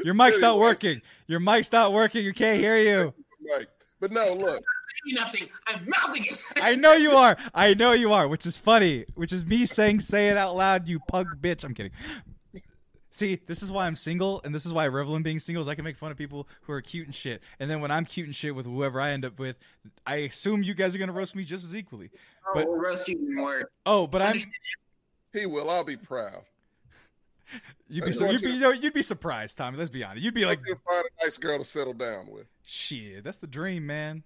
Your 0.04 0.14
mic's 0.14 0.40
not 0.40 0.60
working. 0.60 1.02
Your 1.28 1.40
mic's 1.40 1.72
not 1.72 1.92
working. 1.92 2.24
You 2.24 2.34
can't 2.34 2.60
hear 2.60 2.78
you. 2.78 3.14
like, 3.52 3.68
but 4.00 4.12
no, 4.12 4.34
look. 4.38 4.64
Say 5.06 5.14
nothing. 5.14 5.48
I'm 5.68 5.88
mouthing 5.88 6.26
it. 6.26 6.40
I 6.62 6.76
know 6.76 6.94
you 6.94 7.12
are. 7.12 7.38
I 7.54 7.74
know 7.74 7.92
you 7.92 8.14
are, 8.14 8.28
which 8.28 8.46
is 8.46 8.58
funny. 8.58 9.06
Which 9.16 9.32
is 9.32 9.46
me 9.46 9.66
saying 9.66 10.00
"say 10.02 10.30
it 10.30 10.38
out 10.38 10.56
loud," 10.56 10.88
you 10.88 11.00
pug 11.00 11.28
bitch. 11.42 11.64
I'm 11.64 11.74
kidding. 11.74 11.92
See, 13.10 13.40
this 13.48 13.64
is 13.64 13.72
why 13.72 13.88
I'm 13.88 13.96
single, 13.96 14.42
and 14.44 14.54
this 14.54 14.64
is 14.66 14.72
why 14.74 14.84
I 14.84 14.90
revel 14.90 15.16
in 15.16 15.24
being 15.24 15.40
single. 15.40 15.62
Is 15.64 15.68
I 15.68 15.74
can 15.76 15.84
make 15.84 15.98
fun 15.98 16.12
of 16.12 16.18
people 16.18 16.48
who 16.64 16.74
are 16.74 16.82
cute 16.82 17.08
and 17.08 17.16
shit, 17.16 17.42
and 17.60 17.70
then 17.70 17.82
when 17.82 17.90
I'm 17.90 18.06
cute 18.06 18.28
and 18.28 18.36
shit 18.36 18.54
with 18.54 18.66
whoever 18.68 19.02
I 19.02 19.10
end 19.10 19.26
up 19.26 19.40
with, 19.40 19.58
I 20.06 20.18
assume 20.18 20.62
you 20.62 20.74
guys 20.76 20.94
are 20.96 21.00
gonna 21.00 21.12
roast 21.14 21.36
me 21.36 21.44
just 21.44 21.66
as 21.66 21.76
equally. 21.76 22.12
Oh, 22.48 22.52
but- 22.54 22.68
we'll 22.68 22.78
roast 22.78 23.08
you 23.08 23.18
more. 23.36 23.72
Oh, 23.86 24.06
but 24.08 24.22
I'm 24.22 24.40
He 25.34 25.46
will. 25.48 25.70
I'll 25.70 25.84
be 25.84 25.98
proud. 25.98 26.44
you'd 27.90 28.06
be 28.06 28.12
just 28.12 28.22
you'd 28.22 28.42
be 28.42 28.50
you 28.50 28.54
you 28.56 28.60
know, 28.60 28.72
you'd 28.72 28.94
be 28.94 29.02
surprised, 29.02 29.58
Tommy. 29.58 29.78
Let's 29.78 29.90
be 29.90 30.04
honest. 30.04 30.24
You'd 30.24 30.34
be 30.36 30.46
like, 30.46 30.60
Like, 30.68 30.78
find 30.88 31.06
a 31.22 31.26
nice 31.26 31.38
girl 31.38 31.58
to 31.58 31.66
settle 31.66 31.94
down 31.94 32.28
with. 32.30 32.46
shit, 32.64 33.24
that's 33.24 33.38
the 33.40 33.48
dream, 33.48 33.86
man. 33.88 34.24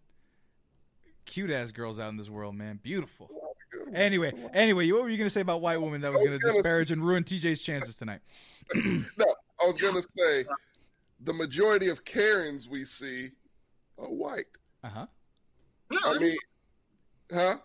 Cute 1.25 1.51
ass 1.51 1.71
girls 1.71 1.99
out 1.99 2.09
in 2.09 2.17
this 2.17 2.29
world, 2.29 2.55
man. 2.55 2.79
Beautiful. 2.81 3.29
Good. 3.71 3.95
Anyway, 3.95 4.33
anyway, 4.53 4.91
what 4.91 5.03
were 5.03 5.09
you 5.09 5.17
gonna 5.17 5.29
say 5.29 5.41
about 5.41 5.61
white 5.61 5.81
women 5.81 6.01
that 6.01 6.11
was 6.11 6.21
was 6.21 6.27
gonna 6.27 6.39
gonna 6.39 6.53
disparage 6.53 6.91
and 6.91 7.05
ruin 7.05 7.23
TJ's 7.23 7.61
chances 7.61 7.95
tonight? 7.95 8.19
No, 8.73 9.25
I 9.61 9.65
was 9.65 9.77
gonna 9.77 10.01
say 10.17 10.45
the 11.23 11.33
majority 11.33 11.89
of 11.89 12.03
Karens 12.03 12.67
we 12.67 12.83
see 12.83 13.29
are 13.97 14.07
white. 14.07 14.45
Uh 14.83 14.89
huh. 14.89 15.05
No, 15.89 15.99
I 16.03 16.17
mean, 16.17 16.37
huh? 17.31 17.55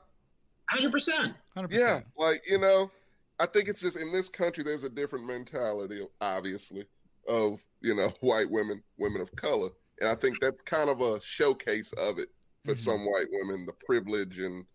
hundred 0.68 0.92
percent. 0.92 1.34
Hundred 1.54 1.72
Yeah, 1.72 2.00
like 2.16 2.42
you 2.48 2.58
know, 2.58 2.90
I 3.38 3.46
think 3.46 3.68
it's 3.68 3.80
just 3.80 3.96
in 3.96 4.12
this 4.12 4.28
country 4.28 4.64
there's 4.64 4.84
a 4.84 4.90
different 4.90 5.26
mentality, 5.26 6.06
obviously, 6.20 6.86
of 7.28 7.64
you 7.80 7.94
know 7.94 8.12
white 8.20 8.50
women, 8.50 8.82
women 8.98 9.20
of 9.20 9.34
color, 9.36 9.70
and 10.00 10.10
I 10.10 10.14
think 10.14 10.40
that's 10.40 10.62
kind 10.62 10.90
of 10.90 11.00
a 11.00 11.20
showcase 11.20 11.92
of 11.92 12.18
it 12.18 12.28
for 12.66 12.72
Mhm. 12.74 12.78
some 12.78 13.06
white 13.06 13.26
women, 13.32 13.66
the 13.66 13.72
privilege 13.86 14.38
and 14.38 14.66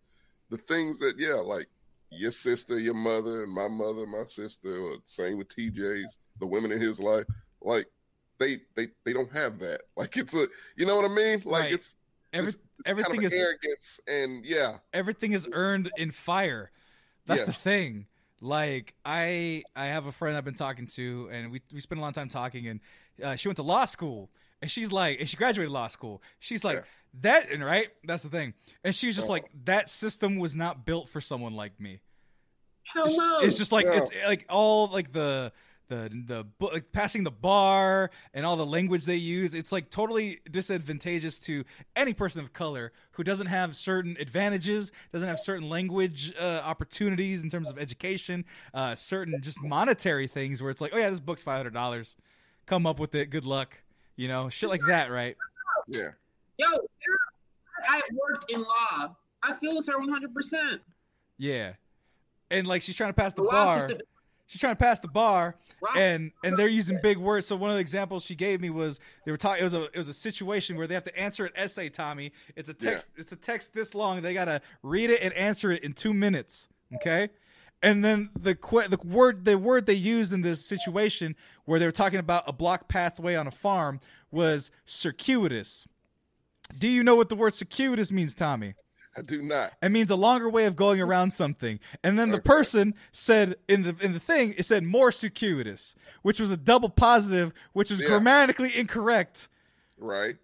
the 0.49 0.57
things 0.57 0.99
that 0.99 1.15
yeah, 1.19 1.35
like 1.35 1.67
your 2.09 2.31
sister, 2.31 2.79
your 2.79 2.93
mother, 2.93 3.43
and 3.43 3.53
my 3.53 3.67
mother, 3.67 4.05
my 4.05 4.23
sister, 4.25 4.79
or 4.79 4.97
same 5.05 5.37
with 5.37 5.49
TJ's, 5.49 6.19
the 6.39 6.45
women 6.47 6.71
in 6.71 6.81
his 6.81 6.99
life, 6.99 7.25
like 7.61 7.87
they 8.39 8.57
they 8.75 8.87
they 9.05 9.13
don't 9.13 9.31
have 9.31 9.59
that. 9.59 9.81
Like 9.97 10.17
it's 10.17 10.33
a 10.33 10.47
you 10.77 10.85
know 10.85 10.95
what 10.95 11.05
I 11.05 11.13
mean? 11.13 11.43
Like 11.45 11.65
Right. 11.65 11.73
it's 11.73 11.95
Every, 12.33 12.49
it's 12.49 12.57
everything 12.85 13.21
kind 13.21 13.25
of 13.25 13.33
is 13.33 13.39
arrogance 13.39 13.99
and 14.07 14.45
yeah, 14.45 14.77
everything 14.93 15.33
is 15.33 15.47
earned 15.51 15.91
in 15.97 16.11
fire. 16.11 16.71
That's 17.27 17.43
the 17.43 17.53
thing. 17.53 18.07
Like 18.41 18.95
I 19.05 19.63
I 19.75 19.85
have 19.87 20.07
a 20.07 20.11
friend 20.11 20.35
I've 20.35 20.45
been 20.45 20.55
talking 20.55 20.87
to, 20.87 21.29
and 21.31 21.51
we 21.51 21.61
we 21.73 21.79
spent 21.79 21.99
a 21.99 22.01
lot 22.01 22.09
of 22.09 22.15
time 22.15 22.29
talking, 22.29 22.67
and 22.67 22.79
uh, 23.23 23.35
she 23.35 23.47
went 23.47 23.57
to 23.57 23.63
law 23.63 23.85
school, 23.85 24.31
and 24.61 24.71
she's 24.71 24.91
like, 24.91 25.19
and 25.19 25.29
she 25.29 25.37
graduated 25.37 25.71
law 25.71 25.87
school. 25.87 26.21
She's 26.39 26.63
like 26.63 26.77
Yeah. 26.77 26.83
That, 27.21 27.51
and 27.51 27.63
right, 27.63 27.89
that's 28.03 28.23
the 28.23 28.29
thing. 28.29 28.53
And 28.83 28.95
she 28.95 29.07
was 29.07 29.15
just 29.15 29.29
Oh. 29.29 29.33
like 29.33 29.49
that 29.65 29.89
system 29.89 30.37
was 30.37 30.55
not 30.55 30.85
built 30.85 31.09
for 31.09 31.19
someone 31.21 31.53
like 31.53 31.79
me. 31.79 31.99
Hell 32.93 33.05
It's, 33.05 33.17
no. 33.17 33.39
it's 33.39 33.57
just 33.57 33.71
like 33.71 33.85
No. 33.85 33.93
it's 33.93 34.09
like 34.25 34.45
all 34.49 34.87
like 34.87 35.11
the 35.11 35.51
the 35.87 36.09
the 36.25 36.45
bu- 36.57 36.69
like 36.71 36.91
passing 36.93 37.25
the 37.25 37.31
bar 37.31 38.11
and 38.33 38.45
all 38.45 38.55
the 38.55 38.65
language 38.65 39.03
they 39.05 39.17
use. 39.17 39.53
It's 39.53 39.71
like 39.73 39.89
totally 39.89 40.39
disadvantageous 40.49 41.37
to 41.39 41.65
any 41.97 42.13
person 42.13 42.41
of 42.41 42.53
color 42.53 42.93
who 43.11 43.23
doesn't 43.25 43.47
have 43.47 43.75
certain 43.75 44.15
advantages, 44.19 44.93
doesn't 45.11 45.27
have 45.27 45.39
certain 45.39 45.69
language 45.69 46.33
uh, 46.39 46.61
opportunities 46.63 47.43
in 47.43 47.49
terms 47.49 47.69
of 47.69 47.77
education, 47.77 48.45
uh, 48.73 48.95
certain 48.95 49.41
just 49.41 49.61
monetary 49.61 50.27
things 50.27 50.61
where 50.61 50.71
it's 50.71 50.79
like, 50.81 50.91
oh 50.93 50.97
yeah, 50.97 51.09
this 51.09 51.19
book's 51.19 51.43
five 51.43 51.57
hundred 51.57 51.73
dollars. 51.73 52.15
Come 52.67 52.85
up 52.85 52.97
with 52.99 53.13
it. 53.15 53.29
Good 53.29 53.43
luck. 53.45 53.75
You 54.15 54.27
know, 54.29 54.47
shit 54.49 54.69
like 54.69 54.85
that, 54.87 55.11
right? 55.11 55.35
yeah. 55.87 56.11
Yo, 56.57 56.67
I 57.87 58.01
worked 58.13 58.45
in 58.51 58.61
law. 58.61 59.15
I 59.43 59.53
feel 59.55 59.77
it's 59.77 59.89
her 59.89 59.97
one 59.97 60.09
hundred 60.09 60.33
percent. 60.33 60.81
Yeah. 61.37 61.73
And 62.49 62.67
like 62.67 62.81
she's 62.81 62.95
trying 62.95 63.09
to 63.09 63.13
pass 63.15 63.33
the 63.33 63.43
The 63.43 63.49
bar. 63.49 63.79
system. 63.79 63.97
She's 64.47 64.59
trying 64.59 64.73
to 64.75 64.79
pass 64.79 64.99
the 64.99 65.07
bar, 65.07 65.55
Right. 65.81 65.95
and 65.97 66.31
and 66.43 66.57
they're 66.57 66.67
using 66.67 66.99
big 67.01 67.17
words. 67.17 67.47
So 67.47 67.55
one 67.55 67.69
of 67.69 67.75
the 67.77 67.79
examples 67.81 68.25
she 68.25 68.35
gave 68.35 68.59
me 68.59 68.69
was 68.69 68.99
they 69.25 69.31
were 69.31 69.37
talking. 69.37 69.61
It 69.61 69.63
was 69.63 69.73
a 69.73 69.83
it 69.85 69.95
was 69.97 70.09
a 70.09 70.13
situation 70.13 70.75
where 70.75 70.87
they 70.87 70.93
have 70.93 71.05
to 71.05 71.17
answer 71.17 71.45
an 71.45 71.53
essay. 71.55 71.87
Tommy, 71.87 72.33
it's 72.57 72.67
a 72.69 72.73
text. 72.73 73.07
It's 73.15 73.31
a 73.31 73.37
text 73.37 73.73
this 73.73 73.95
long. 73.95 74.21
They 74.21 74.33
gotta 74.33 74.61
read 74.83 75.09
it 75.09 75.21
and 75.21 75.33
answer 75.35 75.71
it 75.71 75.83
in 75.85 75.93
two 75.93 76.13
minutes. 76.13 76.67
Okay, 76.95 77.29
and 77.81 78.03
then 78.03 78.29
the 78.37 78.53
que- 78.53 78.89
the 78.89 78.99
word 79.05 79.45
the 79.45 79.57
word 79.57 79.85
they 79.85 79.93
used 79.93 80.33
in 80.33 80.41
this 80.41 80.65
situation 80.65 81.33
where 81.63 81.79
they 81.79 81.85
were 81.85 81.91
talking 81.93 82.19
about 82.19 82.43
a 82.45 82.51
block 82.51 82.89
pathway 82.89 83.35
on 83.35 83.47
a 83.47 83.51
farm 83.51 84.01
was 84.31 84.69
circuitous. 84.83 85.87
Do 86.77 86.87
you 86.87 87.03
know 87.03 87.15
what 87.15 87.29
the 87.29 87.35
word 87.35 87.53
circuitous 87.53 88.11
means, 88.11 88.33
Tommy? 88.35 88.75
I 89.15 89.21
do 89.21 89.41
not. 89.41 89.73
It 89.81 89.89
means 89.89 90.09
a 90.09 90.15
longer 90.15 90.49
way 90.49 90.65
of 90.65 90.77
going 90.77 91.01
around 91.01 91.31
something. 91.31 91.79
And 92.01 92.17
then 92.17 92.29
the 92.29 92.37
Okay. 92.37 92.43
person 92.47 92.93
said 93.11 93.57
in 93.67 93.83
the 93.83 93.95
in 93.99 94.13
the 94.13 94.19
thing, 94.21 94.53
it 94.57 94.63
said 94.65 94.83
more 94.85 95.11
circuitous, 95.11 95.95
which 96.21 96.39
was 96.39 96.49
a 96.49 96.55
double 96.57 96.87
positive, 96.89 97.53
which 97.73 97.91
is 97.91 97.99
Yeah. 97.99 98.07
grammatically 98.07 98.75
incorrect, 98.77 99.49
Right? 99.97 100.37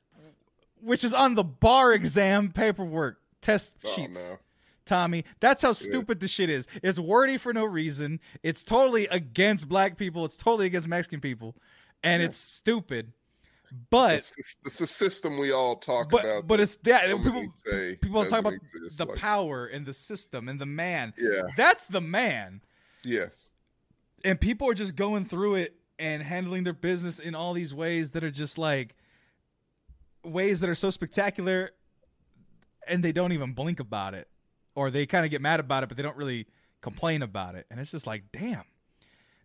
which 0.82 1.04
is 1.06 1.14
on 1.14 1.36
the 1.36 1.46
bar 1.46 1.94
exam 1.94 2.52
paperwork 2.52 3.22
test 3.42 3.76
Oh 3.86 3.96
sheets. 3.96 4.30
no. 4.32 4.40
Tommy, 4.86 5.24
that's 5.42 5.62
how 5.62 5.74
stupid 5.74 6.20
this 6.22 6.32
shit 6.32 6.50
is. 6.50 6.66
It's 6.82 6.98
wordy 7.00 7.38
for 7.38 7.54
no 7.54 7.66
reason. 7.66 8.20
It's 8.44 8.64
totally 8.64 9.06
against 9.08 9.68
black 9.68 9.98
people. 9.98 10.24
It's 10.26 10.38
totally 10.38 10.66
against 10.66 10.88
Mexican 10.88 11.20
people, 11.22 11.56
and 12.04 12.22
it's 12.24 12.38
stupid. 12.38 13.12
But 13.90 14.16
It's, 14.16 14.34
it's, 14.38 14.56
it's 14.66 14.78
the 14.80 14.88
system 14.88 15.38
we 15.38 15.52
all 15.52 15.76
talk 15.76 16.10
but 16.10 16.24
about. 16.24 16.48
but 16.48 16.60
it's 16.60 16.76
that 16.84 17.08
people 17.08 17.46
say 17.56 17.96
people 18.02 18.26
talk 18.26 18.40
about 18.40 18.54
exist, 18.54 18.98
the 18.98 19.06
like- 19.06 19.18
power 19.18 19.66
and 19.66 19.86
the 19.86 19.94
system 19.94 20.48
and 20.50 20.60
the 20.60 20.66
man. 20.66 21.14
Yeah. 21.18 21.42
That's 21.56 21.86
the 21.86 22.02
man. 22.02 22.62
Yes. 23.04 23.48
and 24.26 24.40
people 24.40 24.70
are 24.70 24.74
just 24.74 24.96
going 24.96 25.26
through 25.26 25.56
it 25.56 25.76
and 26.00 26.22
handling 26.24 26.64
their 26.64 26.74
business 26.74 27.20
in 27.20 27.36
all 27.36 27.54
these 27.54 27.74
ways 27.74 28.12
that 28.12 28.24
are 28.24 28.32
just 28.32 28.58
like 28.58 28.96
ways 30.24 30.60
that 30.60 30.70
are 30.70 30.76
so 30.76 30.90
spectacular 30.90 31.72
and 32.88 33.04
they 33.04 33.12
don't 33.12 33.32
even 33.32 33.54
blink 33.54 33.80
about 33.80 34.14
it 34.14 34.28
or 34.76 34.90
they 34.92 35.06
kind 35.06 35.26
of 35.26 35.32
get 35.32 35.42
mad 35.42 35.60
about 35.60 35.84
it 35.84 35.88
but 35.90 35.96
they 35.98 36.04
don't 36.04 36.18
really 36.18 36.48
complain 36.82 37.22
about 37.22 37.56
it 37.56 37.66
and 37.72 37.80
it's 37.80 37.92
just 37.92 38.06
like 38.08 38.24
damn 38.32 38.64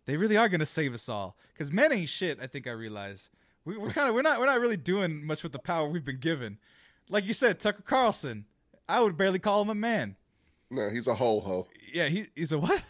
they 0.05 0.17
really 0.17 0.35
are 0.37 0.49
going 0.49 0.59
to 0.59 0.65
save 0.65 0.93
us 0.93 1.07
all 1.07 1.37
because 1.53 1.71
men 1.71 1.91
ain't 1.93 2.09
shit 2.09 2.37
i 2.41 2.47
think 2.47 2.67
i 2.67 2.71
realize 2.71 3.29
we, 3.65 3.77
we're 3.77 3.91
kind 3.91 4.09
of 4.09 4.15
we're 4.15 4.21
not 4.21 4.39
we're 4.39 4.45
not 4.45 4.59
really 4.59 4.77
doing 4.77 5.25
much 5.25 5.43
with 5.43 5.51
the 5.51 5.59
power 5.59 5.87
we've 5.87 6.05
been 6.05 6.19
given 6.19 6.57
like 7.09 7.25
you 7.25 7.33
said 7.33 7.59
tucker 7.59 7.83
carlson 7.85 8.45
i 8.89 8.99
would 8.99 9.15
barely 9.17 9.39
call 9.39 9.61
him 9.61 9.69
a 9.69 9.75
man 9.75 10.15
No, 10.69 10.89
he's 10.89 11.07
a 11.07 11.15
whole 11.15 11.41
hoe. 11.41 11.67
yeah 11.93 12.07
he, 12.07 12.27
he's 12.35 12.51
a 12.51 12.59
what 12.59 12.83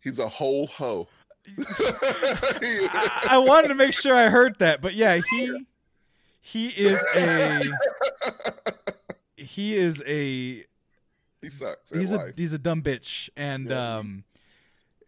He's 0.00 0.18
a 0.18 0.28
whole 0.28 0.66
hoe. 0.66 1.08
I, 1.58 3.26
I 3.30 3.38
wanted 3.38 3.68
to 3.68 3.74
make 3.74 3.94
sure 3.94 4.14
I 4.14 4.28
heard 4.28 4.58
that, 4.58 4.82
but 4.82 4.92
yeah, 4.94 5.20
he 5.30 5.64
he 6.42 6.68
is 6.68 7.02
a 7.16 7.62
he 9.36 9.76
is 9.76 10.02
a 10.06 10.64
he 11.40 11.48
sucks. 11.50 11.90
he's 11.90 12.12
a 12.12 12.16
life. 12.16 12.34
he's 12.36 12.52
a 12.52 12.58
dumb 12.58 12.82
bitch, 12.82 13.28
and 13.36 13.70
Yeah. 13.70 13.96
um, 13.98 14.24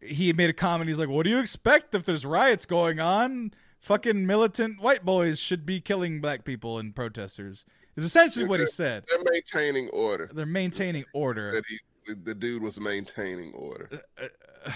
he 0.01 0.33
made 0.33 0.51
a 0.51 0.55
comment. 0.55 0.89
He's 0.89 0.99
like, 0.99 1.09
"What 1.09 1.25
do 1.25 1.31
you 1.31 1.39
expect 1.41 1.95
if 1.95 2.05
there's 2.05 2.25
riots 2.27 2.67
going 2.67 3.01
on? 3.01 3.53
Fucking 3.87 4.27
militant 4.27 4.81
white 4.81 5.05
boys 5.05 5.39
should 5.39 5.65
be 5.65 5.81
killing 5.81 6.21
black 6.21 6.45
people 6.45 6.79
and 6.79 6.95
protesters." 6.95 7.65
Is 7.97 8.05
essentially 8.05 8.45
what 8.45 8.61
he 8.61 8.67
said. 8.67 9.05
They're 9.09 9.23
maintaining 9.33 9.89
order. 9.91 10.29
They're 10.33 10.45
maintaining 10.45 11.05
order. 11.15 11.53
That 11.53 11.65
he, 11.67 12.15
the, 12.15 12.35
dude 12.35 12.63
was 12.63 12.79
maintaining 12.81 13.55
order. 13.55 13.89
Uh, 14.21 14.71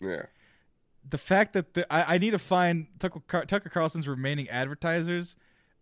Yeah. 0.00 0.22
the 1.08 1.18
fact 1.18 1.52
that 1.52 1.74
the, 1.74 1.92
I, 1.92 2.14
I 2.14 2.18
need 2.18 2.30
to 2.30 2.38
find 2.38 2.86
Tucker, 2.98 3.20
Car- 3.26 3.44
Tucker 3.44 3.68
Carlson's 3.68 4.08
remaining 4.08 4.48
advertisers 4.48 5.36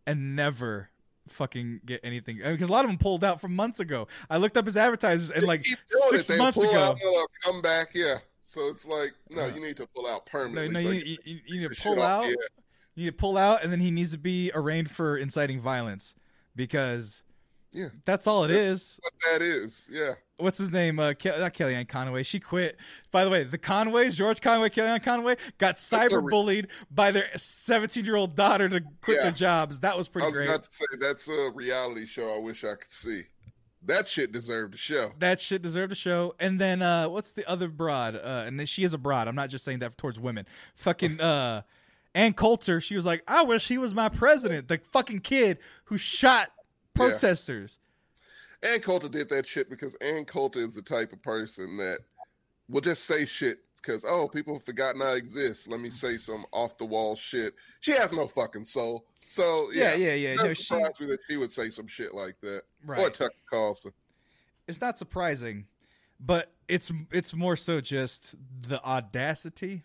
and 0.06 0.34
never 0.36 0.90
fucking 1.28 1.80
get 1.86 2.00
anything 2.04 2.38
because 2.44 2.68
a 2.68 2.72
lot 2.72 2.84
of 2.84 2.90
them 2.90 2.98
pulled 2.98 3.24
out 3.24 3.40
from 3.40 3.54
months 3.54 3.80
ago. 3.80 4.08
I 4.28 4.36
looked 4.36 4.56
up 4.56 4.66
his 4.66 4.76
advertisers 4.76 5.30
and 5.30 5.44
like 5.44 5.64
six. 6.10 6.28
Months 6.36 6.62
ago. 6.62 6.96
come 7.42 7.62
back. 7.62 7.90
Yeah. 7.94 8.18
So 8.48 8.68
it's 8.68 8.86
like, 8.86 9.12
no, 9.28 9.46
Yeah. 9.46 9.54
you 9.56 9.60
need 9.60 9.76
to 9.78 9.86
pull 9.88 10.06
out 10.06 10.24
permanently. 10.26 10.72
no, 10.84 10.88
so 10.88 10.92
you, 10.92 11.02
you 11.04 11.18
you, 11.24 11.40
you, 11.46 11.60
need 11.62 11.74
to 11.74 11.82
pull 11.82 12.00
out. 12.00 12.26
You 12.28 12.36
need 12.94 13.06
to 13.06 13.12
pull 13.12 13.36
out, 13.36 13.64
and 13.64 13.72
then 13.72 13.80
he 13.80 13.90
needs 13.90 14.12
to 14.12 14.18
be 14.18 14.52
arraigned 14.54 14.88
for 14.88 15.18
inciting 15.18 15.60
violence 15.60 16.14
because 16.54 17.24
Yeah. 17.72 17.88
that's 18.04 18.28
all 18.28 18.44
it 18.44 18.52
is. 18.52 19.00
What 19.02 19.12
that 19.32 19.42
is. 19.42 19.88
Yeah. 19.90 20.14
What's 20.36 20.58
his 20.58 20.70
name? 20.70 21.00
Uh, 21.00 21.14
Ke- 21.14 21.24
not 21.38 21.54
Kellyanne 21.54 21.88
Conway. 21.88 22.22
She 22.22 22.38
quit. 22.38 22.76
By 23.10 23.24
the 23.24 23.30
way, 23.30 23.42
the 23.42 23.58
Conways, 23.58 24.14
George 24.14 24.40
Conway, 24.40 24.68
Kellyanne 24.68 25.02
Conway, 25.02 25.36
got 25.58 25.72
a 25.74 25.78
cyber 25.78 26.22
re- 26.22 26.30
bullied 26.30 26.68
by 26.90 27.10
their 27.10 27.28
17 27.36 28.04
year 28.04 28.14
old 28.16 28.36
daughter 28.36 28.68
to 28.68 28.80
quit 29.02 29.16
Yeah. 29.16 29.22
their 29.24 29.32
jobs. 29.32 29.80
That 29.80 29.96
was 29.98 30.06
I 30.08 30.10
pretty 30.12 30.26
was 30.26 30.32
great. 30.34 30.48
about 30.50 30.62
to 30.62 30.72
say 30.72 30.84
that's 31.00 31.26
a 31.28 31.50
reality 31.52 32.06
show 32.06 32.32
I 32.32 32.38
wish 32.38 32.62
I 32.64 32.76
could 32.76 32.92
see. 32.92 33.24
That 33.86 34.08
shit 34.08 34.32
deserved 34.32 34.74
a 34.74 34.76
show. 34.76 35.12
that 35.20 35.40
shit 35.40 35.62
deserved 35.62 35.92
a 35.92 35.94
show. 35.94 36.34
And 36.40 36.60
then 36.60 36.82
uh 36.82 37.08
what's 37.08 37.32
the 37.32 37.48
other 37.48 37.68
broad? 37.68 38.16
Uh 38.16 38.44
and 38.46 38.68
she 38.68 38.84
is 38.84 38.94
a 38.94 38.98
broad. 38.98 39.28
I'm 39.28 39.34
not 39.34 39.48
just 39.50 39.64
saying 39.64 39.78
that 39.80 39.96
towards 39.96 40.18
women. 40.18 40.46
Fucking 40.74 41.20
uh 41.32 41.62
Ann 42.14 42.32
Coulter, 42.32 42.80
she 42.80 42.96
was 42.96 43.04
like, 43.04 43.22
I 43.28 43.42
wish 43.42 43.68
he 43.68 43.76
was 43.78 43.94
my 43.94 44.08
president. 44.08 44.68
The 44.68 44.78
fucking 44.78 45.20
kid 45.20 45.58
who 45.84 45.98
shot 45.98 46.48
Yeah. 46.48 47.10
protesters. 47.10 47.78
Ann 48.62 48.80
Coulter 48.80 49.08
did 49.08 49.28
that 49.28 49.46
shit 49.46 49.68
because 49.68 49.94
Ann 49.96 50.24
Coulter 50.24 50.60
is 50.60 50.74
the 50.74 50.82
type 50.82 51.12
of 51.12 51.22
person 51.22 51.76
that 51.76 51.98
will 52.68 52.80
just 52.80 53.04
say 53.04 53.26
shit 53.26 53.58
because 53.76 54.04
oh 54.08 54.26
people 54.28 54.54
have 54.54 54.64
forgotten 54.64 55.02
I 55.02 55.12
exist. 55.12 55.68
Let 55.68 55.80
me 55.80 55.90
say 55.90 56.16
some 56.16 56.44
off 56.52 56.76
the 56.78 56.86
wall 56.86 57.14
shit. 57.14 57.54
She 57.80 57.92
has 57.92 58.12
no 58.12 58.26
fucking 58.26 58.64
soul. 58.64 59.04
So 59.26 59.70
Yeah, 59.72 59.94
yeah, 59.94 60.14
yeah, 60.14 60.14
yeah. 60.14 60.34
No, 60.34 60.54
she, 60.54 60.74
me 60.74 60.82
that 60.82 61.18
she 61.28 61.36
would 61.36 61.50
say 61.50 61.70
some 61.70 61.86
shit 61.86 62.14
like 62.14 62.36
that. 62.42 62.62
Or. 62.86 63.10
Tucker 63.10 63.34
Carlson. 63.50 63.92
It's 64.66 64.80
not 64.80 64.98
surprising, 64.98 65.66
but 66.20 66.52
it's 66.68 66.90
it's 67.12 67.34
more 67.34 67.56
so 67.56 67.80
just 67.80 68.34
the 68.62 68.82
audacity. 68.84 69.82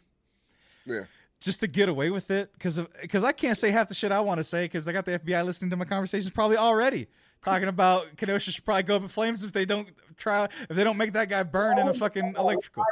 Yeah. 0.86 1.02
Just 1.40 1.62
to 1.62 1.68
get 1.68 1.90
away 1.90 2.12
with 2.12 2.30
it, 2.30 2.54
because 2.54 2.78
of 2.78 2.88
because 3.02 3.24
I 3.24 3.32
can't 3.32 3.58
say 3.58 3.72
half 3.72 3.88
the 3.88 3.96
shit 3.96 4.12
I 4.12 4.20
want 4.20 4.40
to 4.40 4.44
say, 4.44 4.66
because 4.66 4.88
I 4.88 4.92
got 4.92 5.06
the 5.06 5.18
FBI 5.20 5.44
listening 5.44 5.72
to 5.72 5.78
my 5.78 5.86
conversations 5.86 6.30
probably 6.32 6.58
already 6.58 7.08
talking 7.42 7.68
about 7.68 8.16
Kenosha 8.18 8.52
should 8.52 8.66
probably 8.66 8.84
go 8.84 8.96
up 8.96 9.02
in 9.02 9.08
flames 9.08 9.44
if 9.44 9.52
they 9.52 9.66
don't 9.66 9.90
try 10.18 10.46
if 10.46 10.76
they 10.76 10.84
don't 10.84 10.98
make 10.98 11.14
that 11.14 11.30
guy 11.30 11.44
burn 11.44 11.80
in 11.80 11.88
a 11.88 11.94
fucking 11.94 12.36
electrical. 12.38 12.84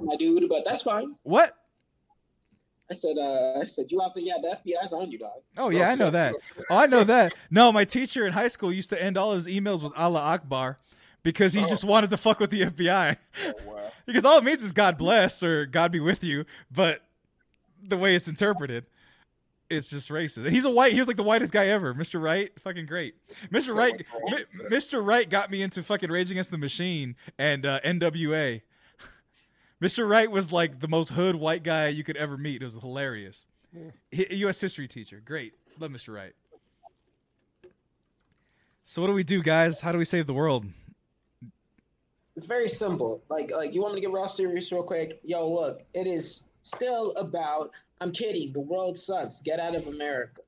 my 0.00 0.16
dude, 0.16 0.48
but 0.48 0.64
that's 0.64 0.82
fine. 0.82 1.14
What? 1.22 1.56
I 2.90 2.94
said, 2.94 3.16
uh, 3.18 3.60
I 3.62 3.66
said, 3.66 3.86
you 3.90 4.02
out 4.02 4.14
there? 4.14 4.22
Yeah, 4.24 4.34
the 4.42 4.56
FBI's 4.70 4.92
on 4.92 5.10
you, 5.10 5.18
dog. 5.18 5.40
Oh 5.56 5.70
yeah, 5.70 5.88
I 5.88 5.94
know 5.94 6.10
that. 6.10 6.34
Oh, 6.70 6.76
I 6.76 6.86
know 6.86 7.02
that. 7.04 7.34
No, 7.50 7.72
my 7.72 7.84
teacher 7.84 8.26
in 8.26 8.32
high 8.32 8.48
school 8.48 8.72
used 8.72 8.90
to 8.90 9.02
end 9.02 9.16
all 9.16 9.32
his 9.32 9.46
emails 9.46 9.82
with 9.82 9.92
Allah 9.96 10.20
Akbar 10.20 10.78
because 11.22 11.54
he 11.54 11.64
Oh. 11.64 11.68
just 11.68 11.84
wanted 11.84 12.10
to 12.10 12.16
fuck 12.18 12.40
with 12.40 12.50
the 12.50 12.62
FBI. 12.62 13.16
Oh, 13.46 13.52
wow. 13.66 13.90
because 14.06 14.24
all 14.26 14.36
it 14.38 14.44
means 14.44 14.62
is 14.62 14.72
God 14.72 14.98
bless 14.98 15.42
or 15.42 15.64
God 15.66 15.92
be 15.92 16.00
with 16.00 16.22
you, 16.22 16.44
but 16.70 17.00
the 17.82 17.96
way 17.96 18.14
it's 18.14 18.28
interpreted, 18.28 18.84
it's 19.70 19.88
just 19.90 20.10
racist. 20.10 20.48
He's 20.50 20.66
a 20.66 20.70
white. 20.70 20.92
He 20.92 20.98
was 20.98 21.08
like 21.08 21.16
the 21.16 21.22
whitest 21.22 21.52
guy 21.54 21.68
ever, 21.68 21.94
Mr. 21.94 22.20
Wright. 22.22 22.50
Fucking 22.60 22.84
great, 22.86 23.14
Mr. 23.50 23.74
Wright. 23.74 24.04
Mr. 24.70 25.04
Wright 25.04 25.28
got 25.28 25.50
me 25.50 25.62
into 25.62 25.82
fucking 25.82 26.10
Rage 26.10 26.30
Against 26.30 26.50
the 26.50 26.58
Machine 26.58 27.16
and 27.38 27.64
uh, 27.64 27.80
NWA. 27.80 28.60
Mr. 29.82 30.08
Wright 30.08 30.30
was 30.30 30.52
like 30.52 30.80
the 30.80 30.88
most 30.88 31.10
hood 31.10 31.36
white 31.36 31.62
guy 31.62 31.88
you 31.88 32.04
could 32.04 32.16
ever 32.16 32.36
meet. 32.36 32.62
It 32.62 32.64
was 32.64 32.74
hilarious. 32.74 33.46
Hi- 34.14 34.26
U.S. 34.30 34.60
history 34.60 34.86
teacher, 34.88 35.20
great. 35.24 35.54
Love 35.78 35.90
Mr. 35.90 36.14
Wright. 36.14 36.32
So 38.84 39.00
what 39.02 39.08
do 39.08 39.14
we 39.14 39.24
do, 39.24 39.42
guys? 39.42 39.80
How 39.80 39.92
do 39.92 39.98
we 39.98 40.04
save 40.04 40.26
the 40.26 40.34
world? 40.34 40.66
It's 42.36 42.46
very 42.46 42.68
simple. 42.68 43.22
Like, 43.28 43.50
like 43.50 43.74
you 43.74 43.80
want 43.82 43.94
me 43.94 44.00
to 44.00 44.06
get 44.06 44.12
real 44.12 44.28
serious 44.28 44.70
real 44.72 44.82
quick? 44.82 45.20
Yo, 45.24 45.48
look, 45.50 45.82
it 45.94 46.06
is 46.06 46.42
still 46.62 47.12
about. 47.16 47.70
I'm 48.00 48.12
kidding. 48.12 48.52
The 48.52 48.60
world 48.60 48.98
sucks. 48.98 49.40
Get 49.40 49.58
out 49.60 49.74
of 49.74 49.86
America. 49.86 50.42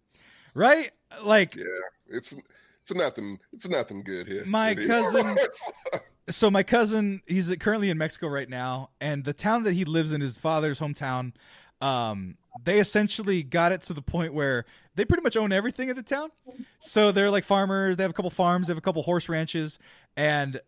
Right? 0.54 0.90
Like 1.22 1.54
Yeah. 1.54 1.64
It's 2.08 2.34
it's 2.82 2.94
nothing 2.94 3.38
it's 3.52 3.68
nothing 3.68 4.02
good 4.02 4.26
here. 4.26 4.44
My 4.46 4.74
cousin- 4.74 5.36
so 6.28 6.50
my 6.50 6.62
cousin 6.62 7.22
he's 7.26 7.54
currently 7.56 7.90
in 7.90 7.98
mexico 7.98 8.28
right 8.28 8.48
now 8.48 8.90
and 9.00 9.24
the 9.24 9.32
town 9.32 9.62
that 9.62 9.74
he 9.74 9.84
lives 9.84 10.12
in 10.12 10.20
his 10.20 10.36
father's 10.36 10.80
hometown. 10.80 11.32
Um 11.80 12.36
they 12.64 12.80
essentially 12.80 13.42
got 13.42 13.70
it 13.70 13.82
to 13.82 13.92
the 13.92 14.00
point 14.02 14.32
where 14.32 14.64
they 14.94 15.04
pretty 15.04 15.22
much 15.22 15.36
own 15.36 15.52
everything 15.52 15.90
in 15.90 15.96
the 15.96 16.02
town. 16.02 16.30
So 16.78 17.12
they're 17.12 17.30
like 17.30 17.44
farmers 17.44 17.96
they 17.96 18.02
have 18.02 18.10
a 18.10 18.14
couple 18.14 18.30
farms 18.30 18.66
they 18.66 18.70
have 18.72 18.78
a 18.78 18.82
couple 18.82 19.02
horse 19.02 19.28
ranches 19.28 19.78
and 20.16 20.60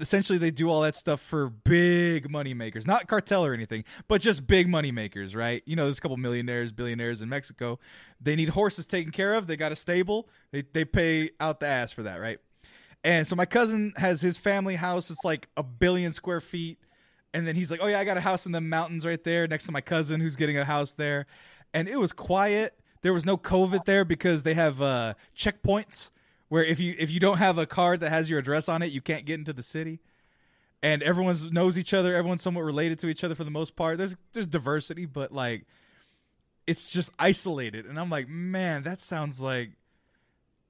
essentially 0.00 0.38
they 0.38 0.50
do 0.50 0.68
all 0.68 0.82
that 0.82 0.94
stuff 0.94 1.20
for 1.20 1.48
big 1.48 2.30
money 2.30 2.54
makers. 2.54 2.86
Not 2.86 3.06
cartel 3.06 3.46
or 3.46 3.54
anything 3.54 3.84
but 4.08 4.20
just 4.20 4.46
big 4.46 4.68
money 4.68 4.90
makers 4.90 5.34
right? 5.34 5.62
You 5.64 5.76
know 5.76 5.84
there's 5.84 5.98
a 5.98 6.00
couple 6.00 6.16
millionaires 6.16 6.72
billionaires 6.72 7.22
in 7.22 7.28
mexico. 7.28 7.78
They 8.20 8.36
need 8.36 8.50
horses 8.50 8.84
taken 8.84 9.12
care 9.12 9.34
of 9.34 9.46
they 9.46 9.56
got 9.56 9.72
a 9.72 9.76
stable 9.76 10.28
they, 10.50 10.64
they 10.72 10.84
pay 10.84 11.30
out 11.40 11.60
the 11.60 11.66
ass 11.68 11.92
for 11.92 12.02
that 12.02 12.16
right 12.20 12.40
and 13.04 13.26
so 13.26 13.36
my 13.36 13.46
cousin 13.46 13.92
has 13.96 14.20
his 14.20 14.38
family 14.38 14.76
house. 14.76 15.10
It's 15.10 15.24
like 15.24 15.48
a 15.56 15.62
billion 15.62 16.12
square 16.12 16.40
feet. 16.40 16.78
And 17.34 17.46
then 17.46 17.56
he's 17.56 17.70
like, 17.70 17.80
"Oh 17.82 17.86
yeah, 17.86 18.00
I 18.00 18.04
got 18.04 18.16
a 18.16 18.22
house 18.22 18.46
in 18.46 18.52
the 18.52 18.60
mountains 18.60 19.04
right 19.04 19.22
there 19.22 19.46
next 19.46 19.66
to 19.66 19.72
my 19.72 19.80
cousin 19.80 20.20
who's 20.20 20.36
getting 20.36 20.56
a 20.56 20.64
house 20.64 20.94
there." 20.94 21.26
And 21.74 21.88
it 21.88 21.98
was 21.98 22.12
quiet. 22.12 22.78
There 23.02 23.12
was 23.12 23.26
no 23.26 23.36
COVID 23.36 23.84
there 23.84 24.04
because 24.04 24.42
they 24.42 24.54
have 24.54 24.80
uh, 24.80 25.14
checkpoints 25.36 26.10
where 26.48 26.64
if 26.64 26.80
you 26.80 26.94
if 26.98 27.10
you 27.10 27.20
don't 27.20 27.38
have 27.38 27.58
a 27.58 27.66
card 27.66 28.00
that 28.00 28.10
has 28.10 28.30
your 28.30 28.38
address 28.38 28.68
on 28.68 28.82
it, 28.82 28.90
you 28.90 29.00
can't 29.00 29.24
get 29.24 29.38
into 29.38 29.52
the 29.52 29.62
city. 29.62 30.00
And 30.82 31.02
everyone 31.02 31.36
knows 31.50 31.76
each 31.76 31.92
other. 31.92 32.14
Everyone's 32.14 32.42
somewhat 32.42 32.62
related 32.62 32.98
to 33.00 33.08
each 33.08 33.24
other 33.24 33.34
for 33.34 33.44
the 33.44 33.50
most 33.50 33.76
part. 33.76 33.98
There's 33.98 34.16
there's 34.32 34.46
diversity, 34.46 35.06
but 35.06 35.32
like 35.32 35.66
it's 36.66 36.90
just 36.90 37.10
isolated. 37.18 37.86
And 37.86 37.98
I'm 37.98 38.10
like, 38.10 38.28
man, 38.28 38.82
that 38.84 39.00
sounds 39.00 39.40
like 39.40 39.72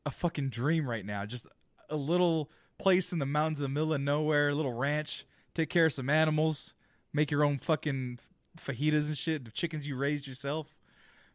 a 0.07 0.11
fucking 0.11 0.49
dream 0.49 0.89
right 0.89 1.05
now. 1.05 1.27
Just 1.27 1.47
a 1.89 1.97
little 1.97 2.51
place 2.79 3.13
in 3.13 3.19
the 3.19 3.27
mountains 3.27 3.59
in 3.59 3.63
the 3.65 3.69
middle 3.69 3.93
of 3.93 4.01
nowhere, 4.01 4.51
a 4.51 4.55
little 4.55 4.73
ranch, 4.73 5.25
take 5.55 5.69
care 5.69 5.87
of 5.87 5.93
some 5.93 6.09
animals, 6.09 6.75
make 7.13 7.31
your 7.31 7.45
own 7.45 7.59
fucking 7.59 8.19
fajitas 8.59 9.07
and 9.07 9.19
shit, 9.19 9.45
the 9.45 9.51
chickens 9.51 9.89
you 9.89 9.97
raised 9.97 10.27
yourself. 10.27 10.77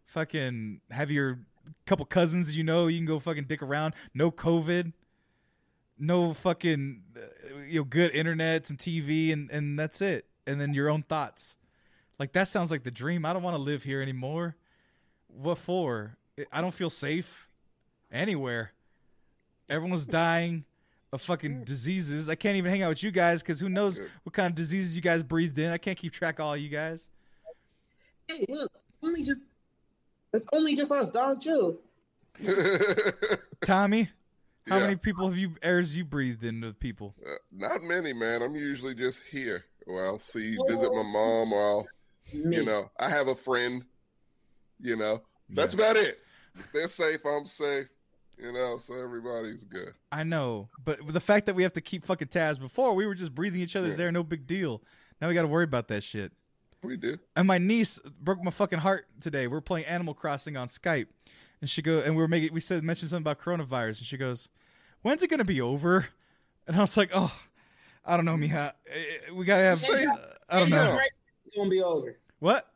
Fucking 0.06 0.82
have 0.92 1.12
your 1.12 1.40
couple 1.86 2.06
cousins 2.06 2.58
you 2.58 2.64
know 2.64 2.88
you 2.88 2.98
can 2.98 3.06
go 3.06 3.20
fucking 3.20 3.46
dick 3.46 3.62
around. 3.62 3.94
No 4.14 4.32
COVID. 4.32 4.94
No 5.98 6.34
fucking 6.34 7.04
uh, 7.16 7.60
you 7.68 7.80
know 7.80 7.84
good 7.84 8.12
internet, 8.12 8.66
some 8.66 8.78
TV 8.78 9.32
and 9.32 9.50
and 9.52 9.78
that's 9.80 10.02
it. 10.02 10.26
And 10.46 10.60
then 10.60 10.74
your 10.74 10.90
own 10.90 11.04
thoughts. 11.04 11.56
Like 12.20 12.34
that 12.34 12.48
sounds 12.48 12.72
like 12.72 12.84
the 12.84 12.92
dream. 12.92 13.26
I 13.26 13.34
don't 13.34 13.44
want 13.44 13.56
to 13.56 13.62
live 13.62 13.84
here 13.84 14.02
anymore. 14.02 14.56
What 15.28 15.58
for? 15.58 16.18
I 16.52 16.62
don't 16.62 16.74
feel 16.74 16.90
safe 16.90 17.48
anywhere. 18.12 18.73
Everyone's 19.70 20.06
dying 20.06 20.66
of 21.12 21.22
fucking 21.22 21.64
diseases. 21.64 22.28
I 22.30 22.36
can't 22.36 22.58
even 22.58 22.72
hang 22.72 22.82
out 22.82 22.90
with 22.90 23.04
you 23.04 23.12
guys 23.12 23.42
because 23.42 23.60
who 23.60 23.70
knows 23.70 24.00
what 24.24 24.34
kind 24.34 24.48
of 24.48 24.56
diseases 24.56 24.96
you 24.96 25.02
guys 25.02 25.24
breathed 25.24 25.58
in. 25.60 25.70
I 25.72 25.78
can't 25.78 25.98
keep 25.98 26.12
track 26.14 26.40
of 26.40 26.46
all 26.46 26.58
you 26.58 26.70
guys. 26.70 27.10
Hey, 28.28 28.46
look, 28.50 28.72
only 29.02 29.24
just 29.24 29.42
it's 30.34 30.46
only 30.54 30.76
just 30.76 30.92
us, 30.92 31.12
dog. 31.12 31.42
Chill. 31.42 31.78
Tommy, 33.62 34.10
how 34.68 34.78
Yeah. 34.78 34.84
many 34.84 34.96
people 34.96 35.28
have 35.28 35.38
you 35.38 35.56
airs 35.62 35.96
you 35.96 36.04
breathed 36.06 36.44
in 36.44 36.62
with 36.62 36.80
people? 36.80 37.14
Uh, 37.26 37.34
not 37.52 37.84
many, 37.84 38.14
man. 38.14 38.42
I'm 38.42 38.56
usually 38.56 38.96
just 38.96 39.22
here, 39.24 39.66
or 39.88 40.06
I'll 40.06 40.20
see, 40.20 40.58
visit 40.68 40.92
my 40.94 41.04
mom, 41.04 41.54
or 41.54 41.62
I'll, 41.70 41.88
Me. 42.34 42.58
you 42.58 42.66
know, 42.66 42.90
I 43.00 43.10
have 43.10 43.28
a 43.28 43.36
friend. 43.36 43.84
You 44.80 44.96
know, 44.98 45.22
that's 45.50 45.74
about 45.74 45.96
it. 45.96 46.20
They're 46.74 46.88
safe. 46.88 47.20
I'm 47.26 47.46
safe. 47.46 47.86
You 48.44 48.52
know, 48.52 48.78
so 48.78 48.94
everybody's 49.02 49.64
good. 49.64 49.94
I 50.12 50.24
know, 50.24 50.68
but 50.84 51.00
the 51.08 51.22
fact 51.22 51.46
that 51.46 51.56
we 51.56 51.64
have 51.64 51.72
to 51.74 51.82
keep 51.82 52.04
fucking 52.04 52.28
tabs 52.28 52.60
before 52.60 52.94
we 52.94 53.06
were 53.06 53.16
just 53.16 53.34
breathing 53.34 53.62
each 53.62 53.78
other's 53.78 53.98
Yeah. 53.98 54.06
air, 54.06 54.12
no 54.12 54.22
big 54.22 54.46
deal. 54.46 54.84
Now 55.22 55.30
we 55.30 55.34
got 55.34 55.44
to 55.44 55.48
worry 55.48 55.64
about 55.64 55.88
that 55.88 56.04
shit. 56.04 56.34
We 56.84 56.98
do. 56.98 57.18
And 57.38 57.48
my 57.48 57.58
niece 57.58 58.00
broke 58.20 58.44
my 58.44 58.52
fucking 58.52 58.80
heart 58.80 59.08
today. 59.22 59.48
We 59.48 59.56
are 59.56 59.62
playing 59.62 59.86
Animal 59.86 60.14
Crossing 60.14 60.58
on 60.58 60.68
Skype, 60.68 61.08
and 61.62 61.70
she 61.70 61.82
go 61.82 62.00
and 62.00 62.18
we 62.18 62.22
were 62.22 62.28
making 62.28 62.54
we 62.54 62.60
said 62.60 62.84
mentioned 62.84 63.12
something 63.12 63.24
about 63.32 63.40
coronavirus, 63.40 64.00
and 64.00 64.06
she 64.08 64.18
goes, 64.18 64.50
"When's 65.04 65.24
it 65.24 65.30
gonna 65.30 65.46
be 65.46 65.62
over?" 65.62 66.08
And 66.68 66.76
I 66.76 66.80
was 66.82 66.98
like, 66.98 67.12
"Oh, 67.14 67.34
I 68.06 68.18
don't 68.18 68.26
know, 68.26 68.36
Mija. 68.36 68.74
Eh, 68.88 69.32
We 69.34 69.46
gotta 69.46 69.64
have. 69.64 69.82
Uh, 69.84 70.16
I 70.50 70.60
don't 70.60 70.70
know 70.70 71.00
It's 71.46 71.56
gonna 71.56 71.70
be 71.70 71.82
over. 71.82 72.18
what." 72.40 72.70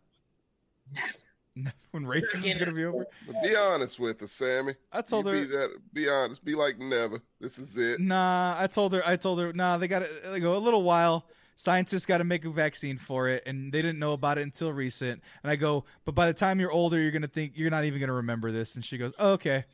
when 1.91 2.05
racism 2.05 2.49
is 2.49 2.57
gonna 2.57 2.71
be 2.71 2.85
over? 2.85 3.07
But 3.25 3.43
be 3.43 3.55
honest 3.55 3.99
with 3.99 4.21
us, 4.21 4.31
Sammy. 4.31 4.73
I 4.91 5.01
told 5.01 5.25
You 5.25 5.31
her. 5.31 5.37
Be 5.39 5.45
that. 5.45 5.69
Be 5.93 6.09
honest. 6.09 6.45
Be 6.45 6.55
like 6.55 6.79
never. 6.79 7.21
This 7.39 7.57
is 7.57 7.77
it. 7.77 7.99
Nah, 7.99 8.55
I 8.57 8.67
told 8.67 8.93
her. 8.93 9.01
I 9.05 9.15
told 9.15 9.39
her. 9.39 9.53
Nah, 9.53 9.77
they 9.77 9.87
got 9.87 9.99
to 9.99 10.09
they 10.31 10.39
go 10.39 10.57
a 10.57 10.59
little 10.59 10.83
while. 10.83 11.25
Scientists 11.55 12.05
got 12.05 12.19
to 12.19 12.23
make 12.23 12.45
a 12.45 12.51
vaccine 12.51 12.99
for 12.99 13.27
it, 13.27 13.41
and 13.47 13.71
they 13.71 13.81
didn't 13.81 13.97
know 13.97 14.13
about 14.13 14.37
it 14.37 14.41
until 14.41 14.71
recent. 14.71 15.23
And 15.41 15.49
I 15.51 15.55
go, 15.55 15.85
but 16.05 16.13
by 16.13 16.27
the 16.27 16.33
time 16.33 16.59
you're 16.59 16.71
older, 16.71 16.99
you're 16.99 17.11
gonna 17.11 17.25
think 17.27 17.53
you're 17.55 17.71
not 17.71 17.83
even 17.83 17.99
gonna 17.99 18.13
remember 18.13 18.51
this. 18.51 18.75
And 18.75 18.85
she 18.85 18.97
goes, 18.99 19.11
oh, 19.17 19.31
okay. 19.31 19.65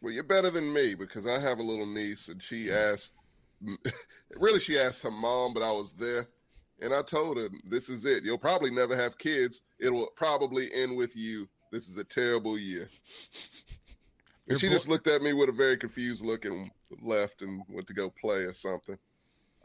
Well, 0.00 0.12
you're 0.12 0.24
better 0.24 0.50
than 0.50 0.72
me 0.72 0.94
because 0.94 1.26
I 1.26 1.38
have 1.38 1.58
a 1.58 1.62
little 1.62 1.86
niece, 1.86 2.28
and 2.28 2.42
she 2.42 2.70
asked. 2.70 3.14
really, 4.36 4.60
she 4.60 4.78
asked 4.78 5.02
her 5.02 5.10
mom, 5.10 5.52
but 5.54 5.62
I 5.62 5.72
was 5.72 5.92
there, 5.92 6.28
and 6.80 6.94
I 6.94 7.02
told 7.02 7.36
her, 7.36 7.48
"This 7.64 7.88
is 7.88 8.04
it. 8.04 8.24
You'll 8.24 8.38
probably 8.38 8.70
never 8.70 8.96
have 8.96 9.18
kids. 9.18 9.62
It'll 9.80 10.08
probably 10.16 10.72
end 10.74 10.96
with 10.96 11.16
you. 11.16 11.48
This 11.72 11.88
is 11.88 11.98
a 11.98 12.04
terrible 12.04 12.58
year." 12.58 12.88
And 14.48 14.58
she 14.58 14.68
just 14.68 14.88
looked 14.88 15.06
at 15.06 15.20
me 15.22 15.32
with 15.34 15.48
a 15.50 15.52
very 15.52 15.76
confused 15.76 16.24
look 16.24 16.44
and 16.46 16.70
left 17.02 17.42
and 17.42 17.62
went 17.68 17.86
to 17.88 17.92
go 17.92 18.08
play 18.10 18.44
or 18.44 18.54
something. 18.54 18.96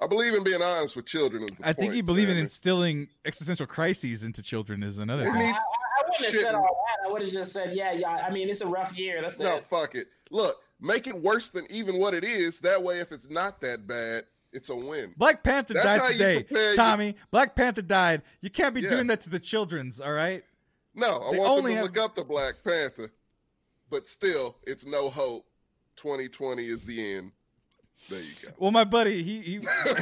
I 0.01 0.07
believe 0.07 0.33
in 0.33 0.43
being 0.43 0.61
honest 0.61 0.95
with 0.95 1.05
children. 1.05 1.43
Is 1.43 1.57
the 1.57 1.67
I 1.67 1.73
think 1.73 1.93
you 1.93 2.03
believe 2.03 2.27
in 2.27 2.37
instilling 2.37 3.07
existential 3.23 3.65
crises 3.65 4.23
into 4.23 4.43
children 4.43 4.83
is 4.83 4.97
another 4.97 5.23
thing. 5.23 5.35
I, 5.35 5.45
I, 5.45 5.51
I 5.51 6.03
wouldn't 6.09 6.25
have 6.33 6.41
said 6.41 6.55
all 6.55 6.61
that. 7.01 7.07
I 7.07 7.11
would 7.11 7.21
have 7.21 7.31
just 7.31 7.53
said, 7.53 7.73
yeah, 7.73 7.93
yeah. 7.93 8.09
I 8.09 8.29
mean, 8.29 8.49
it's 8.49 8.61
a 8.61 8.67
rough 8.67 8.97
year. 8.97 9.21
That's 9.21 9.39
No, 9.39 9.57
it. 9.57 9.65
fuck 9.69 9.95
it. 9.95 10.07
Look, 10.31 10.57
make 10.81 11.07
it 11.07 11.15
worse 11.15 11.49
than 11.49 11.65
even 11.69 11.99
what 11.99 12.13
it 12.13 12.23
is. 12.25 12.59
That 12.59 12.81
way, 12.83 12.99
if 12.99 13.11
it's 13.13 13.29
not 13.29 13.61
that 13.61 13.87
bad, 13.87 14.23
it's 14.53 14.69
a 14.69 14.75
win. 14.75 15.13
Black 15.17 15.43
Panther 15.43 15.73
That's 15.73 15.85
died 15.85 16.11
today, 16.13 16.43
prepare 16.43 16.67
your- 16.67 16.75
Tommy. 16.75 17.15
Black 17.31 17.55
Panther 17.55 17.81
died. 17.81 18.21
You 18.41 18.49
can't 18.49 18.73
be 18.75 18.81
Yes. 18.81 18.91
doing 18.91 19.07
that 19.07 19.21
to 19.21 19.29
the 19.29 19.39
childrens. 19.39 19.99
All 19.99 20.13
right. 20.13 20.43
No, 20.95 21.19
I 21.21 21.31
They 21.33 21.39
want 21.39 21.49
only 21.51 21.61
them 21.61 21.71
to 21.71 21.75
have- 21.75 21.95
look 21.95 21.97
up 21.97 22.15
the 22.15 22.23
Black 22.23 22.55
Panther, 22.63 23.11
but 23.89 24.07
still, 24.07 24.57
it's 24.63 24.85
no 24.85 25.09
hope. 25.09 25.45
2020 25.97 26.67
is 26.67 26.85
the 26.85 27.15
end. 27.15 27.31
There 28.09 28.19
you 28.19 28.33
go. 28.41 28.49
Well, 28.57 28.71
my 28.71 28.83
buddy, 28.83 29.23
he, 29.23 29.41
he 29.41 29.61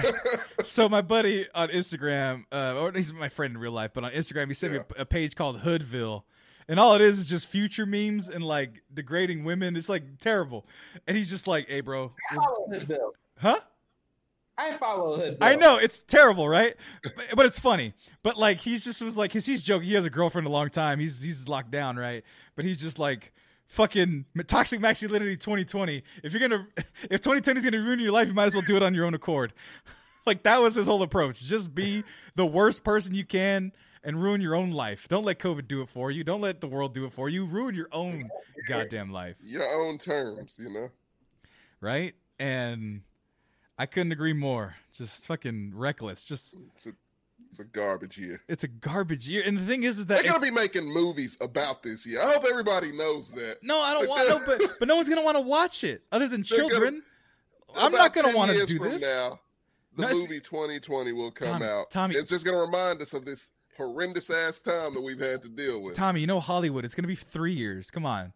so 0.64 0.90
my 0.90 1.02
buddy 1.02 1.48
on 1.53 1.68
Instagram, 1.69 2.45
uh, 2.52 2.76
or 2.80 2.91
he's 2.94 3.14
my 3.14 3.30
friend 3.30 3.53
in 3.56 3.60
real 3.61 3.73
life, 3.73 3.91
but 3.94 4.03
on 4.03 4.11
Instagram, 4.11 4.48
he 4.48 4.53
sent 4.53 4.73
me 4.73 4.80
a, 4.98 5.02
a 5.02 5.06
page 5.06 5.36
called 5.36 5.60
Hoodville, 5.60 6.23
and 6.68 6.80
all 6.80 6.95
it 6.95 7.02
is 7.02 7.19
is 7.19 7.28
just 7.28 7.49
future 7.49 7.86
memes 7.86 8.30
and 8.30 8.44
like 8.44 8.82
degrading 8.94 9.44
women. 9.44 9.76
It's 9.76 9.90
like 9.90 10.18
terrible, 10.19 10.65
and 11.07 11.15
he's 11.15 11.30
just 11.30 11.45
like, 11.48 11.68
"Hey, 11.69 11.82
bro, 11.82 12.14
I 12.32 12.36
follow 12.36 12.68
huh?" 13.38 13.60
I 14.57 14.78
follow 14.78 15.18
Hoodville. 15.18 15.38
I 15.41 15.56
know 15.56 15.78
it's 15.78 16.02
terrible, 16.02 16.48
right? 16.48 16.76
But, 17.03 17.15
but 17.36 17.45
it's 17.45 17.60
funny. 17.60 17.94
But 18.23 18.38
like 18.38 18.60
he's 18.60 18.84
just 18.84 19.02
was 19.02 19.18
like, 19.18 19.34
cause 19.34 19.45
he's 19.45 19.64
joking. 19.64 19.88
He 19.88 19.95
has 19.95 20.06
a 20.06 20.10
girlfriend 20.10 20.45
a 20.48 20.52
long 20.52 20.69
time. 20.69 20.99
He's 20.99 21.22
he's 21.22 21.48
locked 21.48 21.72
down, 21.72 21.98
right? 21.98 22.23
But 22.56 22.65
he's 22.65 22.78
just 22.78 22.99
like 22.99 23.34
fucking 23.68 24.26
toxic 24.48 24.80
masculinity 24.82 25.38
2020. 25.38 26.03
If 26.23 26.34
you're 26.34 26.41
gonna, 26.48 26.68
if 27.10 27.22
2020 27.22 27.60
is 27.60 27.65
gonna 27.65 27.82
ruin 27.82 27.99
your 27.99 28.11
life, 28.11 28.28
you 28.28 28.34
might 28.34 28.45
as 28.45 28.53
well 28.53 28.61
do 28.64 28.76
it 28.76 28.84
on 28.84 28.94
your 28.94 29.06
own 29.06 29.14
accord. 29.14 29.53
like 30.26 30.44
that 30.44 30.61
was 30.61 30.76
his 30.76 30.88
whole 30.88 31.02
approach. 31.02 31.40
Just 31.41 31.73
be 31.73 32.03
the 32.36 32.45
worst 32.45 32.84
person 32.84 33.15
you 33.15 33.26
can 33.26 33.72
and 34.03 34.22
ruin 34.22 34.41
your 34.41 34.56
own 34.56 34.72
life. 34.72 35.07
Don't 35.07 35.23
let 35.26 35.40
COVID 35.40 35.68
do 35.68 35.82
it 35.82 35.90
for 35.90 36.11
you. 36.11 36.23
Don't 36.23 36.41
let 36.41 36.60
the 36.61 36.68
world 36.68 36.94
do 36.94 37.06
it 37.06 37.14
for 37.14 37.30
you. 37.30 37.45
Ruin 37.45 37.73
your 37.73 37.88
own 37.91 38.30
goddamn 38.68 39.11
life, 39.11 39.38
Your 39.41 39.65
own 39.68 39.98
terms, 39.98 40.57
you 40.60 40.69
know. 40.72 40.90
right? 41.80 42.14
And 42.40 43.02
I 43.81 43.87
couldn't 43.87 44.11
agree 44.11 44.33
more. 44.33 44.75
Just 44.93 45.25
fucking 45.25 45.71
reckless. 45.75 46.23
Just 46.23 46.53
It's 46.75 46.85
a, 46.85 46.91
it's 47.49 47.59
a 47.59 47.63
garbage 47.63 48.17
year. 48.17 48.39
it's 48.47 48.63
a 48.63 48.67
garbage 48.67 49.27
year. 49.27 49.41
And 49.43 49.57
the 49.57 49.65
thing 49.65 49.83
is, 49.83 49.97
is 49.97 50.05
that 50.05 50.21
They're 50.21 50.31
gonna 50.33 50.43
be 50.45 50.51
making 50.51 50.85
movies 50.87 51.35
about 51.41 51.81
this 51.81 52.05
year. 52.05 52.21
I 52.21 52.31
hope 52.33 52.45
everybody 52.47 52.91
knows 52.91 53.31
that. 53.33 53.57
no, 53.63 53.79
I 53.81 53.93
don't 53.93 54.07
want 54.07 54.29
no, 54.29 54.39
but 54.45 54.61
but 54.79 54.87
no 54.87 54.95
one's 54.97 55.09
gonna 55.09 55.23
want 55.23 55.35
to 55.37 55.41
watch 55.41 55.83
it 55.83 56.03
other 56.11 56.27
than 56.27 56.43
They're 56.47 56.59
gonna- 56.59 56.69
children. 56.69 57.03
I'm 57.75 57.91
not 57.91 58.13
gonna 58.13 58.35
want 58.37 58.51
to 58.51 58.65
do 58.67 58.77
this. 58.79 59.01
Now, 59.01 59.39
the 59.95 60.03
No, 60.03 60.13
movie 60.13 60.39
2020 60.41 61.11
will 61.13 61.31
come 61.31 61.53
Tommy, 61.53 61.65
out. 61.65 61.89
Tommy- 61.89 62.15
it's 62.15 62.29
just 62.29 62.45
gonna 62.45 62.59
remind 62.59 63.01
us 63.01 63.13
of 63.13 63.25
this 63.25 63.51
horrendous 63.77 64.29
ass 64.29 64.59
time 64.59 64.93
that 64.93 65.01
we've 65.01 65.19
had 65.19 65.41
to 65.41 65.49
deal 65.49 65.81
with. 65.81 65.95
Tommy, 65.95 66.19
you 66.21 66.27
know 66.27 66.39
Hollywood. 66.39 66.85
It's 66.85 66.93
gonna 66.93 67.07
be 67.07 67.15
three 67.15 67.53
years. 67.53 67.89
Come 67.89 68.05
on, 68.05 68.31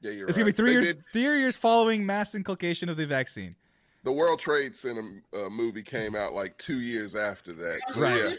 yeah, 0.00 0.10
you're 0.10 0.28
it's 0.28 0.36
right. 0.36 0.42
gonna 0.42 0.52
be 0.52 0.56
three 0.56 0.70
They 0.70 0.72
years. 0.74 0.86
did- 0.88 1.04
Three 1.12 1.22
years 1.38 1.56
following 1.56 2.04
mass 2.04 2.34
inculcation 2.34 2.88
of 2.88 2.96
the 2.96 3.06
vaccine. 3.06 3.52
The 4.08 4.12
World 4.12 4.40
Trade 4.40 4.74
Center 4.74 5.22
uh, 5.34 5.50
movie 5.50 5.82
came 5.82 6.16
out 6.16 6.32
like 6.32 6.56
two 6.56 6.80
years 6.80 7.14
after 7.14 7.52
that. 7.52 7.80
So 7.88 8.00
Right. 8.00 8.16
yeah, 8.30 8.36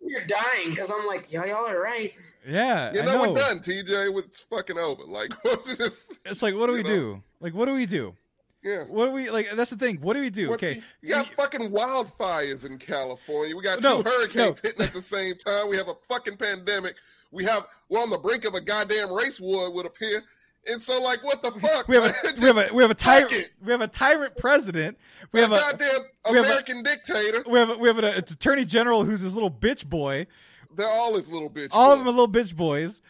You're 0.00 0.26
dying 0.26 0.70
because 0.70 0.90
I'm 0.90 1.06
like, 1.06 1.30
y'all, 1.32 1.46
y'all 1.46 1.64
are 1.68 1.80
right. 1.80 2.12
Yeah, 2.44 2.92
you 2.92 3.04
know, 3.04 3.22
know. 3.22 3.30
we're 3.30 3.36
done. 3.38 3.60
TJ, 3.60 4.18
it's 4.18 4.40
fucking 4.40 4.76
over. 4.78 5.04
Like, 5.04 5.32
what's 5.44 5.76
this? 5.76 6.18
It's 6.26 6.42
like, 6.42 6.56
what 6.56 6.66
do 6.66 6.72
we 6.72 6.82
know? 6.82 6.88
do? 6.88 7.22
Like, 7.38 7.54
what 7.54 7.66
do 7.66 7.72
we 7.74 7.86
do? 7.86 8.16
Yeah. 8.64 8.82
What 8.88 9.06
do 9.06 9.12
we 9.12 9.30
like? 9.30 9.48
That's 9.52 9.70
the 9.70 9.76
thing. 9.76 9.98
What 10.00 10.14
do 10.14 10.20
we 10.20 10.30
do? 10.30 10.48
What- 10.48 10.54
okay, 10.56 10.82
You 11.02 11.10
got 11.10 11.32
fucking 11.36 11.70
wildfires 11.70 12.66
in 12.66 12.78
California. 12.78 13.54
We 13.54 13.62
got 13.62 13.80
No, 13.80 14.02
two 14.02 14.10
hurricanes 14.10 14.60
no. 14.64 14.68
hitting 14.70 14.84
at 14.84 14.92
the 14.92 15.02
same 15.02 15.36
time. 15.36 15.68
We 15.70 15.76
have 15.76 15.86
a 15.88 15.94
fucking 16.08 16.36
pandemic. 16.36 16.96
We 17.30 17.44
have 17.44 17.64
we're 17.88 18.00
on 18.00 18.10
the 18.10 18.18
brink 18.18 18.44
of 18.44 18.54
a 18.54 18.60
goddamn 18.60 19.12
race 19.12 19.40
war. 19.40 19.66
It 19.68 19.72
would 19.74 19.86
appear. 19.86 20.22
And 20.70 20.80
so, 20.80 21.02
like, 21.02 21.24
what 21.24 21.42
the 21.42 21.50
fuck? 21.50 21.88
we 21.88 21.96
have 21.96 22.04
a 22.04 22.12
we 22.40 22.46
have 22.46 22.56
a 22.56 22.74
we 22.74 22.82
have 22.82 22.90
a 22.90 22.94
tyrant. 22.94 23.50
We 23.64 23.72
have 23.72 23.80
a 23.80 23.88
tyrant 23.88 24.36
president. 24.36 24.96
We 25.32 25.40
have 25.40 25.50
a 25.52 25.56
goddamn 25.58 25.88
we 26.30 26.36
have 26.36 26.44
a- 26.44 26.48
American 26.48 26.82
dictator. 26.82 27.42
we 27.48 27.58
have 27.58 27.70
a, 27.70 27.76
we 27.78 27.88
have 27.88 27.98
an 27.98 28.04
attorney 28.04 28.64
general 28.64 29.04
who's 29.04 29.20
his 29.22 29.34
little 29.34 29.50
bitch 29.50 29.86
boy. 29.88 30.26
They're 30.74 30.86
all 30.88 31.16
his 31.16 31.30
little 31.30 31.50
bitch. 31.50 31.68
All 31.72 31.92
of 31.92 31.98
them 31.98 32.06
boys. 32.06 32.12
are 32.14 32.16
little 32.16 32.32
bitch 32.32 32.56
boys. 32.56 33.02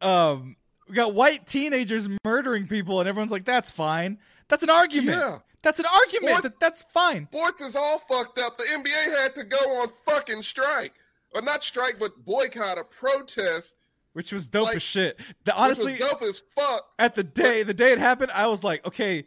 Um, 0.00 0.56
we 0.88 0.94
got 0.94 1.14
white 1.14 1.46
teenagers 1.46 2.08
murdering 2.24 2.66
people, 2.66 3.00
and 3.00 3.08
everyone's 3.08 3.32
like, 3.32 3.44
"That's 3.44 3.70
fine. 3.70 4.18
That's 4.48 4.62
an 4.62 4.70
argument. 4.70 5.18
Yeah. 5.18 5.38
That's 5.62 5.78
an 5.78 5.86
argument. 5.86 6.38
Sport- 6.38 6.42
That, 6.44 6.60
that's 6.60 6.82
fine." 6.92 7.26
Sports 7.32 7.62
is 7.62 7.76
all 7.76 7.98
fucked 7.98 8.38
up. 8.38 8.56
The 8.56 8.64
NBA 8.64 9.20
had 9.20 9.34
to 9.34 9.44
go 9.44 9.56
on 9.80 9.88
fucking 10.06 10.42
strike, 10.42 10.94
or 11.34 11.42
not 11.42 11.62
strike, 11.64 11.96
but 11.98 12.24
boycott 12.24 12.78
a 12.78 12.84
protest. 12.84 13.74
Which 14.12 14.32
was 14.32 14.48
dope 14.48 14.66
Like, 14.66 14.76
as 14.76 14.82
shit. 14.82 15.18
The, 15.44 15.54
Honestly, 15.56 15.92
honestly, 15.92 15.92
which 15.92 16.00
was 16.00 16.10
dope 16.10 16.22
as 16.22 16.42
fuck. 16.56 16.82
at 16.98 17.14
the 17.14 17.22
day 17.24 17.62
the 17.62 17.74
day 17.74 17.92
it 17.92 17.98
happened, 17.98 18.32
I 18.34 18.46
was 18.48 18.64
like, 18.64 18.84
okay, 18.86 19.24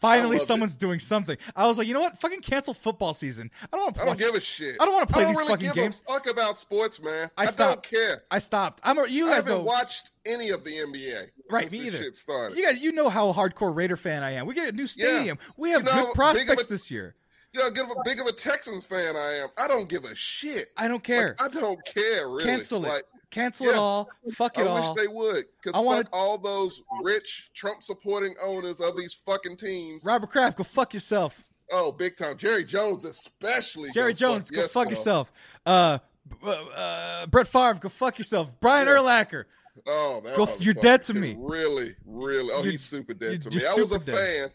finally 0.00 0.38
someone's 0.38 0.74
doing 0.76 0.98
something. 0.98 1.36
I 1.54 1.66
was 1.66 1.78
like, 1.78 1.86
you 1.86 1.94
know 1.94 2.00
what? 2.00 2.18
Fucking 2.20 2.40
cancel 2.40 2.74
football 2.74 3.14
season. 3.14 3.50
I 3.72 3.76
don't 3.76 3.82
want 3.84 3.94
to 3.94 4.00
I 4.00 4.04
don't 4.04 4.10
watch. 4.12 4.18
give 4.18 4.34
a 4.34 4.40
shit. 4.40 4.76
I 4.80 4.84
don't 4.84 4.94
wanna 4.94 5.06
play 5.06 5.24
these 5.26 5.36
really 5.36 5.48
fucking 5.48 5.66
give 5.66 5.74
games. 5.74 6.02
A 6.08 6.12
fuck 6.12 6.26
about 6.28 6.56
sports, 6.58 7.00
man. 7.02 7.30
I 7.36 7.44
I, 7.44 7.46
don't 7.46 7.82
care. 7.82 8.24
I 8.30 8.38
stopped. 8.38 8.80
I'm. 8.84 8.98
a- 8.98 9.06
You 9.06 9.26
I 9.26 9.34
guys 9.36 9.44
haven't 9.44 9.58
know. 9.58 9.64
watched 9.64 10.10
any 10.24 10.50
of 10.50 10.64
the 10.64 10.72
NBA. 10.72 11.26
Right, 11.50 11.70
me 11.70 11.86
either. 11.86 11.98
Shit 11.98 12.16
started. 12.16 12.56
You 12.58 12.64
guys, 12.64 12.80
you 12.80 12.90
know 12.92 13.08
how 13.08 13.32
hardcore 13.32 13.74
Raider 13.74 13.96
fan 13.96 14.22
I 14.24 14.32
am. 14.32 14.46
We 14.46 14.54
get 14.54 14.68
a 14.68 14.72
new 14.72 14.86
stadium. 14.88 15.38
We 15.56 15.70
have 15.70 15.82
You 15.82 15.86
know, 15.86 16.04
good 16.06 16.14
prospects 16.14 16.66
a- 16.66 16.68
this 16.68 16.90
year. 16.90 17.14
You 17.52 17.60
know, 17.62 17.70
give 17.70 17.86
a 17.88 17.94
big 18.04 18.20
of 18.20 18.26
a 18.26 18.32
Texans 18.32 18.84
fan 18.84 19.16
I 19.16 19.40
am. 19.42 19.48
I 19.56 19.66
don't 19.68 19.88
give 19.88 20.04
a 20.04 20.14
shit. 20.14 20.72
I 20.76 20.88
don't 20.88 21.02
care. 21.02 21.36
Like, 21.40 21.56
I 21.56 21.60
don't 21.60 21.78
care 21.86 22.28
really. 22.28 22.44
Cancel 22.44 22.84
it. 22.84 22.88
Like, 22.88 23.02
Cancel 23.36 23.66
it 23.68 23.74
all. 23.76 24.08
Fuck 24.32 24.58
it 24.58 24.66
all. 24.66 24.76
I 24.78 24.90
wish 24.90 25.00
they 25.00 25.08
would. 25.08 25.44
Because 25.62 25.78
I 25.80 25.96
fuck 26.02 26.08
all 26.12 26.38
those 26.38 26.82
rich 27.02 27.50
Trump 27.54 27.82
supporting 27.82 28.34
owners 28.42 28.80
of 28.80 28.96
these 28.96 29.12
fucking 29.26 29.56
teams. 29.58 30.04
Robert 30.04 30.30
Kraft, 30.30 30.56
go 30.56 30.64
fuck 30.64 30.94
yourself. 30.94 31.44
Oh, 31.70 31.92
big 31.92 32.16
time. 32.16 32.36
Jerry 32.38 32.64
Jones 32.64 33.04
especially. 33.04 33.90
Jerry 33.92 34.12
go 34.12 34.16
Jones, 34.16 34.48
fuck 34.48 34.56
go 34.56 34.68
fuck 34.68 34.88
yourself. 34.90 35.30
yourself. 35.66 36.02
Uh, 36.44 36.46
uh, 36.74 37.26
Brett 37.26 37.46
Favre, 37.46 37.78
go 37.80 37.88
fuck 37.88 38.18
yourself. 38.18 38.58
Brian 38.60 38.86
Yeah. 38.88 38.94
Urlacher, 38.94 39.44
Oh, 39.86 40.22
Go- 40.34 40.48
you're 40.58 40.72
dead 40.72 41.02
to 41.02 41.14
me. 41.14 41.36
Really, 41.38 41.94
really. 42.06 42.50
Oh, 42.52 42.58
You're- 42.60 42.70
he's 42.70 42.80
super 42.82 43.12
dead 43.12 43.42
to 43.42 43.50
me. 43.50 43.62
I 43.66 43.74
was 43.78 43.92
a 43.92 43.98
dead. 43.98 44.16
fan. 44.16 44.48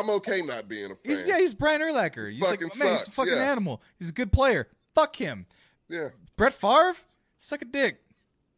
I'm 0.00 0.08
okay 0.10 0.40
not 0.40 0.68
being 0.68 0.86
a 0.86 0.94
fan. 0.94 0.98
he's 1.04 1.26
yeah, 1.28 1.38
he's 1.38 1.52
Brian 1.54 1.82
Urlacher. 1.82 2.30
He's 2.32 2.40
like, 2.40 2.60
Fucking 2.62 2.78
man, 2.78 2.96
he's 2.96 3.08
a 3.08 3.10
fucking 3.10 3.34
yeah. 3.34 3.50
animal. 3.52 3.82
He's 3.98 4.08
a 4.08 4.12
good 4.12 4.32
player. 4.32 4.68
Fuck 4.94 5.16
him. 5.16 5.44
yeah. 5.90 6.08
Brett 6.36 6.54
Favre, 6.54 6.94
suck 7.38 7.62
a 7.62 7.64
dick. 7.64 8.00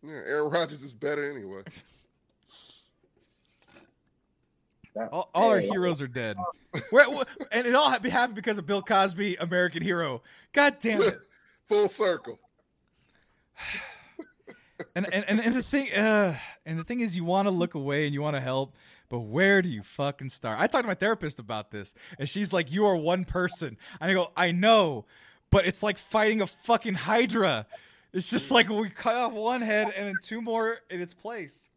Yeah, 0.03 0.13
Aaron 0.13 0.51
Rodgers 0.51 0.83
is 0.83 0.95
better 0.95 1.31
anyway. 1.31 1.63
All, 5.13 5.31
all 5.35 5.51
our 5.51 5.61
heroes 5.61 6.03
are 6.03 6.09
dead. 6.09 6.37
We're, 6.93 7.09
we 7.09 7.23
and 7.53 7.67
it 7.67 7.75
all 7.75 7.91
ha- 7.91 8.01
happened 8.11 8.35
because 8.35 8.59
of 8.59 8.67
Bill 8.67 8.83
Cosby, 8.83 9.37
American 9.37 9.83
hero. 9.83 10.23
God 10.53 10.77
damn 10.81 11.03
it. 11.03 11.21
Full 11.69 11.89
circle. 11.89 12.39
And 14.97 15.07
and, 15.13 15.25
and, 15.29 15.41
and 15.41 15.55
the 15.55 15.63
thing 15.63 15.93
uh, 15.93 16.37
and 16.65 16.79
the 16.79 16.85
thing 16.85 17.01
is 17.01 17.15
you 17.15 17.23
want 17.23 17.45
to 17.47 17.51
look 17.51 17.75
away 17.75 18.07
and 18.07 18.15
you 18.15 18.23
want 18.23 18.35
to 18.35 18.41
help, 18.41 18.75
but 19.11 19.21
where 19.21 19.61
do 19.61 19.69
you 19.69 19.83
fucking 19.83 20.31
start? 20.31 20.59
I 20.59 20.67
talked 20.69 20.85
to 20.85 20.89
my 20.89 20.95
therapist 20.95 21.39
about 21.39 21.71
this, 21.71 21.95
and 22.19 22.27
she's 22.27 22.51
like, 22.51 22.73
You 22.73 22.87
are 22.87 22.97
one 22.97 23.27
person. 23.27 23.77
And 24.01 24.11
I 24.11 24.15
go, 24.15 24.33
I 24.39 24.53
know, 24.53 25.05
but 25.51 25.67
it's 25.67 25.83
like 25.83 25.99
fighting 25.99 26.41
a 26.41 26.47
fucking 26.47 26.95
Hydra. 26.95 27.67
It's 28.13 28.29
just 28.29 28.51
like 28.51 28.69
we 28.69 28.91
cut 28.91 29.15
off 29.15 29.33
one 29.33 29.63
head 29.63 29.93
and 29.97 30.09
then 30.09 30.19
two 30.23 30.43
more 30.43 30.79
in 30.91 31.01
its 31.01 31.15
place. 31.15 31.69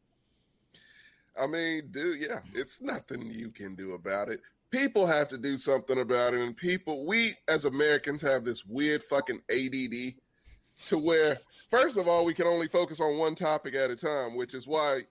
I 1.40 1.48
mean, 1.48 1.90
dude, 1.92 2.22
yeah, 2.22 2.40
it's 2.54 2.82
nothing 2.82 3.32
you 3.32 3.50
can 3.50 3.76
do 3.76 3.94
about 3.94 4.30
it. 4.30 4.40
People 4.72 5.06
have 5.06 5.28
to 5.30 5.38
do 5.38 5.58
something 5.58 6.00
about 6.00 6.34
it, 6.34 6.42
and 6.42 6.58
people, 6.58 7.06
we 7.06 7.36
as 7.48 7.66
Americans 7.66 8.22
have 8.22 8.44
this 8.44 8.66
weird 8.66 9.04
fucking 9.04 9.40
ADD 9.52 10.16
to 10.88 10.98
where, 10.98 11.40
first 11.70 11.98
of 11.98 12.08
all, 12.08 12.26
we 12.26 12.34
can 12.34 12.48
only 12.48 12.68
focus 12.68 13.00
on 13.00 13.20
one 13.20 13.36
topic 13.36 13.76
at 13.76 13.92
a 13.92 13.96
time, 13.96 14.36
which 14.36 14.56
is 14.56 14.68
why 14.68 15.02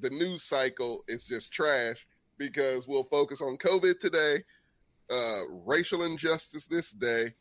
the 0.00 0.10
news 0.10 0.42
cycle 0.42 1.04
is 1.06 1.26
just 1.26 1.52
trash 1.52 2.06
because 2.38 2.88
we'll 2.88 3.04
focus 3.04 3.40
on 3.40 3.56
COVID 3.58 4.00
today, 4.00 4.42
uh, 5.10 5.42
racial 5.64 6.02
injustice 6.04 6.66
this 6.66 6.90
day. 6.90 7.32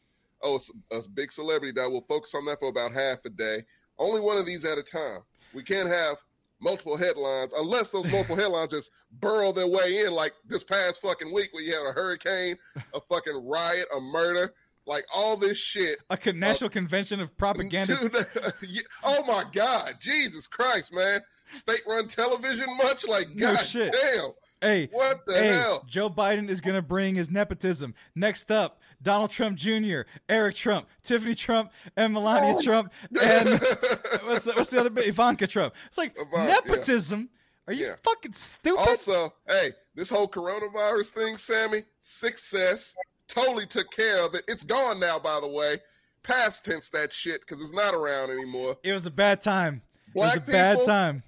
Oh, 0.44 0.56
it's 0.56 0.72
a 1.08 1.10
big 1.10 1.32
celebrity 1.32 1.72
that 1.80 1.90
we'll 1.92 2.02
focus 2.08 2.34
on 2.36 2.46
that 2.46 2.60
for 2.60 2.70
about 2.70 2.92
half 2.94 3.24
a 3.26 3.30
day. 3.30 3.64
Only 3.98 4.22
one 4.22 4.38
of 4.38 4.46
these 4.46 4.66
at 4.66 4.78
a 4.78 4.84
time. 4.84 5.20
We 5.54 5.64
can't 5.64 5.90
have 5.90 6.18
multiple 6.60 6.96
headlines 6.98 7.54
unless 7.58 7.92
those 7.92 8.06
multiple 8.12 8.36
headlines 8.36 8.72
just 8.72 8.92
burrow 9.20 9.52
their 9.52 9.68
way 9.68 10.04
in 10.06 10.14
like 10.14 10.34
this 10.48 10.64
past 10.64 11.02
fucking 11.02 11.34
week 11.34 11.50
where 11.54 11.64
you 11.64 11.74
had 11.74 11.88
a 11.88 11.92
hurricane, 11.94 12.56
a 12.94 13.02
fucking 13.02 13.48
riot, 13.48 13.88
a 13.96 14.00
murder, 14.00 14.54
like 14.86 15.06
all 15.16 15.38
this 15.38 15.58
shit. 15.58 16.00
A 16.10 16.18
con- 16.18 16.36
uh, 16.36 16.48
national 16.48 16.70
convention 16.70 17.20
of 17.20 17.36
propaganda. 17.38 17.98
Dude, 18.62 18.84
oh 19.04 19.24
my 19.26 19.44
God, 19.52 19.96
Jesus 20.00 20.48
Christ, 20.48 20.94
man! 20.94 21.22
State-run 21.52 22.08
television, 22.08 22.66
much 22.78 23.08
like 23.08 23.28
No 23.36 23.54
God 23.54 23.64
shit. 23.64 23.94
damn, 24.16 24.32
Hey, 24.62 24.90
what 24.92 25.20
the 25.26 25.34
hey, 25.34 25.48
hell? 25.48 25.84
Joe 25.88 26.10
Biden 26.10 26.48
is 26.50 26.62
going 26.62 26.76
to 26.76 26.82
bring 26.82 27.16
his 27.16 27.30
nepotism. 27.32 27.94
Next 28.16 28.52
up, 28.52 28.80
Donald 29.02 29.32
Trump 29.32 29.58
Jr., 29.58 30.02
Eric 30.30 30.56
Trump, 30.56 30.88
Tiffany 31.04 31.36
Trump, 31.36 31.72
and 31.96 32.14
Melania 32.14 32.56
Oh. 32.58 32.62
Trump, 32.62 32.92
and 33.22 33.50
what's 34.26 34.46
the, 34.46 34.54
what's 34.56 34.70
the 34.70 34.80
other 34.80 34.90
bit? 34.90 35.08
Ivanka 35.08 35.48
Trump. 35.48 35.74
It's 35.88 35.98
like 35.98 36.14
Ivanka, 36.16 36.38
yeah. 36.38 36.48
nepotism. 36.48 37.30
Are 37.68 37.74
you 37.74 37.86
Yeah. 37.88 37.96
fucking 38.04 38.32
stupid? 38.34 38.80
Also, 38.80 39.34
hey, 39.48 39.72
this 39.96 40.10
whole 40.10 40.28
coronavirus 40.28 41.10
thing, 41.10 41.38
Sammy, 41.38 41.84
success. 42.00 42.96
Totally 43.28 43.66
took 43.66 43.90
care 43.92 44.26
of 44.26 44.36
it. 44.36 44.44
It's 44.48 44.64
gone 44.64 45.00
now, 45.00 45.18
by 45.20 45.40
the 45.42 45.48
way. 45.48 45.78
Past 46.24 46.66
tense 46.66 46.90
that 46.90 47.12
shit 47.14 47.42
because 47.42 47.62
it's 47.62 47.74
not 47.74 47.94
around 47.94 48.30
anymore. 48.30 48.78
it 48.84 48.92
was 48.94 49.06
a 49.06 49.12
bad 49.12 49.42
time. 49.42 49.82
Black 50.14 50.36
it 50.36 50.40
was 50.42 50.50
a 50.50 50.52
bad 50.52 50.74
people? 50.74 50.86
time. 50.86 51.24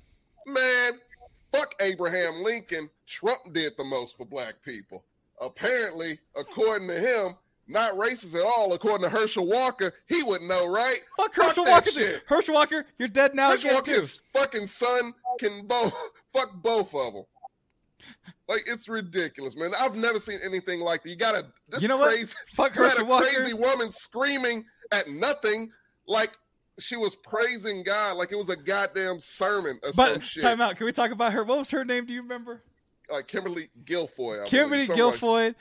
Man, 0.46 0.94
fuck 1.52 1.74
Abraham 1.80 2.44
Lincoln. 2.44 2.90
Trump 3.08 3.40
did 3.54 3.74
the 3.78 3.84
most 3.86 4.18
for 4.18 4.26
black 4.26 4.56
people. 4.64 5.06
Apparently, 5.42 6.20
according 6.38 6.88
to 6.90 7.00
him, 7.00 7.36
not 7.68 7.94
racist 7.96 8.36
at 8.36 8.46
all. 8.46 8.74
According 8.74 9.04
to 9.04 9.10
Herschel 9.10 9.46
Walker, 9.48 9.94
he 10.08 10.22
would 10.24 10.42
know, 10.42 10.68
right? 10.68 11.00
Fuck 11.18 11.34
Fuck 11.34 11.46
Herschel 11.46 11.66
Walker. 11.66 11.90
shit. 11.92 12.24
Herschel 12.28 12.54
Walker, 12.56 12.86
you're 12.98 13.08
dead 13.08 13.34
now 13.36 13.50
Herschel 13.52 13.70
again 13.70 13.76
Walker, 13.78 13.92
too. 13.94 14.00
his 14.00 14.24
fucking 14.34 14.68
son 14.68 15.14
can 15.40 15.66
both 15.66 15.94
fuck 16.34 16.52
both 16.62 16.94
of 16.94 17.14
them. 17.14 17.24
Like 18.48 18.64
it's 18.68 18.90
ridiculous, 18.90 19.56
man. 19.56 19.72
I've 19.80 19.96
never 19.96 20.20
seen 20.20 20.40
anything 20.44 20.82
like 20.82 21.04
that. 21.04 21.10
You 21.10 21.16
got 21.16 21.36
a 21.36 21.46
this 21.70 21.82
You 21.82 21.88
know 21.88 21.98
what? 21.98 22.14
crazy, 22.14 22.34
Fuck 22.48 22.76
you 22.76 22.84
had 22.84 22.92
Herschel 22.92 23.06
a 23.06 23.10
Walker. 23.10 23.26
crazy 23.28 23.54
woman 23.54 23.92
screaming 23.92 24.66
at 24.92 25.10
nothing, 25.10 25.72
like 26.08 26.32
she 26.80 26.98
was 26.98 27.16
praising 27.16 27.84
God, 27.84 28.18
like 28.18 28.32
it 28.32 28.36
was 28.36 28.50
a 28.50 28.56
goddamn 28.58 29.20
sermon 29.22 29.80
or 29.84 29.94
some 29.94 30.14
But 30.16 30.24
shit. 30.24 30.44
time 30.44 30.60
out. 30.60 30.76
Can 30.76 30.86
we 30.86 30.92
talk 30.92 31.12
about 31.12 31.32
her? 31.34 31.44
What 31.44 31.60
was 31.60 31.72
her 31.72 31.86
name? 31.86 32.06
Do 32.06 32.14
you 32.14 32.22
remember? 32.22 32.62
Like 33.10 33.28
Kimberly 33.28 33.70
Guilfoyle. 33.86 34.44
I 34.46 34.48
Kimberly 34.50 34.88
believe, 34.88 34.90
like- 34.90 35.20
Guilfoyle. 35.20 35.56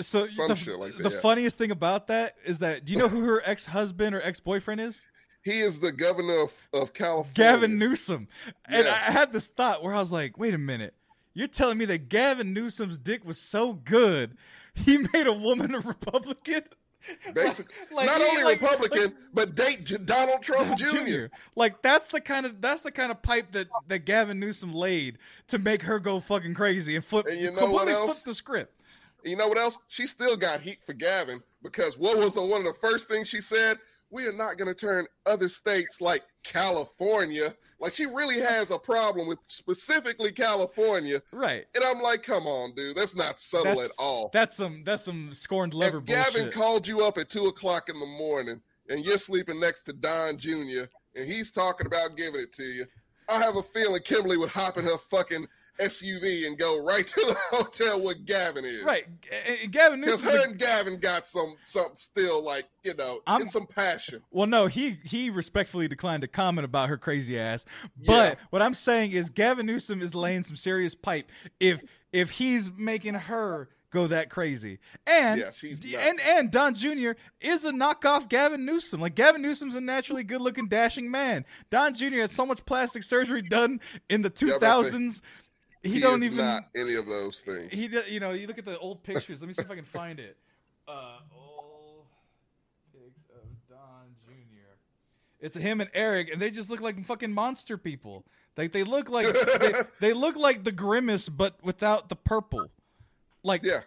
So 0.00 0.26
Some 0.28 0.48
the, 0.48 0.56
shit 0.56 0.78
like 0.78 0.96
that, 0.96 1.02
the 1.02 1.10
yeah. 1.10 1.20
funniest 1.20 1.58
thing 1.58 1.70
about 1.70 2.06
that 2.06 2.36
is 2.44 2.60
that 2.60 2.84
do 2.84 2.92
you 2.94 2.98
know 2.98 3.08
who 3.08 3.22
her 3.24 3.42
ex 3.44 3.66
husband 3.66 4.14
or 4.14 4.22
ex 4.22 4.40
boyfriend 4.40 4.80
is? 4.80 5.02
He 5.44 5.58
is 5.58 5.80
the 5.80 5.90
governor 5.90 6.42
of, 6.42 6.68
of 6.72 6.94
California. 6.94 7.34
Gavin 7.34 7.76
Newsom. 7.76 8.28
And 8.64 8.84
Yeah. 8.86 8.92
I 8.92 9.10
had 9.10 9.32
this 9.32 9.48
thought 9.48 9.82
where 9.82 9.92
I 9.92 9.98
was 9.98 10.12
like, 10.12 10.38
wait 10.38 10.54
a 10.54 10.58
minute. 10.58 10.94
You're 11.34 11.48
telling 11.48 11.78
me 11.78 11.84
that 11.86 12.08
Gavin 12.08 12.52
Newsom's 12.52 12.96
dick 12.96 13.24
was 13.24 13.38
so 13.40 13.72
good, 13.72 14.36
he 14.76 14.98
made 15.12 15.26
a 15.26 15.32
woman 15.32 15.74
a 15.74 15.80
Republican? 15.80 16.62
Basically, 17.34 17.74
Like, 17.90 18.06
not 18.06 18.20
he- 18.20 18.26
only 18.28 18.44
like- 18.44 18.60
Republican, 18.60 19.02
like- 19.06 19.14
but 19.34 19.54
date 19.56 19.82
J- 19.82 19.96
Donald 19.98 20.42
Trump 20.42 20.78
Jr. 20.78 20.86
Jr. 20.86 21.24
Like 21.56 21.82
that's 21.82 22.06
the 22.06 22.20
kind 22.20 22.46
of 22.46 22.60
that's 22.60 22.82
the 22.82 22.92
kind 22.92 23.10
of 23.10 23.20
pipe 23.22 23.50
that 23.50 23.66
that 23.88 24.04
Gavin 24.04 24.38
Newsom 24.38 24.72
laid 24.72 25.18
to 25.48 25.58
make 25.58 25.82
her 25.82 25.98
go 25.98 26.20
fucking 26.20 26.54
crazy 26.54 26.94
and 26.94 27.04
flip 27.04 27.26
And 27.28 27.40
you 27.40 27.50
know 27.50 27.58
completely 27.66 27.94
flip 27.94 28.18
the 28.24 28.34
script. 28.34 28.80
You 29.24 29.36
know 29.36 29.48
what 29.48 29.58
else? 29.58 29.78
She 29.88 30.06
still 30.06 30.36
got 30.36 30.60
heat 30.60 30.78
for 30.84 30.92
Gavin 30.92 31.42
because 31.62 31.98
what 31.98 32.18
was 32.18 32.34
the, 32.34 32.42
one 32.42 32.60
of 32.60 32.66
the 32.66 32.80
first 32.80 33.08
things 33.08 33.28
she 33.28 33.40
said? 33.40 33.78
We 34.10 34.26
are 34.26 34.32
not 34.32 34.58
going 34.58 34.68
to 34.68 34.74
turn 34.74 35.06
other 35.24 35.48
states 35.48 36.00
like 36.00 36.22
California. 36.42 37.54
Like 37.80 37.94
she 37.94 38.06
really 38.06 38.40
has 38.40 38.70
a 38.70 38.78
problem 38.78 39.26
with 39.26 39.38
specifically 39.46 40.30
California. 40.32 41.20
Right. 41.32 41.64
And 41.74 41.82
I'm 41.82 42.00
like, 42.00 42.22
come 42.22 42.46
on, 42.46 42.74
dude, 42.74 42.96
that's 42.96 43.16
not 43.16 43.40
subtle 43.40 43.74
That's 43.74 43.84
at 43.84 43.90
all. 43.98 44.30
That's 44.32 44.56
some 44.56 44.82
that's 44.84 45.04
some 45.04 45.32
scorned 45.32 45.74
lover 45.74 45.98
if 45.98 46.04
Gavin 46.04 46.32
bullshit. 46.32 46.54
called 46.54 46.86
you 46.86 47.04
up 47.04 47.18
at 47.18 47.30
two 47.30 47.46
o'clock 47.46 47.88
in 47.88 47.98
the 47.98 48.06
morning 48.06 48.60
and 48.88 49.04
you're 49.04 49.18
sleeping 49.18 49.58
next 49.58 49.82
to 49.84 49.92
Don 49.92 50.36
Jr. 50.36 50.84
and 51.16 51.26
he's 51.26 51.50
talking 51.50 51.86
about 51.86 52.16
giving 52.16 52.42
it 52.42 52.52
to 52.54 52.64
you, 52.64 52.84
I 53.28 53.38
have 53.38 53.56
a 53.56 53.62
feeling 53.62 54.02
Kimberly 54.02 54.36
would 54.36 54.50
hop 54.50 54.78
in 54.78 54.84
her 54.84 54.98
fucking 54.98 55.46
SUV 55.80 56.46
and 56.46 56.58
go 56.58 56.82
right 56.82 57.06
to 57.06 57.20
the 57.20 57.36
hotel 57.56 58.02
where 58.02 58.14
Gavin 58.14 58.64
is. 58.64 58.82
right. 58.84 59.04
And- 59.46 59.72
Gavin 59.72 60.00
Because 60.00 60.22
Newsom. 60.22 60.38
her 60.38 60.44
and 60.48 60.58
Gavin 60.58 60.98
got 60.98 61.26
some 61.26 61.56
something 61.64 61.96
still 61.96 62.44
like, 62.44 62.68
you 62.84 62.94
know, 62.94 63.20
I'm- 63.26 63.42
and 63.42 63.50
some 63.50 63.66
passion. 63.66 64.22
Well, 64.30 64.46
no, 64.46 64.66
he 64.66 64.98
he 65.04 65.30
respectfully 65.30 65.88
declined 65.88 66.22
to 66.22 66.28
comment 66.28 66.64
about 66.64 66.88
her 66.88 66.96
crazy 66.98 67.38
ass. 67.38 67.64
But 68.06 68.38
Yeah. 68.38 68.44
what 68.50 68.62
I'm 68.62 68.74
saying 68.74 69.12
is 69.12 69.30
Gavin 69.30 69.66
Newsom 69.66 70.02
is 70.02 70.14
laying 70.14 70.44
some 70.44 70.56
serious 70.56 70.94
pipe 70.94 71.30
if 71.60 71.82
if 72.12 72.32
he's 72.32 72.70
making 72.76 73.14
her 73.14 73.68
go 73.90 74.06
that 74.06 74.30
crazy. 74.30 74.78
And 75.06 75.44
Yeah, 75.82 75.98
and 76.00 76.18
and 76.20 76.50
Don 76.50 76.74
Jr. 76.74 77.10
is 77.42 77.64
a 77.66 77.72
knockoff 77.72 78.26
Gavin 78.28 78.64
Newsom. 78.64 79.02
Like 79.02 79.14
Gavin 79.14 79.42
Newsom's 79.42 79.74
a 79.74 79.82
naturally 79.82 80.24
good-looking, 80.24 80.68
dashing 80.68 81.10
man. 81.10 81.44
Don 81.68 81.92
Jr. 81.92 82.20
had 82.20 82.30
so 82.30 82.46
much 82.46 82.64
plastic 82.64 83.02
surgery 83.02 83.42
done 83.42 83.80
in 84.08 84.22
the 84.22 84.32
Yeah, 84.40 84.54
2000s. 84.58 85.20
He, 85.82 85.90
He, 85.94 86.00
don't 86.00 86.22
even 86.22 86.38
not 86.38 86.64
any 86.76 86.94
of 86.94 87.06
those 87.06 87.40
things. 87.40 87.72
he 87.72 87.88
you 88.08 88.20
know 88.20 88.30
you 88.32 88.46
look 88.46 88.58
at 88.58 88.64
the 88.64 88.78
old 88.78 89.02
pictures 89.02 89.40
let 89.40 89.48
me 89.48 89.54
see 89.54 89.62
if 89.62 89.70
i 89.70 89.74
can 89.74 89.84
find 89.84 90.20
it 90.20 90.36
uh 90.88 91.18
old 91.36 92.06
pics 92.92 93.20
of 93.34 93.42
don 93.68 94.06
jr 94.26 94.74
it's 95.40 95.56
him 95.56 95.80
and 95.80 95.90
eric 95.94 96.32
and 96.32 96.40
they 96.40 96.50
just 96.50 96.70
look 96.70 96.80
like 96.80 97.04
fucking 97.04 97.32
monster 97.32 97.76
people 97.76 98.24
like 98.56 98.72
they 98.72 98.84
look 98.84 99.08
like 99.08 99.26
they, 99.60 99.72
they 100.00 100.12
look 100.12 100.36
like 100.36 100.62
the 100.64 100.72
grimace 100.72 101.28
but 101.28 101.56
without 101.62 102.08
the 102.08 102.16
purple 102.16 102.70
like 103.42 103.62
yeah. 103.64 103.80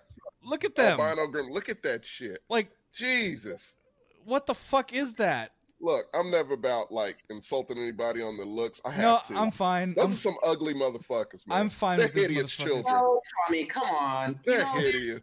look 0.44 0.64
at 0.66 0.76
them 0.76 1.00
Albino 1.00 1.28
Grim. 1.28 1.50
Look 1.50 1.70
at 1.70 1.82
that 1.84 2.04
shit. 2.06 2.40
like 2.50 2.70
Jesus. 2.94 3.78
what 4.26 4.46
the 4.48 4.54
fuck 4.56 4.92
is 4.94 5.14
that 5.14 5.52
Look, 5.86 6.08
I'm 6.16 6.32
never 6.32 6.56
about 6.56 6.92
like 6.92 7.18
insulting 7.30 7.78
anybody 7.78 8.20
on 8.20 8.38
the 8.38 8.44
looks. 8.44 8.82
I 8.84 8.90
have 8.90 9.04
no 9.30 9.36
to. 9.36 9.40
i'm 9.40 9.52
fine 9.52 9.94
Those 9.94 10.06
I'm, 10.06 10.12
are 10.12 10.16
some 10.16 10.36
ugly 10.44 10.74
motherfuckers, 10.74 11.48
man. 11.48 11.60
I'm 11.60 11.70
fine 11.70 12.00
They're 12.00 12.08
with 12.08 12.16
hideous 12.16 12.50
children. 12.52 12.86
No, 12.88 13.22
Tommy, 13.48 13.66
come 13.66 13.88
on. 13.90 14.40
They're 14.44 14.62
know, 14.62 14.66
hideous. 14.74 15.22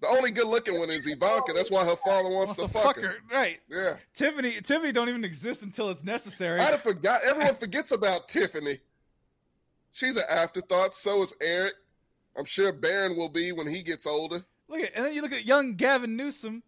The 0.00 0.06
only 0.06 0.30
good 0.30 0.46
looking 0.46 0.78
one 0.78 0.88
is 0.90 1.04
Ivanka. 1.08 1.52
That's 1.52 1.68
why 1.68 1.84
her 1.84 1.96
father 1.96 2.28
wants 2.28 2.56
wants 2.56 2.60
to 2.60 2.62
to 2.62 2.68
fuck 2.68 2.82
fuck 2.84 2.96
her. 3.00 3.08
her 3.08 3.16
right 3.32 3.58
Yeah. 3.68 3.96
tiffany 4.14 4.60
tiffany 4.60 4.92
don't 4.92 5.08
even 5.08 5.24
exist 5.24 5.62
until 5.62 5.90
it's 5.90 6.04
necessary 6.04 6.60
I'd 6.60 6.70
have 6.70 6.82
forgot. 6.82 7.22
Everyone 7.24 7.56
forgets 7.56 7.90
about 7.90 8.28
Tiffany. 8.28 8.78
She's 9.90 10.14
an 10.16 10.24
afterthought. 10.30 10.94
So 10.94 11.24
is 11.24 11.34
Eric. 11.40 11.74
I'm 12.38 12.44
sure 12.44 12.72
Barron 12.72 13.16
will 13.16 13.28
be 13.28 13.50
when 13.50 13.66
he 13.66 13.82
gets 13.82 14.06
older. 14.06 14.44
Look 14.68 14.80
at, 14.80 14.92
and 14.94 15.04
then 15.04 15.12
you 15.12 15.22
look 15.22 15.32
at 15.32 15.44
young 15.44 15.74
Gavin 15.74 16.16
Newsom, 16.16 16.62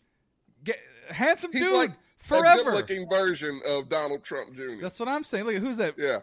Ga- 0.65 0.75
handsome 1.11 1.53
He's 1.53 1.63
dude, 1.63 1.73
like 1.73 1.91
a 1.91 1.97
forever. 2.27 2.63
good-looking 2.65 3.09
version 3.09 3.61
of 3.67 3.89
Donald 3.89 4.23
Trump 4.25 4.55
Jr. 4.55 4.81
That's 4.83 4.99
what 5.01 5.09
I'm 5.09 5.25
saying. 5.25 5.45
Look 5.45 5.57
at 5.57 5.61
who's 5.63 5.77
that? 5.79 5.95
yeah, 5.99 6.21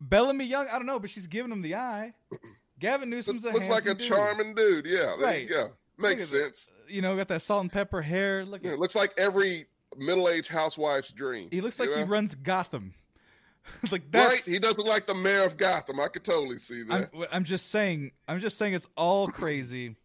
Bellamy 0.00 0.44
Young. 0.44 0.66
I 0.68 0.72
don't 0.72 0.86
know, 0.86 0.98
but 0.98 1.10
she's 1.10 1.26
giving 1.26 1.52
him 1.52 1.62
the 1.62 1.74
eye. 1.76 2.14
Gavin 2.78 3.10
Newsom's 3.10 3.44
a 3.44 3.50
looks 3.50 3.68
like 3.68 3.86
a 3.86 3.94
dude. 3.94 4.08
charming 4.08 4.54
dude. 4.54 4.86
Yeah, 4.86 5.14
there 5.18 5.26
Right. 5.26 5.42
you 5.42 5.48
go. 5.48 5.70
Makes 5.98 6.28
sense. 6.28 6.70
You 6.88 7.02
know, 7.02 7.16
got 7.16 7.26
that 7.28 7.42
salt 7.42 7.62
and 7.62 7.72
pepper 7.72 8.00
hair. 8.02 8.44
Look 8.44 8.62
Yeah, 8.62 8.72
at 8.72 8.78
looks 8.78 8.94
like 8.94 9.12
every 9.18 9.66
middle-aged 9.96 10.48
housewife's 10.48 11.08
dream. 11.10 11.48
he 11.50 11.60
looks 11.60 11.80
like 11.80 11.90
he 11.92 12.02
runs 12.04 12.34
Gotham. 12.36 12.94
like 13.90 14.02
Right? 14.14 14.40
He 14.46 14.58
doesn't 14.60 14.86
like 14.86 15.06
the 15.06 15.14
mayor 15.14 15.42
of 15.44 15.56
Gotham. 15.56 15.98
I 16.00 16.06
could 16.08 16.22
totally 16.24 16.58
see 16.58 16.82
I'm, 16.82 17.00
that. 17.00 17.28
I'm 17.32 17.42
just 17.44 17.70
saying. 17.70 18.12
I'm 18.28 18.38
just 18.40 18.56
saying 18.58 18.74
it's 18.74 18.88
all 18.96 19.26
crazy. 19.28 19.96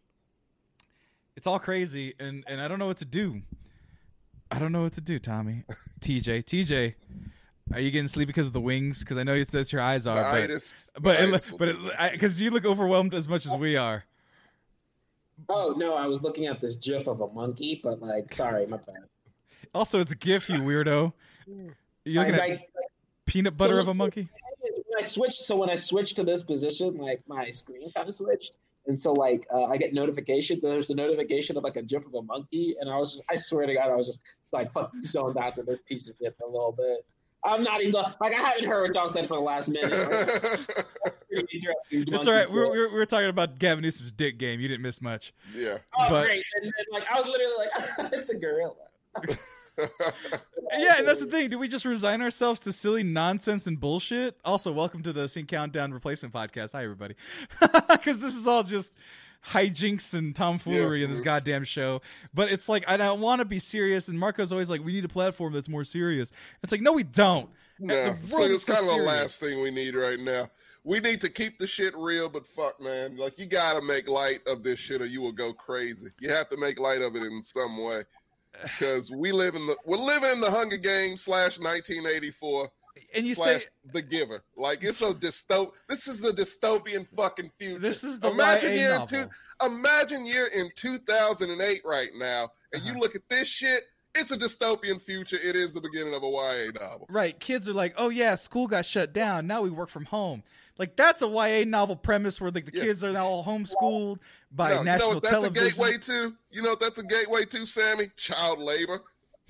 It's 1.36 1.46
all 1.46 1.58
crazy, 1.58 2.14
and 2.18 2.44
and 2.46 2.60
I 2.60 2.68
don't 2.68 2.78
know 2.78 2.86
what 2.86 2.98
to 2.98 3.04
do. 3.04 3.42
I 4.50 4.58
don't 4.58 4.72
know 4.72 4.82
what 4.82 4.92
to 4.94 5.00
do, 5.00 5.18
Tommy. 5.18 5.64
TJ, 6.00 6.44
TJ, 6.44 6.94
are 7.72 7.80
you 7.80 7.90
getting 7.90 8.08
sleepy 8.08 8.26
because 8.26 8.46
of 8.48 8.52
the 8.52 8.60
wings? 8.60 9.00
Because 9.00 9.18
I 9.18 9.22
know 9.22 9.34
it's, 9.34 9.50
that's 9.50 9.72
your 9.72 9.82
eyes 9.82 10.06
are, 10.06 10.16
The 10.16 10.22
but 10.22 10.50
itis- 10.50 10.90
but 11.00 11.20
itis 11.20 11.48
it, 11.50 11.58
but 11.58 12.12
because 12.12 12.40
you 12.42 12.50
look 12.50 12.64
overwhelmed 12.64 13.14
as 13.14 13.28
much 13.28 13.46
as 13.46 13.54
we 13.56 13.76
are. 13.76 14.04
Oh 15.48 15.74
no, 15.76 15.94
I 15.94 16.06
was 16.06 16.22
looking 16.22 16.46
at 16.46 16.60
this 16.60 16.76
GIF 16.76 17.08
of 17.08 17.20
a 17.20 17.28
monkey, 17.28 17.80
but 17.82 18.00
like, 18.00 18.32
sorry, 18.34 18.66
my 18.66 18.76
bad. 18.76 18.96
Also, 19.74 19.98
it's 20.00 20.12
a 20.12 20.16
GIF, 20.16 20.48
you 20.48 20.58
weirdo. 20.58 21.12
You 21.46 22.20
looking 22.20 22.32
Like, 22.36 22.50
at 22.52 22.60
I- 22.60 22.66
peanut 23.26 23.56
butter 23.56 23.74
so 23.76 23.80
of 23.80 23.88
a 23.88 23.94
monkey? 23.94 24.28
when 24.60 25.02
I 25.02 25.06
switched, 25.06 25.40
so 25.42 25.56
when 25.56 25.70
I 25.70 25.74
switched 25.74 26.14
to 26.16 26.22
this 26.22 26.42
position, 26.44 26.96
like 26.98 27.20
my 27.26 27.50
screen 27.50 27.90
kind 27.96 28.08
of 28.08 28.14
switched, 28.14 28.54
and 28.86 29.00
so 29.00 29.12
like 29.12 29.46
uh, 29.52 29.64
I 29.64 29.76
get 29.76 29.94
notifications. 29.94 30.64
And 30.64 30.72
there's 30.72 30.90
a 30.90 30.94
notification 30.94 31.56
of 31.56 31.64
like 31.64 31.76
a 31.76 31.82
gif 31.82 32.04
of 32.06 32.14
a 32.14 32.22
monkey, 32.22 32.76
and 32.80 32.90
I 32.90 32.96
was 32.96 33.12
just, 33.12 33.24
I 33.30 33.36
swear 33.36 33.66
to 33.66 33.74
God, 33.74 33.90
I 33.90 33.96
was 33.96 34.06
just 34.06 34.20
like, 34.52 34.72
fuck 34.72 34.92
you, 34.94 35.04
zoned 35.04 35.36
out 35.36 35.54
to 35.56 35.62
this 35.62 35.80
piece 35.88 36.08
of 36.08 36.14
shit 36.20 36.34
for 36.38 36.46
a 36.46 36.50
little 36.50 36.72
bit. 36.72 37.04
I'm 37.44 37.62
not 37.62 37.82
even 37.82 37.92
like 38.20 38.34
I 38.34 38.40
haven't 38.40 38.64
heard 38.64 38.82
what 38.82 38.94
y'all 38.94 39.08
said 39.08 39.28
for 39.28 39.36
the 39.36 39.42
last 39.42 39.68
minute. 39.68 39.92
It's 41.30 41.66
all 42.28 42.34
right. 42.34 42.50
We 42.50 42.58
were, 42.58 42.70
we 42.70 42.78
were, 42.78 42.88
we 42.88 42.94
were 42.94 43.06
talking 43.06 43.28
about 43.28 43.58
Gavin 43.58 43.82
Newsom's 43.82 44.12
dick 44.12 44.38
game. 44.38 44.60
You 44.60 44.68
didn't 44.68 44.82
miss 44.82 45.02
much. 45.02 45.34
yeah. 45.54 45.78
oh 45.98 46.08
but- 46.08 46.26
great, 46.26 46.44
and 46.56 46.64
then 46.64 46.84
like 46.90 47.04
I 47.10 47.20
was 47.20 47.26
literally 47.26 47.54
like, 47.58 48.12
it's 48.12 48.30
a 48.30 48.36
gorilla. 48.36 48.74
Yeah, 50.76 50.94
and 50.98 51.06
that's 51.06 51.20
the 51.20 51.26
thing. 51.26 51.50
Do 51.50 51.58
we 51.58 51.68
just 51.68 51.84
resign 51.84 52.20
ourselves 52.20 52.58
to 52.60 52.72
silly 52.72 53.04
nonsense 53.04 53.68
and 53.68 53.78
bullshit? 53.78 54.36
Also, 54.44 54.72
welcome 54.72 55.04
to 55.04 55.12
the 55.12 55.28
Sync 55.28 55.46
Countdown 55.46 55.92
Replacement 55.92 56.34
Podcast. 56.34 56.72
Hi, 56.72 56.82
everybody. 56.82 57.14
Because 57.60 58.20
this 58.20 58.34
is 58.34 58.48
all 58.48 58.64
just 58.64 58.92
hijinks 59.46 60.14
and 60.14 60.34
tomfoolery 60.34 61.00
Yeah, 61.00 61.04
in 61.04 61.10
this 61.10 61.20
goddamn 61.20 61.64
show. 61.64 62.02
But 62.32 62.50
it's 62.50 62.68
like, 62.68 62.88
I 62.88 62.96
don't 62.96 63.20
want 63.20 63.40
to 63.40 63.44
be 63.44 63.60
serious. 63.60 64.08
And 64.08 64.18
Marco's 64.18 64.50
always 64.50 64.68
like, 64.68 64.82
we 64.84 64.92
need 64.92 65.04
a 65.04 65.08
platform 65.08 65.52
that's 65.52 65.68
more 65.68 65.84
serious. 65.84 66.32
It's 66.62 66.72
like, 66.72 66.80
no, 66.80 66.92
we 66.92 67.04
don't. 67.04 67.50
No, 67.78 68.16
so 68.26 68.42
it's 68.42 68.64
kind 68.64 68.80
of 68.80 68.86
the 68.86 69.02
last 69.02 69.38
thing 69.40 69.62
we 69.62 69.70
need 69.70 69.94
right 69.94 70.18
now. 70.18 70.48
We 70.82 71.00
need 71.00 71.20
to 71.22 71.30
keep 71.30 71.58
the 71.58 71.66
shit 71.66 71.96
real, 71.96 72.28
but 72.28 72.46
fuck, 72.46 72.80
man, 72.80 73.16
like 73.16 73.38
you 73.38 73.46
gotta 73.46 73.80
make 73.82 74.08
light 74.08 74.40
of 74.46 74.62
this 74.62 74.78
shit, 74.78 75.00
or 75.00 75.06
you 75.06 75.20
will 75.20 75.32
go 75.32 75.52
crazy. 75.52 76.08
You 76.20 76.28
have 76.30 76.48
to 76.50 76.56
make 76.56 76.78
light 76.78 77.00
of 77.00 77.16
it 77.16 77.22
in 77.22 77.42
some 77.42 77.82
way, 77.82 78.02
because 78.62 79.10
we 79.10 79.32
live 79.32 79.54
in 79.54 79.66
the 79.66 79.76
we're 79.84 79.96
living 79.96 80.30
in 80.30 80.40
the 80.40 80.50
Hunger 80.50 80.76
Games 80.76 81.22
slash 81.22 81.58
1984 81.58 82.68
And 83.14 83.26
you 83.26 83.34
slash 83.34 83.62
say, 83.62 83.66
The 83.92 84.02
Giver. 84.02 84.42
Like 84.56 84.82
it's 84.84 85.02
a 85.02 85.12
dystop. 85.14 85.72
This 85.88 86.06
is 86.08 86.20
the 86.20 86.30
dystopian 86.30 87.06
fucking 87.16 87.50
future. 87.58 87.78
this 87.78 88.04
is 88.04 88.18
the 88.18 88.30
imagine 88.30 88.70
YA 88.70 88.76
year 88.76 88.90
novel. 88.98 89.06
two, 89.08 89.28
imagine 89.66 90.26
you're 90.26 90.48
in 90.48 90.70
2008 90.76 91.82
right 91.84 92.10
now, 92.16 92.48
and 92.72 92.82
Uh-huh. 92.82 92.92
you 92.94 93.00
look 93.00 93.14
at 93.14 93.28
this 93.28 93.48
shit. 93.48 93.84
It's 94.16 94.30
a 94.30 94.36
dystopian 94.36 95.02
future. 95.02 95.36
It 95.42 95.56
is 95.56 95.72
the 95.72 95.80
beginning 95.80 96.14
of 96.14 96.22
a 96.22 96.28
YA 96.28 96.70
novel. 96.80 97.08
Right. 97.10 97.36
Kids 97.40 97.68
are 97.68 97.72
like, 97.72 97.94
oh, 97.96 98.10
yeah, 98.10 98.36
school 98.36 98.68
got 98.68 98.86
shut 98.86 99.12
down. 99.12 99.48
Now 99.48 99.62
we 99.62 99.70
work 99.70 99.88
from 99.88 100.04
home. 100.04 100.44
Like, 100.78 100.94
that's 100.94 101.20
a 101.22 101.26
YA 101.26 101.64
novel 101.64 101.96
premise 101.96 102.40
where, 102.40 102.52
like, 102.52 102.66
the 102.66 102.76
Yeah. 102.78 102.84
kids 102.84 103.02
are 103.02 103.10
now 103.10 103.26
all 103.26 103.44
homeschooled 103.44 104.18
by 104.54 104.70
No, 104.70 104.78
you 104.78 104.84
know 104.84 105.08
what 105.10 105.22
that's 105.22 105.32
television. 105.32 105.66
a 105.66 105.70
gateway 105.70 105.98
to? 105.98 106.34
You 106.50 106.62
know 106.62 106.70
what 106.70 106.80
that's 106.80 106.98
a 106.98 107.02
gateway 107.02 107.44
to, 107.46 107.66
Sammy? 107.66 108.10
Child 108.16 108.58
labor. 108.60 109.02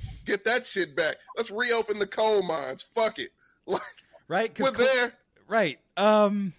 Let's 0.06 0.22
get 0.22 0.44
that 0.44 0.64
shit 0.66 0.94
back. 0.96 1.16
Let's 1.36 1.50
reopen 1.50 1.98
the 1.98 2.06
coal 2.06 2.42
mines. 2.42 2.82
Fuck 2.94 3.18
it. 3.18 3.30
Like 3.66 3.80
right? 4.28 4.58
we're 4.60 4.70
there. 4.70 5.12
Right. 5.48 5.78
Um, 5.96 6.52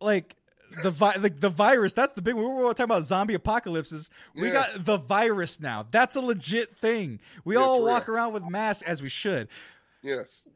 like 0.00 0.34
the 0.82 0.90
vi- 0.90 1.16
like 1.16 1.40
the 1.40 1.50
virus. 1.50 1.94
That's 1.94 2.14
the 2.14 2.22
big. 2.22 2.34
We 2.34 2.44
were 2.44 2.68
talking 2.70 2.84
about 2.84 3.04
zombie 3.04 3.34
apocalypses. 3.34 4.08
We 4.34 4.48
Yeah. 4.48 4.52
got 4.74 4.84
the 4.84 4.96
virus 4.96 5.60
now. 5.60 5.84
That's 5.90 6.16
a 6.16 6.20
legit 6.20 6.76
thing. 6.78 7.20
We 7.44 7.54
Yeah, 7.56 7.62
all 7.62 7.84
walk 7.84 8.08
real. 8.08 8.16
around 8.16 8.32
with 8.32 8.44
masks 8.44 8.82
as 8.82 9.02
we 9.02 9.08
should. 9.08 9.48
Yes. 10.02 10.46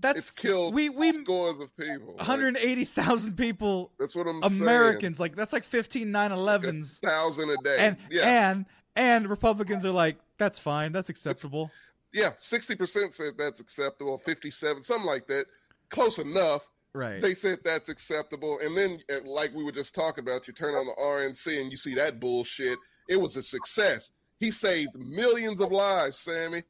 That's 0.00 0.28
It's 0.28 0.30
killed 0.30 0.74
we 0.74 0.88
we 0.88 1.12
scores 1.12 1.58
of 1.60 1.76
people. 1.76 2.14
180,000 2.16 3.36
people 3.36 3.92
that's 3.98 4.14
what 4.16 4.26
I'm 4.26 4.42
Americans 4.42 5.20
like 5.20 5.36
that's 5.36 5.52
like 5.52 5.64
15 5.64 6.08
9/11s 6.08 6.84
saying. 6.84 7.12
thousand 7.12 7.50
a 7.50 7.56
day. 7.62 7.76
and 7.78 7.96
yeah. 8.10 8.50
and 8.50 8.66
and 8.96 9.28
Republicans 9.28 9.84
are 9.84 9.92
like 9.92 10.18
that's 10.38 10.58
fine 10.58 10.92
that's 10.92 11.08
acceptable. 11.08 11.70
yeah. 12.12 12.30
Sixty 12.38 12.74
percent 12.74 13.14
said 13.14 13.34
that's 13.38 13.60
acceptable. 13.60 14.18
Fifty-seven, 14.18 14.82
something 14.82 15.06
like 15.06 15.26
that. 15.28 15.44
Close 15.90 16.18
enough. 16.18 16.68
Right. 16.92 17.20
They 17.22 17.34
said 17.34 17.60
that's 17.64 17.88
acceptable. 17.88 18.58
And 18.62 18.76
then, 18.76 18.98
uh, 19.12 19.18
like 19.24 19.54
we 19.54 19.62
were 19.62 19.70
just 19.70 19.94
talking 19.94 20.24
about, 20.24 20.48
you 20.48 20.52
turn 20.54 20.74
on 20.74 20.86
the 20.86 20.94
RNC 21.00 21.60
and 21.60 21.70
you 21.70 21.76
see 21.76 21.94
that 21.94 22.18
bullshit. 22.18 22.76
It 23.08 23.14
was 23.20 23.36
a 23.36 23.42
success. 23.44 24.10
He 24.40 24.50
saved 24.50 24.96
millions 24.98 25.60
of 25.60 25.70
lives, 25.70 26.18
Sammy. 26.18 26.64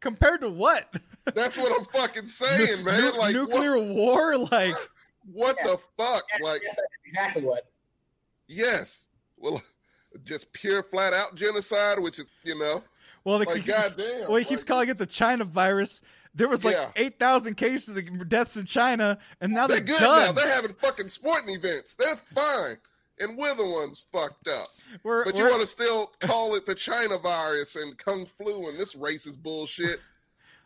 Compared 0.00 0.40
to 0.42 0.50
what? 0.50 0.92
That's 1.34 1.56
what 1.56 1.72
I'm 1.78 1.84
fucking 1.86 2.26
saying, 2.26 2.84
man. 2.84 3.00
Nu- 3.00 3.18
like, 3.18 3.34
nuclear 3.34 3.78
war 3.78 4.36
like 4.52 4.74
what, 5.32 5.56
what 5.56 5.58
the 5.64 5.78
fuck? 5.96 6.22
Like, 6.42 6.60
that's 6.62 6.76
exactly 7.06 7.42
what. 7.42 7.66
yes. 8.46 9.06
Well, 9.38 9.62
just 10.24 10.52
pure 10.52 10.82
flat 10.82 11.12
out 11.12 11.34
genocide, 11.34 11.98
which 11.98 12.18
is, 12.18 12.26
you 12.44 12.58
know, 12.58 12.82
well 13.24 13.38
the 13.38 13.46
like, 13.46 13.64
goddamn. 13.64 14.28
Well, 14.28 14.36
he 14.36 14.44
keeps 14.44 14.62
like, 14.62 14.66
calling 14.66 14.88
it 14.90 14.98
the 14.98 15.06
China 15.06 15.44
virus. 15.44 16.02
There 16.34 16.48
was 16.48 16.64
like 16.64 16.74
Yeah. 16.74 16.90
eight 16.96 17.18
thousand 17.18 17.54
cases 17.56 17.96
of 17.96 18.28
deaths 18.28 18.56
in 18.56 18.64
China, 18.66 19.18
and 19.40 19.52
now 19.54 19.66
They're 19.66 19.78
they're, 19.80 19.96
good 19.98 20.00
now. 20.02 20.32
They're 20.32 20.52
having 20.54 20.74
fucking 20.74 21.08
sporting 21.08 21.54
events. 21.54 21.94
They're 21.94 22.16
fine. 22.16 22.76
And 23.20 23.38
we're 23.38 23.54
the 23.54 23.64
ones 23.68 24.04
fucked 24.12 24.48
up. 24.48 24.66
We're, 25.04 25.24
But 25.24 25.36
you 25.36 25.44
we're- 25.44 25.52
want 25.52 25.62
to 25.62 25.68
still 25.68 26.10
call 26.18 26.56
it 26.56 26.66
the 26.66 26.74
China 26.74 27.16
virus 27.18 27.76
and 27.76 27.96
Kung 27.96 28.26
Flu 28.26 28.68
and 28.68 28.76
this 28.78 28.94
racist 28.96 29.42
bullshit. 29.42 30.00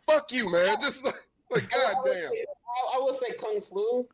Fuck 0.09 0.31
you, 0.31 0.51
man. 0.51 0.77
Just 0.81 1.05
like, 1.05 1.27
like 1.51 1.71
I 1.73 1.93
goddamn. 1.93 2.31
I, 2.33 2.97
I 2.97 2.99
will 2.99 3.13
say 3.13 3.31
Kung 3.39 3.61
Flu. 3.61 4.07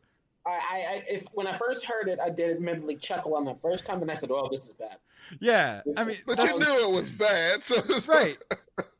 I, 0.46 0.52
I, 0.52 0.76
I, 0.76 1.04
if 1.10 1.26
when 1.34 1.48
I 1.48 1.54
first 1.58 1.86
heard 1.86 2.08
it, 2.08 2.20
I 2.20 2.30
did 2.30 2.52
admittedly 2.52 2.96
chuckle 2.98 3.36
on 3.36 3.46
that 3.46 3.60
first 3.62 3.86
time. 3.86 4.00
Then 4.00 4.10
I 4.10 4.14
said, 4.14 4.30
"Oh, 4.32 4.48
this 4.52 4.66
is 4.66 4.74
bad." 4.74 4.98
yeah. 5.40 5.82
I 5.98 6.06
mean, 6.06 6.18
But 6.26 6.38
that's, 6.38 6.52
you 6.52 6.60
knew 6.60 6.90
it 6.90 6.96
was 6.96 7.12
bad. 7.12 7.64
So 7.64 7.76
it's 7.90 8.08
right, 8.08 8.38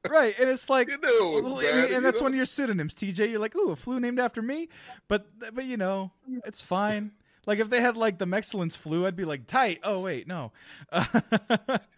right, 0.10 0.34
and 0.40 0.50
it's 0.50 0.70
like, 0.70 0.90
You 0.92 0.98
knew 0.98 1.38
it 1.38 1.44
was 1.44 1.54
well, 1.54 1.62
bad. 1.62 1.76
and, 1.76 1.90
you 1.90 1.96
and 1.98 2.06
that's 2.06 2.20
know? 2.20 2.26
one 2.26 2.32
of 2.34 2.38
your 2.38 2.46
pseudonyms, 2.46 2.96
TJ. 2.96 3.30
You're 3.30 3.40
like, 3.40 3.56
ooh, 3.56 3.72
a 3.72 3.76
flu 3.76 4.00
named 4.00 4.20
after 4.20 4.42
me, 4.42 4.70
but 5.08 5.28
but 5.54 5.66
you 5.66 5.78
know, 5.78 6.12
it's 6.46 6.62
fine. 6.62 7.12
Like 7.46 7.60
if 7.60 7.70
they 7.70 7.80
had 7.80 7.96
like 7.96 8.18
the 8.18 8.26
Mexcellence 8.26 8.76
flu, 8.76 9.06
I'd 9.06 9.16
be 9.16 9.26
like, 9.26 9.46
tight. 9.46 9.80
Oh 9.84 10.00
wait, 10.00 10.28
no. 10.28 10.52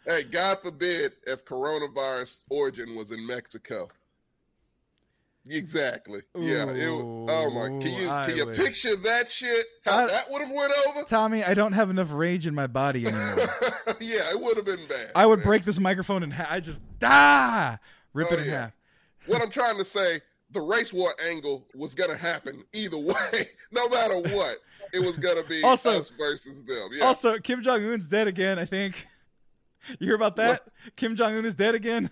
Hey, 0.10 0.24
God 0.24 0.60
forbid 0.60 1.16
if 1.26 1.44
coronavirus 1.44 2.46
origin 2.50 2.96
was 2.96 3.12
in 3.12 3.28
Mexico. 3.28 3.90
Exactly. 5.50 6.22
Yeah. 6.38 6.70
It, 6.70 6.88
oh 6.90 7.50
my. 7.52 7.68
Can 7.84 7.94
you 7.94 8.10
I 8.10 8.26
can 8.26 8.38
you 8.38 8.46
picture 8.48 8.96
that 8.98 9.30
shit? 9.30 9.66
How 9.86 10.00
I- 10.00 10.08
that 10.08 10.32
would 10.32 10.42
have 10.42 10.52
went 10.52 10.72
over? 10.88 11.04
Tommy, 11.08 11.44
I 11.44 11.54
don't 11.54 11.74
have 11.74 11.90
enough 11.90 12.12
rage 12.12 12.48
in 12.48 12.54
my 12.56 12.68
body 12.68 13.06
anymore. 13.08 13.48
yeah, 14.00 14.30
it 14.32 14.40
would 14.40 14.58
have 14.58 14.66
been 14.66 14.88
bad. 14.88 15.12
I 15.16 15.26
would 15.26 15.40
man. 15.40 15.46
break 15.48 15.66
this 15.66 15.80
microphone 15.80 16.24
in 16.24 16.32
half. 16.32 16.52
I 16.52 16.60
just 16.60 16.82
ah, 17.04 17.78
rip 18.14 18.28
Oh, 18.32 18.34
it 18.36 18.40
in 18.42 18.46
yeah. 18.48 18.60
half. 18.62 18.72
what 19.28 19.42
I'm 19.42 19.50
trying 19.52 19.78
to 19.78 19.86
say, 19.86 20.22
the 20.52 20.62
race 20.62 20.94
war 20.94 21.14
angle 21.30 21.68
was 21.76 21.94
gonna 21.96 22.18
happen 22.18 22.64
either 22.74 22.98
way, 22.98 23.14
no 23.72 23.88
matter 23.90 24.20
what. 24.20 24.58
It 24.94 25.00
was 25.00 25.18
gonna 25.18 25.44
be 25.44 25.62
Also- 25.64 25.98
us 25.98 26.10
versus 26.18 26.64
them. 26.64 26.90
Yeah. 26.94 27.04
Also, 27.06 27.38
Kim 27.40 27.62
Jong 27.62 27.84
Un's 27.86 28.08
dead 28.08 28.28
again. 28.28 28.58
I 28.60 28.66
think. 28.66 29.06
You 30.00 30.08
hear 30.08 30.16
about 30.16 30.36
that? 30.38 30.64
Kim 30.98 31.16
Jong 31.16 31.34
Un 31.36 31.46
is 31.46 31.56
dead 31.56 31.74
again. 31.76 32.10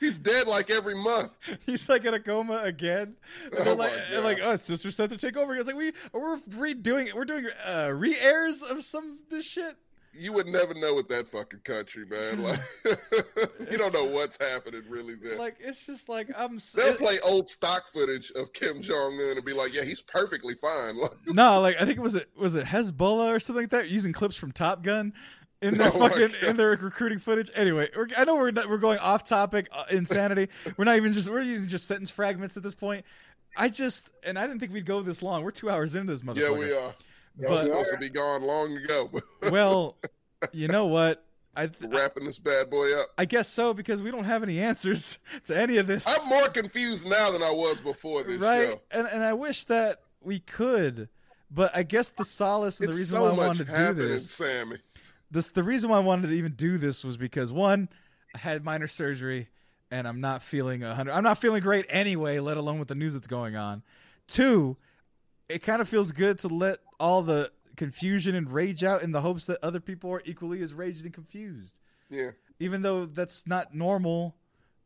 He's 0.00 0.18
dead 0.18 0.46
like 0.46 0.70
every 0.70 0.96
month. 0.96 1.30
He's 1.66 1.88
like 1.88 2.04
in 2.04 2.14
a 2.14 2.20
coma 2.20 2.60
again. 2.62 3.14
And 3.56 3.68
Oh 3.68 3.74
like, 3.74 3.92
they're 4.10 4.20
like, 4.20 4.38
oh, 4.42 4.56
sister 4.56 4.90
set 4.90 5.10
to 5.10 5.16
take 5.16 5.36
over. 5.36 5.54
It's 5.56 5.66
like 5.66 5.76
we 5.76 5.92
we're 6.12 6.38
redoing 6.50 7.06
it. 7.06 7.14
We're 7.14 7.24
doing 7.24 7.46
uh, 7.66 7.90
re-airs 7.94 8.62
of 8.62 8.84
some 8.84 9.04
of 9.12 9.16
this 9.30 9.46
shit. 9.46 9.76
You 10.16 10.32
would 10.32 10.46
never 10.46 10.74
know 10.74 10.94
with 10.94 11.08
that 11.08 11.26
fucking 11.28 11.60
country, 11.64 12.06
man. 12.06 12.42
Like 12.44 12.60
you 13.70 13.78
don't 13.78 13.92
know 13.92 14.04
what's 14.04 14.36
happening 14.40 14.82
really 14.88 15.14
there. 15.16 15.36
Like 15.38 15.56
it's 15.58 15.86
just 15.86 16.08
like 16.08 16.28
I'm. 16.36 16.60
They'll 16.76 16.88
it- 16.94 16.98
play 16.98 17.18
old 17.20 17.48
stock 17.48 17.88
footage 17.92 18.30
of 18.36 18.52
Kim 18.52 18.80
Jong 18.82 19.18
Un 19.20 19.36
and 19.36 19.44
be 19.44 19.52
like, 19.52 19.74
"Yeah, 19.74 19.82
he's 19.82 20.02
perfectly 20.02 20.54
fine." 20.54 20.98
Like, 20.98 21.10
no, 21.26 21.60
like 21.60 21.76
I 21.80 21.84
think 21.84 21.98
it 21.98 22.02
was 22.02 22.14
it 22.14 22.28
was 22.36 22.54
it 22.54 22.66
Hezbollah 22.66 23.34
or 23.34 23.40
something 23.40 23.62
like 23.64 23.70
that 23.70 23.88
using 23.88 24.12
clips 24.12 24.36
from 24.36 24.52
Top 24.52 24.82
Gun 24.84 25.12
in 25.64 25.78
their 25.78 25.88
Oh 25.88 25.98
fucking 25.98 26.18
God. 26.40 26.42
in 26.42 26.56
their 26.56 26.70
recruiting 26.70 27.18
footage. 27.18 27.50
Anyway, 27.54 27.88
we're, 27.96 28.08
I 28.16 28.24
know 28.24 28.36
we're 28.36 28.50
not, 28.50 28.68
we're 28.68 28.78
going 28.78 28.98
off 28.98 29.24
topic 29.24 29.68
uh, 29.72 29.84
insanity. 29.90 30.48
we're 30.76 30.84
not 30.84 30.96
even 30.96 31.12
just 31.12 31.28
we're 31.30 31.40
using 31.40 31.68
just 31.68 31.86
sentence 31.86 32.10
fragments 32.10 32.56
at 32.56 32.62
this 32.62 32.74
point. 32.74 33.04
I 33.56 33.68
just 33.68 34.10
and 34.22 34.38
I 34.38 34.46
didn't 34.46 34.60
think 34.60 34.72
we'd 34.72 34.86
go 34.86 35.02
this 35.02 35.22
long. 35.22 35.42
We're 35.42 35.50
two 35.52 35.70
hours 35.70 35.94
into 35.94 36.12
this 36.12 36.22
motherfucker. 36.22 36.38
yeah, 36.40 36.50
we 36.50 36.72
are. 36.72 36.94
But- 37.38 37.64
Supposed 37.64 37.90
to 37.92 37.98
be 37.98 38.10
gone 38.10 38.42
long 38.42 38.76
ago. 38.76 39.10
well, 39.50 39.96
you 40.52 40.68
know 40.68 40.86
what? 40.86 41.24
I 41.56 41.68
for 41.68 41.86
wrapping 41.88 42.24
this 42.26 42.38
bad 42.40 42.68
boy 42.68 42.92
up. 43.00 43.08
I 43.16 43.24
guess 43.26 43.48
so 43.48 43.74
because 43.74 44.02
we 44.02 44.10
don't 44.10 44.24
have 44.24 44.42
any 44.42 44.58
answers 44.60 45.18
to 45.44 45.56
any 45.56 45.76
of 45.78 45.86
this. 45.86 46.04
I'm 46.06 46.28
more 46.28 46.48
confused 46.48 47.06
now 47.06 47.30
than 47.30 47.42
I 47.44 47.50
was 47.52 47.80
before 47.80 48.24
this 48.24 48.38
right, 48.40 48.70
show. 48.70 48.80
and 48.90 49.06
and 49.06 49.22
I 49.22 49.34
wish 49.34 49.64
that 49.66 50.00
we 50.20 50.40
could, 50.40 51.08
but 51.52 51.70
I 51.76 51.84
guess 51.84 52.10
the 52.10 52.24
solace 52.24 52.80
and 52.80 52.88
It's 52.88 52.96
the 52.96 53.00
reason 53.02 53.18
so 53.18 53.22
why 53.24 53.30
I 53.44 53.46
wanted 53.48 53.66
to 53.68 53.86
do 53.88 53.94
this, 53.94 54.28
Sammy. 54.30 54.78
This 55.34 55.50
the 55.50 55.64
reason 55.64 55.90
why 55.90 55.96
I 55.96 56.00
wanted 56.00 56.28
to 56.28 56.34
even 56.34 56.52
do 56.52 56.78
this 56.78 57.04
was 57.04 57.16
because 57.16 57.52
one, 57.52 57.88
I 58.34 58.38
had 58.38 58.64
minor 58.64 58.86
surgery 58.86 59.48
and 59.90 60.08
I'm 60.08 60.20
not 60.20 60.42
feeling 60.42 60.82
a 60.82 60.94
hundred. 60.94 61.12
I'm 61.12 61.24
not 61.24 61.38
feeling 61.38 61.60
great 61.60 61.86
anyway, 61.88 62.38
let 62.38 62.56
alone 62.56 62.78
with 62.78 62.88
the 62.88 62.94
news 62.94 63.12
that's 63.14 63.26
going 63.26 63.56
on. 63.56 63.82
Two, 64.28 64.76
it 65.48 65.62
kind 65.62 65.82
of 65.82 65.88
feels 65.88 66.12
good 66.12 66.38
to 66.38 66.48
let 66.48 66.78
all 66.98 67.20
the 67.20 67.50
confusion 67.76 68.36
and 68.36 68.50
rage 68.50 68.84
out 68.84 69.02
in 69.02 69.10
the 69.10 69.20
hopes 69.20 69.46
that 69.46 69.58
other 69.62 69.80
people 69.80 70.10
are 70.12 70.22
equally 70.24 70.62
as 70.62 70.72
raged 70.72 71.04
and 71.04 71.12
confused. 71.12 71.80
Yeah. 72.08 72.30
Even 72.60 72.82
though 72.82 73.04
that's 73.04 73.46
not 73.46 73.74
normal, 73.74 74.36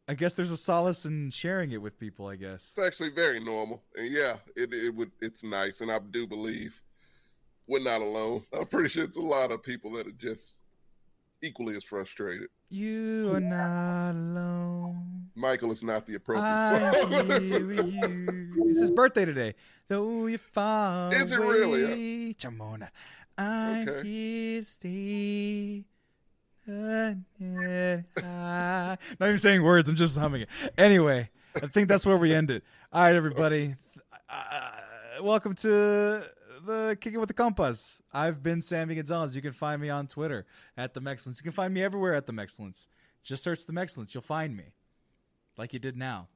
I 0.09 0.15
guess 0.15 0.33
there's 0.33 0.51
a 0.51 0.57
solace 0.57 1.05
in 1.05 1.29
sharing 1.29 1.73
it 1.73 1.83
with 1.83 2.01
people. 2.01 2.27
I 2.27 2.37
guess. 2.37 2.73
It's 2.75 2.87
actually 2.87 3.11
very 3.11 3.39
normal. 3.39 3.83
And 3.95 4.11
yeah, 4.11 4.37
it 4.57 4.73
it 4.73 4.95
would 4.95 5.13
it's 5.21 5.45
nice. 5.45 5.83
And 5.83 5.93
I 5.93 5.99
do 5.99 6.27
believe 6.27 6.81
we're 7.69 7.83
not 7.83 8.01
alone. 8.01 8.43
I'm 8.53 8.67
pretty 8.67 8.89
sure 8.89 9.05
it's 9.05 9.17
a 9.17 9.21
lot 9.21 9.53
of 9.53 9.63
people 9.63 9.93
that 9.93 10.07
are 10.07 10.13
just 10.13 10.57
equally 11.43 11.77
as 11.77 11.85
frustrated. 11.85 12.49
You 12.71 13.31
are 13.33 13.41
not 13.41 14.11
alone. 14.13 15.29
Michael 15.35 15.71
is 15.71 15.83
not 15.85 16.05
the 16.05 16.17
appropriate 16.17 16.45
I'm 16.51 16.93
song. 17.03 17.43
here 17.43 17.67
with 17.67 17.93
you. 17.95 18.65
It's 18.71 18.81
his 18.81 18.91
birthday 18.91 19.25
today. 19.25 19.55
Though 19.87 20.27
you're 20.27 20.39
far 20.39 21.15
Is 21.15 21.31
it 21.33 21.39
really? 21.41 22.35
Jamona, 22.35 22.89
I'm 23.39 23.89
Okay. 23.89 24.03
here 24.09 24.61
to 24.61 24.67
stay. 24.67 25.85
Not 26.67 27.17
even 29.21 29.39
saying 29.39 29.63
words. 29.63 29.89
I'm 29.89 29.97
just 29.97 30.19
humming 30.19 30.43
it. 30.43 30.49
Anyway, 30.77 31.31
I 31.57 31.67
think 31.69 31.89
that's 31.89 32.05
where 32.05 32.17
we 32.19 32.35
end 32.35 32.51
it. 32.51 32.63
All 32.93 33.01
right, 33.03 33.15
everybody. 33.15 33.77
Uh, 34.29 34.71
welcome 35.23 35.55
to 35.55 36.25
the 36.69 36.97
Kick 37.01 37.15
It 37.15 37.19
with 37.19 37.29
the 37.29 37.35
Compas. 37.35 38.03
I've 38.13 38.43
been 38.43 38.63
Sammy 38.63 38.95
Gonzalez. 38.95 39.35
You 39.35 39.43
can 39.43 39.53
find 39.53 39.81
me 39.81 39.89
on 39.89 40.07
Twitter 40.07 40.47
at 40.77 40.95
the 40.95 41.01
Mexcellence. 41.01 41.39
You 41.39 41.43
can 41.43 41.53
find 41.53 41.73
me 41.73 41.83
everywhere 41.83 42.15
at 42.15 42.27
the 42.27 42.33
Mexcellence. 42.33 42.87
Just 43.25 43.43
search 43.43 43.67
the 43.67 43.73
Mexcellence. 43.73 44.15
You'll 44.15 44.23
find 44.23 44.57
me, 44.57 44.75
like 45.57 45.73
you 45.73 45.79
did 45.79 45.97
now. 45.97 46.29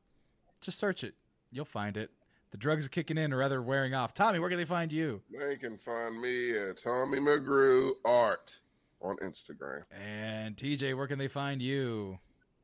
Just 0.61 0.79
search 0.79 1.05
it. 1.05 1.15
You'll 1.51 1.65
find 1.67 1.97
it. 1.97 2.11
The 2.51 2.57
drugs 2.57 2.87
are 2.87 2.91
kicking 2.91 3.19
in, 3.19 3.33
or 3.33 3.39
rather 3.39 3.63
wearing 3.63 3.95
off. 3.95 4.15
Tommy, 4.15 4.39
where 4.39 4.49
can 4.49 4.59
they 4.59 4.65
find 4.65 4.93
you? 4.93 5.23
They 5.31 5.57
can 5.57 5.79
find 5.79 6.21
me 6.21 6.51
at 6.51 6.79
Tommy 6.79 7.19
McGrew 7.19 7.93
Art 8.05 8.59
on 9.01 9.17
Instagram. 9.19 9.83
And 9.91 10.57
TJ, 10.57 10.97
where 10.97 11.07
can 11.07 11.19
they 11.19 11.29
find 11.29 11.61
you? 11.61 12.19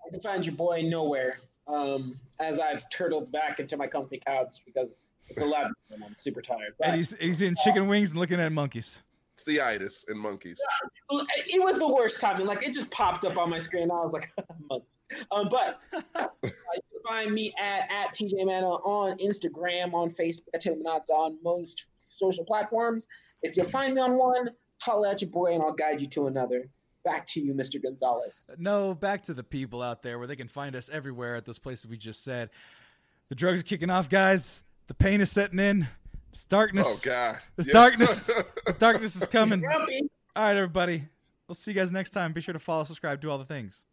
I 0.07 0.11
can 0.11 0.21
find 0.21 0.45
your 0.45 0.55
boy 0.55 0.83
nowhere. 0.83 1.41
Um, 1.67 2.19
as 2.41 2.59
I've 2.59 2.89
turtled 2.89 3.31
back 3.31 3.61
into 3.61 3.77
my 3.77 3.87
comfy 3.87 4.19
couch 4.25 4.63
because 4.65 4.95
it's 5.29 5.43
11 5.43 5.73
and 5.91 6.05
I'm 6.05 6.15
super 6.17 6.43
tired. 6.43 6.75
But 6.79 6.89
And 6.89 6.97
he's 6.97 7.15
he's 7.21 7.43
eating 7.43 7.57
chicken 7.63 7.89
wings 7.89 8.11
and 8.11 8.21
looking 8.21 8.41
at 8.41 8.51
monkeys. 8.53 9.03
It's 9.35 9.45
the 9.45 9.61
itis 9.61 10.05
and 10.09 10.19
monkeys. 10.19 10.61
it 11.11 11.63
was 11.63 11.79
the 11.79 11.87
worst 11.89 12.21
timing. 12.21 12.47
Like 12.47 12.67
it 12.67 12.73
just 12.73 12.91
popped 12.91 13.25
up 13.25 13.37
on 13.37 13.51
my 13.51 13.59
screen. 13.59 13.91
I 13.91 13.95
was 13.95 14.13
like, 14.13 14.31
"Monk." 14.71 14.85
um, 15.31 15.49
but 15.49 15.81
uh, 16.15 16.27
you 16.43 16.51
can 16.71 17.03
find 17.07 17.33
me 17.33 17.55
at 17.59 17.89
at 17.91 18.13
TJ 18.13 18.45
Mana 18.45 18.67
on 18.67 19.17
Instagram, 19.19 19.95
on 19.95 20.11
Facebook, 20.11 20.49
at 20.55 20.61
Taylor 20.61 20.77
Manazza 20.77 21.11
on 21.11 21.39
most 21.43 21.87
social 22.03 22.45
platforms. 22.45 23.07
If 23.43 23.57
you 23.57 23.65
find 23.65 23.95
me 23.95 24.01
on 24.01 24.19
one, 24.19 24.51
holla 24.79 25.11
at 25.11 25.23
your 25.23 25.31
boy, 25.31 25.55
and 25.55 25.63
I'll 25.63 25.73
guide 25.73 26.01
you 26.01 26.09
to 26.09 26.27
another. 26.27 26.69
Back 27.05 27.27
to 27.29 27.41
you, 27.41 27.55
Mr. 27.55 27.81
Gonzalez. 27.81 28.51
No, 28.59 28.93
back 28.93 29.23
to 29.25 29.35
the 29.35 29.45
people 29.45 29.83
out 29.83 30.03
there 30.03 30.19
where 30.19 30.27
they 30.27 30.37
can 30.37 30.49
find 30.49 30.75
us 30.75 30.91
everywhere 30.93 31.37
at 31.37 31.45
those 31.45 31.59
places 31.59 31.87
we 31.87 31.97
just 31.97 32.25
said. 32.25 32.51
The 33.29 33.35
drugs 33.35 33.61
are 33.61 33.65
kicking 33.65 33.89
off, 33.89 34.09
guys. 34.09 34.63
The 34.89 34.95
pain 34.95 35.21
is 35.21 35.31
setting 35.31 35.59
in. 35.59 35.87
It's 36.33 36.45
darkness. 36.45 36.87
Oh 36.89 36.99
God. 37.05 37.39
This 37.57 37.67
Yeah. 37.67 37.73
darkness. 37.75 38.27
the 38.27 38.73
darkness 38.79 39.17
is 39.17 39.27
coming. 39.29 39.65
All 39.67 39.79
right, 40.37 40.57
everybody. 40.57 41.05
We'll 41.47 41.55
see 41.55 41.71
you 41.71 41.75
guys 41.77 41.91
next 41.93 42.11
time. 42.11 42.33
Be 42.33 42.41
sure 42.41 42.53
to 42.53 42.59
follow, 42.59 42.85
subscribe, 42.85 43.21
do 43.21 43.31
all 43.31 43.39
the 43.39 43.45
things. 43.45 43.87